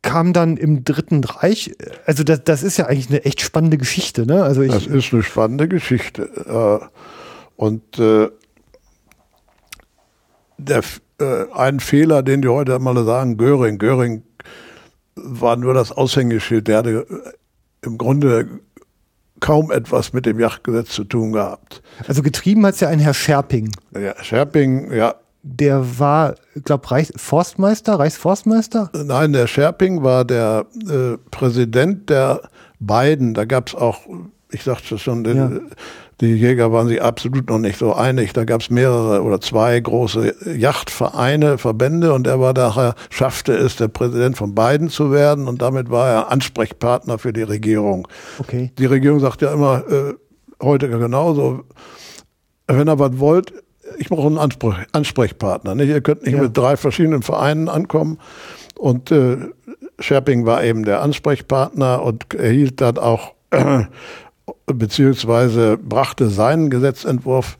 kam 0.01 0.31
dann 0.31 0.55
im 0.55 0.85
Dritten 0.85 1.23
Reich. 1.23 1.75
Also 2.05 2.23
das, 2.23 2.43
das 2.45 2.63
ist 2.63 2.77
ja 2.77 2.85
eigentlich 2.85 3.09
eine 3.09 3.25
echt 3.25 3.41
spannende 3.41 3.77
Geschichte, 3.77 4.25
ne? 4.25 4.43
Also 4.43 4.61
ich, 4.61 4.71
das 4.71 4.87
ist 4.87 5.13
eine 5.13 5.23
spannende 5.23 5.67
Geschichte. 5.67 6.29
Äh, 6.81 6.85
und 7.57 7.99
äh, 7.99 8.29
der, 10.57 10.81
äh, 11.19 11.45
ein 11.53 11.79
Fehler, 11.81 12.23
den 12.23 12.41
die 12.41 12.47
heute 12.47 12.79
mal 12.79 13.03
sagen, 13.03 13.35
Göring, 13.35 13.77
Göring 13.77 14.23
war 15.23 15.55
nur 15.55 15.73
das 15.73 15.91
Aushängeschild. 15.91 16.67
Der 16.67 16.77
hatte 16.79 17.05
äh, 17.09 17.85
im 17.85 17.97
Grunde 17.97 18.47
kaum 19.39 19.71
etwas 19.71 20.13
mit 20.13 20.25
dem 20.25 20.39
Yachtgesetz 20.39 20.89
zu 20.89 21.03
tun 21.03 21.31
gehabt. 21.31 21.81
Also 22.07 22.21
getrieben 22.21 22.65
hat 22.65 22.75
es 22.75 22.81
ja 22.81 22.89
ein 22.89 22.99
Herr 22.99 23.13
Scherping. 23.13 23.71
Ja, 23.93 24.13
Scherping, 24.21 24.91
ja. 24.91 25.15
Der 25.41 25.99
war, 25.99 26.35
glaube 26.65 26.91
Reichs 26.91 27.13
Forstmeister, 27.15 27.97
Reichsforstmeister? 27.97 28.91
Nein, 28.93 29.31
der 29.31 29.47
Scherping 29.47 30.03
war 30.03 30.25
der 30.25 30.65
äh, 30.89 31.17
Präsident 31.31 32.09
der 32.09 32.41
beiden. 32.79 33.33
Da 33.33 33.45
gab 33.45 33.69
es 33.69 33.75
auch, 33.75 34.01
ich 34.51 34.63
sagte 34.63 34.97
schon, 34.97 35.23
den, 35.23 35.37
ja. 35.37 35.49
Die 36.21 36.33
Jäger 36.33 36.71
waren 36.73 36.87
sich 36.87 37.01
absolut 37.01 37.49
noch 37.49 37.59
nicht 37.59 37.77
so 37.77 37.93
einig. 37.93 38.33
Da 38.33 38.43
gab 38.43 38.61
es 38.61 38.69
mehrere 38.69 39.23
oder 39.23 39.39
zwei 39.39 39.79
große 39.79 40.35
Yachtvereine, 40.57 41.57
Verbände 41.57 42.13
und 42.13 42.27
er 42.27 42.41
war 42.41 42.53
nachher, 42.53 42.95
schaffte 43.09 43.53
es, 43.53 43.77
der 43.77 43.87
Präsident 43.87 44.37
von 44.37 44.53
beiden 44.53 44.89
zu 44.89 45.11
werden 45.11 45.47
und 45.47 45.61
damit 45.61 45.89
war 45.89 46.09
er 46.09 46.31
Ansprechpartner 46.31 47.19
für 47.19 47.31
die 47.31 47.43
Regierung. 47.43 48.07
Okay. 48.39 48.71
Die 48.77 48.85
Regierung 48.85 49.19
sagt 49.21 49.41
ja 49.41 49.53
immer, 49.53 49.83
äh, 49.89 50.13
heute 50.61 50.89
genauso, 50.89 51.63
wenn 52.67 52.89
ihr 52.89 52.99
was 52.99 53.17
wollt, 53.19 53.53
ich 53.97 54.09
brauche 54.09 54.27
einen 54.27 54.37
Ansprech 54.37 54.75
Ansprechpartner. 54.91 55.73
Nicht? 55.73 55.89
Ihr 55.89 56.01
könnt 56.01 56.23
nicht 56.23 56.35
ja. 56.35 56.41
mit 56.41 56.55
drei 56.55 56.77
verschiedenen 56.77 57.21
Vereinen 57.23 57.69
ankommen. 57.69 58.19
Und 58.77 59.11
äh, 59.11 59.37
Scherping 59.99 60.45
war 60.45 60.63
eben 60.63 60.83
der 60.83 61.01
Ansprechpartner 61.01 62.03
und 62.03 62.33
erhielt 62.33 62.81
dann 62.81 62.97
auch 62.97 63.33
beziehungsweise 64.73 65.77
brachte 65.77 66.29
seinen 66.29 66.69
Gesetzentwurf 66.69 67.57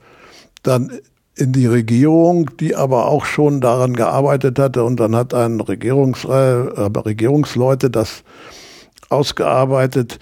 dann 0.62 0.92
in 1.34 1.52
die 1.52 1.66
Regierung, 1.66 2.50
die 2.58 2.76
aber 2.76 3.06
auch 3.06 3.24
schon 3.24 3.60
daran 3.60 3.94
gearbeitet 3.94 4.58
hatte 4.58 4.84
und 4.84 4.98
dann 5.00 5.16
hat 5.16 5.32
ein 5.32 5.60
Regierungs 5.60 6.24
äh, 6.24 6.28
Regierungsleute 6.30 7.90
das 7.90 8.22
ausgearbeitet. 9.08 10.18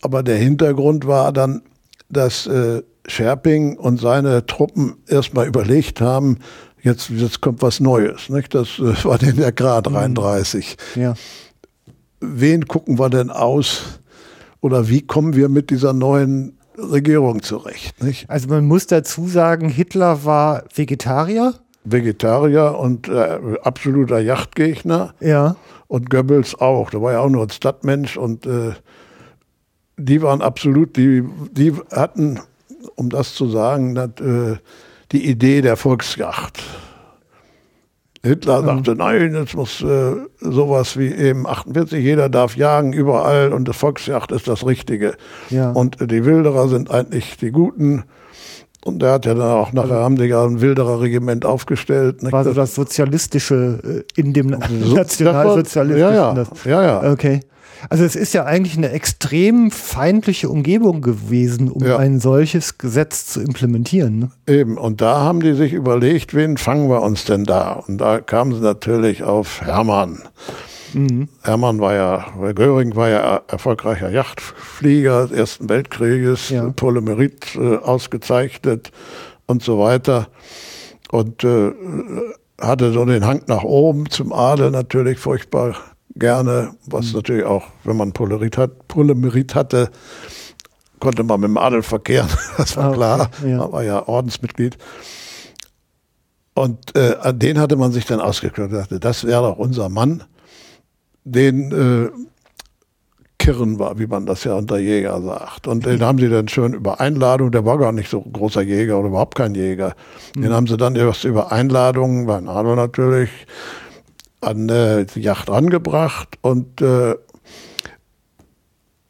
Aber 0.00 0.22
der 0.22 0.36
Hintergrund 0.36 1.06
war 1.06 1.32
dann, 1.32 1.62
dass 2.08 2.46
äh, 2.46 2.82
Scherping 3.06 3.76
und 3.76 4.00
seine 4.00 4.46
Truppen 4.46 4.96
erstmal 5.06 5.46
überlegt 5.46 6.00
haben, 6.00 6.38
jetzt, 6.82 7.10
jetzt 7.10 7.40
kommt 7.40 7.62
was 7.62 7.80
Neues. 7.80 8.28
Nicht? 8.28 8.54
Das 8.54 8.78
äh, 8.78 9.04
war 9.04 9.18
denn 9.18 9.36
der 9.36 9.52
Grad 9.52 9.86
33. 9.86 10.76
Ja. 10.94 11.14
Wen 12.20 12.66
gucken 12.66 12.98
wir 12.98 13.10
denn 13.10 13.30
aus, 13.30 14.00
oder 14.64 14.88
wie 14.88 15.02
kommen 15.02 15.36
wir 15.36 15.50
mit 15.50 15.68
dieser 15.68 15.92
neuen 15.92 16.56
Regierung 16.78 17.42
zurecht? 17.42 18.02
Nicht? 18.02 18.30
Also 18.30 18.48
man 18.48 18.64
muss 18.64 18.86
dazu 18.86 19.28
sagen, 19.28 19.68
Hitler 19.68 20.24
war 20.24 20.64
Vegetarier. 20.74 21.52
Vegetarier 21.84 22.78
und 22.78 23.06
äh, 23.08 23.58
absoluter 23.62 24.20
Yachtgegner. 24.20 25.12
Ja. 25.20 25.56
Und 25.86 26.08
Goebbels 26.08 26.58
auch. 26.58 26.88
Da 26.88 27.02
war 27.02 27.12
ja 27.12 27.20
auch 27.20 27.28
nur 27.28 27.42
ein 27.42 27.50
Stadtmensch 27.50 28.16
und 28.16 28.46
äh, 28.46 28.72
die 29.98 30.22
waren 30.22 30.40
absolut, 30.40 30.96
die, 30.96 31.24
die 31.52 31.74
hatten, 31.92 32.40
um 32.94 33.10
das 33.10 33.34
zu 33.34 33.50
sagen, 33.50 33.94
das, 33.94 34.12
äh, 34.20 34.56
die 35.12 35.28
Idee 35.28 35.60
der 35.60 35.76
Volksjacht. 35.76 36.62
Hitler 38.24 38.62
mhm. 38.62 38.66
sagte, 38.66 38.96
nein, 38.96 39.34
jetzt 39.34 39.54
muss 39.54 39.82
äh, 39.82 40.14
sowas 40.40 40.96
wie 40.96 41.12
eben 41.12 41.46
48, 41.46 42.02
jeder 42.02 42.28
darf 42.30 42.56
jagen 42.56 42.92
überall 42.92 43.52
und 43.52 43.68
die 43.68 43.74
Volksjagd 43.74 44.32
ist 44.32 44.48
das 44.48 44.66
Richtige. 44.66 45.14
Ja. 45.50 45.70
Und 45.70 45.98
die 46.00 46.24
Wilderer 46.24 46.68
sind 46.68 46.90
eigentlich 46.90 47.36
die 47.36 47.50
Guten. 47.50 48.04
Und 48.84 49.00
der 49.00 49.12
hat 49.12 49.24
ja 49.24 49.32
dann 49.32 49.50
auch 49.50 49.72
nachher 49.72 49.96
haben 49.96 50.16
die 50.16 50.24
ja 50.24 50.44
ein 50.44 50.60
Wilderer-Regiment 50.60 51.46
aufgestellt. 51.46 52.22
Nicht? 52.22 52.32
War 52.32 52.44
so 52.44 52.52
das 52.52 52.74
Sozialistische 52.74 54.04
äh, 54.16 54.20
in 54.20 54.34
dem 54.34 54.48
Nationalsozialismus. 54.48 55.98
Ja, 55.98 56.12
ja, 56.12 56.44
ja, 56.66 57.02
ja. 57.02 57.12
Okay. 57.12 57.40
Also 57.88 58.04
es 58.04 58.14
ist 58.14 58.34
ja 58.34 58.44
eigentlich 58.44 58.76
eine 58.76 58.90
extrem 58.90 59.70
feindliche 59.70 60.48
Umgebung 60.48 61.00
gewesen, 61.00 61.70
um 61.70 61.82
ja. 61.84 61.96
ein 61.96 62.20
solches 62.20 62.78
Gesetz 62.78 63.26
zu 63.26 63.40
implementieren. 63.40 64.18
Ne? 64.18 64.30
Eben, 64.46 64.78
und 64.78 65.00
da 65.00 65.20
haben 65.20 65.40
die 65.40 65.54
sich 65.54 65.72
überlegt, 65.72 66.34
wen 66.34 66.56
fangen 66.56 66.88
wir 66.88 67.02
uns 67.02 67.24
denn 67.24 67.44
da? 67.44 67.72
Und 67.72 67.98
da 67.98 68.20
kamen 68.20 68.54
sie 68.54 68.60
natürlich 68.60 69.22
auf 69.22 69.62
Hermann. 69.62 70.22
Mhm. 70.94 71.28
Hermann 71.42 71.80
war 71.80 71.94
ja, 71.94 72.52
Göring 72.54 72.94
war 72.96 73.08
ja 73.08 73.42
erfolgreicher 73.48 74.10
Yachtflieger 74.10 75.26
des 75.26 75.36
Ersten 75.36 75.68
Weltkrieges, 75.68 76.50
ja. 76.50 76.70
Polymerit 76.70 77.56
äh, 77.56 77.76
ausgezeichnet 77.76 78.92
und 79.46 79.62
so 79.62 79.78
weiter. 79.78 80.28
Und 81.10 81.44
äh, 81.44 81.72
hatte 82.60 82.92
so 82.92 83.04
den 83.04 83.26
Hang 83.26 83.42
nach 83.46 83.62
oben 83.62 84.08
zum 84.10 84.32
Adel 84.32 84.70
natürlich 84.70 85.18
furchtbar 85.18 85.76
gerne, 86.16 86.74
was 86.86 87.08
mhm. 87.08 87.16
natürlich 87.16 87.44
auch, 87.44 87.64
wenn 87.84 87.96
man 87.96 88.12
Polymerit, 88.12 88.56
hat, 88.56 88.88
Polymerit 88.88 89.54
hatte, 89.54 89.90
konnte 91.00 91.24
man 91.24 91.40
mit 91.40 91.48
dem 91.48 91.58
Adel 91.58 91.82
verkehren, 91.82 92.28
das 92.56 92.76
war 92.76 92.84
ah, 92.84 92.88
okay, 92.88 92.96
klar, 92.96 93.30
ja. 93.44 93.56
man 93.58 93.72
war 93.72 93.82
ja 93.82 94.08
Ordensmitglied. 94.08 94.78
Und 96.54 96.94
äh, 96.96 97.16
an 97.20 97.38
den 97.38 97.58
hatte 97.58 97.76
man 97.76 97.90
sich 97.90 98.06
dann 98.06 98.20
ausgeklagt, 98.20 98.72
dachte, 98.72 99.00
das 99.00 99.24
wäre 99.24 99.42
doch 99.42 99.58
unser 99.58 99.88
Mann. 99.88 100.22
Den 101.24 101.72
äh, 101.72 102.10
Kirren 103.38 103.78
war, 103.78 103.98
wie 103.98 104.06
man 104.06 104.24
das 104.24 104.44
ja 104.44 104.54
unter 104.54 104.78
Jäger 104.78 105.20
sagt. 105.20 105.66
Und 105.66 105.84
den 105.84 106.02
haben 106.02 106.18
sie 106.18 106.30
dann 106.30 106.48
schön 106.48 106.72
über 106.72 107.00
Einladung, 107.00 107.50
der 107.50 107.66
war 107.66 107.78
gar 107.78 107.92
nicht 107.92 108.08
so 108.08 108.22
großer 108.22 108.62
Jäger 108.62 108.98
oder 108.98 109.08
überhaupt 109.08 109.34
kein 109.34 109.54
Jäger. 109.54 109.94
Den 110.34 110.52
haben 110.52 110.66
sie 110.66 110.76
dann 110.76 110.96
erst 110.96 111.24
über 111.24 111.52
Einladung, 111.52 112.26
bei 112.26 112.40
Nado 112.40 112.74
natürlich, 112.74 113.30
an 114.40 114.68
äh, 114.68 115.04
die 115.04 115.20
Yacht 115.20 115.50
angebracht 115.50 116.38
und 116.40 116.80
äh, 116.80 117.16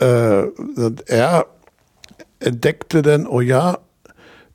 äh, 0.00 0.50
er 1.06 1.46
entdeckte 2.40 3.02
dann, 3.02 3.26
oh 3.26 3.40
ja, 3.40 3.78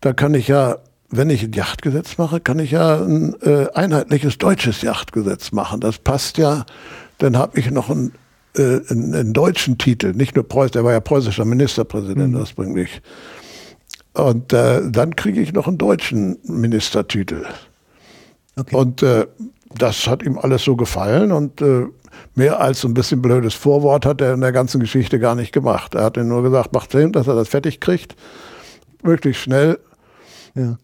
da 0.02 0.14
kann 0.14 0.34
ich 0.34 0.48
ja, 0.48 0.78
wenn 1.10 1.30
ich 1.30 1.44
ein 1.44 1.54
Yachtgesetz 1.54 2.18
mache, 2.18 2.40
kann 2.40 2.60
ich 2.60 2.72
ja 2.72 2.98
ein 2.98 3.36
äh, 3.42 3.68
einheitliches 3.74 4.38
deutsches 4.38 4.82
Yachtgesetz 4.82 5.52
machen. 5.52 5.80
Das 5.80 5.98
passt 5.98 6.38
ja. 6.38 6.66
Dann 7.20 7.38
habe 7.38 7.60
ich 7.60 7.70
noch 7.70 7.90
einen, 7.90 8.14
äh, 8.58 8.80
einen, 8.90 9.14
einen, 9.14 9.34
deutschen 9.34 9.78
Titel, 9.78 10.14
nicht 10.14 10.36
nur 10.36 10.48
Preuß, 10.48 10.72
der 10.72 10.84
war 10.84 10.94
ja 10.94 11.00
preußischer 11.00 11.46
Ministerpräsident 11.46 12.34
mhm. 12.34 12.40
ursprünglich. 12.40 13.02
Und 14.14 14.52
äh, 14.54 14.82
dann 14.90 15.16
kriege 15.16 15.40
ich 15.40 15.54
noch 15.54 15.68
einen 15.68 15.78
deutschen 15.78 16.40
Ministertitel. 16.44 17.46
Okay. 18.58 18.76
Und 18.76 19.04
äh, 19.04 19.28
das 19.78 20.08
hat 20.08 20.24
ihm 20.24 20.38
alles 20.40 20.64
so 20.64 20.76
gefallen 20.76 21.32
und 21.32 21.62
äh, 21.62 21.86
mehr 22.36 22.60
als 22.60 22.82
so 22.82 22.88
ein 22.88 22.94
bisschen 22.94 23.22
blödes 23.22 23.54
Vorwort 23.54 24.06
hat 24.06 24.20
er 24.20 24.34
in 24.34 24.42
der 24.42 24.52
ganzen 24.52 24.80
Geschichte 24.80 25.20
gar 25.20 25.36
nicht 25.36 25.52
gemacht. 25.52 25.94
Er 25.96 26.06
hat 26.06 26.18
ihm 26.18 26.28
nur 26.28 26.42
gesagt, 26.42 26.74
macht 26.74 26.92
Sinn, 26.92 27.12
dass 27.12 27.28
er 27.28 27.36
das 27.36 27.50
fertig 27.50 27.80
kriegt, 27.80 28.16
möglichst 29.04 29.44
schnell. 29.44 29.80
Ja. 30.56 30.78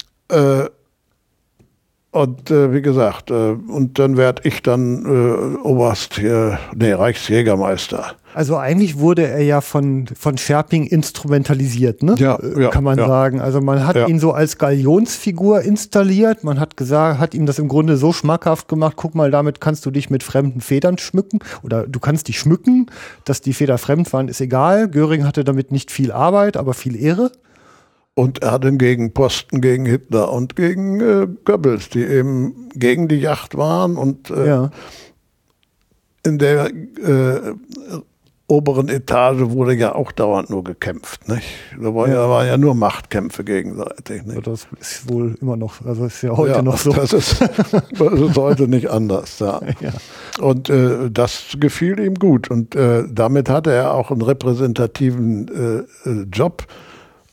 Äh, 2.16 2.20
und 2.20 2.50
äh, 2.52 2.74
wie 2.74 2.82
gesagt, 2.82 3.30
äh, 3.30 3.34
und 3.34 4.00
dann 4.00 4.18
werde 4.18 4.42
ich 4.46 4.64
dann 4.64 5.06
äh, 5.06 5.58
Oberst 5.68 6.16
hier, 6.16 6.58
nee, 6.76 6.94
Reichsjägermeister. 6.94 8.14
Also 8.34 8.58
eigentlich 8.58 9.00
wurde 9.00 9.26
er 9.28 9.42
ja 9.44 9.62
von, 9.62 10.08
von 10.08 10.38
Scherping 10.38 10.86
instrumentalisiert, 10.86 12.04
ne? 12.04 12.16
Ja, 12.18 12.36
äh, 12.36 12.64
ja 12.64 12.70
kann 12.70 12.84
man 12.84 12.98
ja. 12.98 13.08
sagen. 13.08 13.40
Also 13.40 13.62
man 13.62 13.88
hat 13.88 13.96
Ja. 13.96 14.08
ihn 14.08 14.20
so 14.20 14.34
als 14.34 14.58
Galionsfigur 14.58 15.62
installiert. 15.62 16.44
Man 16.44 16.60
hat 16.60 16.76
gesagt, 16.76 17.20
hat 17.20 17.34
ihm 17.34 17.46
das 17.46 17.60
im 17.60 17.70
Grunde 17.70 17.96
so 17.96 18.12
schmackhaft 18.12 18.68
gemacht. 18.68 18.96
Guck 18.98 19.16
mal, 19.16 19.32
damit 19.32 19.62
kannst 19.62 19.86
du 19.86 19.92
dich 19.92 20.10
mit 20.10 20.22
fremden 20.22 20.60
Federn 20.60 20.98
schmücken 20.98 21.40
oder 21.64 21.88
du 21.88 22.00
kannst 22.00 22.28
dich 22.28 22.40
schmücken. 22.40 22.88
Dass 23.24 23.40
die 23.40 23.54
Feder 23.54 23.78
fremd 23.78 24.12
waren, 24.12 24.28
ist 24.28 24.42
egal. 24.42 24.90
Göring 24.90 25.26
hatte 25.26 25.46
damit 25.46 25.72
nicht 25.72 25.90
viel 25.90 26.12
Arbeit, 26.12 26.58
aber 26.58 26.74
viel 26.74 27.02
Ehre. 27.02 27.32
Und 28.16 28.42
er 28.44 28.52
hat 28.54 28.66
einen 28.66 28.78
Gegenposten 28.78 29.60
gegen 29.60 29.86
Hitler 29.86 30.32
und 30.32 30.56
gegen 30.56 31.02
äh, 31.02 31.28
Goebbels, 31.44 31.90
die 31.90 32.04
eben 32.04 32.70
gegen 32.74 33.10
die 33.10 33.18
Yacht 33.20 33.58
waren 33.58 33.98
und 33.98 34.30
äh, 34.30 34.48
Ja. 34.48 34.72
in 36.24 36.38
der 36.40 36.68
äh, 36.68 37.54
oberen 38.48 38.90
Etage 38.90 39.50
wurde 39.50 39.74
ja 39.74 39.96
auch 39.96 40.12
dauernd 40.12 40.50
nur 40.50 40.64
gekämpft. 40.64 41.28
Nicht? 41.28 41.46
Da 41.82 41.94
war 41.96 42.08
ja, 42.08 42.30
waren 42.30 42.48
ja 42.48 42.58
nur 42.58 42.76
Machtkämpfe 42.76 43.44
gegenseitig. 43.44 44.24
Nicht? 44.26 44.46
das 44.46 44.68
ist 44.80 45.10
wohl 45.10 45.36
immer 45.42 45.58
noch, 45.58 45.84
also 45.86 46.06
ist 46.06 46.22
ja 46.22 46.38
heute 46.38 46.52
ja, 46.52 46.62
noch 46.62 46.78
so. 46.78 46.94
Das 46.94 47.12
ist, 47.12 47.42
das 47.72 48.14
ist 48.14 48.38
heute 48.38 48.68
nicht 48.68 48.90
anders. 48.90 49.40
Ja. 49.40 49.62
Ja. 49.82 49.92
Und 50.40 50.70
äh, 50.70 51.12
das 51.12 51.58
gefiel 51.60 52.00
ihm 52.00 52.16
gut. 52.16 52.50
Und 52.50 52.76
äh, 52.76 53.04
damit 53.12 53.50
hatte 53.50 53.72
er 53.72 53.94
auch 53.94 54.10
einen 54.10 54.22
repräsentativen 54.22 55.86
äh, 56.06 56.10
Job, 56.32 56.66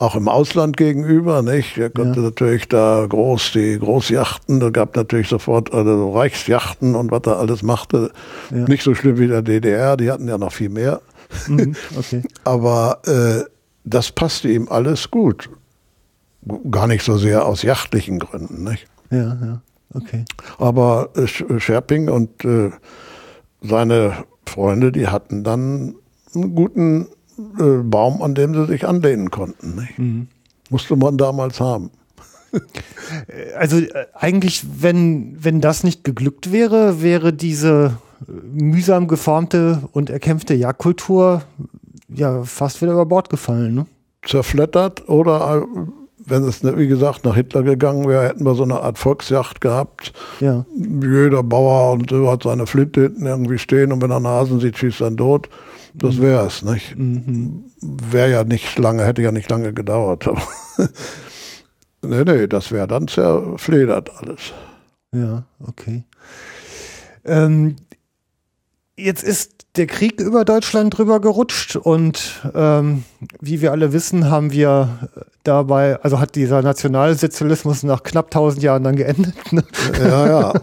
auch 0.02 0.16
im 0.16 0.28
Ausland 0.28 0.76
gegenüber. 0.76 1.42
Nicht? 1.42 1.78
Er 1.78 1.90
konnte 1.90 2.20
Ja. 2.20 2.26
natürlich 2.26 2.68
da 2.68 3.06
groß 3.08 3.52
die 3.52 3.78
Großjachten, 3.78 4.60
da 4.60 4.70
gab 4.70 4.96
natürlich 4.96 5.28
sofort 5.28 5.72
also 5.72 5.96
so 5.96 6.12
Reichsjachten 6.12 6.94
und 6.94 7.10
was 7.10 7.22
er 7.26 7.38
alles 7.38 7.62
machte. 7.62 8.10
Ja. 8.50 8.58
Nicht 8.68 8.82
so 8.82 8.94
schlimm 8.94 9.18
wie 9.18 9.28
der 9.28 9.42
DDR, 9.42 9.96
die 9.96 10.10
hatten 10.10 10.28
ja 10.28 10.38
noch 10.38 10.52
viel 10.52 10.68
mehr. 10.70 11.00
Mhm, 11.48 11.74
okay. 11.96 12.22
Aber 12.44 13.00
äh, 13.06 13.44
das 13.84 14.12
passte 14.12 14.48
ihm 14.48 14.68
alles 14.68 15.10
gut. 15.10 15.48
Gar 16.70 16.88
nicht 16.88 17.04
so 17.04 17.16
sehr 17.16 17.46
aus 17.46 17.62
jachtlichen 17.62 18.18
Gründen. 18.18 18.64
Nicht? 18.64 18.86
Ja, 19.10 19.18
ja. 19.40 19.62
Okay. 19.94 20.24
Aber 20.58 21.10
äh, 21.16 21.20
Sch- 21.22 21.60
Scherping 21.60 22.08
und 22.08 22.44
äh, 22.44 22.70
seine 23.62 24.24
Freunde, 24.46 24.90
die 24.90 25.06
hatten 25.08 25.44
dann 25.44 25.94
einen 26.34 26.54
guten 26.54 27.06
äh, 27.58 27.82
Baum, 27.82 28.22
an 28.22 28.34
dem 28.34 28.54
sie 28.54 28.66
sich 28.66 28.86
anlehnen 28.86 29.30
konnten. 29.30 29.76
Nicht? 29.76 30.30
Musste 30.70 30.96
man 30.96 31.18
damals 31.18 31.60
haben. 31.60 31.90
Also 33.56 33.78
äh, 33.78 34.06
eigentlich, 34.14 34.64
wenn, 34.80 35.36
wenn 35.42 35.60
das 35.60 35.84
nicht 35.84 36.04
geglückt 36.04 36.52
wäre, 36.52 37.02
wäre 37.02 37.32
diese 37.32 37.98
äh, 38.28 38.32
mühsam 38.32 39.08
geformte 39.08 39.82
und 39.92 40.10
erkämpfte 40.10 40.54
Jagdkultur 40.54 41.42
ja 42.08 42.42
fast 42.42 42.82
wieder 42.82 42.92
über 42.92 43.06
Bord 43.06 43.30
gefallen. 43.30 43.74
Ne? 43.74 43.86
Zerflettert 44.26 45.08
oder 45.08 45.62
äh, 45.62 45.80
wenn 46.24 46.44
es, 46.44 46.62
ne, 46.62 46.76
wie 46.78 46.88
gesagt, 46.88 47.24
nach 47.24 47.34
Hitler 47.34 47.62
gegangen 47.62 48.06
wäre, 48.06 48.28
hätten 48.28 48.44
wir 48.44 48.54
so 48.54 48.62
eine 48.62 48.80
Art 48.80 48.98
Volksjacht 48.98 49.60
gehabt. 49.60 50.12
Ja, 50.40 50.64
Jeder 50.76 51.42
Bauer 51.42 51.92
und 51.92 52.10
so 52.10 52.30
hat 52.30 52.44
seine 52.44 52.66
Flinte 52.66 53.02
hinten 53.02 53.26
irgendwie 53.26 53.58
stehen 53.58 53.92
und 53.92 54.02
wenn 54.02 54.10
er 54.10 54.18
einen 54.18 54.28
Hasen 54.28 54.60
sieht, 54.60 54.78
schießt 54.78 55.00
er 55.00 55.08
ihn 55.08 55.16
tot. 55.16 55.48
Das 55.94 56.20
wäre 56.20 56.46
es, 56.46 56.62
nicht? 56.62 56.94
Wäre 56.96 58.30
ja 58.30 58.44
nicht 58.44 58.78
lange, 58.78 59.04
hätte 59.04 59.22
ja 59.22 59.32
nicht 59.32 59.50
lange 59.50 59.72
gedauert. 59.72 60.26
Aber 60.26 60.42
nee, 62.02 62.24
nee, 62.24 62.46
das 62.46 62.72
wäre 62.72 62.86
dann 62.86 63.08
zerfledert 63.08 64.10
alles. 64.16 64.52
ja, 65.14 65.44
okay. 65.66 66.04
Ähm, 67.24 67.76
jetzt 68.96 69.22
ist 69.22 69.62
der 69.76 69.86
Krieg 69.86 70.20
über 70.20 70.44
Deutschland 70.44 70.96
drüber 70.96 71.20
gerutscht 71.20 71.76
und 71.76 72.42
ähm, 72.54 73.04
wie 73.40 73.62
wir 73.62 73.72
alle 73.72 73.92
wissen, 73.92 74.30
haben 74.30 74.52
wir 74.52 75.08
dabei, 75.44 75.98
also 76.02 76.20
hat 76.20 76.34
dieser 76.34 76.62
Nationalsozialismus 76.62 77.82
nach 77.82 78.02
knapp 78.02 78.26
1000 78.26 78.62
Jahren 78.62 78.84
dann 78.84 78.96
geendet. 78.96 79.52
Ne? 79.52 79.64
Ja, 79.98 80.26
ja. 80.26 80.52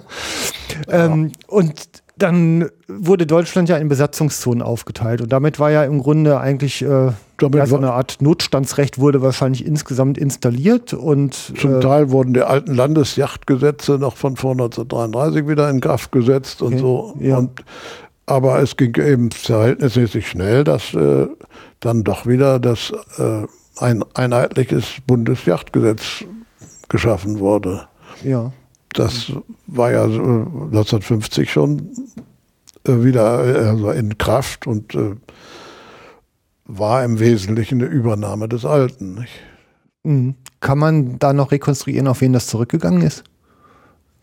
Ähm, 0.87 1.33
und 1.47 1.73
dann 2.19 2.69
wurde 2.87 3.25
Deutschland 3.25 3.69
ja 3.69 3.77
in 3.77 3.89
Besatzungszonen 3.89 4.61
aufgeteilt 4.61 5.21
und 5.21 5.31
damit 5.31 5.59
war 5.59 5.71
ja 5.71 5.83
im 5.83 5.99
Grunde 5.99 6.39
eigentlich 6.39 6.81
äh, 6.81 7.11
Damit 7.37 7.57
ja, 7.57 7.65
so 7.65 7.77
eine 7.77 7.93
Art 7.93 8.21
Notstandsrecht 8.21 8.99
wurde 8.99 9.21
wahrscheinlich 9.21 9.65
insgesamt 9.65 10.17
installiert 10.17 10.93
und 10.93 11.33
Zum 11.33 11.77
äh, 11.77 11.79
Teil 11.79 12.11
wurden 12.11 12.33
die 12.33 12.41
alten 12.41 12.75
Landesjachtgesetze 12.75 13.93
noch 13.93 14.17
von 14.17 14.35
vor 14.35 14.51
1933 14.51 15.47
wieder 15.47 15.69
in 15.69 15.81
Kraft 15.81 16.11
gesetzt 16.11 16.61
und 16.61 16.73
Okay, 16.73 16.81
so. 16.81 17.15
ja. 17.19 17.37
Und, 17.37 17.63
aber 18.25 18.59
es 18.59 18.77
ging 18.77 18.95
eben 18.95 19.31
verhältnismäßig 19.31 20.27
schnell, 20.27 20.63
dass 20.63 20.93
äh, 20.93 21.27
dann 21.79 22.03
doch 22.03 22.27
wieder 22.27 22.59
das 22.59 22.93
äh, 23.17 23.47
ein 23.77 24.03
einheitliches 24.13 24.97
Bundesjachtgesetz 25.07 26.25
geschaffen 26.89 27.39
wurde. 27.39 27.87
ja, 28.23 28.51
Das 28.99 29.31
war 29.67 29.91
ja 29.91 30.07
so, 30.09 30.21
äh, 30.21 30.75
1950 30.75 31.49
schon 31.49 31.89
äh, 32.85 33.03
wieder 33.03 33.45
äh, 33.45 33.69
also 33.69 33.91
in 33.91 34.17
Kraft 34.17 34.67
und 34.67 34.97
war 36.65 37.03
im 37.03 37.19
Wesentlichen 37.19 37.81
eine 37.81 37.89
Übernahme 37.89 38.49
des 38.49 38.65
Alten. 38.65 39.15
Nicht? 39.15 39.31
Mhm. 40.03 40.35
Kann 40.59 40.77
man 40.77 41.17
da 41.17 41.31
noch 41.31 41.51
rekonstruieren, 41.51 42.07
auf 42.07 42.19
wen 42.19 42.33
das 42.33 42.47
zurückgegangen 42.47 43.01
ist? 43.01 43.23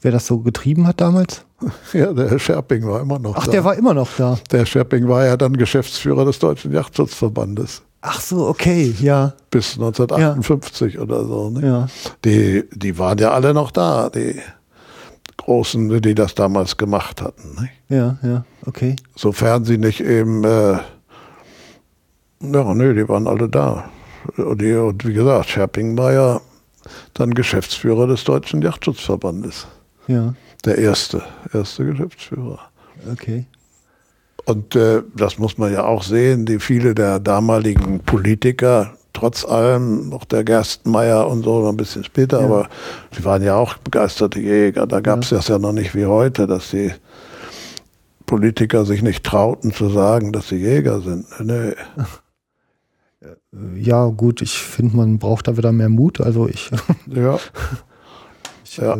Wer 0.03 0.13
das 0.13 0.27
so 0.27 0.41
getrieben 0.41 0.87
hat 0.87 1.01
damals? 1.01 1.45
Ja, 1.95 2.13
der 2.13 2.29
Herr 2.29 2.39
Scherping 2.39 2.87
war 2.87 3.01
immer 3.01 3.19
noch 3.19 3.35
Ach, 3.35 3.47
da. 3.47 3.53
der 3.53 3.65
war 3.65 3.77
immer 3.77 3.95
noch 3.95 4.11
da. 4.19 4.39
Der 4.53 4.67
Scherping 4.67 5.09
war 5.09 5.25
ja 5.25 5.39
dann 5.39 5.57
Geschäftsführer 5.57 6.27
des 6.27 6.39
Deutschen 6.39 6.71
Jachtschutzverbandes 6.71 7.83
Ach 8.09 8.21
so, 8.21 8.47
okay, 8.47 8.95
ja, 9.01 9.33
bis 9.51 9.73
1958 9.75 11.01
oder 11.01 11.25
so. 11.25 11.51
Ne? 11.51 11.67
ja. 11.67 11.87
Die, 12.25 12.65
die 12.73 12.99
waren 12.99 13.19
ja 13.19 13.33
alle 13.33 13.53
noch 13.53 13.73
da, 13.73 14.11
die 14.11 14.41
Großen, 15.39 16.01
die 16.03 16.15
das 16.15 16.35
damals 16.35 16.77
gemacht 16.77 17.21
hatten. 17.23 17.55
Ne? 17.61 17.69
Ja, 17.89 18.19
ja, 18.23 18.45
okay. 18.65 18.97
Sofern 19.15 19.65
sie 19.65 19.79
nicht 19.79 20.01
eben, 20.01 20.45
äh, 20.45 20.79
ja, 22.41 22.75
nö, 22.75 22.95
die 22.95 23.09
waren 23.09 23.27
alle 23.27 23.49
da. 23.49 23.89
Und, 24.37 24.61
die, 24.61 24.75
und 24.75 25.07
wie 25.07 25.13
gesagt, 25.13 25.49
Scherping 25.51 25.97
war 25.97 26.13
ja 26.13 26.41
dann 27.15 27.35
Geschäftsführer 27.35 28.07
des 28.07 28.25
Deutschen 28.25 28.63
Jachtschutzverbandes. 28.63 29.67
Ja, 30.09 30.35
Der 30.65 30.79
erste, 30.79 31.23
erste 31.53 31.85
Geschäftsführer. 31.85 32.59
okay. 33.13 33.47
Und 34.45 34.77
äh, 34.77 35.03
das 35.17 35.39
muss 35.39 35.59
man 35.59 35.73
ja 35.73 35.85
auch 35.85 36.05
sehen, 36.05 36.47
die 36.47 36.61
viele 36.61 36.95
der 36.95 37.19
damaligen 37.19 37.99
Politiker, 38.01 38.93
trotz 39.17 39.45
allem, 39.45 40.13
auch 40.13 40.25
der 40.25 40.45
Gerstenmeier 40.45 41.27
und 41.27 41.43
so, 41.43 41.63
noch 41.63 41.71
ein 41.71 41.77
bisschen 41.77 42.05
später, 42.05 42.41
Ja. 42.41 42.47
aber 42.47 42.69
sie 43.17 43.25
waren 43.25 43.43
ja 43.43 43.57
auch 43.57 43.77
begeisterte 43.79 44.41
Jäger. 44.41 44.87
Da 44.87 45.01
gab 45.01 45.23
es 45.23 45.31
das 45.31 45.49
ja 45.49 45.59
noch 45.59 45.73
nicht 45.73 45.95
wie 45.95 46.07
heute, 46.07 46.47
dass 46.47 46.71
die 46.71 46.93
Politiker 48.27 48.85
sich 48.85 49.03
nicht 49.03 49.25
trauten 49.25 49.73
zu 49.73 49.89
sagen, 49.89 50.33
dass 50.33 50.49
sie 50.49 50.57
Jäger 50.57 51.01
sind. 51.01 51.27
Nee. 51.41 51.73
Ja, 53.75 54.07
gut, 54.07 54.43
ich 54.43 54.59
finde, 54.59 54.97
man 54.99 55.19
braucht 55.19 55.49
da 55.49 55.57
wieder 55.57 55.73
mehr 55.73 55.89
Mut. 55.89 56.21
Also 56.21 56.47
ich, 56.49 56.71
Ja, 57.07 57.39
ich 58.65 58.77
ja. 58.77 58.95
äh, 58.95 58.99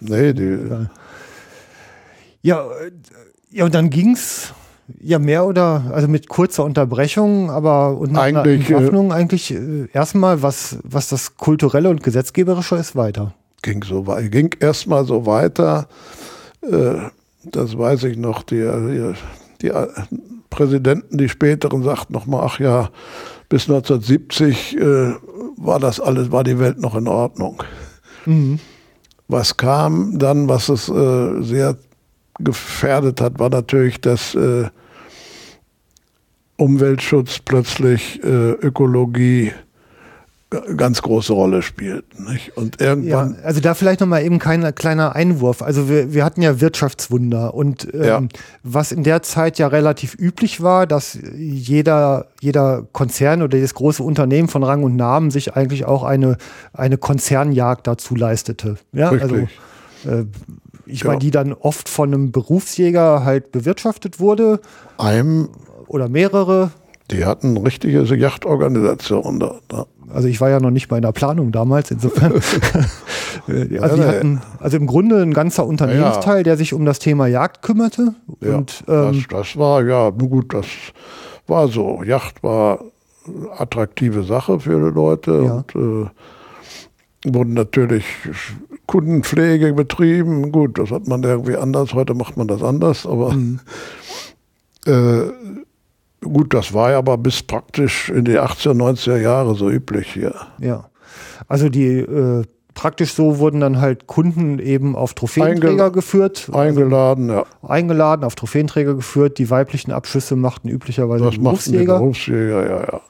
Nee, 0.00 0.32
die, 0.32 0.58
Ja. 0.70 0.90
Ja, 2.42 2.68
ja, 3.50 3.64
und 3.64 3.74
dann 3.74 3.90
ging's 3.90 4.52
Ja, 5.00 5.18
mehr 5.18 5.46
oder, 5.46 5.90
also 5.92 6.06
mit 6.06 6.28
kurzer 6.28 6.64
Unterbrechung, 6.64 7.50
aber 7.50 7.96
und 7.96 8.12
nach 8.12 8.22
Eigentlich, 8.22 8.68
einer 8.68 8.76
Entwaffnung 8.78 9.12
eigentlich 9.12 9.52
äh, 9.52 9.88
erstmal, 9.92 10.42
was, 10.42 10.78
was 10.84 11.08
das 11.08 11.36
Kulturelle 11.36 11.88
und 11.90 12.02
Gesetzgeberische 12.02 12.76
ist, 12.76 12.94
weiter. 12.94 13.34
Ging 13.62 13.82
so 13.82 14.06
weit, 14.06 14.30
ging 14.30 14.50
erstmal 14.60 15.04
so 15.04 15.26
weiter. 15.26 15.88
Äh, 16.62 17.10
das 17.42 17.76
weiß 17.76 18.04
ich 18.04 18.16
noch, 18.16 18.42
die, 18.42 18.62
die, 18.62 19.12
die 19.62 19.72
Präsidenten, 20.50 21.18
die 21.18 21.28
späteren, 21.28 21.82
sagten 21.82 22.12
nochmal, 22.12 22.42
ach 22.44 22.60
ja, 22.60 22.90
bis 23.48 23.68
1970 23.68 24.76
äh, 24.76 25.14
war 25.56 25.80
das 25.80 26.00
alles, 26.00 26.30
war 26.30 26.44
die 26.44 26.58
Welt 26.58 26.78
noch 26.80 26.94
in 26.94 27.08
Ordnung. 27.08 27.62
Mhm. 28.24 28.58
Was 29.28 29.56
kam 29.56 30.18
dann, 30.18 30.48
was 30.48 30.68
es 30.68 30.88
äh, 30.88 31.42
sehr 31.42 31.76
gefährdet 32.38 33.20
hat, 33.20 33.38
war 33.38 33.50
natürlich, 33.50 34.00
dass 34.00 34.34
äh, 34.34 34.68
Umweltschutz 36.56 37.40
plötzlich 37.40 38.22
äh, 38.24 38.52
Ökologie 38.52 39.52
ganz 40.76 41.02
große 41.02 41.32
Rolle 41.32 41.60
spielt. 41.60 42.04
Nicht? 42.20 42.56
Und 42.56 42.80
irgendwann. 42.80 43.34
Ja, 43.34 43.42
also 43.42 43.60
da 43.60 43.74
vielleicht 43.74 44.00
nochmal 44.00 44.24
eben 44.24 44.38
kein 44.38 44.74
kleiner 44.76 45.16
Einwurf. 45.16 45.60
Also 45.60 45.88
wir, 45.88 46.14
wir 46.14 46.24
hatten 46.24 46.40
ja 46.40 46.60
Wirtschaftswunder 46.60 47.52
und 47.52 47.92
ähm, 47.92 48.02
Ja. 48.04 48.22
was 48.62 48.92
in 48.92 49.02
der 49.02 49.22
Zeit 49.22 49.58
ja 49.58 49.66
relativ 49.66 50.14
üblich 50.16 50.62
war, 50.62 50.86
dass 50.86 51.18
jeder, 51.36 52.28
jeder 52.40 52.86
Konzern 52.92 53.42
oder 53.42 53.56
jedes 53.56 53.74
große 53.74 54.02
Unternehmen 54.04 54.48
von 54.48 54.62
Rang 54.62 54.84
und 54.84 54.94
Namen 54.94 55.32
sich 55.32 55.56
eigentlich 55.56 55.84
auch 55.84 56.04
eine, 56.04 56.38
eine 56.72 56.96
Konzernjagd 56.96 57.86
dazu 57.86 58.14
leistete. 58.14 58.76
Ja, 58.92 59.10
also 59.10 59.34
Richtig. 59.34 59.58
äh, 60.06 60.24
ich 60.86 61.00
Ja. 61.02 61.08
meine, 61.08 61.18
die 61.20 61.30
dann 61.30 61.52
oft 61.52 61.88
von 61.88 62.12
einem 62.14 62.32
Berufsjäger 62.32 63.24
halt 63.24 63.52
bewirtschaftet 63.52 64.20
wurde 64.20 64.60
einem, 64.98 65.48
oder 65.88 66.08
mehrere. 66.08 66.70
die 67.10 67.24
hatten 67.24 67.56
richtige 67.56 68.02
Yachtorganisationen 68.02 69.40
da. 69.40 69.54
da. 69.68 69.86
Also 70.12 70.28
ich 70.28 70.40
war 70.40 70.50
ja 70.50 70.60
noch 70.60 70.70
nicht 70.70 70.88
bei 70.88 70.96
einer 70.96 71.12
Planung 71.12 71.52
damals, 71.52 71.90
insofern. 71.90 72.32
Also, 73.80 74.02
hatten, 74.02 74.40
also 74.60 74.76
im 74.76 74.86
Grunde 74.86 75.20
ein 75.22 75.32
ganzer 75.32 75.66
Unternehmensteil, 75.66 76.42
der 76.42 76.56
sich 76.56 76.72
um 76.72 76.84
das 76.84 76.98
Thema 76.98 77.26
Jagd 77.26 77.62
kümmerte. 77.62 78.14
Ja, 78.40 78.56
Und 78.56 78.82
ähm, 78.88 79.12
das, 79.12 79.38
das 79.46 79.56
war, 79.58 79.84
ja, 79.84 80.10
gut, 80.10 80.52
das 80.54 80.66
war 81.46 81.68
so. 81.68 82.02
Yacht 82.02 82.42
war 82.42 82.80
eine 83.26 83.50
attraktive 83.60 84.24
Sache 84.24 84.58
für 84.58 84.88
die 84.90 84.94
Leute 84.94 85.42
Ja. 85.44 85.64
und 85.74 86.06
äh, 86.06 86.08
wurden 87.34 87.54
natürlich 87.54 88.04
Kundenpflege 88.86 89.72
betrieben. 89.72 90.52
Gut, 90.52 90.78
das 90.78 90.90
hat 90.90 91.06
man 91.08 91.22
irgendwie 91.22 91.56
anders, 91.56 91.92
heute 91.94 92.14
macht 92.14 92.36
man 92.36 92.46
das 92.48 92.62
anders, 92.62 93.06
aber 93.06 93.32
Mhm. 93.32 93.60
äh, 94.86 95.22
gut, 96.22 96.54
das 96.54 96.72
war 96.72 96.92
ja 96.92 96.98
aber 96.98 97.18
bis 97.18 97.42
praktisch 97.42 98.08
in 98.10 98.24
die 98.24 98.38
80er, 98.38 98.74
90er 98.74 99.16
Jahre 99.18 99.54
so 99.54 99.70
üblich 99.70 100.12
hier. 100.12 100.34
ja, 100.60 100.88
also 101.48 101.68
die 101.68 101.98
äh, 101.98 102.44
praktisch 102.74 103.14
so 103.14 103.38
wurden 103.38 103.60
dann 103.60 103.80
halt 103.80 104.06
Kunden 104.06 104.58
eben 104.58 104.94
auf 104.96 105.14
Trophäenträger 105.14 105.70
Eingel- 105.86 105.92
geführt, 105.92 106.50
Eingeladen, 106.52 107.30
ja. 107.30 107.44
eingeladen, 107.62 108.22
auf 108.24 108.34
Trophäenträger 108.34 108.94
geführt. 108.94 109.38
Die 109.38 109.48
weiblichen 109.50 109.92
Abschüsse 109.92 110.36
machten 110.36 110.68
üblicherweise 110.68 111.24
Das 111.24 111.34
die 111.34 111.40
machten 111.40 111.72
die 111.72 111.78
Berufsjäger. 111.84 111.98
Berufsjäger, 111.98 112.68
ja, 112.68 112.80
ja. 112.92 113.00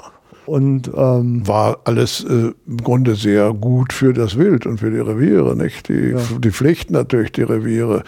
Und 0.46 0.90
ähm, 0.96 1.46
war 1.46 1.78
alles 1.84 2.24
äh, 2.24 2.52
im 2.66 2.76
Grunde 2.78 3.14
sehr 3.16 3.52
gut 3.52 3.92
für 3.92 4.12
das 4.12 4.38
Wild 4.38 4.64
und 4.66 4.78
für 4.78 4.90
die 4.90 4.98
Reviere, 5.00 5.56
nicht? 5.56 5.88
Die, 5.88 6.10
Ja. 6.12 6.18
die 6.38 6.50
pflichten 6.52 6.92
natürlich 6.94 7.32
die 7.32 7.42
Reviere. 7.42 8.04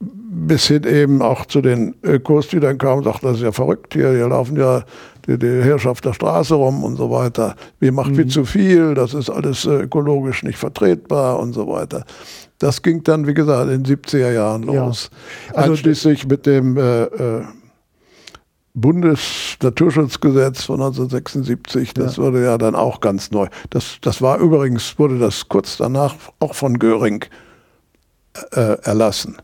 Bis 0.00 0.66
hin 0.66 0.84
eben 0.84 1.22
auch 1.22 1.46
zu 1.46 1.60
den 1.62 1.94
Ökos, 2.04 2.48
die 2.48 2.60
dann 2.60 2.78
kamen 2.78 3.02
sagten, 3.02 3.26
das 3.26 3.38
ist 3.38 3.42
ja 3.42 3.50
verrückt 3.52 3.94
hier, 3.94 4.10
hier 4.12 4.28
laufen 4.28 4.56
ja 4.56 4.84
die, 5.26 5.38
die 5.38 5.62
Herrschaft 5.62 6.04
der 6.04 6.12
Straße 6.12 6.54
rum 6.54 6.84
und 6.84 6.96
so 6.96 7.10
weiter. 7.10 7.56
Wir 7.80 7.90
machen 7.92 8.14
viel 8.14 8.28
zu 8.28 8.44
viel, 8.44 8.94
das 8.94 9.14
ist 9.14 9.30
alles 9.30 9.64
äh, 9.64 9.70
ökologisch 9.82 10.42
nicht 10.44 10.58
vertretbar 10.58 11.40
und 11.40 11.54
so 11.54 11.66
weiter. 11.66 12.04
Das 12.58 12.82
ging 12.82 13.02
dann, 13.02 13.26
wie 13.26 13.34
gesagt, 13.34 13.70
in 13.70 13.82
den 13.82 13.96
70er 13.96 14.30
Jahren 14.32 14.64
Ja. 14.70 14.84
los. 14.86 15.10
Also- 15.54 15.70
Einschließlich 15.72 16.26
mit 16.28 16.44
dem 16.46 16.76
äh, 16.76 17.04
äh, 17.04 17.42
Bundesnaturschutzgesetz 18.80 20.64
von 20.64 20.80
1976, 20.80 21.94
das 21.94 22.16
Ja. 22.16 22.22
wurde 22.22 22.44
ja 22.44 22.58
dann 22.58 22.74
auch 22.74 23.00
ganz 23.00 23.30
neu. 23.30 23.48
Das, 23.70 23.98
das 24.00 24.22
war 24.22 24.38
übrigens, 24.38 24.98
wurde 24.98 25.18
das 25.18 25.48
kurz 25.48 25.76
danach 25.76 26.14
auch 26.40 26.54
von 26.54 26.78
Göring 26.78 27.24
äh, 28.52 28.76
erlassen. 28.82 29.36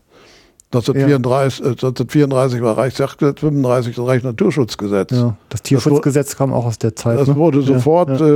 1934, 0.73 1.61
äh, 1.61 1.67
1934 1.69 2.61
war 2.61 2.77
Reichsjagdgesetz, 2.77 3.39
35 3.39 3.95
das 3.95 4.05
Reichsnaturschutzgesetz. 4.05 5.11
ja, 5.11 5.37
das 5.49 5.61
Tierschutzgesetz 5.61 6.35
kam 6.35 6.51
auch 6.51 6.65
aus 6.65 6.77
der 6.79 6.95
Zeit. 6.95 7.19
Das 7.19 7.27
ne? 7.29 7.35
wurde 7.35 7.59
Ja, 7.59 7.65
sofort 7.65 8.19
ja. 8.19 8.25
Äh, 8.25 8.31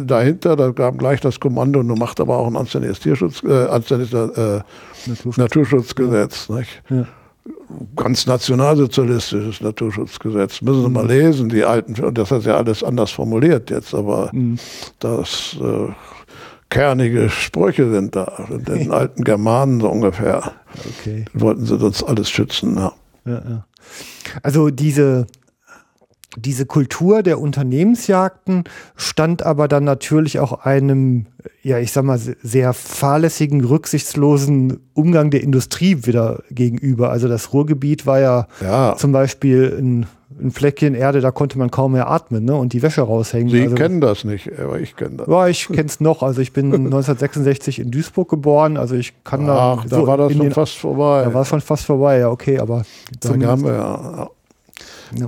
äh, 0.00 0.04
dahinter, 0.04 0.56
da 0.56 0.72
kam 0.72 0.98
gleich 0.98 1.20
das 1.20 1.38
Kommando 1.38 1.80
und 1.80 1.98
macht 1.98 2.20
aber 2.20 2.38
auch 2.38 2.46
ein 2.48 2.56
anständiges 2.56 3.00
Tierschutz, 3.00 3.42
äh, 3.44 3.66
anständiges 3.66 4.12
äh, 4.12 4.60
Naturschutz. 5.06 5.36
Naturschutzgesetz. 5.36 6.48
Nicht? 6.48 6.82
Ganz 7.96 8.26
nationalsozialistisches 8.26 9.60
Naturschutzgesetz. 9.60 10.60
Müssen 10.62 10.82
Sie 10.82 10.88
Mhm. 10.88 10.92
mal 10.92 11.06
lesen, 11.06 11.48
die 11.48 11.64
alten, 11.64 12.02
und 12.04 12.18
das 12.18 12.30
ist 12.30 12.46
ja 12.46 12.56
alles 12.56 12.82
anders 12.82 13.10
formuliert 13.10 13.70
jetzt, 13.70 13.94
aber 13.94 14.30
Mhm. 14.32 14.58
das 14.98 15.56
äh, 15.60 15.88
kernige 16.70 17.30
Sprüche 17.30 17.90
sind 17.90 18.16
da, 18.16 18.46
in 18.50 18.64
den 18.64 18.90
alten 18.92 19.24
Germanen 19.24 19.80
so 19.80 19.88
ungefähr. 19.88 20.52
Okay. 21.00 21.24
Wollten 21.34 21.64
sie 21.66 21.76
uns 21.76 22.02
alles 22.02 22.30
schützen. 22.30 22.76
Ja. 22.76 22.92
Ja, 23.26 23.42
ja. 23.48 23.66
Also 24.42 24.70
diese, 24.70 25.26
diese 26.36 26.66
Kultur 26.66 27.22
der 27.22 27.38
Unternehmensjagden 27.40 28.64
stand 28.96 29.42
aber 29.44 29.68
dann 29.68 29.84
natürlich 29.84 30.40
auch 30.40 30.64
einem, 30.64 31.26
ja, 31.64 31.78
ich 31.78 31.92
sag 31.92 32.04
mal, 32.04 32.18
sehr 32.18 32.72
fahrlässigen, 32.74 33.64
rücksichtslosen 33.64 34.80
Umgang 34.92 35.30
der 35.30 35.42
Industrie 35.42 36.04
wieder 36.06 36.42
gegenüber. 36.50 37.10
Also 37.10 37.26
das 37.26 37.52
Ruhrgebiet 37.54 38.04
war 38.06 38.20
ja, 38.20 38.46
Ja. 38.60 38.94
zum 38.98 39.12
Beispiel 39.12 39.74
ein, 39.80 40.06
ein 40.38 40.50
Fleckchen 40.50 40.94
Erde, 40.94 41.20
da 41.22 41.30
konnte 41.30 41.56
man 41.58 41.70
kaum 41.70 41.92
mehr 41.92 42.10
atmen 42.10 42.44
ne? 42.44 42.54
und 42.54 42.74
die 42.74 42.82
Wäsche 42.82 43.00
raushängen. 43.00 43.48
Sie 43.48 43.62
also, 43.62 43.76
kennen 43.76 44.02
das 44.02 44.24
nicht, 44.24 44.50
aber 44.58 44.78
ich 44.78 44.94
kenne 44.94 45.16
das. 45.16 45.26
ja, 45.26 45.48
ich 45.48 45.66
kenn's 45.68 46.00
noch. 46.00 46.22
Also 46.22 46.42
ich 46.42 46.52
bin 46.52 46.66
1966 46.74 47.78
in 47.78 47.90
Duisburg 47.90 48.28
geboren. 48.28 48.76
Also 48.76 48.94
ich 48.94 49.14
kann 49.24 49.46
da. 49.46 49.78
Ach, 49.78 49.86
da 49.88 49.96
so 50.00 50.06
war 50.06 50.18
das 50.18 50.32
schon 50.32 50.42
den- 50.42 50.52
fast 50.52 50.76
vorbei. 50.76 51.24
Da 51.24 51.32
war 51.32 51.42
es 51.42 51.48
schon 51.48 51.60
fast 51.62 51.86
vorbei, 51.86 52.18
ja, 52.18 52.28
okay, 52.30 52.58
aber 52.58 52.84
Da 53.20 53.34
wir 53.34 53.72
ja. 53.72 54.28
Ja. 55.16 55.26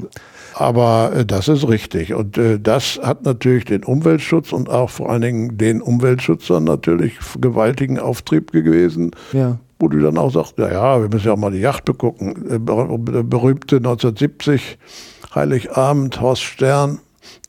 Aber 0.59 1.13
äh, 1.15 1.27
das 1.27 1.49
ist 1.49 1.69
richtig. 1.69 2.15
Und 2.15 2.39
äh, 2.39 2.59
das 2.59 2.99
hat 3.03 3.25
natürlich 3.27 3.67
den 3.67 3.85
Umweltschutz 3.85 4.53
und 4.53 4.71
auch 4.71 4.89
vor 4.89 5.11
allen 5.11 5.21
Dingen 5.21 5.59
den 5.59 5.83
Umweltschützern 5.83 6.65
natürlich 6.65 7.13
gewaltigen 7.39 7.99
Auftrieb 7.99 8.53
gewesen, 8.53 9.11
ja. 9.33 9.59
wo 9.79 9.89
du 9.89 9.99
dann 10.01 10.17
auch 10.17 10.33
sagst, 10.33 10.57
ja, 10.57 10.73
ja, 10.73 11.01
wir 11.03 11.11
müssen 11.11 11.27
ja 11.27 11.35
auch 11.35 11.39
mal 11.39 11.53
die 11.53 11.59
Yacht 11.61 11.85
begucken. 11.85 12.35
Äh, 12.51 12.59
Der 12.59 13.23
berühmte 13.23 13.77
1970 13.77 14.79
Heiligabend, 15.35 16.19
Horst 16.23 16.43
Stern 16.43 17.01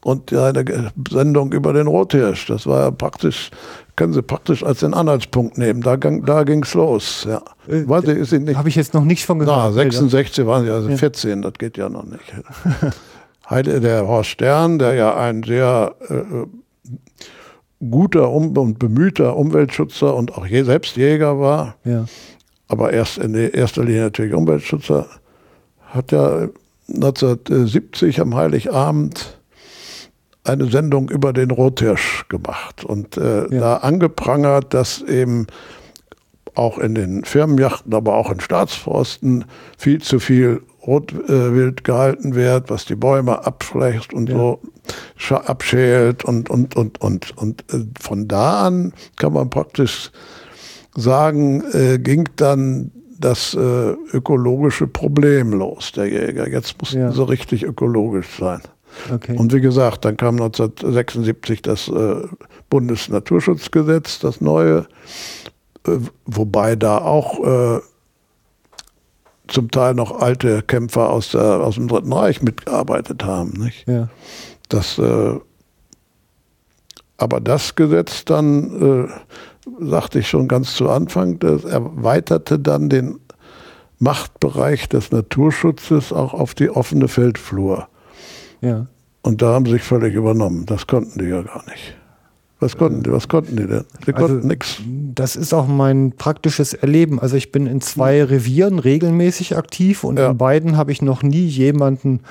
und 0.04 0.34
eine 0.34 0.66
Ge- 0.66 0.90
Sendung 1.10 1.54
über 1.54 1.72
den 1.72 1.88
Rothirsch. 1.88 2.48
Das 2.48 2.68
war 2.68 2.82
ja 2.82 2.92
praktisch, 2.92 3.52
können 3.98 4.14
Sie 4.14 4.22
praktisch 4.22 4.64
als 4.64 4.80
den 4.80 4.94
Anhaltspunkt 4.94 5.58
nehmen. 5.58 5.82
Da, 5.82 5.98
ging- 5.98 6.24
da 6.26 6.44
ging's 6.44 6.74
los. 6.74 7.28
Ja. 7.28 7.42
Äh, 7.68 7.86
Weiß 7.90 8.06
ich, 8.06 8.18
ist 8.18 8.32
Ihnen 8.32 8.46
nicht 8.46 8.56
Habe 8.58 8.70
ich 8.70 8.76
jetzt 8.76 8.94
noch 8.94 9.04
nicht 9.04 9.26
von 9.26 9.40
na, 9.40 9.44
gehört. 9.68 9.74
66 9.74 10.46
waren 10.46 10.64
sie, 10.64 10.72
also 10.72 10.88
14, 10.96 11.42
das 11.42 11.54
geht 11.54 11.76
ja 11.78 11.90
noch 11.90 12.06
nicht. 12.06 12.24
Heide, 13.50 13.82
der 13.82 14.08
Horst 14.08 14.30
Stern, 14.30 14.80
der 14.80 14.94
ja 14.94 15.18
ein 15.18 15.44
sehr 15.44 15.96
äh, 16.10 16.14
guter 17.90 18.30
und 18.32 18.54
bemühter 18.80 19.36
Umweltschützer 19.36 20.16
und 20.16 20.36
auch 20.38 20.46
je, 20.46 20.64
selbst 20.64 20.96
Jäger 20.98 21.40
war, 21.40 21.76
Ja. 21.84 22.06
aber 22.68 22.92
erst 22.94 23.18
in 23.20 23.34
erster 23.36 23.84
Linie 23.84 24.02
natürlich 24.04 24.34
Umweltschützer, 24.34 25.08
hat 25.88 26.12
ja 26.12 26.48
1970 26.90 28.20
am 28.22 28.36
Heiligabend 28.36 29.37
eine 30.48 30.66
Sendung 30.70 31.10
über 31.10 31.34
den 31.34 31.52
Rothirsch 31.52 32.26
gemacht 32.30 32.84
und 32.84 33.18
äh, 33.18 33.42
Ja. 33.54 33.60
da 33.60 33.78
angeprangert, 33.78 34.74
dass 34.74 35.02
eben 35.02 35.48
auch 36.56 36.78
in 36.80 36.96
den 36.96 37.24
Firmenjachten, 37.24 37.94
aber 37.94 38.16
auch 38.16 38.32
in 38.32 38.40
Staatsforsten 38.40 39.46
viel 39.78 40.02
zu 40.02 40.20
viel 40.20 40.62
Rotwild 40.86 41.84
gehalten 41.84 42.34
wird, 42.34 42.70
was 42.70 42.86
die 42.86 42.96
Bäume 42.96 43.46
abschlägt 43.46 44.14
und 44.14 44.30
Ja. 44.30 44.56
so 45.20 45.36
abschält 45.36 46.24
und, 46.26 46.50
und, 46.50 46.76
und, 46.76 47.02
und. 47.02 47.38
Und 47.38 47.62
äh, 47.74 47.86
von 48.00 48.28
da 48.28 48.66
an 48.66 48.94
kann 49.18 49.34
man 49.34 49.50
praktisch 49.50 50.12
sagen, 50.96 51.64
äh, 51.74 52.00
ging 52.00 52.28
dann 52.38 52.92
das 53.20 53.54
äh, 53.54 53.60
ökologische 54.14 54.88
Problem 54.88 55.52
los, 55.52 55.92
der 55.92 56.06
Jäger. 56.08 56.48
Jetzt 56.50 56.80
mussten 56.80 57.00
Ja. 57.02 57.12
sie 57.12 57.28
richtig 57.28 57.64
ökologisch 57.64 58.28
sein. 58.40 58.62
Okay. 59.14 59.36
Und 59.38 59.54
wie 59.54 59.62
gesagt, 59.62 60.06
dann 60.06 60.18
kam 60.18 60.36
1976 60.36 61.62
das 61.62 61.88
äh, 61.88 62.24
Bundesnaturschutzgesetz, 62.70 64.20
das 64.20 64.42
neue, 64.42 64.88
äh, 65.86 65.98
wobei 66.26 66.76
da 66.76 67.00
auch 67.00 67.44
äh, 67.46 67.80
zum 69.48 69.72
Teil 69.72 69.94
noch 69.94 70.20
alte 70.20 70.62
Kämpfer 70.62 71.10
aus, 71.10 71.32
der, 71.32 71.62
aus 71.62 71.76
dem 71.76 71.88
Dritten 71.88 72.14
Reich 72.14 72.42
mitgearbeitet 72.42 73.24
haben. 73.24 73.52
Nicht? 73.52 73.88
Ja. 73.88 74.10
Das, 74.70 74.98
äh, 74.98 75.40
aber 77.18 77.40
das 77.40 77.76
Gesetz 77.76 78.26
dann, 78.26 79.08
äh, 79.08 79.86
sagte 79.86 80.20
ich 80.20 80.30
schon 80.30 80.48
ganz 80.48 80.76
zu 80.76 80.90
Anfang, 80.90 81.40
das 81.40 81.64
erweiterte 81.64 82.60
dann 82.60 82.90
den 82.90 83.20
Machtbereich 84.00 84.90
des 84.90 85.12
Naturschutzes 85.12 86.14
auch 86.14 86.34
auf 86.34 86.54
die 86.54 86.70
offene 86.70 87.08
Feldflur. 87.08 87.88
Ja. 88.68 88.88
Und 89.24 89.42
da 89.42 89.48
haben 89.54 89.66
sie 89.66 89.74
sich 89.74 89.84
völlig 89.84 90.14
übernommen. 90.14 90.66
Das 90.66 90.88
konnten 90.88 91.20
die 91.20 91.26
ja 91.26 91.42
gar 91.42 91.64
nicht. 91.66 91.96
Was 92.60 92.76
konnten 92.76 93.04
die? 93.04 93.12
Was 93.12 93.28
konnten 93.28 93.56
die 93.56 93.68
denn? 93.68 93.84
Die 94.08 94.14
Also, 94.16 94.28
konnten 94.30 94.48
nichts. 94.48 94.78
Das 95.14 95.36
ist 95.36 95.54
auch 95.54 95.68
mein 95.68 96.14
praktisches 96.18 96.74
Erleben. 96.74 97.20
Also 97.20 97.36
ich 97.36 97.52
bin 97.52 97.68
in 97.68 97.82
zwei 97.82 98.24
Revieren 98.24 98.80
regelmäßig 98.80 99.56
aktiv 99.56 100.04
und 100.04 100.18
Ja. 100.18 100.32
in 100.32 100.38
beiden 100.40 100.76
habe 100.76 100.92
ich 100.92 101.04
noch 101.04 101.22
nie 101.22 101.46
jemanden 101.46 102.22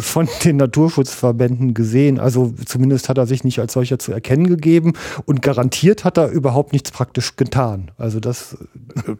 von 0.00 0.28
den 0.44 0.58
Naturschutzverbänden 0.58 1.74
gesehen. 1.74 2.20
Also 2.20 2.54
zumindest 2.64 3.08
hat 3.08 3.18
er 3.18 3.26
sich 3.26 3.42
nicht 3.42 3.58
als 3.58 3.72
solcher 3.72 3.98
zu 3.98 4.12
erkennen 4.12 4.46
gegeben 4.46 4.92
und 5.26 5.42
garantiert 5.42 6.04
hat 6.04 6.16
er 6.16 6.28
überhaupt 6.30 6.72
nichts 6.72 6.92
praktisch 6.92 7.34
getan. 7.34 7.90
Also 7.98 8.20
das, 8.20 8.56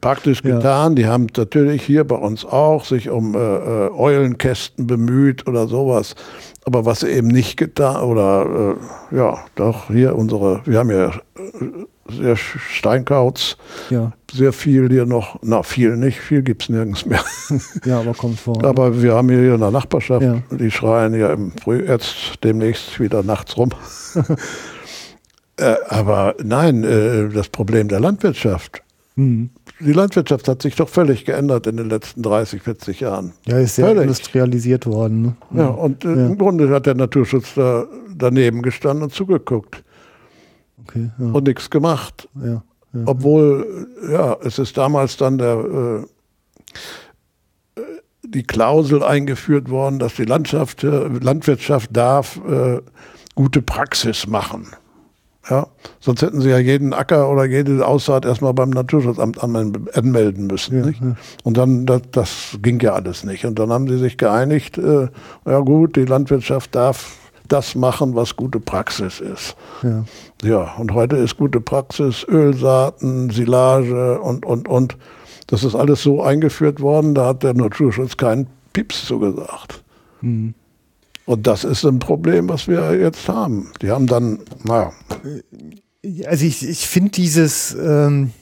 praktisch 0.01 0.45
Ja. 0.45 0.57
getan. 0.59 0.95
Die 0.95 1.07
haben 1.07 1.27
natürlich 1.37 1.83
hier 1.83 2.05
bei 2.05 2.17
uns 2.17 2.45
auch 2.45 2.85
sich 2.85 3.11
um 3.11 3.35
äh, 3.35 3.39
äh, 3.39 3.91
Eulenkästen 3.91 4.87
bemüht 4.87 5.49
oder 5.49 5.67
sowas. 5.67 6.15
Aber 6.65 6.85
was 6.85 7.03
eben 7.03 7.27
nicht 7.29 7.57
getan 7.57 8.05
oder 8.05 8.77
äh, 9.13 9.17
ja, 9.17 9.45
doch 9.57 9.89
hier 9.89 10.15
unsere, 10.15 10.61
wir 10.65 10.79
haben 10.79 10.91
ja 10.91 11.09
äh, 11.09 11.13
sehr 12.09 12.37
Steinkauz, 12.37 13.57
ja, 13.91 14.13
sehr 14.33 14.53
viel 14.53 14.89
hier 14.89 15.05
noch, 15.05 15.39
na 15.43 15.63
viel 15.65 15.97
nicht, 15.97 16.21
viel 16.21 16.43
gibt's 16.43 16.69
nirgends 16.69 17.05
mehr. 17.05 17.25
ja, 17.85 18.01
aber 18.01 18.15
kommt 18.15 18.39
vor. 18.39 18.65
Aber 18.65 19.03
wir 19.03 19.15
haben 19.15 19.29
hier 19.29 19.55
in 19.55 19.61
der 19.61 19.73
Nachbarschaft, 19.73 20.23
Ja. 20.23 20.41
die 20.51 20.71
schreien 20.71 21.15
ja 21.15 21.33
im 21.33 21.53
Früh, 21.53 21.85
jetzt 21.87 22.45
demnächst 22.45 23.01
wieder 23.01 23.25
nachts 23.25 23.57
rum. 23.57 23.71
äh, 25.57 25.75
aber 25.89 26.37
nein, 26.43 26.85
äh, 26.85 27.29
das 27.29 27.49
Problem 27.49 27.89
der 27.89 27.99
Landwirtschaft. 28.01 28.83
Mhm. 29.15 29.51
Die 29.81 29.93
Landwirtschaft 29.93 30.49
hat 30.49 30.63
sich 30.63 30.75
doch 30.77 30.89
völlig 30.89 31.25
geändert 31.25 31.67
in 31.67 31.77
den 31.77 31.89
letzten 31.91 32.23
30, 32.23 32.63
40 32.63 33.01
Jahren. 33.01 33.33
Ja, 33.47 33.59
ist 33.59 33.75
sehr 33.77 33.87
Völlig. 33.87 34.03
industrialisiert 34.05 34.87
worden. 34.87 35.23
Ne? 35.23 35.37
Ja, 35.63 35.67
und 35.69 36.05
Ja. 36.05 36.13
im 36.13 36.39
Grunde 36.39 36.69
hat 36.71 36.87
der 36.87 36.95
Naturschutz 36.95 37.55
da 37.55 37.87
daneben 38.17 38.63
gestanden 38.63 39.03
und 39.05 39.13
zugeguckt 39.13 39.83
Okay, 40.87 41.11
ja, 41.19 41.27
und 41.27 41.47
nichts 41.47 41.69
gemacht. 41.71 42.29
ja. 42.43 42.63
Obwohl, 43.07 43.87
ja, 44.11 44.37
es 44.45 44.59
ist 44.59 44.77
damals 44.77 45.17
dann 45.17 45.39
der, 45.39 46.05
äh, 47.77 47.81
äh, 47.81 47.85
die 48.23 48.43
Klausel 48.43 49.03
eingeführt 49.03 49.71
worden, 49.71 49.99
dass 49.99 50.15
die 50.17 50.25
Landschaft, 50.25 50.85
äh, 50.85 51.09
Landwirtschaft 51.09 51.89
darf 51.97 52.39
äh, 52.49 52.81
gute 53.35 53.63
Praxis 53.63 54.27
machen. 54.27 54.67
Ja, 55.51 55.67
sonst 55.99 56.23
hätten 56.23 56.41
sie 56.41 56.51
ja 56.51 56.59
jeden 56.59 56.93
Acker 56.93 57.29
oder 57.29 57.45
jede 57.45 57.85
Aussaat 57.85 58.25
erstmal 58.25 58.55
beim 58.55 58.71
Naturschutzamt 58.71 59.43
anmel- 59.43 59.91
anmelden 59.93 60.47
müssen. 60.47 60.85
Ja, 60.85 60.91
ja. 61.09 61.17
Und 61.43 61.57
dann, 61.57 61.85
das, 61.85 62.03
das 62.13 62.59
ging 62.63 62.79
ja 62.81 62.93
alles 62.93 63.25
nicht. 63.25 63.45
Und 63.45 63.59
dann 63.59 63.71
haben 63.73 63.89
sie 63.89 63.99
sich 63.99 64.19
geeinigt, 64.19 64.79
äh, 64.79 65.09
ja 65.45 65.59
gut, 65.59 65.97
die 65.97 66.05
Landwirtschaft 66.05 66.75
darf 66.77 67.17
das 67.49 67.75
machen, 67.75 68.15
was 68.15 68.37
gute 68.37 68.61
Praxis 68.61 69.21
ist. 69.21 69.57
ja. 69.83 70.05
Ja, 70.45 70.75
und 70.79 70.93
heute 70.93 71.17
ist 71.17 71.37
gute 71.37 71.61
Praxis, 71.61 72.25
Ölsaaten, 72.29 73.31
Silage 73.31 74.21
und, 74.21 74.45
und, 74.45 74.69
und. 74.69 74.97
Das 75.47 75.63
ist 75.65 75.75
alles 75.77 76.03
so 76.03 76.23
eingeführt 76.23 76.81
worden, 76.81 77.15
da 77.15 77.27
hat 77.27 77.43
der 77.43 77.55
Naturschutz 77.55 78.17
keinen 78.17 78.49
Pieps 78.73 79.05
zugesagt. 79.07 79.85
Mhm. 80.21 80.55
Und 81.27 81.47
das 81.47 81.65
ist 81.65 81.85
ein 81.85 81.99
Problem, 81.99 82.49
was 82.49 82.67
wir 82.69 82.99
jetzt 82.99 83.29
haben. 83.29 83.71
Die 83.81 83.91
haben 83.91 84.07
dann, 84.07 84.41
naja, 84.65 84.93
Also 86.27 86.45
ich, 86.45 86.69
ich 86.69 86.89
finde 86.89 87.13
dieses, 87.13 87.75
ähm, 87.81 88.33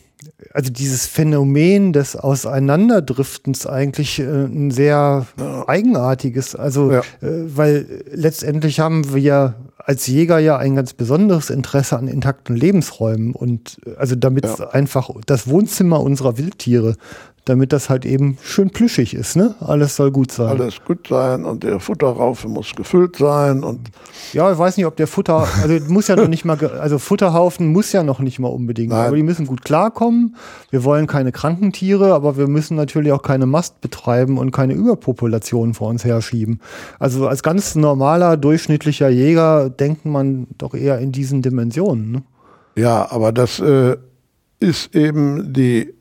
also 0.55 0.71
dieses 0.73 1.07
Phänomen 1.07 1.93
des 1.93 2.17
Auseinanderdriftens 2.17 3.67
eigentlich 3.67 4.19
äh, 4.19 4.25
ein 4.25 4.71
sehr 4.71 5.27
eigenartiges. 5.67 6.55
Also, 6.55 6.91
Ja. 6.93 7.01
äh, 7.21 7.57
weil 7.57 7.87
letztendlich 8.13 8.81
haben 8.81 9.15
wir 9.15 9.57
als 9.77 10.07
Jäger 10.07 10.39
ja 10.39 10.57
ein 10.59 10.77
ganz 10.77 10.93
besonderes 10.93 11.51
Interesse 11.51 11.99
an 11.99 12.07
intakten 12.07 12.55
Lebensräumen 12.57 13.35
und 13.35 13.79
äh, 13.87 13.97
also 13.97 14.15
damit 14.15 14.45
Ja. 14.45 14.71
einfach 14.71 15.11
das 15.27 15.49
Wohnzimmer 15.49 16.01
unserer 16.01 16.39
Wildtiere, 16.39 16.97
damit 17.45 17.73
das 17.73 17.89
halt 17.89 18.05
eben 18.05 18.37
schön 18.43 18.71
plüschig 18.71 19.15
ist, 19.15 19.37
ne? 19.37 19.55
Alles 19.61 19.97
soll 19.97 20.11
gut 20.11 20.31
sein. 20.31 20.49
alles 20.49 20.85
gut 20.85 21.09
sein 21.09 21.45
und 21.45 21.65
der 21.65 21.81
Futterraufe 21.81 22.49
muss 22.49 22.75
gefüllt 22.77 23.17
sein 23.17 23.65
und 23.65 23.91
Ja, 24.33 24.53
ich 24.53 24.59
weiß 24.59 24.77
nicht, 24.77 24.87
ob 24.87 24.97
der 24.97 25.07
Futter, 25.07 25.47
also 25.63 25.75
muss 25.89 26.09
ja 26.09 26.17
noch 26.17 26.29
nicht 26.29 26.45
mal, 26.45 26.59
also 26.81 26.99
Futterhaufen 26.99 27.73
muss 27.73 27.93
ja 27.93 28.03
noch 28.03 28.21
nicht 28.21 28.39
mal 28.39 28.49
unbedingt, 28.49 28.91
Nein. 28.91 29.07
aber 29.07 29.17
die 29.17 29.23
müssen 29.23 29.47
gut 29.47 29.65
klarkommen. 29.65 30.37
Wir 30.71 30.85
wollen 30.85 31.07
keine 31.07 31.33
kranken 31.33 31.73
Tiere, 31.73 32.15
aber 32.15 32.37
wir 32.37 32.47
müssen 32.47 32.77
natürlich 32.77 33.13
auch 33.13 33.23
keine 33.23 33.47
Mast 33.47 33.81
betreiben 33.81 34.39
und 34.39 34.51
keine 34.51 34.75
Überpopulation 34.75 35.75
vor 35.75 35.89
uns 35.89 36.05
herschieben. 36.05 36.61
Also 36.99 37.27
als 37.27 37.43
ganz 37.43 37.75
normaler, 37.75 38.37
durchschnittlicher 38.37 39.09
Jäger 39.09 39.71
denkt 39.71 40.05
man 40.05 40.47
doch 40.59 40.75
eher 40.75 40.99
in 40.99 41.11
diesen 41.11 41.43
Dimensionen. 41.43 42.11
Ne? 42.11 42.23
Ja, 42.77 43.11
aber 43.11 43.33
das 43.33 43.59
äh, 43.61 43.97
ist 44.61 44.95
eben 44.95 45.53
die 45.53 45.95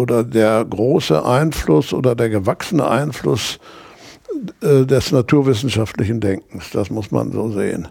oder 0.00 0.24
der 0.24 0.64
große 0.64 1.24
Einfluss 1.24 1.92
oder 1.92 2.14
der 2.14 2.30
gewachsene 2.30 2.88
Einfluss 2.88 3.58
äh, 4.62 4.86
des 4.86 5.12
naturwissenschaftlichen 5.12 6.20
Denkens. 6.20 6.70
Das 6.72 6.90
muss 6.90 7.10
man 7.10 7.32
so 7.32 7.50
sehen. 7.50 7.88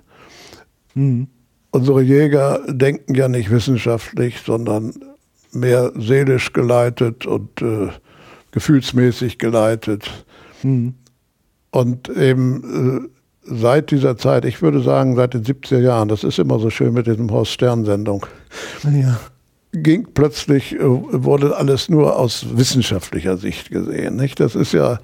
Mhm. 0.95 1.27
Unsere 1.71 2.01
Jäger 2.01 2.61
denken 2.67 3.13
ja 3.13 3.27
nicht 3.27 3.51
wissenschaftlich, 3.51 4.41
sondern 4.43 4.93
mehr 5.51 5.91
seelisch 5.95 6.51
geleitet 6.51 7.27
und 7.27 7.61
äh, 7.61 7.89
gefühlsmäßig 8.51 9.37
geleitet. 9.37 10.25
Mhm. 10.63 10.95
Und 11.71 12.09
eben 12.09 13.09
äh, 13.43 13.55
seit 13.55 13.91
dieser 13.91 14.17
Zeit, 14.17 14.45
ich 14.45 14.61
würde 14.63 14.81
sagen 14.81 15.15
seit 15.15 15.35
den 15.35 15.43
70er 15.43 15.79
Jahren, 15.79 16.07
das 16.07 16.23
ist 16.23 16.39
immer 16.39 16.59
so 16.59 16.71
schön 16.71 16.93
mit 16.93 17.05
diesem 17.05 17.29
Horst 17.31 17.51
Stern-Sendung, 17.51 18.25
Ja. 18.83 19.19
Ging 19.71 20.07
plötzlich, 20.13 20.75
äh, 20.75 20.79
wurde 20.81 21.55
alles 21.55 21.89
nur 21.89 22.17
aus 22.17 22.57
wissenschaftlicher 22.57 23.37
Sicht 23.37 23.69
gesehen. 23.69 24.15
Nicht? 24.15 24.39
Das 24.39 24.55
ist 24.55 24.73
ja 24.73 24.99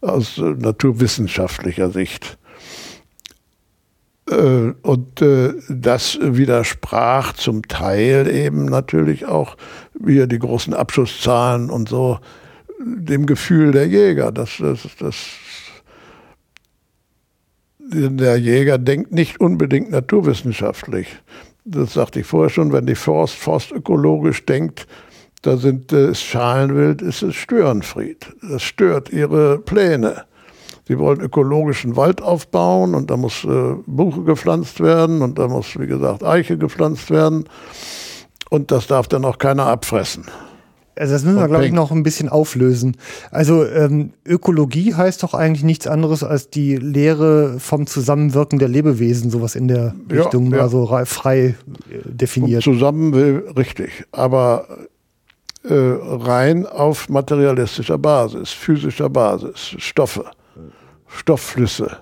aus 0.00 0.38
äh, 0.38 0.42
naturwissenschaftlicher 0.42 1.90
Sicht. 1.90 2.38
Äh, 4.30 4.72
Und 4.82 5.24
das 5.68 6.18
widersprach 6.20 7.32
zum 7.34 7.62
Teil 7.62 8.28
eben 8.28 8.66
natürlich 8.66 9.26
auch, 9.26 9.56
wie 9.94 10.26
die 10.26 10.38
großen 10.38 10.74
Abschusszahlen 10.74 11.70
und 11.70 11.88
so, 11.88 12.18
dem 12.80 13.26
Gefühl 13.26 13.72
der 13.72 13.88
Jäger. 13.88 14.30
Das, 14.30 14.58
das, 14.58 14.86
das, 14.98 15.16
der 17.80 18.36
Jäger 18.36 18.78
denkt 18.78 19.12
nicht 19.12 19.40
unbedingt 19.40 19.90
naturwissenschaftlich. 19.90 21.08
Das 21.70 21.92
sagte 21.92 22.20
ich 22.20 22.26
vorher 22.26 22.48
schon, 22.48 22.72
wenn 22.72 22.86
die 22.86 22.94
Forst 22.94 23.34
forstökologisch 23.34 24.46
denkt, 24.46 24.86
da 25.42 25.58
sind 25.58 25.92
äh, 25.92 26.10
ist 26.10 26.22
Schalenwild, 26.22 27.02
ist 27.02 27.22
es 27.22 27.34
Störenfried. 27.34 28.26
Das 28.42 28.62
stört 28.62 29.10
ihre 29.10 29.58
Pläne. 29.58 30.24
Sie 30.86 30.98
wollen 30.98 31.20
ökologischen 31.20 31.96
Wald 31.96 32.22
aufbauen 32.22 32.94
und 32.94 33.10
da 33.10 33.18
muss 33.18 33.44
äh, 33.44 33.74
Buche 33.86 34.22
gepflanzt 34.22 34.80
werden 34.80 35.20
und 35.20 35.38
da 35.38 35.46
muss, 35.46 35.78
wie 35.78 35.86
gesagt, 35.86 36.24
Eiche 36.24 36.56
gepflanzt 36.56 37.10
werden. 37.10 37.44
Und 38.48 38.70
das 38.70 38.86
darf 38.86 39.06
dann 39.06 39.26
auch 39.26 39.36
keiner 39.36 39.66
abfressen. 39.66 40.24
Also 40.98 41.12
das 41.14 41.22
müssen 41.24 41.36
wir, 41.36 41.42
Und 41.44 41.48
glaube 41.50 41.66
ich, 41.66 41.72
noch 41.72 41.90
ein 41.92 42.02
bisschen 42.02 42.28
auflösen. 42.28 42.96
Also 43.30 43.64
ähm, 43.64 44.10
Ökologie 44.26 44.94
heißt 44.94 45.22
doch 45.22 45.34
eigentlich 45.34 45.62
nichts 45.64 45.86
anderes 45.86 46.24
als 46.24 46.50
die 46.50 46.76
Lehre 46.76 47.58
vom 47.60 47.86
Zusammenwirken 47.86 48.58
der 48.58 48.68
Lebewesen, 48.68 49.30
sowas 49.30 49.54
in 49.54 49.68
der 49.68 49.94
Ja, 50.10 50.22
Richtung 50.22 50.50
ja. 50.50 50.58
mal 50.58 50.68
so 50.68 50.84
rei- 50.84 51.04
frei 51.04 51.38
äh, 51.90 51.98
Und 52.06 52.20
definiert. 52.20 52.62
zusammen 52.62 53.12
will, 53.14 53.44
richtig. 53.56 54.04
Aber 54.12 54.66
äh, 55.64 55.74
rein 55.74 56.66
auf 56.66 57.08
materialistischer 57.08 57.98
Basis, 57.98 58.50
physischer 58.50 59.08
Basis, 59.10 59.74
Stoffe, 59.78 60.24
Stoffflüsse. 61.06 61.98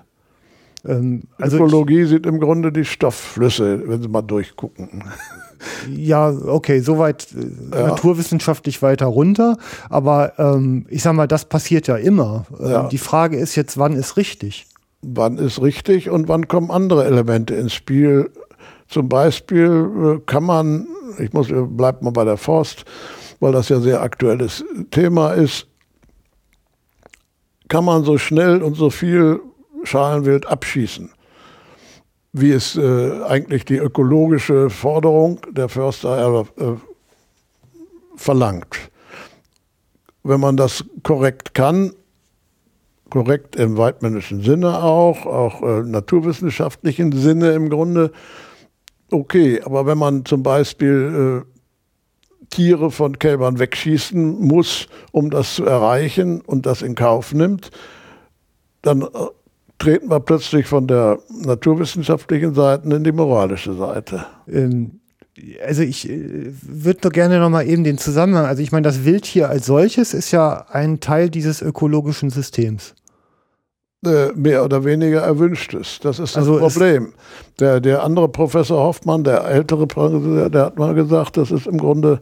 Ähm, 0.85 1.23
also 1.37 1.57
Ökologie 1.57 2.05
sieht 2.05 2.25
im 2.25 2.39
Grunde 2.39 2.71
die 2.71 2.85
Stoffflüsse, 2.85 3.81
wenn 3.87 4.01
Sie 4.01 4.07
mal 4.07 4.21
durchgucken. 4.21 5.03
Ja, 5.89 6.29
okay, 6.29 6.79
soweit 6.81 7.27
äh, 7.33 7.75
Ja. 7.79 7.87
naturwissenschaftlich 7.87 8.81
weiter 8.81 9.05
runter. 9.07 9.57
Aber 9.89 10.33
ähm, 10.37 10.85
ich 10.89 11.01
sag 11.03 11.13
mal, 11.13 11.27
das 11.27 11.45
passiert 11.45 11.87
ja 11.87 11.95
immer. 11.97 12.45
Ähm, 12.59 12.69
Ja. 12.69 12.87
Die 12.87 12.97
Frage 12.97 13.37
ist 13.37 13.55
jetzt, 13.55 13.77
wann 13.77 13.93
ist 13.93 14.17
richtig? 14.17 14.67
Wann 15.01 15.37
ist 15.37 15.61
richtig 15.61 16.09
und 16.09 16.27
wann 16.27 16.47
kommen 16.47 16.71
andere 16.71 17.05
Elemente 17.05 17.55
ins 17.55 17.73
Spiel? 17.73 18.31
Zum 18.87 19.09
Beispiel 19.09 20.17
äh, 20.17 20.21
kann 20.25 20.43
man, 20.43 20.87
ich 21.19 21.33
muss, 21.33 21.47
bleib 21.51 22.01
mal 22.01 22.11
bei 22.11 22.23
der 22.25 22.37
Forst, 22.37 22.85
weil 23.39 23.51
das 23.51 23.69
ja 23.69 23.79
sehr 23.79 24.01
aktuelles 24.01 24.63
Thema 24.91 25.33
ist, 25.33 25.67
kann 27.67 27.83
man 27.85 28.03
so 28.03 28.17
schnell 28.17 28.61
und 28.63 28.75
so 28.75 28.89
viel 28.89 29.39
Schalenwild 29.83 30.47
abschießen, 30.47 31.09
wie 32.39 32.51
es 32.51 32.75
äh, 32.75 33.23
eigentlich 33.23 33.65
die 33.65 33.77
ökologische 33.77 34.69
Forderung 34.69 35.39
der 35.51 35.69
Förster 35.69 36.45
äh, 36.57 36.63
verlangt. 38.15 38.91
Wenn 40.23 40.39
man 40.39 40.57
das 40.57 40.83
korrekt 41.03 41.53
kann, 41.53 41.93
korrekt 43.09 43.55
im 43.55 43.77
weitmännischen 43.77 44.41
Sinne 44.41 44.83
auch, 44.83 45.25
auch 45.25 45.61
äh, 45.61 45.83
naturwissenschaftlichen 45.83 47.11
Sinne 47.11 47.51
im 47.51 47.69
Grunde, 47.69 48.11
okay. 49.11 49.61
Aber 49.63 49.85
wenn 49.85 49.97
man 49.97 50.25
zum 50.25 50.43
Beispiel 50.43 51.43
äh, 51.45 52.45
Tiere 52.49 52.91
von 52.91 53.19
Kälbern 53.19 53.59
wegschießen 53.59 54.39
muss, 54.39 54.87
um 55.11 55.29
das 55.29 55.55
zu 55.55 55.65
erreichen 55.65 56.41
und 56.41 56.65
das 56.65 56.81
in 56.81 56.95
Kauf 56.95 57.33
nimmt, 57.33 57.71
dann 58.81 59.01
äh, 59.01 59.05
treten 59.77 60.09
wir 60.09 60.19
plötzlich 60.19 60.65
von 60.65 60.87
der 60.87 61.19
naturwissenschaftlichen 61.29 62.53
Seite 62.53 62.89
in 62.89 63.03
die 63.03 63.11
moralische 63.11 63.73
Seite. 63.73 64.25
Ähm, 64.47 64.99
also 65.65 65.83
ich 65.83 66.09
äh, 66.09 66.51
würde 66.61 66.99
doch 67.01 67.11
gerne 67.11 67.39
noch 67.39 67.49
mal 67.49 67.67
eben 67.67 67.83
den 67.83 67.97
Zusammenhang, 67.97 68.45
also 68.45 68.61
ich 68.61 68.71
meine, 68.71 68.83
das 68.83 69.05
Wildtier 69.05 69.49
als 69.49 69.67
solches 69.67 70.13
ist 70.13 70.31
ja 70.31 70.65
ein 70.69 70.99
Teil 70.99 71.29
dieses 71.29 71.61
ökologischen 71.61 72.29
Systems. 72.29 72.95
Äh, 74.05 74.31
mehr 74.35 74.63
oder 74.63 74.85
weniger 74.85 75.21
erwünscht 75.21 75.73
ist. 75.73 76.05
Das 76.05 76.19
ist 76.19 76.35
das 76.35 76.47
also 76.47 76.59
Problem. 76.59 77.13
Der, 77.59 77.79
der 77.79 78.03
andere 78.03 78.29
Professor 78.29 78.79
Hoffmann, 78.83 79.23
der 79.23 79.43
ältere, 79.45 79.87
Professor, 79.87 80.49
der 80.49 80.65
hat 80.65 80.77
mal 80.77 80.93
gesagt, 80.93 81.35
das 81.35 81.49
ist 81.49 81.65
im 81.65 81.79
Grunde 81.79 82.21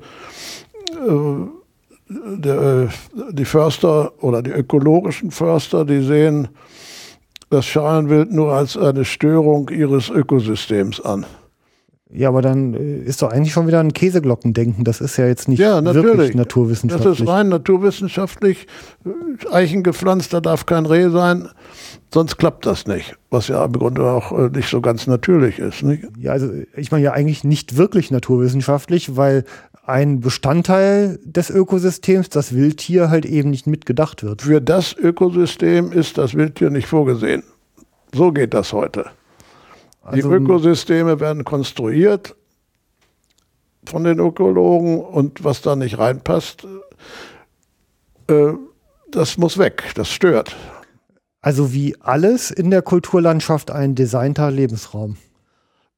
äh, 0.92 2.16
der, 2.38 2.56
äh, 2.56 2.88
die 3.32 3.44
Förster 3.44 4.14
oder 4.24 4.42
die 4.42 4.52
ökologischen 4.52 5.32
Förster, 5.32 5.84
die 5.84 6.02
sehen 6.02 6.48
das 7.50 7.66
Schalenwild 7.66 8.32
nur 8.32 8.52
als 8.54 8.78
eine 8.78 9.06
Störung 9.06 9.70
ihres 9.70 10.10
Ökosystems 10.10 11.02
an. 11.02 11.26
Ja, 12.12 12.30
aber 12.30 12.42
dann 12.42 12.74
äh, 12.76 13.00
ist 13.00 13.22
doch 13.22 13.32
eigentlich 13.32 13.52
schon 13.52 13.68
wieder 13.68 13.80
ein 13.80 13.92
Käseglockendenken. 13.92 14.84
Das 14.84 15.02
ist 15.02 15.18
ja 15.18 15.28
jetzt 15.28 15.48
nicht 15.50 15.60
ja, 15.60 15.84
wirklich 15.84 16.36
naturwissenschaftlich. 16.36 17.12
Das 17.12 17.20
ist 17.20 17.28
rein 17.28 17.50
naturwissenschaftlich. 17.50 18.68
Eichen 19.52 19.84
gepflanzt, 19.84 20.32
da 20.34 20.40
darf 20.40 20.66
kein 20.66 20.86
Reh 20.86 21.10
sein. 21.10 21.50
Sonst 22.16 22.38
klappt 22.38 22.66
das 22.66 22.88
nicht. 22.88 23.18
Was 23.30 23.50
ja 23.50 23.66
im 23.66 23.74
Grunde 23.74 24.10
auch 24.10 24.32
äh, 24.32 24.48
nicht 24.48 24.70
so 24.70 24.80
ganz 24.80 25.06
natürlich 25.06 25.60
ist. 25.60 25.84
Nicht? 25.84 26.06
Ja, 26.18 26.32
also 26.32 26.50
ich 26.74 26.90
meine 26.90 27.04
ja 27.04 27.12
eigentlich 27.12 27.44
nicht 27.44 27.76
wirklich 27.76 28.10
naturwissenschaftlich, 28.10 29.18
weil 29.18 29.44
ein 29.86 30.22
Bestandteil 30.22 31.20
des 31.26 31.50
Ökosystems, 31.50 32.30
das 32.30 32.56
Wildtier, 32.56 33.10
halt 33.10 33.26
eben 33.26 33.50
nicht 33.50 33.68
mitgedacht 33.68 34.24
wird. 34.24 34.44
Für 34.44 34.62
das 34.62 34.94
Ökosystem 34.94 35.92
ist 35.92 36.18
das 36.18 36.36
Wildtier 36.36 36.70
nicht 36.70 36.88
vorgesehen. 36.88 37.44
So 38.14 38.32
geht 38.32 38.54
das 38.54 38.72
heute. 38.72 39.08
Also, 40.02 40.30
die 40.30 40.36
Ökosysteme 40.36 41.20
werden 41.20 41.44
konstruiert 41.44 42.34
von 43.86 44.06
den 44.06 44.20
Ökologen 44.20 45.02
und 45.02 45.44
was 45.44 45.62
da 45.62 45.76
nicht 45.76 45.98
reinpasst, 45.98 46.66
äh, 48.30 48.54
das 49.12 49.38
muss 49.38 49.58
weg, 49.58 49.84
das 49.96 50.10
stört. 50.10 50.56
Also 51.46 51.72
wie 51.74 51.96
alles 52.00 52.50
in 52.50 52.72
der 52.72 52.82
Kulturlandschaft 52.82 53.70
ein 53.70 53.94
designter 53.94 54.50
Lebensraum 54.50 55.18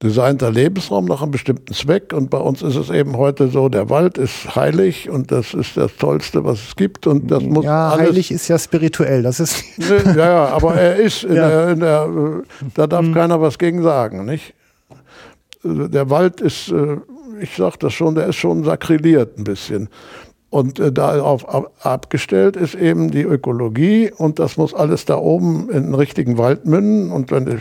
designter 0.03 0.51
Lebensraum 0.51 1.05
nach 1.05 1.21
einem 1.21 1.31
bestimmten 1.31 1.73
Zweck. 1.73 2.13
Und 2.13 2.29
bei 2.29 2.37
uns 2.37 2.61
ist 2.61 2.75
es 2.75 2.89
eben 2.89 3.17
heute 3.17 3.47
so, 3.47 3.69
der 3.69 3.89
Wald 3.89 4.17
ist 4.17 4.55
heilig 4.55 5.09
und 5.09 5.31
das 5.31 5.53
ist 5.53 5.77
das 5.77 5.95
Tollste, 5.95 6.43
was 6.43 6.59
es 6.67 6.75
gibt. 6.75 7.07
Und 7.07 7.31
das 7.31 7.41
muss 7.41 7.65
ja, 7.65 7.89
alles 7.89 8.09
heilig 8.09 8.31
ist 8.31 8.47
ja 8.47 8.59
spirituell. 8.59 9.23
Das 9.23 9.39
ist 9.39 9.63
ja, 9.77 10.15
ja, 10.15 10.45
aber 10.49 10.75
er 10.75 10.97
ist, 10.97 11.23
in 11.23 11.35
ja. 11.35 11.47
der, 11.47 11.69
in 11.69 11.79
der, 11.79 12.09
da 12.75 12.85
darf 12.85 13.05
mhm. 13.05 13.13
keiner 13.13 13.41
was 13.41 13.57
gegen 13.57 13.81
sagen, 13.81 14.25
nicht? 14.25 14.53
Der 15.63 16.09
Wald 16.09 16.41
ist, 16.41 16.69
äh, 16.69 16.97
ich 17.41 17.55
sag 17.55 17.77
das 17.77 17.93
schon, 17.93 18.13
der 18.13 18.27
ist 18.27 18.35
schon 18.35 18.63
sakriliert 18.63 19.39
ein 19.39 19.45
bisschen. 19.45 19.89
Und 20.49 20.79
äh, 20.79 20.91
darauf 20.91 21.45
abgestellt 21.83 22.55
ist 22.55 22.75
eben 22.75 23.11
die 23.11 23.23
Ökologie 23.23 24.11
und 24.15 24.39
das 24.39 24.55
muss 24.55 24.73
alles 24.73 25.05
da 25.05 25.17
oben 25.17 25.69
in 25.69 25.83
den 25.83 25.93
richtigen 25.93 26.37
Wald 26.37 26.65
münden. 26.65 27.11
Und 27.11 27.31
wenn 27.31 27.45
die 27.45 27.57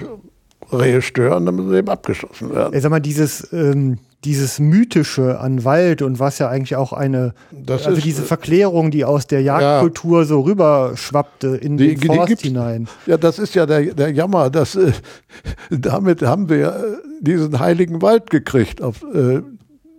Rehe 0.73 1.03
stören, 1.03 1.47
dann 1.47 1.57
müssen 1.57 1.71
sie 1.71 1.79
eben 1.79 1.89
abgeschossen 1.89 2.55
werden. 2.55 2.75
Ich 2.75 2.83
sag 2.83 2.91
mal, 2.91 3.01
dieses, 3.01 3.53
ähm, 3.53 3.99
dieses 4.25 4.59
Mythische 4.59 5.39
an 5.41 5.65
Wald 5.65 6.03
und 6.03 6.19
was 6.19 6.39
ja 6.39 6.49
eigentlich 6.49 6.77
auch 6.77 6.93
eine, 6.93 7.35
das 7.53 7.87
also 7.87 7.99
ist, 7.99 8.05
diese 8.05 8.23
Verklärung, 8.23 8.91
die 8.91 9.05
aus 9.05 9.27
der 9.27 9.43
Jagdkultur 9.43 10.21
ja, 10.21 10.25
so 10.25 10.41
rüberschwappte 10.41 11.49
in 11.57 11.77
die, 11.77 11.95
den 11.95 12.15
Forst 12.15 12.41
hinein. 12.41 12.89
Ja, 13.07 13.17
das 13.17 13.39
ist 13.39 13.55
ja 13.55 13.67
der, 13.67 13.95
der 13.95 14.11
Jammer. 14.11 14.51
Das, 14.51 14.75
äh, 14.75 14.93
damit 15.71 16.23
haben 16.23 16.49
wir 16.49 16.69
äh, 16.69 16.73
diesen 17.21 17.59
heiligen 17.59 18.03
Wald 18.03 18.31
gekriegt. 18.31 18.83
Auf, 18.83 19.03
äh, 19.03 19.43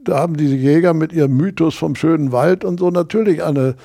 da 0.08 0.20
haben 0.20 0.38
diese 0.38 0.56
Jäger 0.56 0.94
mit 0.94 1.12
ihrem 1.12 1.36
Mythos 1.36 1.76
vom 1.76 1.96
schönen 1.96 2.32
Wald 2.32 2.64
und 2.64 2.80
so 2.80 2.90
natürlich 2.90 3.44
eine 3.44 3.76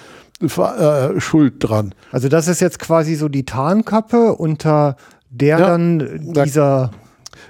äh, 0.41 1.21
Schuld 1.21 1.55
dran. 1.59 1.95
Also 2.11 2.29
das 2.29 2.49
ist 2.49 2.61
jetzt 2.61 2.79
quasi 2.79 3.15
so 3.15 3.29
die 3.29 3.45
Tarnkappe 3.45 4.35
unter 4.35 4.97
der 5.31 5.59
ja, 5.59 5.67
dann 5.67 6.33
dieser. 6.45 6.91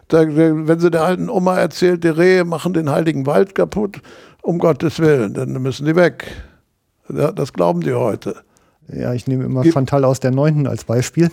Da, 0.08 0.24
wenn 0.26 0.78
sie 0.78 0.90
der 0.90 1.04
alten 1.04 1.28
Oma 1.28 1.58
erzählt, 1.58 2.04
die 2.04 2.08
Rehe 2.08 2.44
machen 2.44 2.72
den 2.72 2.90
heiligen 2.90 3.26
Wald 3.26 3.54
kaputt, 3.54 4.00
um 4.42 4.58
Gottes 4.58 4.98
Willen, 4.98 5.34
dann 5.34 5.52
müssen 5.60 5.86
die 5.86 5.96
weg. 5.96 6.26
Ja, 7.08 7.32
das 7.32 7.52
glauben 7.52 7.80
die 7.80 7.92
heute. 7.92 8.36
Ja, 8.94 9.12
ich 9.14 9.26
nehme 9.26 9.44
immer 9.44 9.64
Chantal 9.64 10.04
aus 10.04 10.20
der 10.20 10.30
neunten 10.30 10.66
als 10.66 10.84
Beispiel. 10.84 11.30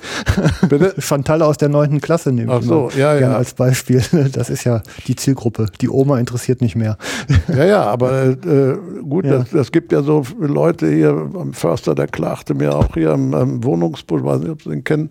Bitte? 0.68 0.96
Chantal 1.00 1.42
aus 1.42 1.58
der 1.58 1.70
neunten 1.70 2.02
Klasse 2.02 2.32
nehme 2.32 2.54
ich 2.54 2.60
Ach 2.60 2.64
so, 2.64 2.90
ja, 2.98 3.16
ja. 3.16 3.36
als 3.36 3.54
Beispiel. 3.54 4.02
Das 4.32 4.50
ist 4.50 4.64
ja 4.64 4.82
die 5.08 5.16
Zielgruppe. 5.16 5.68
Die 5.82 5.90
Oma 5.90 6.20
interessiert 6.20 6.62
nicht 6.62 6.76
mehr. 6.76 6.98
Ja, 7.48 7.66
ja, 7.66 7.84
aber 7.84 8.28
äh, 8.28 8.78
gut, 9.08 9.26
ja. 9.26 9.40
Das, 9.40 9.50
das, 9.50 9.72
gibt 9.72 9.92
ja 9.92 10.04
so 10.04 10.24
Leute 10.40 10.88
hier 10.88 11.10
am 11.10 11.54
Förster, 11.54 11.96
der 11.96 12.08
klagte 12.08 12.54
mir 12.54 12.76
auch 12.76 12.94
hier 12.94 13.12
am, 13.12 13.34
am 13.34 13.64
Wohnungsbus, 13.64 14.24
weiß 14.24 14.42
nicht, 14.42 14.52
ob 14.52 14.62
Sie 14.62 14.70
den 14.70 14.84
kennen, 14.84 15.10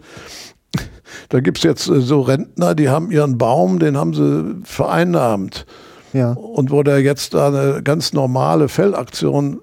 da 1.28 1.40
gibt 1.40 1.58
es 1.58 1.64
jetzt 1.64 1.88
äh, 1.88 2.00
so 2.00 2.20
Rentner, 2.20 2.74
die 2.74 2.88
haben 2.88 3.10
ihren 3.10 3.38
Baum, 3.38 3.78
den 3.78 3.96
haben 3.96 4.14
sie 4.14 4.60
vereinnahmt. 4.64 5.66
Ja. 6.12 6.32
Und 6.32 6.70
wo 6.70 6.82
der 6.82 7.00
jetzt 7.00 7.34
da 7.34 7.48
eine 7.48 7.82
ganz 7.82 8.12
normale 8.12 8.68
Fellaktion 8.68 9.60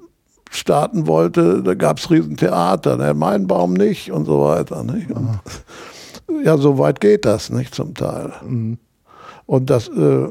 starten 0.55 1.07
wollte, 1.07 1.63
da 1.63 1.73
gab 1.73 1.99
es 1.99 2.09
Riesentheater. 2.09 2.97
Ne? 2.97 3.13
Mein 3.13 3.47
Baum 3.47 3.73
nicht 3.73 4.11
und 4.11 4.25
so 4.25 4.41
weiter. 4.41 4.83
Nicht? 4.83 5.11
Und 5.11 5.39
ja, 6.43 6.57
so 6.57 6.77
weit 6.77 6.99
geht 6.99 7.25
das 7.25 7.49
nicht 7.49 7.73
zum 7.75 7.93
Teil. 7.93 8.33
Mhm. 8.47 8.77
Und 9.45 9.69
das, 9.69 9.87
äh, 9.89 10.27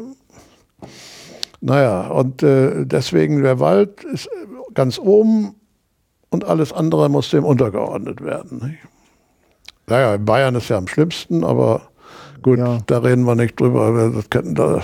naja, 1.61 2.09
und 2.09 2.43
äh, 2.43 2.85
deswegen 2.85 3.43
der 3.43 3.61
Wald 3.61 4.03
ist 4.05 4.29
ganz 4.75 4.99
oben 4.99 5.55
und 6.31 6.45
alles 6.45 6.73
andere 6.73 7.09
muss 7.09 7.31
dem 7.31 7.45
untergeordnet 7.45 8.23
werden. 8.23 8.59
Nicht? 8.65 8.79
Naja, 9.87 10.15
in 10.15 10.25
Bayern 10.25 10.55
ist 10.57 10.69
ja 10.69 10.79
am 10.79 10.89
schlimmsten, 10.89 11.45
aber 11.45 11.83
gut, 12.43 12.59
ja. 12.59 12.79
da 12.87 12.99
reden 12.99 13.25
wir 13.25 13.37
nicht 13.37 13.61
drüber. 13.61 14.13
Das 14.13 14.45
da 14.45 14.83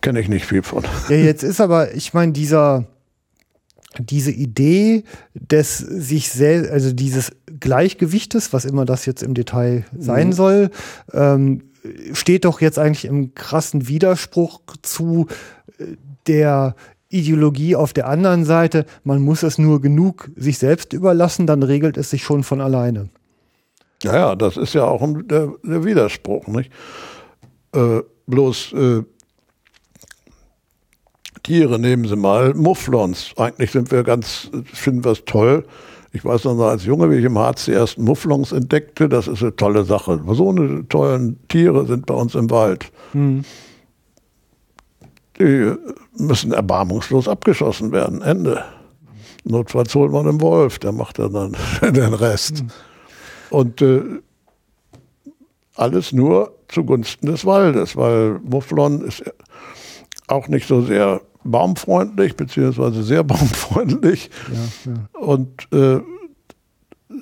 kenne 0.00 0.20
ich 0.20 0.28
nicht 0.28 0.46
viel 0.46 0.62
von. 0.62 0.84
Ja, 1.08 1.16
jetzt 1.16 1.42
ist 1.42 1.60
aber, 1.60 1.94
ich 1.94 2.14
meine, 2.14 2.32
dieser 2.32 2.84
diese 3.98 4.30
Idee 4.30 5.04
des 5.34 5.78
sich 5.78 6.30
selbst, 6.30 6.70
also 6.70 6.92
dieses 6.92 7.32
Gleichgewichtes, 7.60 8.52
was 8.52 8.64
immer 8.64 8.84
das 8.84 9.06
jetzt 9.06 9.22
im 9.22 9.34
Detail 9.34 9.84
sein 9.96 10.28
mhm. 10.28 10.32
soll, 10.32 10.70
ähm, 11.12 11.62
steht 12.12 12.44
doch 12.44 12.60
jetzt 12.60 12.78
eigentlich 12.78 13.04
im 13.04 13.34
krassen 13.34 13.88
Widerspruch 13.88 14.60
zu 14.82 15.26
äh, 15.78 15.96
der 16.26 16.74
Ideologie 17.08 17.74
auf 17.74 17.92
der 17.92 18.06
anderen 18.06 18.44
Seite. 18.44 18.84
Man 19.02 19.22
muss 19.22 19.42
es 19.42 19.58
nur 19.58 19.80
genug 19.80 20.30
sich 20.36 20.58
selbst 20.58 20.92
überlassen, 20.92 21.46
dann 21.46 21.62
regelt 21.62 21.96
es 21.96 22.10
sich 22.10 22.22
schon 22.22 22.44
von 22.44 22.60
alleine. 22.60 23.08
Ja, 24.02 24.14
ja, 24.14 24.36
das 24.36 24.56
ist 24.56 24.74
ja 24.74 24.84
auch 24.84 25.02
ein, 25.02 25.26
der, 25.26 25.52
der, 25.64 25.84
Widerspruch, 25.84 26.46
nicht? 26.48 26.70
Äh, 27.74 28.02
bloß 28.26 28.72
äh, 28.74 29.02
Tiere 31.48 31.78
nehmen 31.78 32.06
Sie 32.06 32.14
mal, 32.14 32.52
Mufflons. 32.52 33.32
Eigentlich 33.38 33.70
sind 33.70 33.90
wir 33.90 34.02
ganz, 34.02 34.50
finden 34.66 35.02
wir 35.02 35.12
es 35.12 35.24
toll. 35.24 35.64
Ich 36.12 36.22
weiß 36.22 36.44
noch 36.44 36.60
als 36.60 36.84
Junge, 36.84 37.10
wie 37.10 37.14
ich 37.14 37.24
im 37.24 37.38
Harz 37.38 37.64
die 37.64 37.72
ersten 37.72 38.04
Mufflons 38.04 38.52
entdeckte, 38.52 39.08
das 39.08 39.28
ist 39.28 39.40
eine 39.40 39.56
tolle 39.56 39.84
Sache. 39.84 40.20
So 40.32 40.50
eine 40.50 40.86
tollen 40.88 41.38
Tiere 41.48 41.86
sind 41.86 42.04
bei 42.04 42.12
uns 42.12 42.34
im 42.34 42.50
Wald. 42.50 42.92
Hm. 43.12 43.46
Die 45.38 45.72
müssen 46.18 46.52
erbarmungslos 46.52 47.28
abgeschossen 47.28 47.92
werden. 47.92 48.20
Ende. 48.20 48.62
Notfalls 49.44 49.94
holt 49.94 50.12
man 50.12 50.28
einen 50.28 50.42
Wolf, 50.42 50.78
der 50.78 50.92
macht 50.92 51.18
dann 51.18 51.56
den 51.82 52.12
Rest. 52.12 52.58
Hm. 52.58 52.68
Und 53.48 53.80
äh, 53.80 54.02
alles 55.76 56.12
nur 56.12 56.52
zugunsten 56.68 57.24
des 57.24 57.46
Waldes, 57.46 57.96
weil 57.96 58.38
Mufflon 58.40 59.00
ist 59.00 59.24
auch 60.26 60.46
nicht 60.48 60.68
so 60.68 60.82
sehr 60.82 61.22
baumfreundlich, 61.50 62.36
beziehungsweise 62.36 63.02
sehr 63.02 63.24
baumfreundlich. 63.24 64.30
Ja, 64.52 64.92
ja. 64.92 65.20
Und 65.20 65.68
äh, 65.72 66.00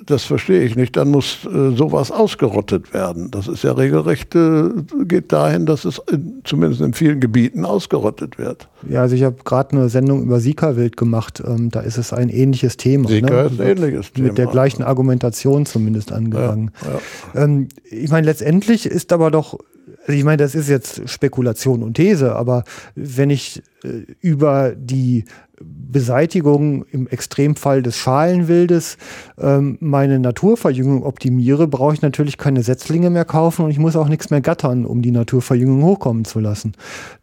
das 0.05 0.23
verstehe 0.23 0.63
ich 0.63 0.75
nicht, 0.75 0.95
dann 0.95 1.09
muss 1.09 1.45
äh, 1.45 1.75
sowas 1.75 2.11
ausgerottet 2.11 2.93
werden. 2.93 3.31
Das 3.31 3.47
ist 3.47 3.63
ja 3.63 3.73
regelrecht, 3.73 4.35
äh, 4.35 4.69
geht 5.05 5.31
dahin, 5.31 5.65
dass 5.65 5.85
es 5.85 6.01
in, 6.11 6.41
zumindest 6.43 6.81
in 6.81 6.93
vielen 6.93 7.19
Gebieten 7.19 7.65
ausgerottet 7.65 8.37
wird. 8.37 8.69
Ja, 8.87 9.01
also 9.01 9.15
ich 9.15 9.23
habe 9.23 9.37
gerade 9.43 9.77
eine 9.77 9.89
Sendung 9.89 10.23
über 10.23 10.39
Sika-Wild 10.39 10.97
gemacht. 10.97 11.41
Ähm, 11.45 11.69
da 11.71 11.81
ist 11.81 11.97
es 11.97 12.13
ein 12.13 12.29
ähnliches 12.29 12.77
Thema. 12.77 13.09
Sika 13.09 13.29
ne? 13.29 13.49
ist 13.49 13.59
ein 13.61 13.67
ähnliches 13.67 14.13
Thema. 14.13 14.27
Mit 14.27 14.37
der 14.37 14.47
gleichen 14.47 14.83
Argumentation 14.83 15.65
zumindest 15.65 16.11
angegangen. 16.11 16.71
Ja, 16.83 16.91
ja. 17.35 17.43
Ähm, 17.43 17.67
ich 17.89 18.09
meine, 18.09 18.27
letztendlich 18.27 18.85
ist 18.85 19.13
aber 19.13 19.31
doch 19.31 19.57
also 20.01 20.13
ich 20.13 20.23
meine, 20.23 20.37
das 20.37 20.55
ist 20.55 20.69
jetzt 20.69 21.09
Spekulation 21.09 21.83
und 21.83 21.95
These, 21.95 22.35
aber 22.35 22.63
wenn 22.95 23.29
ich 23.29 23.63
äh, 23.83 24.05
über 24.19 24.73
die 24.75 25.25
Beseitigung 25.59 26.85
im 26.91 27.07
Extremfall 27.07 27.81
des 27.81 27.97
Schalenwildes 27.97 28.97
ähm, 29.39 29.77
meine 29.79 30.19
Naturverjüngung 30.19 31.03
optimiere, 31.03 31.67
brauche 31.67 31.95
ich 31.95 32.01
natürlich 32.01 32.37
keine 32.37 32.61
Setzlinge 32.61 33.09
mehr 33.09 33.25
kaufen 33.25 33.65
und 33.65 33.71
ich 33.71 33.79
muss 33.79 33.95
auch 33.95 34.07
nichts 34.07 34.29
mehr 34.29 34.41
gattern, 34.41 34.85
um 34.85 35.01
die 35.01 35.11
Naturverjüngung 35.11 35.83
hochkommen 35.83 36.25
zu 36.25 36.39
lassen. 36.39 36.73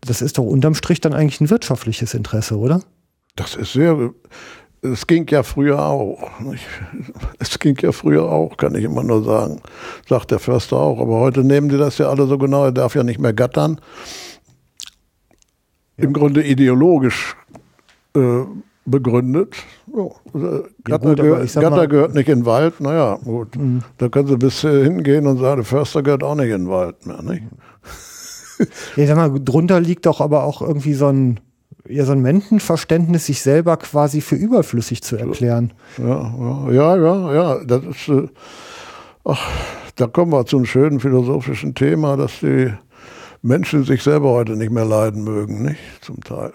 Das 0.00 0.20
ist 0.20 0.38
doch 0.38 0.44
unterm 0.44 0.74
Strich 0.74 1.00
dann 1.00 1.12
eigentlich 1.12 1.40
ein 1.40 1.50
wirtschaftliches 1.50 2.14
Interesse, 2.14 2.58
oder? 2.58 2.80
Das 3.36 3.54
ist 3.54 3.72
sehr. 3.72 4.12
Es 4.92 5.06
ging 5.06 5.26
ja 5.28 5.42
früher 5.42 5.82
auch. 5.82 6.30
Es 7.38 7.58
ging 7.58 7.76
ja 7.80 7.90
früher 7.90 8.24
auch, 8.24 8.56
kann 8.58 8.74
ich 8.74 8.84
immer 8.84 9.02
nur 9.02 9.24
sagen. 9.24 9.62
Sagt 10.06 10.30
der 10.30 10.38
Förster 10.38 10.76
auch. 10.76 11.00
Aber 11.00 11.20
heute 11.20 11.42
nehmen 11.42 11.70
die 11.70 11.78
das 11.78 11.96
ja 11.96 12.10
alle 12.10 12.26
so 12.26 12.36
genau. 12.36 12.66
Er 12.66 12.72
darf 12.72 12.94
ja 12.94 13.02
nicht 13.02 13.18
mehr 13.18 13.32
gattern. 13.32 13.80
Ja. 15.96 16.04
Im 16.04 16.12
Grunde 16.12 16.42
ideologisch 16.44 17.34
äh, 18.14 18.42
begründet. 18.84 19.54
So, 19.90 20.16
äh, 20.34 20.68
Gatter, 20.84 21.08
ja, 21.08 21.14
gut, 21.14 21.16
gehör, 21.16 21.46
Gatter 21.46 21.86
gehört 21.86 22.14
nicht 22.14 22.28
in 22.28 22.40
den 22.40 22.46
Wald. 22.46 22.80
Naja, 22.80 23.18
gut. 23.24 23.56
Mhm. 23.56 23.82
Da 23.96 24.10
können 24.10 24.28
Sie 24.28 24.36
bis 24.36 24.60
hingehen 24.60 25.26
und 25.26 25.38
sagen, 25.38 25.62
der 25.62 25.64
Förster 25.64 26.02
gehört 26.02 26.22
auch 26.22 26.34
nicht 26.34 26.50
in 26.50 26.64
den 26.64 26.68
Wald 26.68 27.06
mehr. 27.06 27.22
Nicht? 27.22 27.44
Ja, 28.96 29.06
sag 29.06 29.16
mal, 29.16 29.40
drunter 29.42 29.80
liegt 29.80 30.06
doch 30.06 30.20
aber 30.20 30.44
auch 30.44 30.60
irgendwie 30.62 30.94
so 30.94 31.08
ein, 31.08 31.40
ja, 31.88 32.04
so 32.04 32.12
ein 32.12 32.22
Menschenverständnis, 32.22 33.26
sich 33.26 33.42
selber 33.42 33.76
quasi 33.76 34.20
für 34.20 34.36
überflüssig 34.36 35.02
zu 35.02 35.16
erklären. 35.16 35.72
Ja, 35.98 36.70
ja, 36.70 36.96
ja, 36.96 37.34
ja. 37.34 37.64
Das 37.64 37.84
ist, 37.84 38.08
äh, 38.08 38.28
ach, 39.24 39.50
da 39.96 40.06
kommen 40.06 40.32
wir 40.32 40.46
zu 40.46 40.56
einem 40.56 40.66
schönen 40.66 41.00
philosophischen 41.00 41.74
Thema, 41.74 42.16
dass 42.16 42.40
die 42.40 42.72
Menschen 43.42 43.84
sich 43.84 44.02
selber 44.02 44.30
heute 44.30 44.56
nicht 44.56 44.72
mehr 44.72 44.86
leiden 44.86 45.24
mögen, 45.24 45.62
nicht? 45.62 45.78
Zum 46.00 46.20
Teil. 46.22 46.52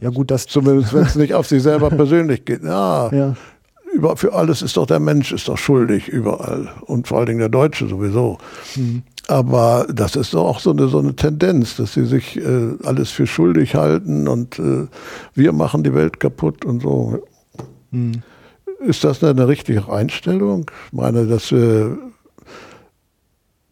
Ja, 0.00 0.10
gut, 0.10 0.30
das. 0.30 0.46
Zumindest, 0.46 0.92
wenn 0.92 1.02
es 1.02 1.14
nicht 1.14 1.34
auf 1.34 1.46
sich 1.46 1.62
selber 1.62 1.90
persönlich 1.90 2.44
geht. 2.44 2.62
Ja, 2.62 3.08
ja. 3.12 3.34
Über, 3.92 4.16
für 4.16 4.34
alles 4.34 4.60
ist 4.60 4.76
doch 4.76 4.86
der 4.86 5.00
Mensch 5.00 5.32
ist 5.32 5.48
doch 5.48 5.56
schuldig, 5.56 6.08
überall. 6.08 6.68
Und 6.82 7.08
vor 7.08 7.18
allen 7.18 7.26
Dingen 7.26 7.38
der 7.38 7.48
Deutsche 7.48 7.86
sowieso. 7.88 8.38
Mhm. 8.76 9.02
Aber 9.28 9.86
das 9.92 10.16
ist 10.16 10.32
doch 10.32 10.46
auch 10.46 10.58
so 10.58 10.70
eine, 10.70 10.88
so 10.88 10.98
eine 10.98 11.14
Tendenz, 11.14 11.76
dass 11.76 11.92
sie 11.92 12.06
sich 12.06 12.38
äh, 12.38 12.72
alles 12.82 13.10
für 13.10 13.26
schuldig 13.26 13.74
halten 13.74 14.26
und 14.26 14.58
äh, 14.58 14.86
wir 15.34 15.52
machen 15.52 15.82
die 15.82 15.94
Welt 15.94 16.18
kaputt 16.18 16.64
und 16.64 16.80
so. 16.80 17.22
Mhm. 17.90 18.22
Ist 18.80 19.04
das 19.04 19.22
eine 19.22 19.46
richtige 19.46 19.92
Einstellung? 19.92 20.70
Ich 20.86 20.92
meine, 20.94 21.26
dass 21.26 21.52
äh, 21.52 21.90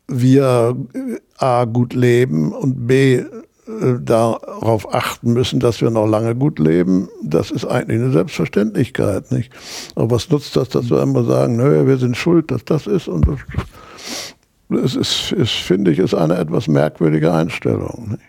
wir 0.08 0.76
A 1.38 1.64
gut 1.64 1.94
leben 1.94 2.52
und 2.52 2.86
B 2.86 3.14
äh, 3.14 3.24
darauf 4.00 4.94
achten 4.94 5.32
müssen, 5.32 5.58
dass 5.58 5.80
wir 5.80 5.90
noch 5.90 6.06
lange 6.06 6.34
gut 6.34 6.58
leben, 6.58 7.08
das 7.22 7.50
ist 7.50 7.64
eigentlich 7.64 8.00
eine 8.00 8.12
Selbstverständlichkeit, 8.12 9.32
nicht? 9.32 9.50
Aber 9.94 10.10
was 10.10 10.28
nutzt 10.28 10.54
das, 10.54 10.68
dass 10.68 10.90
wir 10.90 11.02
immer 11.02 11.24
sagen, 11.24 11.56
naja, 11.56 11.86
wir 11.86 11.96
sind 11.96 12.14
schuld, 12.14 12.50
dass 12.50 12.64
das 12.66 12.86
ist 12.86 13.08
und 13.08 13.26
das, 13.26 13.38
das 14.68 14.96
ist, 14.96 15.32
ist 15.32 15.52
finde 15.52 15.90
ich, 15.90 15.98
ist 15.98 16.14
eine 16.14 16.36
etwas 16.36 16.68
merkwürdige 16.68 17.32
Einstellung. 17.32 18.08
Nicht? 18.10 18.22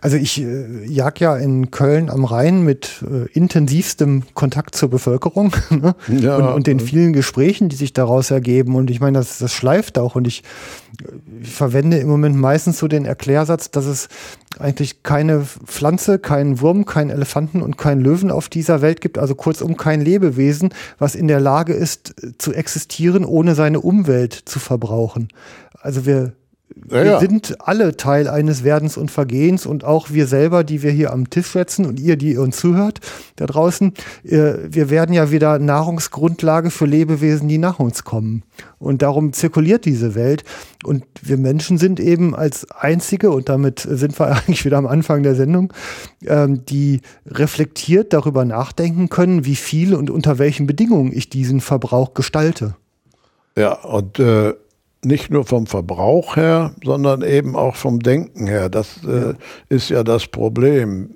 Also 0.00 0.16
ich 0.16 0.40
äh, 0.40 0.84
jag 0.86 1.20
ja 1.20 1.36
in 1.36 1.70
Köln 1.70 2.08
am 2.08 2.24
Rhein 2.24 2.62
mit 2.62 3.04
äh, 3.04 3.30
intensivstem 3.32 4.22
Kontakt 4.34 4.74
zur 4.74 4.88
Bevölkerung 4.88 5.52
ne? 5.70 5.94
ja, 6.08 6.36
und, 6.36 6.48
und, 6.48 6.66
den 6.66 6.80
vielen 6.80 7.12
Gesprächen, 7.12 7.68
die 7.68 7.76
sich 7.76 7.92
daraus 7.92 8.30
ergeben. 8.30 8.74
Und 8.74 8.90
ich 8.90 9.00
meine, 9.00 9.18
das, 9.18 9.38
das 9.38 9.52
schleift 9.52 9.98
auch. 9.98 10.14
Und 10.14 10.26
ich, 10.26 10.42
ich 11.42 11.50
verwende 11.50 11.98
im 11.98 12.08
Moment 12.08 12.36
meistens 12.36 12.78
so 12.78 12.88
den 12.88 13.04
Erklärsatz, 13.04 13.70
dass 13.70 13.84
es 13.84 14.08
eigentlich 14.58 15.02
keine 15.02 15.42
Pflanze, 15.42 16.18
keinen 16.18 16.60
Wurm, 16.60 16.86
keinen 16.86 17.10
Elefanten 17.10 17.60
und 17.62 17.76
keinen 17.76 18.00
Löwen 18.00 18.30
auf 18.30 18.48
dieser 18.48 18.80
Welt 18.80 19.00
gibt. 19.00 19.18
Also 19.18 19.34
kurzum 19.34 19.76
kein 19.76 20.00
Lebewesen, 20.00 20.70
was 20.98 21.14
in 21.14 21.28
der 21.28 21.40
Lage 21.40 21.74
ist 21.74 22.14
zu 22.38 22.52
existieren, 22.52 23.24
ohne 23.24 23.54
seine 23.54 23.80
Umwelt 23.80 24.32
zu 24.32 24.58
verbrauchen. 24.58 25.28
Also 25.82 26.06
wir 26.06 26.32
ja, 26.90 27.04
wir 27.04 27.18
sind 27.20 27.56
alle 27.60 27.96
Teil 27.96 28.28
eines 28.28 28.64
Werdens 28.64 28.96
und 28.96 29.10
Vergehens 29.10 29.66
und 29.66 29.84
auch 29.84 30.10
wir 30.10 30.26
selber, 30.26 30.64
die 30.64 30.82
wir 30.82 30.90
hier 30.90 31.12
am 31.12 31.28
Tisch 31.30 31.48
sitzen 31.48 31.84
und 31.84 31.98
ihr, 31.98 32.16
die 32.16 32.36
uns 32.36 32.58
zuhört 32.58 33.00
da 33.36 33.46
draußen, 33.46 33.92
äh, 34.24 34.54
wir 34.68 34.90
werden 34.90 35.12
ja 35.12 35.30
wieder 35.30 35.58
Nahrungsgrundlage 35.58 36.70
für 36.70 36.86
Lebewesen, 36.86 37.48
die 37.48 37.58
nach 37.58 37.78
uns 37.78 38.04
kommen. 38.04 38.44
Und 38.78 39.02
darum 39.02 39.32
zirkuliert 39.32 39.84
diese 39.84 40.14
Welt. 40.14 40.44
Und 40.84 41.04
wir 41.22 41.36
Menschen 41.36 41.78
sind 41.78 42.00
eben 42.00 42.34
als 42.34 42.70
einzige, 42.70 43.30
und 43.30 43.48
damit 43.48 43.80
sind 43.80 44.18
wir 44.18 44.26
eigentlich 44.36 44.64
wieder 44.64 44.78
am 44.78 44.86
Anfang 44.86 45.22
der 45.22 45.34
Sendung, 45.34 45.72
ähm, 46.26 46.64
die 46.66 47.00
reflektiert 47.26 48.12
darüber 48.12 48.44
nachdenken 48.44 49.08
können, 49.08 49.44
wie 49.44 49.56
viel 49.56 49.94
und 49.94 50.10
unter 50.10 50.38
welchen 50.38 50.66
Bedingungen 50.66 51.12
ich 51.12 51.30
diesen 51.30 51.60
Verbrauch 51.60 52.14
gestalte. 52.14 52.76
Ja, 53.56 53.72
und 53.72 54.18
äh 54.20 54.54
nicht 55.04 55.30
nur 55.30 55.44
vom 55.44 55.66
Verbrauch 55.66 56.36
her, 56.36 56.74
sondern 56.84 57.22
eben 57.22 57.56
auch 57.56 57.76
vom 57.76 58.00
Denken 58.00 58.46
her. 58.46 58.68
Das 58.68 59.04
äh, 59.04 59.34
ist 59.68 59.88
ja 59.88 60.04
das 60.04 60.26
Problem. 60.26 61.10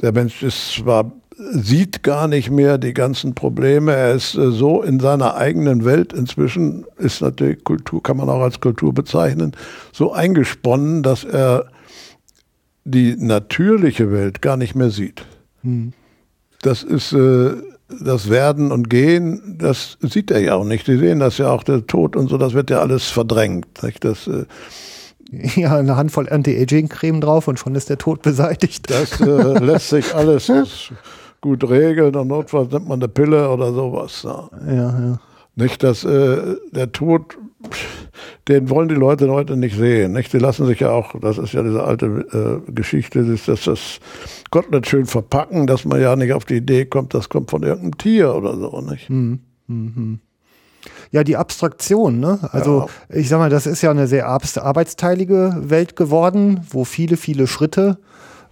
Der 0.00 0.12
Mensch 0.12 0.42
ist 0.42 0.72
zwar 0.72 1.12
sieht 1.38 2.02
gar 2.02 2.26
nicht 2.26 2.50
mehr 2.50 2.78
die 2.78 2.92
ganzen 2.92 3.34
Probleme. 3.34 3.92
Er 3.92 4.14
ist 4.14 4.34
äh, 4.34 4.50
so 4.50 4.82
in 4.82 5.00
seiner 5.00 5.36
eigenen 5.36 5.84
Welt 5.84 6.12
inzwischen, 6.12 6.84
ist 6.96 7.20
natürlich 7.20 7.62
Kultur, 7.64 8.02
kann 8.02 8.16
man 8.16 8.28
auch 8.28 8.40
als 8.40 8.60
Kultur 8.60 8.92
bezeichnen, 8.92 9.52
so 9.92 10.12
eingesponnen, 10.12 11.02
dass 11.02 11.24
er 11.24 11.66
die 12.84 13.16
natürliche 13.16 14.10
Welt 14.10 14.42
gar 14.42 14.56
nicht 14.56 14.74
mehr 14.74 14.90
sieht. 14.90 15.24
Hm. 15.62 15.92
Das 16.62 16.82
ist 16.82 17.12
äh, 17.12 17.52
das 17.88 18.28
Werden 18.28 18.70
und 18.70 18.90
Gehen, 18.90 19.56
das 19.58 19.96
sieht 20.00 20.30
er 20.30 20.40
ja 20.40 20.54
auch 20.54 20.64
nicht. 20.64 20.86
Sie 20.86 20.98
sehen 20.98 21.20
das 21.20 21.38
ja 21.38 21.50
auch, 21.50 21.62
der 21.62 21.86
Tod 21.86 22.16
und 22.16 22.28
so, 22.28 22.36
das 22.36 22.52
wird 22.52 22.70
ja 22.70 22.80
alles 22.80 23.08
verdrängt. 23.08 23.82
Nicht? 23.82 24.04
Das, 24.04 24.26
äh, 24.26 24.44
ja, 25.60 25.76
eine 25.76 25.96
Handvoll 25.96 26.28
Anti-Aging-Creme 26.28 27.20
drauf 27.20 27.48
und 27.48 27.58
schon 27.58 27.74
ist 27.74 27.88
der 27.90 27.98
Tod 27.98 28.22
beseitigt. 28.22 28.90
Das 28.90 29.20
äh, 29.20 29.24
lässt 29.64 29.88
sich 29.88 30.14
alles 30.14 30.50
gut 31.40 31.68
regeln 31.68 32.14
und 32.16 32.28
notfalls 32.28 32.72
nimmt 32.72 32.88
man 32.88 33.00
eine 33.00 33.08
Pille 33.08 33.48
oder 33.48 33.72
sowas. 33.72 34.22
Ja, 34.24 34.50
ja. 34.66 34.74
ja. 34.74 35.20
Nicht, 35.58 35.82
dass 35.82 36.04
äh, 36.04 36.56
der 36.70 36.92
Tod, 36.92 37.36
den 38.46 38.70
wollen 38.70 38.88
die 38.88 38.94
Leute 38.94 39.28
heute 39.28 39.56
nicht 39.56 39.76
sehen. 39.76 40.12
Nicht? 40.12 40.32
Die 40.32 40.38
lassen 40.38 40.66
sich 40.66 40.78
ja 40.78 40.90
auch, 40.90 41.18
das 41.20 41.36
ist 41.36 41.52
ja 41.52 41.64
diese 41.64 41.82
alte 41.82 42.62
äh, 42.66 42.70
Geschichte, 42.70 43.24
dass 43.24 43.64
das 43.64 43.98
Kotelett 44.52 44.86
schön 44.86 45.06
verpacken, 45.06 45.66
dass 45.66 45.84
man 45.84 46.00
ja 46.00 46.14
nicht 46.14 46.32
auf 46.32 46.44
die 46.44 46.58
Idee 46.58 46.84
kommt, 46.84 47.12
das 47.12 47.28
kommt 47.28 47.50
von 47.50 47.64
irgendeinem 47.64 47.98
Tier 47.98 48.36
oder 48.36 48.56
so, 48.56 48.80
nicht? 48.82 49.10
Mhm. 49.10 49.40
Mhm. 49.66 50.20
Ja, 51.10 51.24
die 51.24 51.36
Abstraktion, 51.36 52.20
ne? 52.20 52.38
Also 52.52 52.86
ja. 53.10 53.16
ich 53.16 53.28
sag 53.28 53.38
mal, 53.38 53.50
das 53.50 53.66
ist 53.66 53.82
ja 53.82 53.90
eine 53.90 54.06
sehr 54.06 54.28
arbeitsteilige 54.28 55.56
Welt 55.58 55.96
geworden, 55.96 56.60
wo 56.70 56.84
viele, 56.84 57.16
viele 57.16 57.48
Schritte 57.48 57.98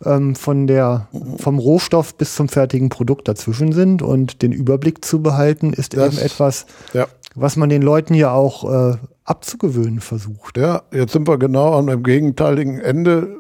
ähm, 0.05 0.35
von 0.35 0.67
der, 0.67 1.09
vom 1.39 1.59
Rohstoff 1.59 2.15
bis 2.15 2.35
zum 2.35 2.49
fertigen 2.49 2.89
Produkt 2.89 3.29
dazwischen 3.29 3.73
sind 3.73 4.03
und 4.03 4.43
den 4.43 4.53
Überblick 4.53 5.05
zu 5.05 5.23
behalten, 5.23 5.73
ist 5.73 5.97
das, 5.97 6.15
eben 6.15 6.25
etwas, 6.25 6.67
ja. 6.93 7.07
was 7.35 7.57
man 7.57 7.69
den 7.69 7.83
Leuten 7.83 8.15
ja 8.15 8.33
auch 8.33 8.93
äh, 8.93 8.97
abzugewöhnen 9.25 10.01
versucht. 10.01 10.57
Ja, 10.59 10.83
jetzt 10.93 11.13
sind 11.13 11.29
wir 11.29 11.39
genau 11.39 11.79
an 11.79 11.89
einem 11.89 12.03
gegenteiligen 12.03 12.79
Ende 12.81 13.37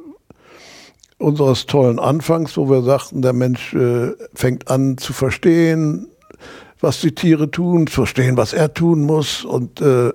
unseres 1.18 1.66
tollen 1.66 1.98
Anfangs, 1.98 2.56
wo 2.56 2.68
wir 2.68 2.82
sagten, 2.82 3.22
der 3.22 3.32
Mensch 3.32 3.74
äh, 3.74 4.12
fängt 4.34 4.68
an 4.68 4.98
zu 4.98 5.12
verstehen, 5.12 6.08
was 6.80 7.00
die 7.00 7.14
Tiere 7.14 7.50
tun, 7.50 7.86
zu 7.86 7.94
verstehen, 7.94 8.36
was 8.36 8.52
er 8.52 8.74
tun 8.74 9.02
muss 9.02 9.44
und 9.44 9.80
äh, 9.80 10.12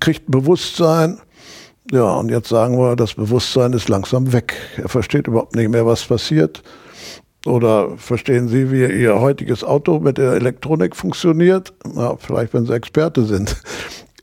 kriegt 0.00 0.28
ein 0.28 0.32
Bewusstsein. 0.32 1.18
Ja, 1.90 2.16
und 2.16 2.30
jetzt 2.30 2.48
sagen 2.48 2.78
wir, 2.78 2.96
das 2.96 3.14
Bewusstsein 3.14 3.72
ist 3.72 3.88
langsam 3.88 4.32
weg. 4.32 4.54
Er 4.76 4.88
versteht 4.88 5.26
überhaupt 5.26 5.56
nicht 5.56 5.70
mehr, 5.70 5.86
was 5.86 6.04
passiert. 6.04 6.62
Oder 7.46 7.96
verstehen 7.96 8.48
Sie, 8.48 8.70
wie 8.70 8.84
Ihr 8.84 9.20
heutiges 9.20 9.64
Auto 9.64 10.00
mit 10.00 10.18
der 10.18 10.32
Elektronik 10.32 10.94
funktioniert? 10.94 11.72
Na, 11.94 12.16
vielleicht, 12.18 12.52
wenn 12.52 12.66
Sie 12.66 12.74
Experte 12.74 13.24
sind. 13.24 13.56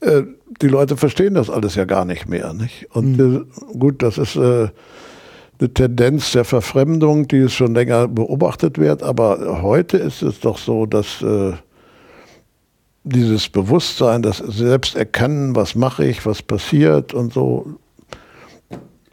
Äh, 0.02 0.24
die 0.60 0.68
Leute 0.68 0.98
verstehen 0.98 1.34
das 1.34 1.48
alles 1.48 1.74
ja 1.74 1.86
gar 1.86 2.04
nicht 2.04 2.28
mehr. 2.28 2.52
Nicht? 2.52 2.86
Und 2.94 3.16
mhm. 3.16 3.46
äh, 3.72 3.78
gut, 3.78 4.02
das 4.02 4.18
ist 4.18 4.36
äh, 4.36 4.68
eine 5.58 5.72
Tendenz 5.72 6.32
der 6.32 6.44
Verfremdung, 6.44 7.26
die 7.28 7.38
es 7.38 7.54
schon 7.54 7.74
länger 7.74 8.06
beobachtet 8.06 8.76
wird. 8.78 9.02
Aber 9.02 9.62
heute 9.62 9.96
ist 9.96 10.20
es 10.22 10.38
doch 10.40 10.58
so, 10.58 10.84
dass 10.84 11.24
dieses 13.06 13.48
Bewusstsein, 13.48 14.22
das 14.22 14.38
selbst 14.38 14.96
erkennen, 14.96 15.54
was 15.54 15.76
mache 15.76 16.04
ich, 16.04 16.26
was 16.26 16.42
passiert 16.42 17.14
und 17.14 17.32
so, 17.32 17.76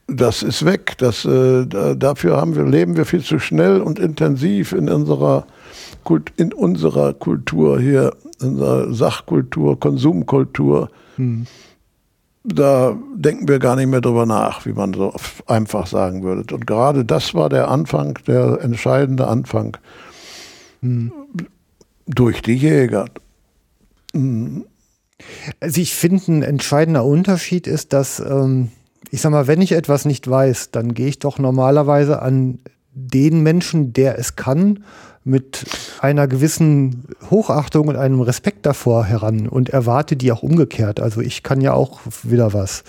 das 0.07 0.41
ist 0.41 0.65
weg. 0.65 0.98
Das, 0.98 1.26
äh, 1.26 1.65
dafür 1.95 2.38
haben 2.38 2.56
wir, 2.56 2.64
leben 2.64 2.98
wir 2.98 3.06
viel 3.06 3.22
zu 3.22 3.38
schnell 3.38 3.82
und 3.82 3.99
intensiv 3.99 4.72
in 4.72 4.90
unserer, 4.90 5.45
Kult, 6.03 6.34
in 6.38 6.53
unserer 6.53 7.14
Kultur 7.14 7.80
hier, 7.80 8.14
in 8.41 8.49
unserer 8.49 8.91
Sachkultur, 8.94 9.80
Konsumkultur. 9.80 10.90
Hm. 11.18 11.45
Da 12.44 12.98
denken 13.15 13.48
wir 13.48 13.60
gar 13.60 13.76
nicht 13.76 13.88
mehr 13.88 14.02
drüber 14.02 14.26
nach, 14.26 14.65
wie 14.65 14.74
man 14.74 14.94
so 14.94 15.14
einfach 15.45 15.86
sagen 15.86 16.24
würde. 16.24 16.56
Und 16.56 16.65
gerade 16.65 17.06
das 17.06 17.36
war 17.36 17.48
der 17.48 17.70
Anfang, 17.70 18.18
der 18.26 18.60
entscheidende 18.61 19.28
Anfang 19.28 19.78
hm. 20.82 21.11
durch 22.07 22.41
die 22.41 22.56
Jäger. 22.56 23.06
Hm. 24.14 24.65
Also 25.60 25.80
ich 25.80 25.95
finde, 25.95 26.31
ein 26.31 26.44
entscheidender 26.44 27.06
Unterschied 27.06 27.68
ist, 27.68 27.94
dass 27.94 28.19
ähm 28.19 28.72
ich 29.14 29.22
sag 29.22 29.31
mal, 29.31 29.45
wenn 29.45 29.61
ich 29.61 29.73
etwas 29.73 30.06
nicht 30.06 30.27
weiß, 30.27 30.72
dann 30.72 30.95
gehe 30.95 31.07
ich 31.07 31.19
doch 31.19 31.38
normalerweise 31.38 32.22
an 32.23 32.57
den 32.95 33.41
Menschen, 33.44 33.94
der 33.94 34.18
es 34.18 34.35
kann, 34.35 34.84
mit 35.23 35.65
einer 35.99 36.27
gewissen 36.27 37.06
Hochachtung 37.30 37.88
und 37.88 37.95
einem 37.95 38.22
Respekt 38.22 38.65
davor 38.65 39.06
heran 39.06 39.48
und 39.48 39.69
erwarte 39.69 40.15
die 40.15 40.31
auch 40.31 40.41
umgekehrt. 40.41 40.99
Also 40.99 41.22
ich 41.22 41.44
kann 41.44 41.61
ja 41.61 41.73
auch 41.73 42.02
wieder 42.23 42.53
was. 42.53 42.84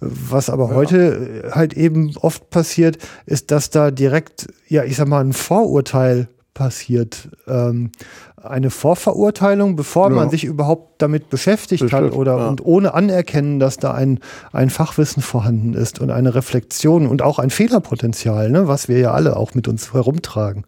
Was 0.00 0.50
aber 0.50 0.70
ja. 0.70 0.74
heute 0.74 1.50
halt 1.52 1.74
eben 1.74 2.14
oft 2.16 2.50
passiert, 2.50 2.98
ist, 3.24 3.52
dass 3.52 3.70
da 3.70 3.90
direkt, 3.90 4.48
ja, 4.66 4.82
ich 4.82 4.96
sag 4.96 5.06
mal, 5.08 5.24
ein 5.24 5.32
Vorurteil 5.32 6.28
passiert. 6.58 7.28
Ähm, 7.46 7.92
eine 8.36 8.70
Vorverurteilung, 8.70 9.76
bevor 9.76 10.10
ja. 10.10 10.16
man 10.16 10.28
sich 10.28 10.44
überhaupt 10.44 11.00
damit 11.00 11.30
beschäftigt 11.30 11.82
Bestimmt, 11.82 12.06
hat 12.06 12.12
oder 12.12 12.36
ja. 12.36 12.48
und 12.48 12.64
ohne 12.64 12.94
anerkennen, 12.94 13.60
dass 13.60 13.76
da 13.76 13.92
ein, 13.92 14.18
ein 14.52 14.68
Fachwissen 14.68 15.22
vorhanden 15.22 15.74
ist 15.74 16.00
und 16.00 16.10
eine 16.10 16.34
Reflexion 16.34 17.06
und 17.06 17.22
auch 17.22 17.38
ein 17.38 17.50
Fehlerpotenzial, 17.50 18.50
ne, 18.50 18.66
was 18.66 18.88
wir 18.88 18.98
ja 18.98 19.12
alle 19.12 19.36
auch 19.36 19.54
mit 19.54 19.68
uns 19.68 19.92
herumtragen. 19.92 20.64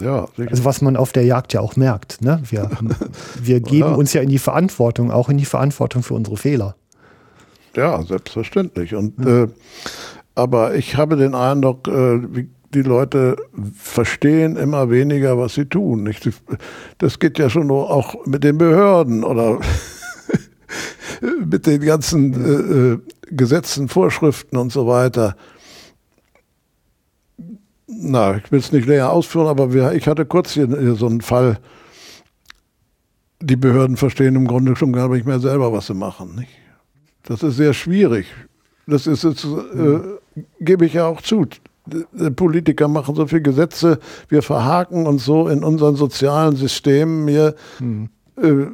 Ja, 0.00 0.28
sicher. 0.36 0.50
also 0.50 0.64
was 0.64 0.80
man 0.80 0.96
auf 0.96 1.10
der 1.12 1.24
Jagd 1.24 1.54
ja 1.54 1.60
auch 1.60 1.74
merkt. 1.74 2.22
Ne? 2.22 2.40
Wir, 2.48 2.70
wir 3.42 3.60
geben 3.60 3.90
ja. 3.90 3.94
uns 3.94 4.12
ja 4.12 4.22
in 4.22 4.28
die 4.28 4.38
Verantwortung, 4.38 5.10
auch 5.10 5.28
in 5.28 5.38
die 5.38 5.44
Verantwortung 5.44 6.04
für 6.04 6.14
unsere 6.14 6.36
Fehler. 6.36 6.76
Ja, 7.74 8.00
selbstverständlich. 8.02 8.94
Und 8.94 9.26
äh, 9.26 9.48
aber 10.36 10.74
ich 10.74 10.96
habe 10.96 11.16
den 11.16 11.34
Eindruck, 11.34 11.88
äh, 11.88 12.20
wie 12.34 12.50
die 12.74 12.82
Leute 12.82 13.36
verstehen 13.74 14.56
immer 14.56 14.90
weniger, 14.90 15.38
was 15.38 15.54
sie 15.54 15.66
tun. 15.66 16.02
Nicht? 16.02 16.28
Das 16.98 17.18
geht 17.18 17.38
ja 17.38 17.48
schon 17.50 17.70
auch 17.70 18.26
mit 18.26 18.44
den 18.44 18.58
Behörden 18.58 19.24
oder 19.24 19.60
mit 21.44 21.66
den 21.66 21.80
ganzen 21.80 22.34
äh, 22.34 22.92
äh, 22.92 22.98
Gesetzen, 23.28 23.88
Vorschriften 23.88 24.56
und 24.56 24.72
so 24.72 24.86
weiter. 24.86 25.36
Na, 27.86 28.36
ich 28.36 28.50
will 28.50 28.58
es 28.58 28.72
nicht 28.72 28.88
näher 28.88 29.12
ausführen, 29.12 29.46
aber 29.46 29.72
wir, 29.72 29.92
ich 29.92 30.06
hatte 30.06 30.26
kurz 30.26 30.52
hier, 30.52 30.66
hier 30.66 30.94
so 30.94 31.06
einen 31.06 31.20
Fall. 31.20 31.58
Die 33.40 33.56
Behörden 33.56 33.96
verstehen 33.96 34.34
im 34.34 34.46
Grunde 34.46 34.76
schon 34.76 34.92
gar 34.92 35.08
nicht 35.08 35.26
mehr 35.26 35.40
selber, 35.40 35.72
was 35.72 35.86
sie 35.86 35.94
machen. 35.94 36.34
Nicht? 36.34 36.50
Das 37.22 37.42
ist 37.42 37.56
sehr 37.56 37.74
schwierig. 37.74 38.26
Das 38.86 39.06
ist 39.06 39.24
jetzt, 39.24 39.44
äh, 39.44 40.00
gebe 40.60 40.86
ich 40.86 40.94
ja 40.94 41.06
auch 41.06 41.20
zu. 41.20 41.46
Politiker 42.34 42.88
machen 42.88 43.14
so 43.14 43.26
viele 43.26 43.42
Gesetze, 43.42 43.98
wir 44.28 44.42
verhaken 44.42 45.06
uns 45.06 45.24
so 45.24 45.48
in 45.48 45.62
unseren 45.62 45.96
sozialen 45.96 46.56
Systemen 46.56 47.28
hier. 47.28 47.54
Hm. 47.78 48.08
Äh, 48.36 48.66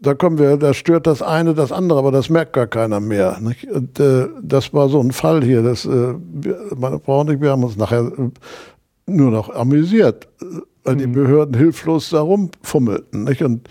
da 0.00 0.14
kommen 0.14 0.38
wir, 0.38 0.56
da 0.56 0.74
stört 0.74 1.06
das 1.06 1.22
eine 1.22 1.54
das 1.54 1.72
andere, 1.72 1.98
aber 1.98 2.12
das 2.12 2.30
merkt 2.30 2.52
gar 2.52 2.68
keiner 2.68 3.00
mehr. 3.00 3.38
Nicht? 3.40 3.68
Und 3.70 3.98
äh, 3.98 4.28
das 4.40 4.72
war 4.72 4.88
so 4.88 5.00
ein 5.00 5.12
Fall 5.12 5.42
hier. 5.42 5.62
Das, 5.62 5.84
äh, 5.86 6.14
meine 6.76 7.00
Frau 7.00 7.20
und 7.20 7.30
ich, 7.30 7.40
wir 7.40 7.50
haben 7.50 7.64
uns 7.64 7.76
nachher 7.76 8.04
äh, 8.06 8.30
nur 9.06 9.30
noch 9.30 9.50
amüsiert, 9.54 10.28
äh, 10.40 10.44
weil 10.84 10.94
hm. 10.94 10.98
die 10.98 11.06
Behörden 11.06 11.54
hilflos 11.56 12.10
da 12.10 12.20
rumfummelten. 12.20 13.24
Nicht? 13.24 13.42
Und 13.42 13.68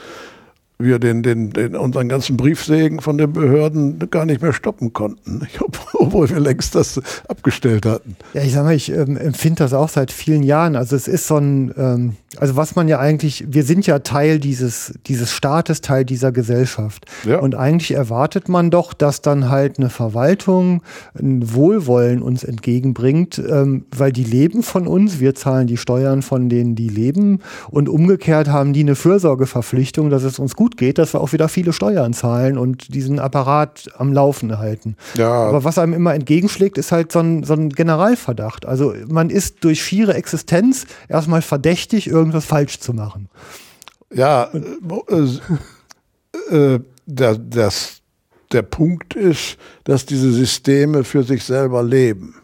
wir 0.80 1.00
den, 1.00 1.24
den, 1.24 1.52
den, 1.52 1.76
unseren 1.76 2.08
ganzen 2.08 2.38
Briefsegen 2.38 3.02
von 3.02 3.18
den 3.18 3.34
Behörden 3.34 3.98
gar 4.12 4.26
nicht 4.26 4.42
mehr 4.42 4.54
stoppen 4.54 4.94
konnten, 4.94 5.48
obwohl 5.94 6.30
wir 6.30 6.40
längst 6.40 6.76
das 6.76 7.02
abgestellt 7.28 7.86
hatten. 7.86 8.16
Ja, 8.34 8.44
ich 8.44 8.54
sag 8.54 8.64
mal, 8.64 8.76
ich 8.76 8.92
ähm, 8.92 9.18
empfinde 9.18 9.64
das 9.64 9.74
auch 9.74 9.90
seit 9.90 10.12
vielen 10.12 10.44
Jahren. 10.44 10.76
Also 10.76 10.96
es 10.96 11.08
ist 11.08 11.28
so 11.28 11.38
ein, 11.38 11.74
ähm, 11.78 12.16
also 12.38 12.56
was 12.56 12.76
man 12.76 12.88
ja 12.88 13.00
eigentlich, 13.00 13.46
wir 13.48 13.64
sind 13.64 13.88
ja 13.88 14.00
Teil 14.00 14.40
dieses, 14.40 14.94
dieses 15.08 15.32
Staates, 15.32 15.82
Teil 15.82 16.06
dieser 16.06 16.32
Gesellschaft. 16.32 17.06
Ja. 17.26 17.40
Und 17.40 17.56
eigentlich 17.56 17.92
erwartet 17.92 18.48
man 18.48 18.70
doch, 18.70 18.94
dass 18.94 19.22
dann 19.22 19.50
halt 19.50 19.80
eine 19.80 19.90
Verwaltung 19.90 20.84
ein 21.18 21.54
Wohlwollen 21.54 22.22
uns 22.22 22.44
entgegenbringt, 22.44 23.40
ähm, 23.40 23.86
weil 23.96 24.12
die 24.12 24.24
leben 24.24 24.62
von 24.62 24.88
uns, 24.88 25.20
wir 25.20 25.34
zahlen 25.34 25.68
die 25.68 25.78
Steuern 25.78 26.22
von 26.22 26.50
denen, 26.50 26.76
die 26.76 26.90
leben. 26.90 27.40
Und 27.70 27.90
umgekehrt 27.90 28.50
haben 28.50 28.74
die 28.74 28.82
eine 28.82 28.96
Fürsorgeverpflichtung, 28.96 30.10
dass 30.10 30.24
es 30.24 30.38
uns 30.38 30.56
gut 30.56 30.67
gut 30.68 30.76
geht, 30.76 30.98
dass 30.98 31.14
wir 31.14 31.22
auch 31.22 31.32
wieder 31.32 31.48
viele 31.48 31.72
Steuern 31.72 32.14
zahlen 32.14 32.58
und 32.58 32.94
diesen 32.94 33.20
Apparat 33.20 33.90
am 33.98 34.12
Laufen 34.12 34.58
halten. 34.58 34.98
Ja. 35.16 35.32
Aber 35.32 35.64
was 35.64 35.78
einem 35.78 35.94
immer 35.94 36.14
entgegenschlägt, 36.14 36.78
ist 36.78 36.92
halt 36.92 37.14
so 37.14 37.20
ein, 37.20 37.44
so 37.44 37.54
ein 37.54 37.70
Generalverdacht. 37.70 38.66
Also 38.66 38.94
man 39.08 39.30
ist 39.30 39.64
durch 39.64 39.82
schiere 39.82 40.14
Existenz 40.14 40.86
erstmal 41.08 41.42
verdächtig, 41.42 42.08
irgendwas 42.08 42.44
falsch 42.44 42.80
zu 42.80 42.94
machen. 42.94 43.30
Ja, 44.14 44.50
äh, 44.52 46.54
äh, 46.54 46.80
der, 47.06 47.38
das, 47.38 48.02
der 48.52 48.64
Punkt 48.64 49.16
ist, 49.16 49.58
dass 49.86 50.06
diese 50.06 50.34
Systeme 50.34 51.06
für 51.06 51.24
sich 51.24 51.46
selber 51.46 51.82
leben. 51.82 52.36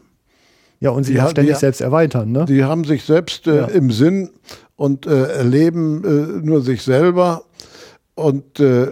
Ja, 0.80 0.92
und 0.92 1.04
sie 1.04 1.16
die, 1.16 1.20
ständig 1.20 1.56
die, 1.56 1.60
selbst 1.60 1.82
erweitern. 1.82 2.32
Ne? 2.32 2.46
Die 2.46 2.64
haben 2.64 2.86
sich 2.86 3.04
selbst 3.04 3.48
äh, 3.48 3.58
ja. 3.58 3.66
im 3.66 3.92
Sinn 3.92 4.30
und 4.78 5.08
äh, 5.08 5.28
erleben 5.28 6.04
äh, 6.06 6.46
nur 6.46 6.62
sich 6.62 6.84
selber 6.84 7.44
und 8.16 8.60
äh, 8.60 8.92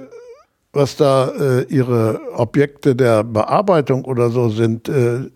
was 0.73 0.95
da 0.95 1.29
äh, 1.29 1.63
ihre 1.63 2.21
Objekte 2.33 2.95
der 2.95 3.23
Bearbeitung 3.23 4.05
oder 4.05 4.29
so 4.29 4.49
sind, 4.49 4.87
äh, 4.87 5.29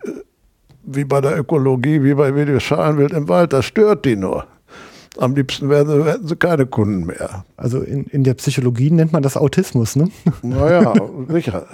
wie 0.82 1.04
bei 1.04 1.20
der 1.20 1.38
Ökologie, 1.38 2.02
wie 2.02 2.14
bei 2.14 2.34
Video 2.34 2.58
Schalenwild 2.58 3.12
im 3.12 3.28
Wald, 3.28 3.52
das 3.52 3.66
stört 3.66 4.04
die 4.04 4.16
nur. 4.16 4.46
Am 5.18 5.34
liebsten 5.34 5.68
werden, 5.68 6.04
werden 6.04 6.26
sie 6.26 6.36
keine 6.36 6.66
Kunden 6.66 7.06
mehr. 7.06 7.44
Also 7.56 7.80
in, 7.80 8.04
in 8.04 8.22
der 8.22 8.34
Psychologie 8.34 8.90
nennt 8.90 9.12
man 9.12 9.22
das 9.22 9.36
Autismus, 9.36 9.96
ne? 9.96 10.10
Naja, 10.42 10.92
sicher. 11.28 11.66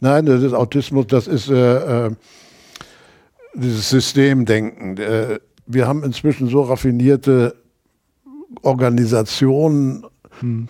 Nein, 0.00 0.26
das 0.26 0.42
ist 0.42 0.52
Autismus, 0.52 1.06
das 1.08 1.26
ist 1.26 1.48
äh, 1.50 2.06
äh, 2.06 2.10
dieses 3.54 3.90
Systemdenken. 3.90 4.96
Äh, 4.98 5.40
wir 5.66 5.88
haben 5.88 6.04
inzwischen 6.04 6.48
so 6.48 6.62
raffinierte 6.62 7.56
Organisationen, 8.62 10.06
hm 10.40 10.68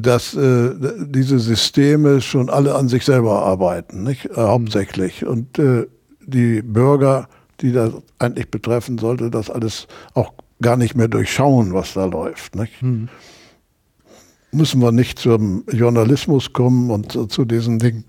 dass 0.00 0.34
äh, 0.34 0.70
diese 1.06 1.38
Systeme 1.38 2.20
schon 2.20 2.50
alle 2.50 2.74
an 2.74 2.88
sich 2.88 3.04
selber 3.04 3.42
arbeiten, 3.42 4.02
nicht? 4.02 4.26
Äh, 4.26 4.34
hauptsächlich. 4.34 5.24
Und 5.24 5.58
äh, 5.58 5.86
die 6.26 6.62
Bürger, 6.62 7.28
die 7.60 7.72
das 7.72 7.92
eigentlich 8.18 8.50
betreffen, 8.50 8.98
sollte 8.98 9.30
das 9.30 9.50
alles 9.50 9.86
auch 10.14 10.32
gar 10.60 10.76
nicht 10.76 10.96
mehr 10.96 11.08
durchschauen, 11.08 11.72
was 11.72 11.94
da 11.94 12.06
läuft. 12.06 12.56
Nicht? 12.56 12.80
Hm. 12.80 13.08
Müssen 14.52 14.80
wir 14.80 14.92
nicht 14.92 15.18
zum 15.18 15.64
Journalismus 15.70 16.52
kommen 16.52 16.90
und 16.90 17.12
zu, 17.12 17.26
zu 17.26 17.44
diesen 17.44 17.78
Dingen. 17.78 18.04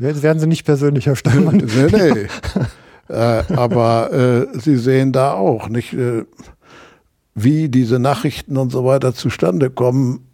Jetzt 0.00 0.22
werden 0.22 0.38
Sie 0.38 0.46
nicht 0.46 0.64
persönlicher 0.64 1.16
Steinmann. 1.16 1.56
nee, 1.76 1.88
nee. 1.90 3.14
äh, 3.14 3.42
aber 3.54 4.12
äh, 4.12 4.58
Sie 4.58 4.76
sehen 4.76 5.12
da 5.12 5.34
auch 5.34 5.68
nicht, 5.68 5.92
äh, 5.92 6.24
wie 7.34 7.68
diese 7.68 7.98
Nachrichten 7.98 8.56
und 8.56 8.70
so 8.70 8.84
weiter 8.84 9.14
zustande 9.14 9.70
kommen 9.70 10.29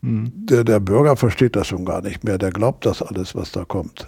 der, 0.00 0.64
der 0.64 0.80
Bürger 0.80 1.16
versteht 1.16 1.56
das 1.56 1.66
schon 1.66 1.84
gar 1.84 2.02
nicht 2.02 2.24
mehr. 2.24 2.38
Der 2.38 2.50
glaubt 2.50 2.86
das 2.86 3.02
alles, 3.02 3.34
was 3.34 3.50
da 3.52 3.64
kommt. 3.64 4.06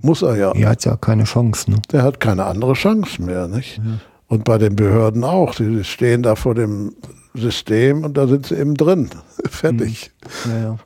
Muss 0.00 0.22
er 0.22 0.36
ja. 0.36 0.52
Er 0.52 0.70
hat 0.70 0.84
ja 0.84 0.96
keine 0.96 1.24
Chance. 1.24 1.70
Ne? 1.70 1.76
Der 1.92 2.02
hat 2.02 2.20
keine 2.20 2.46
andere 2.46 2.72
Chance 2.72 3.22
mehr. 3.22 3.46
Nicht? 3.46 3.78
Ja. 3.78 4.00
Und 4.28 4.44
bei 4.44 4.58
den 4.58 4.76
Behörden 4.76 5.24
auch. 5.24 5.52
Sie 5.54 5.84
stehen 5.84 6.22
da 6.22 6.34
vor 6.34 6.54
dem 6.54 6.94
System 7.34 8.04
und 8.04 8.16
da 8.16 8.26
sind 8.26 8.46
sie 8.46 8.56
eben 8.56 8.74
drin. 8.74 9.10
Fertig. 9.50 10.10
Mhm. 10.44 10.50
Ja, 10.50 10.58
ja. 10.58 10.78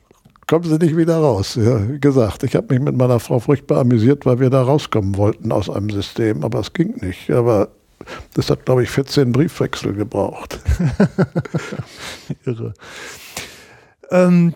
Kommen 0.47 0.65
sie 0.65 0.77
nicht 0.77 0.97
wieder 0.97 1.17
raus. 1.17 1.55
Ja, 1.55 1.87
wie 1.89 1.99
gesagt, 1.99 2.43
ich 2.43 2.55
habe 2.55 2.73
mich 2.73 2.83
mit 2.83 2.97
meiner 2.97 3.21
Frau 3.21 3.39
furchtbar 3.39 3.79
amüsiert, 3.79 4.25
weil 4.25 4.41
wir 4.41 4.49
da 4.49 4.61
rauskommen 4.63 5.15
wollten 5.15 5.53
aus 5.53 5.69
einem 5.69 5.89
System, 5.89 6.43
aber 6.43 6.59
es 6.59 6.73
ging 6.73 6.97
nicht. 6.99 7.31
Aber 7.31 7.69
das 8.33 8.49
hat, 8.49 8.65
glaube 8.65 8.83
ich, 8.83 8.89
14 8.89 9.31
Briefwechsel 9.31 9.93
gebraucht. 9.93 10.59
Irre. 12.45 12.73
Ähm, 14.11 14.53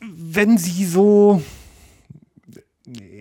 wenn 0.00 0.58
Sie 0.58 0.84
so, 0.84 1.42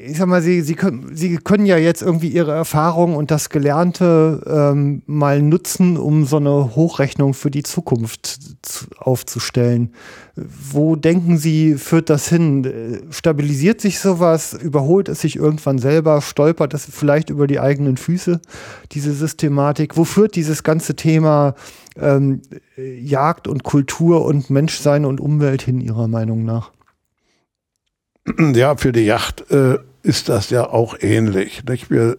ich 0.07 0.17
sag 0.17 0.27
mal, 0.27 0.41
Sie, 0.41 0.61
Sie, 0.61 0.75
können, 0.75 1.15
Sie 1.15 1.37
können 1.37 1.65
ja 1.65 1.77
jetzt 1.77 2.01
irgendwie 2.01 2.29
Ihre 2.29 2.51
Erfahrung 2.51 3.15
und 3.15 3.31
das 3.31 3.49
Gelernte 3.49 4.41
ähm, 4.45 5.01
mal 5.05 5.41
nutzen, 5.41 5.97
um 5.97 6.25
so 6.25 6.37
eine 6.37 6.75
Hochrechnung 6.75 7.33
für 7.33 7.49
die 7.49 7.63
Zukunft 7.63 8.39
zu, 8.61 8.85
aufzustellen. 8.97 9.93
Wo 10.35 10.95
denken 10.95 11.37
Sie, 11.37 11.75
führt 11.75 12.09
das 12.09 12.27
hin? 12.27 13.01
Stabilisiert 13.09 13.81
sich 13.81 13.99
sowas? 13.99 14.53
Überholt 14.53 15.09
es 15.09 15.21
sich 15.21 15.37
irgendwann 15.37 15.79
selber? 15.79 16.21
Stolpert 16.21 16.73
es 16.73 16.85
vielleicht 16.85 17.29
über 17.29 17.47
die 17.47 17.59
eigenen 17.59 17.97
Füße, 17.97 18.41
diese 18.91 19.13
Systematik? 19.13 19.97
Wo 19.97 20.03
führt 20.03 20.35
dieses 20.35 20.63
ganze 20.63 20.95
Thema 20.95 21.55
ähm, 21.99 22.41
Jagd 22.77 23.47
und 23.47 23.63
Kultur 23.63 24.25
und 24.25 24.49
Menschsein 24.49 25.05
und 25.05 25.19
Umwelt 25.19 25.63
hin, 25.63 25.81
Ihrer 25.81 26.07
Meinung 26.07 26.43
nach? 26.45 26.71
Ja, 28.53 28.75
für 28.75 28.91
die 28.91 29.05
Yacht 29.05 29.51
äh, 29.51 29.77
ist 30.05 30.29
das 30.29 30.49
ja 30.49 30.69
auch 30.69 30.95
ähnlich. 31.01 31.63
Nicht? 31.65 31.89
Wir, 31.89 32.17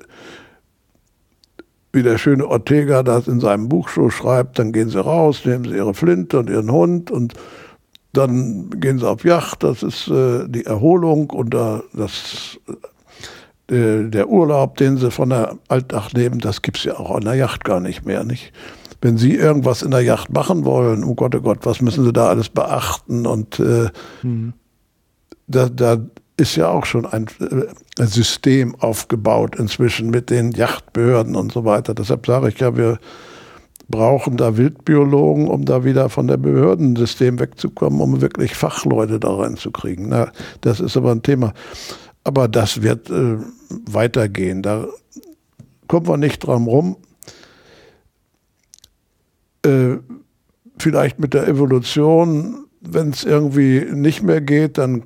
wie 1.92 2.02
der 2.02 2.18
schöne 2.18 2.46
Ortega 2.46 3.02
das 3.02 3.28
in 3.28 3.40
seinem 3.40 3.68
Buch 3.68 3.88
so 3.88 4.10
schreibt, 4.10 4.58
dann 4.58 4.72
gehen 4.72 4.90
sie 4.90 5.02
raus, 5.02 5.44
nehmen 5.44 5.64
sie 5.64 5.76
ihre 5.76 5.94
Flinte 5.94 6.38
und 6.38 6.50
ihren 6.50 6.70
Hund 6.70 7.10
und 7.10 7.34
dann 8.12 8.70
gehen 8.80 8.98
sie 8.98 9.08
auf 9.08 9.24
Yacht, 9.24 9.62
das 9.62 9.82
ist 9.82 10.08
äh, 10.08 10.48
die 10.48 10.64
Erholung 10.64 11.30
und 11.30 11.54
äh, 11.54 11.80
das, 11.92 12.58
äh, 13.70 14.04
der 14.04 14.28
Urlaub, 14.28 14.76
den 14.78 14.96
sie 14.96 15.10
von 15.10 15.30
der 15.30 15.58
Alltag 15.68 16.12
nehmen, 16.14 16.38
das 16.38 16.62
gibt 16.62 16.78
es 16.78 16.84
ja 16.84 16.98
auch 16.98 17.14
an 17.14 17.24
der 17.24 17.34
Yacht 17.34 17.64
gar 17.64 17.80
nicht 17.80 18.04
mehr. 18.04 18.24
Nicht? 18.24 18.52
Wenn 19.02 19.18
Sie 19.18 19.34
irgendwas 19.34 19.82
in 19.82 19.90
der 19.90 20.00
Yacht 20.00 20.32
machen 20.32 20.64
wollen, 20.64 21.04
oh 21.04 21.14
Gott, 21.14 21.34
oh 21.34 21.40
Gott, 21.40 21.58
was 21.62 21.82
müssen 21.82 22.04
Sie 22.04 22.12
da 22.12 22.28
alles 22.28 22.48
beachten 22.48 23.26
und 23.26 23.58
mhm 24.22 24.54
da, 25.46 25.68
da 25.68 25.98
ist 26.36 26.56
ja 26.56 26.68
auch 26.68 26.84
schon 26.84 27.06
ein, 27.06 27.26
äh, 27.40 27.66
ein 27.98 28.06
System 28.06 28.74
aufgebaut 28.76 29.56
inzwischen 29.56 30.10
mit 30.10 30.30
den 30.30 30.52
Yachtbehörden 30.52 31.34
und 31.34 31.52
so 31.52 31.64
weiter. 31.64 31.94
Deshalb 31.94 32.26
sage 32.26 32.48
ich 32.48 32.58
ja, 32.60 32.76
wir 32.76 32.98
brauchen 33.88 34.36
da 34.36 34.56
Wildbiologen, 34.56 35.48
um 35.48 35.64
da 35.64 35.84
wieder 35.84 36.08
von 36.08 36.26
der 36.26 36.36
Behördensystem 36.36 37.38
wegzukommen, 37.38 38.00
um 38.00 38.20
wirklich 38.20 38.54
Fachleute 38.54 39.20
da 39.20 39.34
reinzukriegen. 39.34 40.08
Na, 40.08 40.32
das 40.60 40.80
ist 40.80 40.96
aber 40.96 41.12
ein 41.12 41.22
Thema. 41.22 41.54
Aber 42.24 42.48
das 42.48 42.82
wird 42.82 43.08
äh, 43.10 43.38
weitergehen. 43.68 44.62
Da 44.62 44.86
kommen 45.86 46.08
wir 46.08 46.16
nicht 46.16 46.40
dran 46.40 46.64
rum. 46.64 46.96
Äh, 49.64 49.98
vielleicht 50.78 51.18
mit 51.20 51.32
der 51.32 51.46
Evolution, 51.46 52.66
wenn 52.80 53.10
es 53.10 53.24
irgendwie 53.24 53.86
nicht 53.92 54.22
mehr 54.22 54.40
geht, 54.40 54.78
dann 54.78 55.04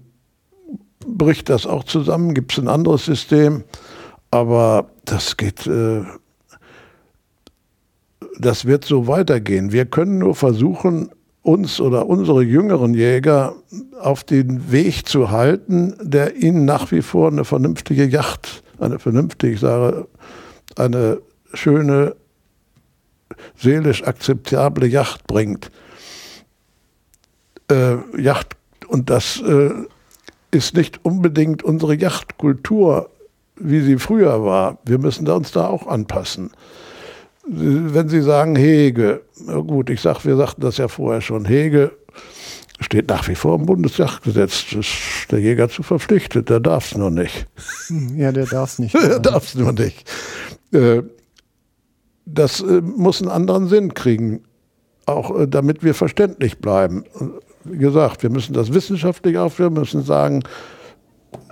bricht 1.07 1.49
das 1.49 1.67
auch 1.67 1.85
zusammen, 1.85 2.35
gibt 2.35 2.53
es 2.53 2.59
ein 2.59 2.69
anderes 2.69 3.05
System, 3.05 3.65
aber 4.31 4.91
das 5.05 5.37
geht, 5.37 5.67
äh, 5.67 6.03
das 8.39 8.65
wird 8.65 8.85
so 8.85 9.07
weitergehen. 9.07 9.73
Wir 9.73 9.87
können 9.87 10.19
nur 10.19 10.35
versuchen, 10.35 11.11
uns 11.43 11.81
oder 11.81 12.07
unsere 12.07 12.43
jüngeren 12.43 12.95
Jäger 12.95 13.55
auf 13.99 14.25
den 14.25 14.71
Weg 14.71 15.09
zu 15.09 15.31
halten, 15.31 15.95
der 16.03 16.37
ihnen 16.37 16.65
nach 16.65 16.93
wie 16.93 17.03
vor 17.03 17.29
eine 17.29 17.45
vernünftige 17.45 18.05
Yacht, 18.05 18.63
eine 18.79 18.99
vernünftige, 18.99 19.55
ich 19.55 19.61
sage, 19.61 20.07
eine 20.77 21.21
schöne, 21.55 22.15
seelisch 23.57 24.05
akzeptable 24.05 24.87
Yacht 24.87 25.27
bringt. 25.27 25.71
Äh, 27.71 27.97
Yacht 28.19 28.57
und 28.89 29.09
das 29.09 29.41
äh, 29.41 29.71
ist 30.51 30.75
nicht 30.75 31.05
unbedingt 31.05 31.63
unsere 31.63 31.95
Yachtkultur, 31.95 33.11
wie 33.57 33.81
sie 33.81 33.99
früher 33.99 34.45
war. 34.45 34.79
Wir 34.85 34.99
müssen 34.99 35.29
uns 35.29 35.53
da 35.53 35.67
auch 35.69 35.87
anpassen. 35.87 36.51
Wenn 37.47 38.09
Sie 38.09 38.23
sagen 38.23 38.55
Hege, 38.55 39.23
gut, 39.47 39.91
ich 39.91 40.01
sag, 40.01 40.25
wir 40.25 40.37
sagten 40.37 40.61
das 40.61 40.77
ja 40.77 40.89
vorher 40.89 41.21
schon, 41.21 41.45
Hege 41.47 41.93
steht 42.81 43.09
nach 43.09 43.29
wie 43.29 43.35
vor 43.35 43.57
im 43.57 43.67
Bundesjagdgesetz. 43.67 44.67
Das 44.71 44.87
ist 44.87 45.33
der 45.33 45.41
Jäger 45.41 45.69
zu 45.69 45.83
verpflichtet, 45.83 46.49
der 46.49 46.61
darf 46.61 46.93
es 46.93 46.99
nur 46.99 47.11
nicht. 47.11 47.47
Ja, 48.17 48.33
der 48.33 48.47
darf 48.47 48.73
es 48.73 48.79
nicht. 48.79 48.95
der 48.95 49.19
darf 49.19 49.45
es 49.45 49.55
nur 49.55 49.73
nicht. 49.73 50.09
Äh, 50.73 51.03
das 52.25 52.61
äh, 52.61 52.81
muss 52.81 53.21
einen 53.21 53.31
anderen 53.31 53.69
Sinn 53.69 53.95
kriegen, 53.95 54.45
auch 55.07 55.39
äh, 55.39 55.49
damit 55.49 55.83
wir 55.83 55.95
verständlich 55.95 56.59
bleiben 56.59 57.05
gesagt, 57.65 58.23
wir 58.23 58.31
müssen 58.31 58.53
das 58.53 58.73
wissenschaftlich 58.73 59.39
aufführen, 59.39 59.75
müssen 59.75 60.03
sagen, 60.03 60.43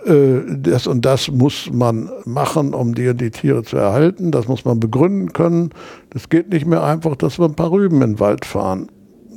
äh, 0.05 0.41
das 0.49 0.87
und 0.87 1.05
das 1.05 1.29
muss 1.31 1.71
man 1.73 2.11
machen, 2.25 2.75
um 2.75 2.95
die 2.95 3.09
und 3.09 3.21
die 3.21 3.31
Tiere 3.31 3.63
zu 3.63 3.77
erhalten. 3.77 4.31
Das 4.31 4.49
muss 4.49 4.65
man 4.65 4.81
begründen 4.81 5.33
können. 5.33 5.71
Das 6.11 6.29
geht 6.29 6.51
nicht 6.51 6.67
mehr 6.67 6.83
einfach, 6.83 7.17
dass 7.17 7.39
wir 7.39 7.47
ein 7.47 7.55
paar 7.55 7.71
Rüben 7.71 8.03
in 8.03 8.13
den 8.13 8.21
Wald 8.21 8.45
fahren. 8.45 8.89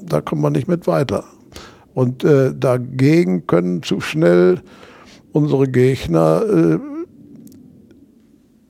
Da 0.06 0.22
kommen 0.22 0.41
wir 0.41 0.49
nicht 0.49 0.68
mit 0.68 0.88
weiter. 0.88 1.23
Und 1.93 2.23
äh, 2.23 2.53
dagegen 2.57 3.48
können 3.48 3.84
zu 3.84 3.99
schnell 3.99 4.61
unsere 5.34 5.68
Gegner 5.68 6.43
äh, 6.43 6.80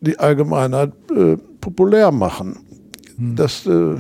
die 0.02 0.18
Allgemeinheit 0.18 0.94
äh, 1.16 1.38
populär 1.60 2.12
machen. 2.12 2.60
Hm. 3.18 3.36
Das 3.36 3.66
äh, 3.68 3.96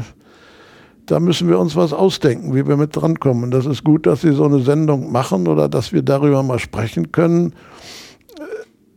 da 1.12 1.20
müssen 1.20 1.50
wir 1.50 1.60
uns 1.60 1.76
was 1.76 1.92
ausdenken, 1.92 2.56
wie 2.56 2.66
wir 2.66 2.78
mit 2.78 2.96
drankommen. 2.96 3.52
Das 3.52 3.66
ist 3.66 3.84
gut, 3.84 4.06
dass 4.06 4.22
Sie 4.22 4.32
so 4.32 4.46
eine 4.46 4.62
Sendung 4.62 5.12
machen 5.12 5.50
oder 5.50 5.68
dass 5.68 5.92
wir 5.92 6.04
darüber 6.04 6.42
mal 6.42 6.58
sprechen 6.58 7.12
können. 7.12 7.54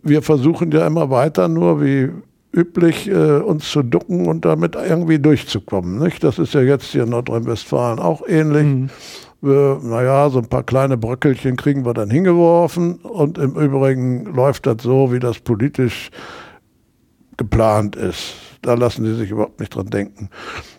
Wir 0.03 0.23
versuchen 0.23 0.71
ja 0.71 0.87
immer 0.87 1.11
weiter, 1.11 1.49
nur 1.49 1.83
wie 1.83 2.11
üblich, 2.53 3.11
äh, 3.11 3.39
uns 3.39 3.69
zu 3.69 3.83
ducken 3.83 4.29
und 4.29 4.45
damit 4.45 4.77
irgendwie 4.77 5.19
durchzukommen. 5.19 5.99
Nicht? 5.99 6.23
Das 6.23 6.39
ist 6.39 6.55
ja 6.55 6.61
jetzt 6.61 6.85
hier 6.85 7.03
in 7.03 7.09
Nordrhein-Westfalen 7.11 7.99
auch 7.99 8.23
ähnlich. 8.29 8.65
Mhm. 8.65 8.91
Wir, 9.41 9.81
naja, 9.83 10.31
so 10.31 10.39
ein 10.39 10.47
paar 10.47 10.63
kleine 10.63 10.97
Bröckelchen 10.97 11.57
kriegen 11.57 11.85
wir 11.85 11.95
dann 11.95 12.11
hingeworfen 12.11 12.95
und 12.95 13.39
im 13.39 13.57
Übrigen 13.57 14.25
läuft 14.27 14.67
das 14.67 14.77
so, 14.83 15.13
wie 15.13 15.19
das 15.19 15.41
politisch 15.41 16.11
geplant 17.37 17.97
ist. 17.97 18.37
Da 18.65 18.75
lassen 18.75 19.05
Sie 19.05 19.15
sich 19.15 19.31
überhaupt 19.31 19.61
nicht 19.61 19.75
dran 19.75 19.87
denken 19.87 20.31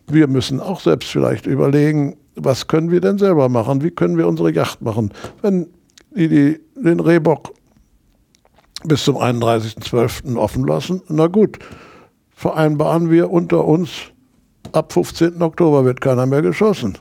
wir 0.08 0.28
müssen 0.28 0.60
auch 0.60 0.80
selbst 0.80 1.10
vielleicht 1.10 1.48
überlegen, 1.48 2.18
was 2.36 2.68
können 2.68 2.92
wir 2.92 3.02
denn 3.02 3.18
selber 3.18 3.50
machen? 3.50 3.82
Wie 3.82 3.92
können 3.92 4.18
wir 4.18 4.28
unsere 4.28 4.52
Yacht 4.52 4.82
machen? 4.82 5.12
Wenn 5.42 5.68
die, 6.16 6.28
die 6.28 6.60
den 6.76 7.00
Rehbock 7.00 7.54
bis 8.84 9.04
zum 9.04 9.18
31.12. 9.18 10.36
offen 10.38 10.66
lassen, 10.68 11.02
na 11.08 11.28
gut, 11.28 11.60
vereinbaren 12.32 13.10
wir 13.10 13.32
unter 13.32 13.66
uns, 13.66 13.90
ab 14.74 14.94
15. 14.94 15.42
Oktober 15.42 15.86
wird 15.86 16.02
keiner 16.02 16.26
mehr 16.26 16.42
geschossen. 16.42 16.98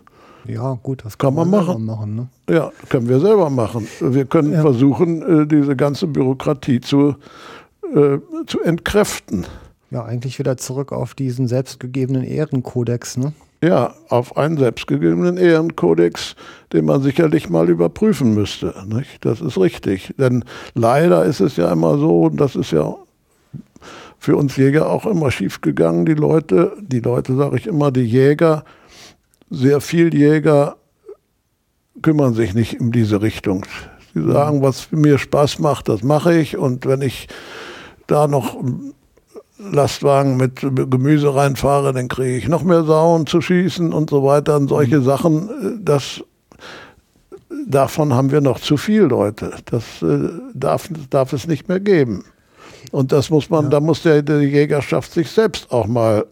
Ja, 0.46 0.78
gut, 0.82 1.04
das 1.04 1.18
kann, 1.18 1.34
kann 1.34 1.48
man 1.48 1.50
machen. 1.50 1.84
machen 1.84 2.14
ne? 2.14 2.28
Ja, 2.48 2.70
können 2.90 3.08
wir 3.08 3.18
selber 3.18 3.50
machen. 3.50 3.88
Wir 4.00 4.26
können 4.26 4.52
ja. 4.52 4.60
versuchen, 4.60 5.42
äh, 5.42 5.46
diese 5.46 5.74
ganze 5.74 6.06
Bürokratie 6.06 6.80
zu, 6.80 7.16
äh, 7.94 8.18
zu 8.46 8.60
entkräften. 8.62 9.46
Ja, 9.94 10.04
eigentlich 10.04 10.40
wieder 10.40 10.56
zurück 10.56 10.90
auf 10.90 11.14
diesen 11.14 11.46
selbstgegebenen 11.46 12.24
Ehrenkodex, 12.24 13.16
ne? 13.16 13.32
Ja, 13.62 13.94
auf 14.08 14.36
einen 14.36 14.58
selbstgegebenen 14.58 15.36
Ehrenkodex, 15.36 16.34
den 16.72 16.86
man 16.86 17.00
sicherlich 17.00 17.48
mal 17.48 17.70
überprüfen 17.70 18.34
müsste. 18.34 18.74
Nicht? 18.88 19.24
Das 19.24 19.40
ist 19.40 19.56
richtig. 19.56 20.12
Denn 20.18 20.44
leider 20.74 21.24
ist 21.24 21.38
es 21.38 21.56
ja 21.56 21.70
immer 21.70 21.96
so, 21.96 22.22
und 22.22 22.40
das 22.40 22.56
ist 22.56 22.72
ja 22.72 22.96
für 24.18 24.36
uns 24.36 24.56
Jäger 24.56 24.90
auch 24.90 25.06
immer 25.06 25.30
schiefgegangen, 25.30 26.06
die 26.06 26.14
Leute, 26.14 26.76
die 26.80 26.98
Leute 26.98 27.36
sage 27.36 27.56
ich 27.56 27.68
immer, 27.68 27.92
die 27.92 28.02
Jäger, 28.02 28.64
sehr 29.48 29.80
viel 29.80 30.12
Jäger 30.12 30.74
kümmern 32.02 32.34
sich 32.34 32.52
nicht 32.52 32.74
in 32.74 32.90
diese 32.90 33.22
Richtung. 33.22 33.64
Sie 34.12 34.24
sagen, 34.24 34.60
was 34.60 34.90
mir 34.90 35.18
Spaß 35.18 35.60
macht, 35.60 35.88
das 35.88 36.02
mache 36.02 36.36
ich. 36.36 36.56
Und 36.56 36.84
wenn 36.84 37.00
ich 37.00 37.28
da 38.08 38.26
noch 38.26 38.56
Lastwagen 39.58 40.36
mit 40.36 40.60
Gemüse 40.60 41.34
reinfahre, 41.34 41.92
dann 41.92 42.08
kriege 42.08 42.36
ich 42.36 42.48
noch 42.48 42.64
mehr 42.64 42.84
Sauen 42.84 43.26
zu 43.26 43.40
schießen 43.40 43.92
und 43.92 44.10
so 44.10 44.24
weiter 44.24 44.56
und 44.56 44.68
solche 44.68 44.98
mhm. 44.98 45.04
Sachen. 45.04 45.48
Äh, 45.48 45.78
das, 45.80 46.22
davon 47.66 48.12
haben 48.12 48.32
wir 48.32 48.40
noch 48.40 48.60
zu 48.60 48.76
viel, 48.76 49.02
Leute. 49.02 49.52
Das 49.66 50.02
äh, 50.02 50.28
darf, 50.54 50.88
darf 51.10 51.32
es 51.32 51.46
nicht 51.46 51.68
mehr 51.68 51.80
geben. 51.80 52.24
Und 52.90 53.12
das 53.12 53.30
muss 53.30 53.48
man, 53.48 53.64
ja. 53.64 53.70
da 53.70 53.80
muss 53.80 54.02
der, 54.02 54.22
die 54.22 54.34
Jägerschaft 54.34 55.12
sich 55.12 55.30
selbst 55.30 55.70
auch 55.70 55.86
mal 55.86 56.26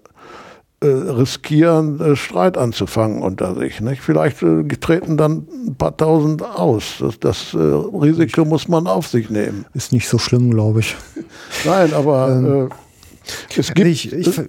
äh, 0.81 0.87
riskieren, 0.87 2.01
äh, 2.01 2.17
Streit 2.17 2.59
anzufangen 2.59 3.23
unter 3.23 3.55
sich. 3.55 3.81
Nicht? 3.81 4.03
Vielleicht 4.03 4.43
äh, 4.43 4.65
treten 4.81 5.17
dann 5.17 5.47
ein 5.69 5.77
paar 5.77 5.97
tausend 5.97 6.43
aus. 6.43 6.97
Das, 6.99 7.21
das 7.21 7.55
äh, 7.55 7.59
Risiko 7.59 8.45
muss 8.45 8.67
man 8.67 8.89
auf 8.89 9.07
sich 9.07 9.31
nehmen. 9.31 9.65
Ist 9.75 9.93
nicht 9.93 10.09
so 10.09 10.19
schlimm, 10.19 10.51
glaube 10.51 10.81
ich. 10.81 10.97
Nein, 11.65 11.95
aber 11.95 12.29
ähm 12.31 12.69
Es 13.57 13.75
gibt, 13.75 13.89
ich, 13.89 14.13
ich, 14.13 14.41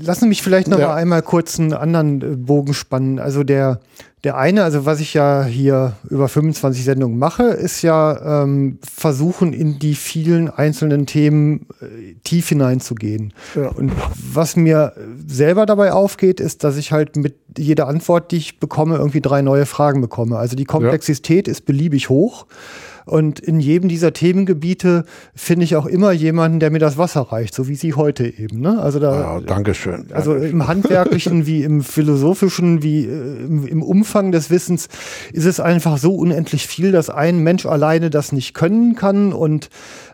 lassen 0.00 0.28
mich 0.28 0.42
vielleicht 0.42 0.68
noch 0.68 0.78
ja. 0.78 0.88
mal 0.88 0.94
einmal 0.94 1.22
kurz 1.22 1.58
einen 1.58 1.72
anderen 1.72 2.22
äh, 2.22 2.36
Bogen 2.36 2.74
spannen. 2.74 3.18
Also 3.18 3.44
der, 3.44 3.80
der 4.24 4.36
eine, 4.36 4.64
also 4.64 4.86
was 4.86 5.00
ich 5.00 5.14
ja 5.14 5.44
hier 5.44 5.94
über 6.08 6.28
25 6.28 6.84
Sendungen 6.84 7.18
mache, 7.18 7.44
ist 7.44 7.82
ja 7.82 8.42
ähm, 8.42 8.78
versuchen, 8.82 9.52
in 9.52 9.78
die 9.78 9.94
vielen 9.94 10.48
einzelnen 10.48 11.06
Themen 11.06 11.66
äh, 11.80 12.14
tief 12.24 12.48
hineinzugehen. 12.48 13.32
Ja. 13.54 13.68
Und 13.68 13.92
was 14.32 14.56
mir 14.56 14.94
selber 15.26 15.66
dabei 15.66 15.92
aufgeht, 15.92 16.40
ist, 16.40 16.64
dass 16.64 16.76
ich 16.76 16.92
halt 16.92 17.16
mit 17.16 17.36
jeder 17.58 17.88
Antwort, 17.88 18.32
die 18.32 18.36
ich 18.36 18.60
bekomme, 18.60 18.96
irgendwie 18.96 19.20
drei 19.20 19.42
neue 19.42 19.66
Fragen 19.66 20.00
bekomme. 20.00 20.38
Also 20.38 20.56
die 20.56 20.64
Komplexität 20.64 21.46
ja. 21.46 21.52
ist 21.52 21.66
beliebig 21.66 22.08
hoch. 22.08 22.46
Und 23.06 23.38
in 23.38 23.60
jedem 23.60 23.88
dieser 23.88 24.12
Themengebiete 24.12 25.04
finde 25.32 25.64
ich 25.64 25.76
auch 25.76 25.86
immer 25.86 26.10
jemanden, 26.10 26.58
der 26.58 26.72
mir 26.72 26.80
das 26.80 26.98
Wasser 26.98 27.20
reicht, 27.20 27.54
so 27.54 27.68
wie 27.68 27.76
Sie 27.76 27.94
heute 27.94 28.26
eben. 28.26 28.60
Ne? 28.60 28.80
Also 28.80 28.98
da, 28.98 29.20
ja, 29.20 29.40
Dankeschön. 29.40 30.08
Also 30.12 30.32
Dankeschön. 30.32 30.52
im 30.52 30.66
handwerklichen 30.68 31.46
wie 31.46 31.62
im 31.62 31.82
philosophischen 31.82 32.82
wie 32.82 33.04
äh, 33.04 33.44
im, 33.44 33.64
im, 33.64 33.82
Umfang 33.84 34.32
des 34.32 34.50
Wissens 34.50 34.88
ist 35.32 35.44
es 35.44 35.60
einfach 35.60 35.98
so 35.98 36.16
unendlich 36.16 36.66
viel, 36.66 36.90
dass 36.90 37.08
ein 37.08 37.38
Mensch 37.38 37.64
alleine 37.64 38.10
das 38.10 38.32
nicht 38.32 38.54
können 38.54 38.96
kann 38.96 39.32
und 39.32 39.70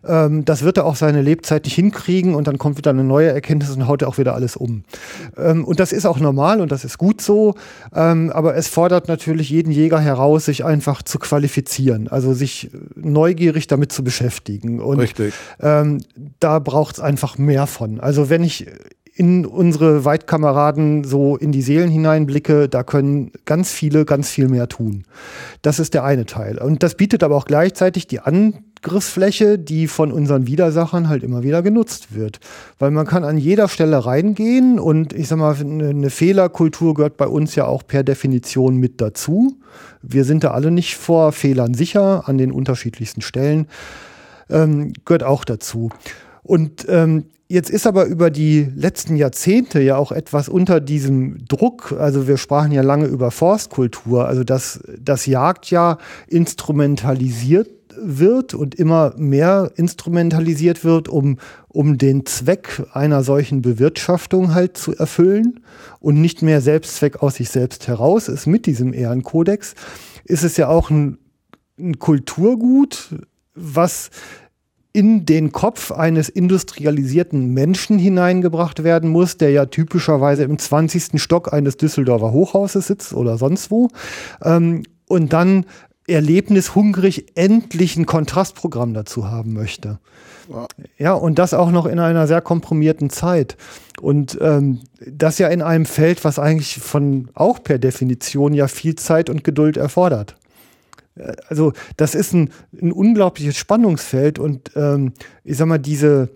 ähm, 0.07 0.45
das 0.45 0.63
wird 0.63 0.79
er 0.79 0.87
auch 0.87 0.97
seine 0.97 1.23
Lebzeit 1.23 1.65
nicht 1.65 1.75
hinkriegen 1.75 2.35
und 2.35 2.47
dann 2.47 2.59
kommt 2.59 2.79
wieder 2.79 2.91
eine 2.91 3.05
neue 3.05 3.31
Erkenntnis 3.31 3.75
und 3.75 3.87
haut 3.87 4.03
er 4.03 4.09
auch 4.09 4.19
wieder 4.19 4.35
alles 4.35 4.57
um. 4.57 4.85
Ähm, 5.37 5.65
und 5.65 5.81
das 5.81 5.93
ist 5.93 6.07
auch 6.07 6.19
normal 6.19 6.61
und 6.61 6.73
das 6.73 6.85
ist 6.85 6.99
gut 6.99 7.21
so, 7.21 7.55
ähm, 7.95 8.31
aber 8.31 8.57
es 8.57 8.69
fordert 8.69 9.09
natürlich 9.09 9.51
jeden 9.51 9.73
Jäger 9.73 10.01
heraus, 10.01 10.47
sich 10.47 10.65
einfach 10.65 11.03
zu 11.03 11.19
qualifizieren, 11.19 12.09
also 12.09 12.35
sich 12.35 12.71
neugierig 12.95 13.67
damit 13.67 13.93
zu 13.93 14.05
beschäftigen. 14.05 14.81
Und 14.81 15.01
Richtig. 15.01 15.35
Ähm, 15.61 15.99
da 16.41 16.59
braucht 16.59 16.97
es 16.97 17.01
einfach 17.01 17.39
mehr 17.39 17.67
von. 17.67 18.01
Also 18.01 18.31
wenn 18.31 18.43
ich 18.43 18.67
in 19.15 19.45
unsere 19.45 20.05
Weitkameraden 20.05 21.05
so 21.05 21.37
in 21.37 21.53
die 21.53 21.61
Seelen 21.61 21.91
hineinblicke, 21.91 22.69
da 22.69 22.83
können 22.83 23.31
ganz 23.45 23.71
viele 23.71 24.07
ganz 24.07 24.31
viel 24.31 24.49
mehr 24.49 24.69
tun. 24.69 25.05
Das 25.61 25.79
ist 25.79 25.93
der 25.93 26.05
eine 26.05 26.25
Teil. 26.25 26.59
Und 26.59 26.83
das 26.83 26.95
bietet 26.95 27.23
aber 27.23 27.37
auch 27.37 27.45
gleichzeitig 27.45 28.07
die 28.07 28.21
Angriffsfläche, 28.21 29.59
die 29.59 29.87
von 29.87 30.13
unseren 30.13 30.47
Widersachern 30.47 31.11
halt 31.11 31.23
immer 31.25 31.43
wieder 31.43 31.63
genutzt 31.63 32.15
wird. 32.15 32.41
Weil 32.79 32.91
man 32.91 33.07
kann 33.07 33.23
an 33.23 33.37
jeder 33.37 33.69
Stelle 33.69 34.05
reingehen 34.07 34.79
und 34.79 35.13
ich 35.13 35.29
sag 35.29 35.39
mal, 35.39 35.57
eine 35.57 36.09
Fehlerkultur 36.09 36.95
gehört 36.95 37.19
bei 37.19 37.27
uns 37.27 37.55
ja 37.55 37.67
auch 37.67 37.87
per 37.87 38.05
Definition 38.05 38.79
mit 38.79 39.03
dazu. 39.03 39.59
Wir 40.01 40.25
sind 40.25 40.43
da 40.43 40.53
alle 40.53 40.71
nicht 40.71 40.97
vor 40.97 41.33
Fehlern 41.33 41.75
sicher 41.75 42.29
an 42.29 42.39
den 42.39 42.51
unterschiedlichsten 42.51 43.21
Stellen. 43.21 43.67
Ähm, 44.49 44.95
gehört 45.05 45.23
auch 45.23 45.45
dazu. 45.45 45.91
Und 46.43 46.87
ähm, 46.89 47.27
Jetzt 47.53 47.69
ist 47.69 47.87
aber 47.87 48.07
über 48.07 48.31
die 48.31 48.67
letzten 48.75 49.15
Jahrzehnte 49.15 49.83
ja 49.83 49.99
auch 49.99 50.11
etwas 50.11 50.49
unter 50.49 50.81
diesem 50.81 51.45
Druck, 51.49 51.95
also 51.99 52.27
wir 52.27 52.39
sprachen 52.39 52.73
ja 52.73 52.81
lange 52.81 53.05
über 53.05 53.31
Forstkultur, 53.31 54.27
also 54.27 54.43
dass 54.43 54.81
das 54.99 55.27
Jagd 55.27 55.71
ja 55.71 55.99
instrumentalisiert 56.29 57.69
wird 57.95 58.55
und 58.55 58.75
immer 58.75 59.13
mehr 59.19 59.71
instrumentalisiert 59.77 60.83
wird, 60.83 61.11
um, 61.11 61.39
um 61.69 61.99
den 61.99 62.25
Zweck 62.25 62.85
einer 62.95 63.23
solchen 63.23 63.61
Bewirtschaftung 63.61 64.55
halt 64.55 64.79
zu 64.79 64.97
erfüllen 64.97 65.61
und 66.01 66.23
nicht 66.23 66.41
mehr 66.41 66.63
Selbstzweck 66.63 67.23
aus 67.23 67.35
sich 67.35 67.51
selbst 67.51 67.87
heraus 67.87 68.29
ist. 68.29 68.47
Mit 68.47 68.65
diesem 68.65 68.95
Ehrenkodex, 68.95 69.75
ist 70.25 70.43
es 70.43 70.57
ja 70.57 70.69
auch 70.69 70.89
ein, 70.89 71.19
ein 71.79 71.99
Kulturgut, 71.99 73.15
was 73.55 74.09
in 74.93 75.25
den 75.25 75.53
Kopf 75.53 75.91
eines 75.91 76.29
industrialisierten 76.29 77.53
Menschen 77.55 77.99
hineingebracht 77.99 78.85
werden 78.85 79.09
muss, 79.11 79.39
der 79.39 79.51
ja 79.51 79.67
typischerweise 79.67 80.45
im 80.45 80.59
20. 80.59 81.21
Stock 81.21 81.53
eines 81.53 81.77
Düsseldorfer 81.79 82.33
Hochhauses 82.33 82.87
sitzt 82.87 83.15
oder 83.15 83.39
sonst 83.39 83.71
wo. 83.71 83.89
Ähm, 84.43 84.83
und 85.09 85.33
dann 85.33 85.67
erlebnishungrig 86.07 87.37
endlich 87.37 87.97
ein 87.97 88.07
Kontrastprogramm 88.07 88.93
dazu 88.93 89.31
haben 89.31 89.55
möchte. 89.55 89.99
Ja. 90.51 90.67
ja, 90.99 91.13
und 91.13 91.39
das 91.39 91.55
auch 91.55 91.71
noch 91.71 91.87
in 91.87 91.99
einer 91.99 92.27
sehr 92.27 92.41
komprimierten 92.41 93.09
Zeit. 93.11 93.57
Und 94.01 94.37
ähm, 94.41 94.81
das 95.07 95.39
ja 95.39 95.49
in 95.49 95.63
einem 95.63 95.87
Feld, 95.87 96.25
was 96.25 96.39
eigentlich 96.39 96.79
von 96.81 97.29
auch 97.35 97.63
per 97.63 97.79
Definition 97.79 98.53
ja 98.53 98.67
viel 98.69 98.97
Zeit 98.97 99.31
und 99.31 99.45
Geduld 99.45 99.77
erfordert. 99.77 100.37
Also 101.49 101.73
das 101.97 102.15
ist 102.15 102.33
ein, 102.33 102.51
ein 102.81 102.93
unglaubliches 102.93 103.57
Spannungsfeld 103.57 104.39
und 104.39 104.71
ähm, 104.77 105.13
ich 105.45 105.57
sag 105.57 105.67
mal, 105.67 105.79
diese, 105.79 106.31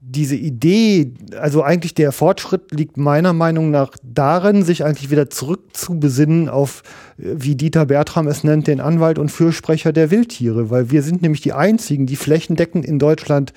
diese 0.00 0.36
Idee, 0.36 1.12
also 1.38 1.62
eigentlich 1.62 1.94
der 1.94 2.12
Fortschritt 2.12 2.72
liegt 2.72 2.96
meiner 2.96 3.32
Meinung 3.32 3.70
nach 3.70 3.90
darin, 4.02 4.62
sich 4.62 4.84
eigentlich 4.84 5.10
wieder 5.10 5.28
zurückzubesinnen 5.28 6.48
auf, 6.48 6.82
äh, 7.18 7.34
wie 7.36 7.56
Dieter 7.56 7.86
Bertram 7.86 8.26
es 8.26 8.44
nennt, 8.44 8.66
den 8.66 8.80
Anwalt 8.80 9.18
und 9.18 9.30
Fürsprecher 9.30 9.92
der 9.92 10.10
Wildtiere, 10.10 10.70
weil 10.70 10.90
wir 10.90 11.02
sind 11.02 11.22
nämlich 11.22 11.40
die 11.40 11.52
einzigen, 11.52 12.06
die 12.06 12.16
flächendeckend 12.16 12.84
in 12.84 12.98
Deutschland 12.98 13.52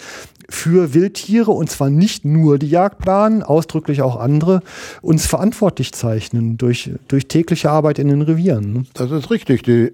für 0.50 0.94
Wildtiere 0.94 1.52
und 1.52 1.70
zwar 1.70 1.90
nicht 1.90 2.26
nur 2.26 2.60
die 2.60 2.70
Jagdbahnen, 2.70 3.44
ausdrücklich 3.44 4.02
auch 4.02 4.18
andere, 4.18 4.62
uns 5.02 5.26
verantwortlich 5.26 5.94
zeichnen 5.94 6.58
durch, 6.58 6.92
durch 7.08 7.28
tägliche 7.28 7.72
Arbeit 7.72 8.00
in 8.00 8.10
den 8.10 8.22
Revieren. 8.22 8.74
Ne? 8.74 8.84
Das 8.94 9.12
ist 9.12 9.32
richtig. 9.32 9.64
Die 9.64 9.92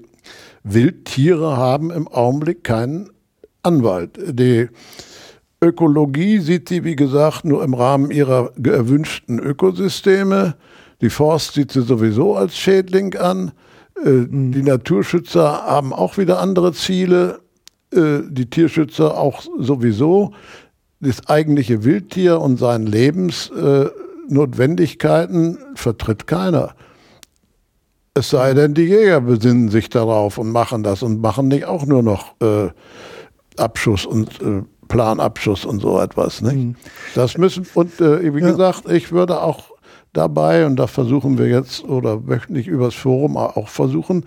Wildtiere 0.69 1.57
haben 1.57 1.91
im 1.91 2.07
Augenblick 2.07 2.63
keinen 2.63 3.09
Anwalt. 3.63 4.17
Die 4.27 4.69
Ökologie 5.61 6.39
sieht 6.39 6.69
sie, 6.69 6.83
wie 6.83 6.95
gesagt, 6.95 7.45
nur 7.45 7.63
im 7.63 7.73
Rahmen 7.73 8.11
ihrer 8.11 8.51
erwünschten 8.63 9.39
Ökosysteme. 9.39 10.55
Die 11.01 11.09
Forst 11.09 11.53
sieht 11.53 11.71
sie 11.71 11.81
sowieso 11.81 12.35
als 12.35 12.55
Schädling 12.57 13.15
an. 13.15 13.53
Äh, 14.03 14.09
mhm. 14.09 14.51
Die 14.51 14.61
Naturschützer 14.63 15.63
haben 15.65 15.93
auch 15.93 16.17
wieder 16.17 16.39
andere 16.39 16.73
Ziele. 16.73 17.39
Äh, 17.91 18.19
die 18.29 18.49
Tierschützer 18.49 19.17
auch 19.17 19.43
sowieso. 19.59 20.33
Das 20.99 21.27
eigentliche 21.27 21.83
Wildtier 21.83 22.41
und 22.41 22.57
seine 22.57 22.89
Lebensnotwendigkeiten 22.89 25.59
vertritt 25.75 26.25
keiner. 26.27 26.73
Es 28.17 28.31
sei 28.31 28.55
denn, 28.55 28.73
die 28.73 28.85
Jäger 28.85 29.21
besinnen 29.21 29.69
sich 29.69 29.89
darauf 29.89 30.39
und 30.39 30.51
machen 30.51 30.81
das 30.81 31.03
und 31.03 31.21
machen 31.21 31.49
nicht 31.49 31.65
auch 31.65 31.85
nur 31.85 32.01
noch 32.01 32.33
äh, 32.41 32.69
Abschuss 33.57 34.07
und 34.07 34.41
äh, 34.41 34.63
Planabschuss 34.87 35.65
und 35.65 35.81
so 35.81 35.99
etwas. 35.99 36.41
Nicht? 36.41 36.55
Mhm. 36.55 36.75
Das 37.13 37.37
müssen, 37.37 37.67
und 37.75 38.01
äh, 38.01 38.33
wie 38.33 38.41
ja. 38.41 38.49
gesagt, 38.49 38.89
ich 38.89 39.11
würde 39.11 39.39
auch 39.39 39.65
dabei, 40.13 40.65
und 40.65 40.77
da 40.77 40.87
versuchen 40.87 41.37
wir 41.37 41.47
jetzt 41.47 41.83
oder 41.83 42.19
möchten 42.19 42.53
nicht 42.53 42.67
übers 42.67 42.95
Forum 42.95 43.37
auch 43.37 43.67
versuchen, 43.67 44.25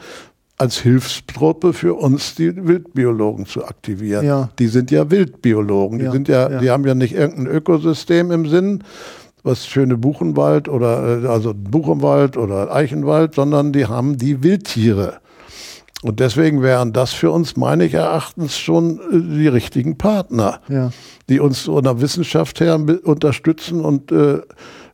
als 0.56 0.78
Hilfstruppe 0.78 1.72
für 1.72 1.94
uns 1.94 2.36
die 2.36 2.54
Wildbiologen 2.54 3.46
zu 3.46 3.64
aktivieren. 3.64 4.24
Ja. 4.24 4.50
Die 4.60 4.68
sind 4.68 4.92
ja 4.92 5.10
Wildbiologen, 5.10 5.98
die 5.98 6.04
ja. 6.04 6.12
sind 6.12 6.28
ja, 6.28 6.60
die 6.60 6.70
haben 6.70 6.86
ja 6.86 6.94
nicht 6.94 7.14
irgendein 7.14 7.46
Ökosystem 7.48 8.30
im 8.30 8.46
Sinn, 8.46 8.84
was 9.42 9.66
schöne 9.66 9.96
Buchenwald 9.96 10.68
oder 10.68 11.24
äh, 11.24 11.26
also 11.26 11.52
Buchenwald 11.54 12.36
oder 12.36 12.74
Eichenwald, 12.74 13.34
sondern 13.34 13.72
die 13.72 13.86
haben 13.86 14.16
die 14.18 14.42
Wildtiere. 14.42 15.20
Und 16.02 16.18
deswegen 16.20 16.62
wären 16.62 16.92
das 16.92 17.12
für 17.12 17.30
uns 17.30 17.56
meines 17.56 17.92
Erachtens 17.92 18.58
schon 18.58 18.98
äh, 18.98 19.38
die 19.38 19.48
richtigen 19.48 19.98
Partner, 19.98 20.60
ja. 20.68 20.90
die 21.28 21.40
uns 21.40 21.60
von 21.60 21.84
der 21.84 22.00
Wissenschaft 22.00 22.60
her 22.60 22.80
unterstützen 23.04 23.84
und 23.84 24.10
äh, 24.10 24.40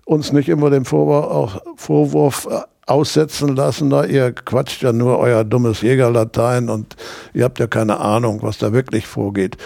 uns 0.04 0.32
nicht 0.32 0.48
immer 0.48 0.70
dem 0.70 0.84
Vorwurf, 0.84 1.60
Vorwurf 1.76 2.48
äh, 2.50 2.60
aussetzen 2.86 3.56
lassen, 3.56 3.90
da 3.90 4.04
ihr 4.04 4.32
quatscht 4.32 4.82
ja 4.82 4.92
nur 4.92 5.18
euer 5.18 5.44
dummes 5.44 5.82
Jägerlatein 5.82 6.68
und 6.68 6.94
ihr 7.34 7.44
habt 7.44 7.58
ja 7.58 7.66
keine 7.66 7.98
Ahnung, 7.98 8.42
was 8.42 8.58
da 8.58 8.72
wirklich 8.72 9.06
vorgeht. 9.06 9.56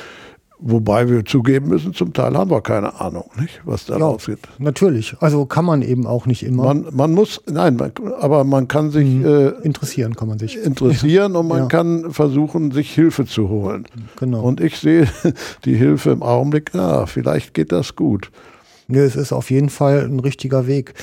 Wobei 0.62 1.08
wir 1.08 1.24
zugeben 1.24 1.68
müssen, 1.68 1.94
zum 1.94 2.12
Teil 2.12 2.36
haben 2.36 2.50
wir 2.50 2.60
keine 2.60 3.00
Ahnung, 3.00 3.30
nicht, 3.40 3.62
was 3.64 3.86
da 3.86 3.96
ja, 3.96 4.04
rausgeht. 4.04 4.40
Natürlich. 4.58 5.16
Also 5.20 5.46
kann 5.46 5.64
man 5.64 5.80
eben 5.80 6.06
auch 6.06 6.26
nicht 6.26 6.42
immer. 6.42 6.64
Man, 6.64 6.86
man 6.92 7.12
muss, 7.12 7.40
nein, 7.50 7.76
man, 7.76 7.92
aber 8.18 8.44
man 8.44 8.68
kann 8.68 8.90
sich 8.90 9.08
mhm. 9.08 9.24
äh, 9.24 9.48
interessieren, 9.62 10.14
kann 10.16 10.28
man 10.28 10.38
sich 10.38 10.62
interessieren 10.62 11.32
ja. 11.32 11.38
und 11.40 11.48
man 11.48 11.60
ja. 11.60 11.66
kann 11.66 12.12
versuchen, 12.12 12.72
sich 12.72 12.92
Hilfe 12.92 13.24
zu 13.24 13.48
holen. 13.48 13.86
Genau. 14.18 14.42
Und 14.42 14.60
ich 14.60 14.78
sehe 14.78 15.08
die 15.64 15.76
Hilfe 15.76 16.10
im 16.10 16.22
Augenblick, 16.22 16.72
ja, 16.74 17.06
vielleicht 17.06 17.54
geht 17.54 17.72
das 17.72 17.96
gut. 17.96 18.30
Nö, 18.90 19.04
es 19.04 19.16
ist 19.16 19.32
auf 19.32 19.50
jeden 19.50 19.70
Fall 19.70 20.04
ein 20.04 20.20
richtiger 20.20 20.66
Weg. 20.66 20.94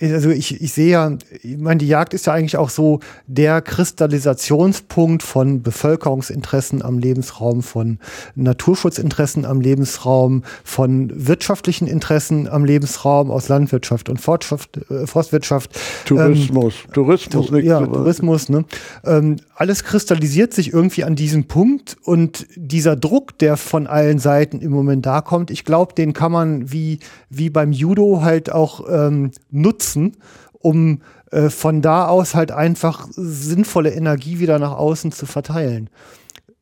Also 0.00 0.30
ich, 0.30 0.60
ich 0.60 0.72
sehe 0.72 0.90
ja, 0.90 1.12
ich 1.42 1.58
meine, 1.58 1.78
die 1.78 1.88
Jagd 1.88 2.14
ist 2.14 2.26
ja 2.26 2.32
eigentlich 2.32 2.56
auch 2.56 2.70
so 2.70 3.00
der 3.26 3.60
Kristallisationspunkt 3.60 5.22
von 5.22 5.62
Bevölkerungsinteressen 5.62 6.82
am 6.82 6.98
Lebensraum, 6.98 7.62
von 7.62 7.98
Naturschutzinteressen 8.34 9.44
am 9.44 9.60
Lebensraum, 9.60 10.44
von 10.64 11.10
wirtschaftlichen 11.14 11.86
Interessen 11.86 12.48
am 12.48 12.64
Lebensraum 12.64 13.30
aus 13.30 13.48
Landwirtschaft 13.48 14.08
und 14.08 14.20
Fortschrift, 14.20 14.78
äh, 14.90 15.06
Forstwirtschaft. 15.06 15.78
Tourismus, 16.04 16.74
ähm, 16.86 16.92
Tourismus, 16.92 17.50
nicht 17.50 17.64
Ja, 17.64 17.84
Tourismus, 17.84 18.48
ne? 18.48 18.64
Ähm, 19.04 19.36
alles 19.54 19.82
kristallisiert 19.82 20.54
sich 20.54 20.72
irgendwie 20.72 21.04
an 21.04 21.16
diesem 21.16 21.44
Punkt 21.44 21.96
und 22.04 22.46
dieser 22.54 22.94
Druck, 22.94 23.36
der 23.38 23.56
von 23.56 23.86
allen 23.88 24.18
Seiten 24.18 24.60
im 24.60 24.70
Moment 24.70 25.04
da 25.04 25.20
kommt, 25.20 25.50
ich 25.50 25.64
glaube, 25.64 25.94
den 25.94 26.12
kann 26.12 26.30
man 26.30 26.70
wie 26.70 27.00
wie 27.30 27.50
beim 27.50 27.72
Judo 27.72 28.22
halt 28.22 28.50
auch 28.50 28.84
ähm, 28.88 29.30
nutzen, 29.50 30.16
um 30.52 31.00
äh, 31.30 31.50
von 31.50 31.82
da 31.82 32.06
aus 32.06 32.34
halt 32.34 32.52
einfach 32.52 33.06
sinnvolle 33.10 33.90
Energie 33.90 34.38
wieder 34.38 34.58
nach 34.58 34.72
außen 34.72 35.12
zu 35.12 35.26
verteilen. 35.26 35.90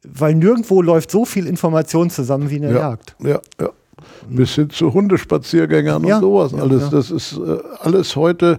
Weil 0.03 0.35
nirgendwo 0.35 0.83
läuft 0.83 1.11
so 1.11 1.25
viel 1.25 1.47
Information 1.47 2.11
zusammen 2.11 2.51
wie 2.51 2.57
in 2.57 2.63
der 2.63 2.73
ja, 2.73 2.79
Jagd. 2.79 3.17
Ja, 3.21 3.41
ja. 3.61 3.71
Bis 4.29 4.55
hin 4.55 4.71
zu 4.71 4.93
Hundespaziergängern 4.93 6.05
ja, 6.05 6.17
und 6.17 6.23
sowas 6.23 6.55
alles. 6.55 6.83
Ja. 6.83 6.89
Das 6.91 7.11
ist 7.11 7.39
äh, 7.39 7.59
alles 7.81 8.15
heute 8.15 8.59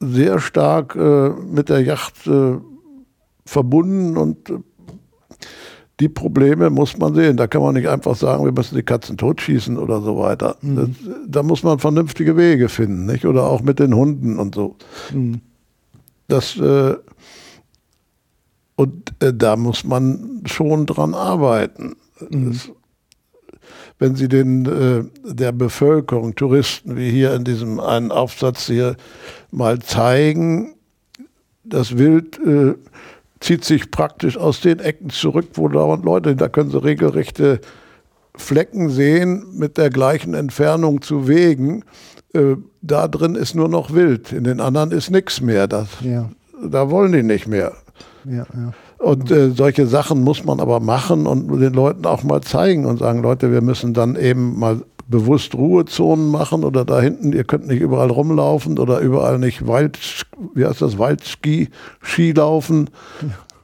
sehr 0.00 0.38
stark 0.38 0.94
äh, 0.94 1.30
mit 1.30 1.68
der 1.68 1.80
Yacht 1.80 2.26
äh, 2.26 2.58
verbunden 3.44 4.16
und 4.16 4.50
äh, 4.50 4.58
die 6.00 6.08
Probleme 6.08 6.70
muss 6.70 6.96
man 6.96 7.14
sehen. 7.14 7.36
Da 7.36 7.46
kann 7.46 7.62
man 7.62 7.74
nicht 7.74 7.88
einfach 7.88 8.14
sagen, 8.14 8.44
wir 8.44 8.52
müssen 8.52 8.76
die 8.76 8.82
Katzen 8.82 9.16
totschießen 9.16 9.76
oder 9.76 10.00
so 10.00 10.18
weiter. 10.18 10.56
Mhm. 10.60 10.76
Das, 10.76 10.88
da 11.26 11.42
muss 11.42 11.62
man 11.62 11.78
vernünftige 11.78 12.36
Wege 12.36 12.68
finden, 12.68 13.06
nicht? 13.06 13.24
Oder 13.24 13.44
auch 13.44 13.62
mit 13.62 13.78
den 13.78 13.94
Hunden 13.94 14.38
und 14.38 14.54
so. 14.54 14.76
Mhm. 15.12 15.40
Das 16.28 16.56
äh, 16.58 16.94
und 18.76 19.12
äh, 19.18 19.34
da 19.34 19.56
muss 19.56 19.82
man 19.82 20.42
schon 20.46 20.86
dran 20.86 21.14
arbeiten. 21.14 21.96
Mhm. 22.30 22.52
Das, 22.52 22.70
wenn 23.98 24.14
Sie 24.14 24.28
den 24.28 24.66
äh, 24.66 25.32
der 25.34 25.50
Bevölkerung, 25.50 26.36
Touristen, 26.36 26.96
wie 26.96 27.10
hier 27.10 27.34
in 27.34 27.42
diesem 27.42 27.80
einen 27.80 28.12
Aufsatz 28.12 28.66
hier 28.66 28.96
mal 29.50 29.80
zeigen, 29.80 30.74
das 31.64 31.98
Wild 31.98 32.38
äh, 32.38 32.74
zieht 33.40 33.64
sich 33.64 33.90
praktisch 33.90 34.36
aus 34.36 34.60
den 34.60 34.80
Ecken 34.80 35.10
zurück, 35.10 35.46
wo 35.54 35.68
dauernd 35.68 36.04
Leute, 36.04 36.36
da 36.36 36.48
können 36.48 36.70
Sie 36.70 36.82
regelrechte 36.82 37.60
Flecken 38.34 38.88
sehen 38.88 39.44
mit 39.54 39.78
der 39.78 39.90
gleichen 39.90 40.34
Entfernung 40.34 41.02
zu 41.02 41.28
Wegen. 41.28 41.84
Äh, 42.32 42.56
da 42.82 43.08
drin 43.08 43.34
ist 43.34 43.54
nur 43.54 43.68
noch 43.68 43.92
Wild, 43.92 44.32
in 44.32 44.44
den 44.44 44.60
anderen 44.60 44.92
ist 44.92 45.10
nichts 45.10 45.40
mehr. 45.40 45.66
Das, 45.66 45.88
ja. 46.00 46.30
Da 46.62 46.90
wollen 46.90 47.12
die 47.12 47.22
nicht 47.22 47.46
mehr. 47.46 47.72
Ja, 48.24 48.46
ja. 48.54 48.72
Und 48.98 49.30
äh, 49.30 49.50
solche 49.50 49.86
Sachen 49.86 50.22
muss 50.22 50.44
man 50.44 50.60
aber 50.60 50.80
machen 50.80 51.26
und 51.26 51.60
den 51.60 51.72
Leuten 51.72 52.04
auch 52.04 52.24
mal 52.24 52.40
zeigen 52.40 52.84
und 52.84 52.98
sagen, 52.98 53.22
Leute, 53.22 53.52
wir 53.52 53.60
müssen 53.60 53.94
dann 53.94 54.16
eben 54.16 54.58
mal 54.58 54.82
bewusst 55.08 55.54
Ruhezonen 55.54 56.28
machen 56.28 56.64
oder 56.64 56.84
da 56.84 57.00
hinten, 57.00 57.32
ihr 57.32 57.44
könnt 57.44 57.66
nicht 57.66 57.80
überall 57.80 58.10
rumlaufen 58.10 58.78
oder 58.78 59.00
überall 59.00 59.38
nicht 59.38 59.66
Wald, 59.66 59.98
wie 60.54 60.66
heißt 60.66 60.82
das, 60.82 60.98
Waldski, 60.98 61.70
Ski 62.00 62.32
laufen. 62.32 62.90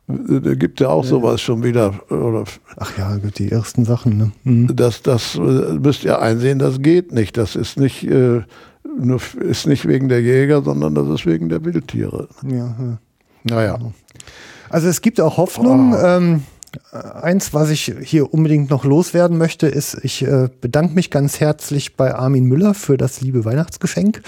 Da 0.06 0.54
gibt 0.54 0.80
ja 0.80 0.88
auch 0.88 1.04
ja. 1.04 1.10
sowas 1.10 1.40
schon 1.40 1.62
wieder. 1.62 1.94
Oder 2.10 2.44
Ach 2.76 2.98
ja, 2.98 3.16
die 3.16 3.50
ersten 3.50 3.84
Sachen. 3.84 4.18
Ne? 4.18 4.32
Mhm. 4.44 4.76
Das, 4.76 5.02
das 5.02 5.36
äh, 5.36 5.38
müsst 5.38 6.04
ihr 6.04 6.20
einsehen, 6.20 6.58
das 6.58 6.80
geht 6.80 7.12
nicht. 7.12 7.36
Das 7.36 7.56
ist 7.56 7.78
nicht, 7.78 8.04
äh, 8.04 8.42
nur, 8.98 9.20
ist 9.40 9.66
nicht 9.66 9.86
wegen 9.86 10.08
der 10.08 10.20
Jäger, 10.20 10.62
sondern 10.62 10.94
das 10.94 11.08
ist 11.08 11.26
wegen 11.26 11.48
der 11.48 11.64
Wildtiere. 11.64 12.28
Ja, 12.42 12.56
ja. 12.56 12.98
Naja. 13.44 13.78
Also 14.68 14.88
es 14.88 15.00
gibt 15.00 15.20
auch 15.20 15.36
Hoffnung. 15.36 15.94
Oh. 15.94 16.04
Ähm, 16.04 16.42
eins, 16.92 17.54
was 17.54 17.70
ich 17.70 17.94
hier 18.02 18.32
unbedingt 18.32 18.70
noch 18.70 18.84
loswerden 18.84 19.38
möchte, 19.38 19.66
ist, 19.66 19.98
ich 20.02 20.22
äh, 20.22 20.48
bedanke 20.60 20.94
mich 20.94 21.10
ganz 21.10 21.40
herzlich 21.40 21.96
bei 21.96 22.14
Armin 22.14 22.44
Müller 22.44 22.74
für 22.74 22.96
das 22.96 23.20
liebe 23.20 23.44
Weihnachtsgeschenk. 23.44 24.22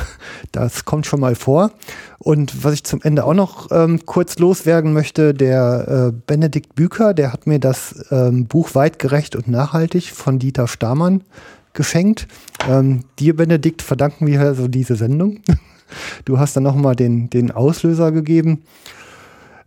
das 0.52 0.84
kommt 0.84 1.06
schon 1.06 1.20
mal 1.20 1.34
vor. 1.34 1.70
Und 2.18 2.64
was 2.64 2.74
ich 2.74 2.84
zum 2.84 3.00
Ende 3.02 3.24
auch 3.24 3.34
noch 3.34 3.70
ähm, 3.70 4.04
kurz 4.04 4.38
loswerden 4.38 4.92
möchte, 4.92 5.34
der 5.34 6.12
äh, 6.12 6.20
Benedikt 6.26 6.74
Büker, 6.74 7.14
der 7.14 7.32
hat 7.32 7.46
mir 7.46 7.58
das 7.58 8.06
ähm, 8.10 8.46
Buch 8.46 8.74
Weitgerecht 8.74 9.36
und 9.36 9.48
Nachhaltig 9.48 10.10
von 10.12 10.38
Dieter 10.38 10.68
Stamann 10.68 11.22
geschenkt. 11.72 12.26
Ähm, 12.68 13.04
dir, 13.18 13.36
Benedikt, 13.36 13.82
verdanken 13.82 14.26
wir 14.26 14.40
also 14.40 14.68
diese 14.68 14.96
Sendung. 14.96 15.40
Du 16.26 16.38
hast 16.38 16.54
dann 16.54 16.64
nochmal 16.64 16.94
den, 16.94 17.30
den 17.30 17.50
Auslöser 17.50 18.12
gegeben. 18.12 18.62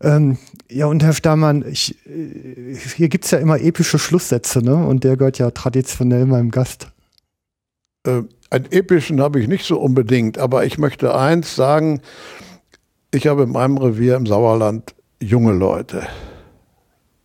Ähm, 0.04 0.38
ja, 0.72 0.86
und 0.86 1.04
Herr 1.04 1.14
Stammann, 1.14 1.66
ich, 1.68 1.96
äh, 2.08 2.76
hier 2.96 3.10
gibt 3.10 3.26
es 3.26 3.32
ja 3.32 3.40
immer 3.40 3.60
epische 3.60 4.00
Schlusssätze, 4.00 4.64
ne? 4.64 4.76
Und 4.76 5.04
der 5.04 5.18
gehört 5.18 5.38
ja 5.38 5.52
traditionell 5.52 6.26
meinem 6.26 6.52
Gast. 6.52 6.88
Äh, 8.06 8.24
einen 8.50 8.72
epischen 8.72 9.22
habe 9.22 9.40
ich 9.40 9.48
nicht 9.48 9.66
so 9.66 9.80
unbedingt, 9.80 10.38
aber 10.38 10.66
ich 10.66 10.78
möchte 10.78 11.16
eins 11.16 11.56
sagen, 11.56 12.02
ich 13.12 13.28
habe 13.28 13.44
in 13.44 13.52
meinem 13.52 13.78
Revier 13.78 14.16
im 14.16 14.26
Sauerland 14.26 14.96
junge 15.22 15.54
Leute. 15.54 16.08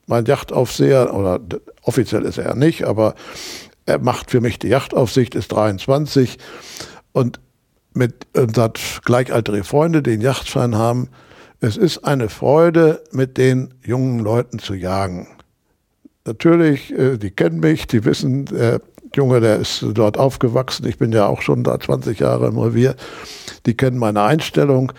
Mein 0.06 0.24
Yachtaufseher, 0.24 1.14
oder 1.14 1.40
offiziell 1.82 2.24
ist 2.24 2.38
er 2.38 2.54
nicht, 2.54 2.84
aber 2.84 3.14
er 3.86 3.98
macht 3.98 4.30
für 4.30 4.40
mich 4.40 4.58
die 4.58 4.68
Yachtaufsicht, 4.68 5.34
ist 5.34 5.48
23 5.48 6.38
und 7.12 7.40
mit 7.94 8.26
und 8.36 8.58
hat 8.58 8.80
gleichaltrige 9.04 9.64
Freunde, 9.64 10.02
die 10.02 10.12
einen 10.12 10.22
Yachtschein 10.22 10.74
haben. 10.74 11.08
Es 11.60 11.76
ist 11.76 11.98
eine 11.98 12.28
Freude, 12.28 13.02
mit 13.12 13.38
den 13.38 13.74
jungen 13.82 14.18
Leuten 14.20 14.58
zu 14.58 14.74
jagen. 14.74 15.28
Natürlich, 16.24 16.92
äh, 16.92 17.16
die 17.16 17.30
kennen 17.30 17.60
mich, 17.60 17.86
die 17.86 18.04
wissen, 18.04 18.46
der 18.46 18.80
Junge, 19.14 19.40
der 19.40 19.56
ist 19.56 19.84
dort 19.94 20.18
aufgewachsen. 20.18 20.86
Ich 20.86 20.98
bin 20.98 21.12
ja 21.12 21.26
auch 21.26 21.40
schon 21.40 21.64
da 21.64 21.78
20 21.78 22.18
Jahre 22.18 22.48
im 22.48 22.58
Revier. 22.58 22.96
Die 23.64 23.74
kennen 23.74 23.98
meine 23.98 24.22
Einstellung. 24.22 24.92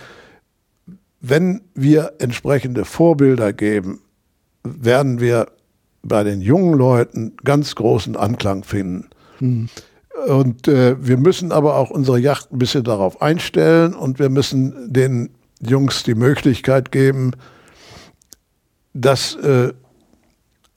Wenn 1.19 1.61
wir 1.75 2.13
entsprechende 2.19 2.85
Vorbilder 2.85 3.53
geben, 3.53 4.01
werden 4.63 5.19
wir 5.19 5.47
bei 6.03 6.23
den 6.23 6.41
jungen 6.41 6.73
Leuten 6.77 7.35
ganz 7.43 7.75
großen 7.75 8.15
Anklang 8.15 8.63
finden. 8.63 9.09
Mhm. 9.39 9.69
Und 10.27 10.67
äh, 10.67 10.95
wir 10.99 11.17
müssen 11.17 11.51
aber 11.51 11.75
auch 11.75 11.91
unsere 11.91 12.17
Yacht 12.17 12.51
ein 12.51 12.57
bisschen 12.57 12.83
darauf 12.83 13.21
einstellen 13.21 13.93
und 13.93 14.17
wir 14.17 14.29
müssen 14.29 14.91
den 14.91 15.29
Jungs 15.61 16.03
die 16.03 16.15
Möglichkeit 16.15 16.91
geben, 16.91 17.31
das 18.93 19.35
äh, 19.35 19.73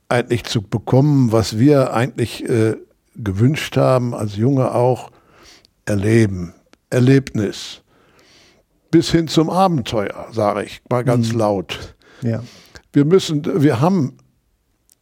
eigentlich 0.09 0.45
zu 0.45 0.63
bekommen, 0.63 1.33
was 1.33 1.59
wir 1.59 1.95
eigentlich 1.95 2.49
äh, 2.49 2.77
gewünscht 3.15 3.77
haben, 3.77 4.15
als 4.15 4.37
Junge 4.37 4.75
auch 4.75 5.11
erleben, 5.85 6.55
Erlebnis. 6.91 7.83
Bis 8.91 9.11
hin 9.11 9.29
zum 9.29 9.51
Abenteuer, 9.51 10.29
sage 10.33 10.65
ich 10.65 10.83
mal 10.91 11.05
ganz 11.05 11.33
mhm. 11.33 11.39
laut. 11.39 11.95
Ja. 12.23 12.43
Wir 12.93 13.05
müssen, 13.05 13.63
wir 13.63 13.81
haben, 13.81 14.17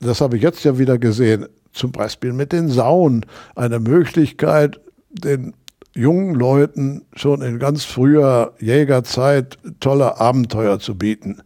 das 0.01 0.21
habe 0.21 0.37
ich 0.37 0.43
jetzt 0.43 0.65
ja 0.65 0.79
wieder 0.79 0.99
gesehen, 0.99 1.47
zum 1.73 1.93
Beispiel 1.93 2.33
mit 2.33 2.53
den 2.53 2.69
Sauen 2.69 3.25
eine 3.55 3.81
Möglichkeit, 3.81 4.81
den 5.11 5.55
jungen 5.95 6.35
Leuten 6.35 7.03
schon 7.15 7.43
in 7.43 7.59
ganz 7.59 7.85
früher 7.85 8.55
Jägerzeit 8.59 9.59
tolle 9.81 10.21
Abenteuer 10.21 10.79
zu 10.79 10.97
bieten. 10.97 11.43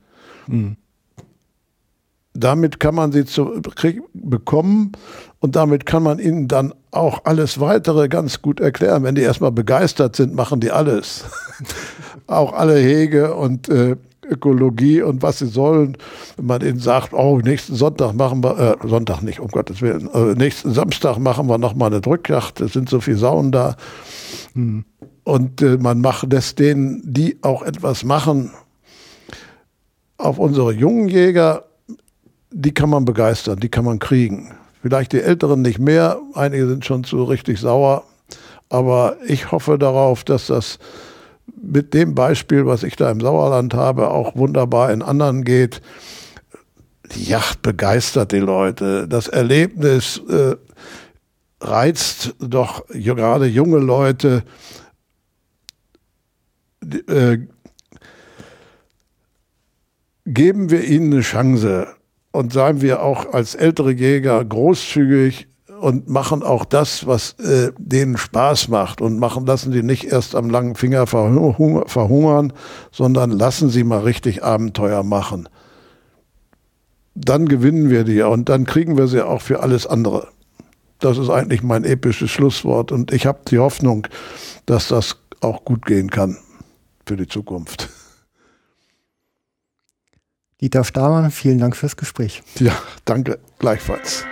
Mhm. 0.46 0.76
Damit 2.34 2.80
kann 2.80 2.94
man 2.94 3.12
sie 3.12 3.26
zu, 3.26 3.60
krieg, 3.74 4.00
bekommen 4.14 4.92
und 5.40 5.54
damit 5.54 5.84
kann 5.84 6.02
man 6.02 6.18
ihnen 6.18 6.48
dann 6.48 6.72
auch 6.90 7.24
alles 7.24 7.60
weitere 7.60 8.08
ganz 8.08 8.40
gut 8.40 8.58
erklären. 8.58 9.02
Wenn 9.02 9.14
die 9.14 9.22
erstmal 9.22 9.52
begeistert 9.52 10.16
sind, 10.16 10.34
machen 10.34 10.60
die 10.60 10.70
alles. 10.70 11.24
auch 12.26 12.54
alle 12.54 12.78
Hege 12.78 13.34
und 13.34 13.68
äh, 13.68 13.96
Ökologie 14.32 15.02
und 15.02 15.22
was 15.22 15.38
sie 15.38 15.46
sollen. 15.46 15.96
Wenn 16.36 16.46
man 16.46 16.62
ihnen 16.62 16.78
sagt, 16.78 17.12
oh, 17.12 17.38
nächsten 17.38 17.74
Sonntag 17.74 18.14
machen 18.14 18.42
wir, 18.42 18.58
äh, 18.82 18.88
Sonntag 18.88 19.22
nicht, 19.22 19.40
um 19.40 19.48
Gottes 19.48 19.82
Willen, 19.82 20.08
äh, 20.12 20.34
nächsten 20.34 20.72
Samstag 20.72 21.18
machen 21.18 21.48
wir 21.48 21.58
nochmal 21.58 21.90
eine 21.90 22.00
Drückjacht, 22.00 22.60
es 22.60 22.72
sind 22.72 22.88
so 22.88 23.00
viele 23.00 23.18
Sauen 23.18 23.52
da. 23.52 23.76
Hm. 24.54 24.84
Und 25.24 25.62
äh, 25.62 25.76
man 25.78 26.00
macht, 26.00 26.32
lässt 26.32 26.58
denen, 26.58 27.00
die 27.04 27.38
auch 27.42 27.62
etwas 27.62 28.04
machen, 28.04 28.50
auf 30.18 30.38
unsere 30.38 30.72
jungen 30.72 31.08
Jäger, 31.08 31.64
die 32.50 32.72
kann 32.72 32.90
man 32.90 33.04
begeistern, 33.04 33.58
die 33.58 33.68
kann 33.68 33.84
man 33.84 33.98
kriegen. 33.98 34.52
Vielleicht 34.82 35.12
die 35.12 35.20
Älteren 35.20 35.62
nicht 35.62 35.78
mehr, 35.78 36.18
einige 36.34 36.68
sind 36.68 36.84
schon 36.84 37.04
zu 37.04 37.24
richtig 37.24 37.60
sauer, 37.60 38.04
aber 38.68 39.16
ich 39.26 39.52
hoffe 39.52 39.78
darauf, 39.78 40.24
dass 40.24 40.46
das 40.48 40.78
mit 41.60 41.94
dem 41.94 42.14
Beispiel, 42.14 42.66
was 42.66 42.82
ich 42.82 42.96
da 42.96 43.10
im 43.10 43.20
Sauerland 43.20 43.74
habe, 43.74 44.10
auch 44.10 44.36
wunderbar 44.36 44.92
in 44.92 45.02
anderen 45.02 45.44
geht. 45.44 45.80
Die 47.14 47.24
Yacht 47.24 47.62
begeistert 47.62 48.32
die 48.32 48.38
Leute. 48.38 49.06
Das 49.08 49.28
Erlebnis 49.28 50.20
äh, 50.28 50.56
reizt 51.60 52.34
doch 52.38 52.86
gerade 52.88 53.46
junge 53.46 53.78
Leute. 53.78 54.44
Äh, 57.06 57.38
geben 60.24 60.70
wir 60.70 60.84
ihnen 60.84 61.12
eine 61.12 61.22
Chance 61.22 61.88
und 62.32 62.52
seien 62.52 62.80
wir 62.80 63.02
auch 63.02 63.32
als 63.32 63.54
ältere 63.54 63.92
Jäger 63.92 64.44
großzügig 64.44 65.48
und 65.82 66.08
machen 66.08 66.44
auch 66.44 66.64
das, 66.64 67.08
was 67.08 67.32
äh, 67.40 67.72
denen 67.76 68.16
Spaß 68.16 68.68
macht 68.68 69.00
und 69.00 69.18
machen 69.18 69.44
lassen 69.46 69.72
sie 69.72 69.82
nicht 69.82 70.04
erst 70.04 70.36
am 70.36 70.48
langen 70.48 70.76
Finger 70.76 71.08
verhungern, 71.08 72.52
sondern 72.92 73.30
lassen 73.32 73.68
sie 73.68 73.82
mal 73.82 74.00
richtig 74.00 74.44
Abenteuer 74.44 75.02
machen. 75.02 75.48
Dann 77.16 77.48
gewinnen 77.48 77.90
wir 77.90 78.04
die 78.04 78.22
und 78.22 78.48
dann 78.48 78.64
kriegen 78.64 78.96
wir 78.96 79.08
sie 79.08 79.26
auch 79.26 79.42
für 79.42 79.60
alles 79.60 79.86
andere. 79.86 80.28
das 81.00 81.18
ist 81.18 81.30
eigentlich 81.30 81.64
mein 81.64 81.82
episches 81.82 82.30
Schlusswort. 82.30 82.92
Und 82.92 83.12
ich 83.12 83.26
habe 83.26 83.40
die 83.48 83.58
Hoffnung, 83.58 84.06
dass 84.66 84.86
das 84.86 85.16
auch 85.40 85.64
gut 85.64 85.84
gehen 85.84 86.10
kann 86.10 86.38
für 87.04 87.16
die 87.16 87.26
Zukunft. 87.26 87.88
Dieter 90.60 90.84
Stamann, 90.84 91.32
vielen 91.32 91.58
Dank 91.58 91.74
fürs 91.74 91.96
Gespräch. 91.96 92.44
Ja, 92.60 92.72
danke, 93.04 93.40
gleichfalls. 93.58 94.24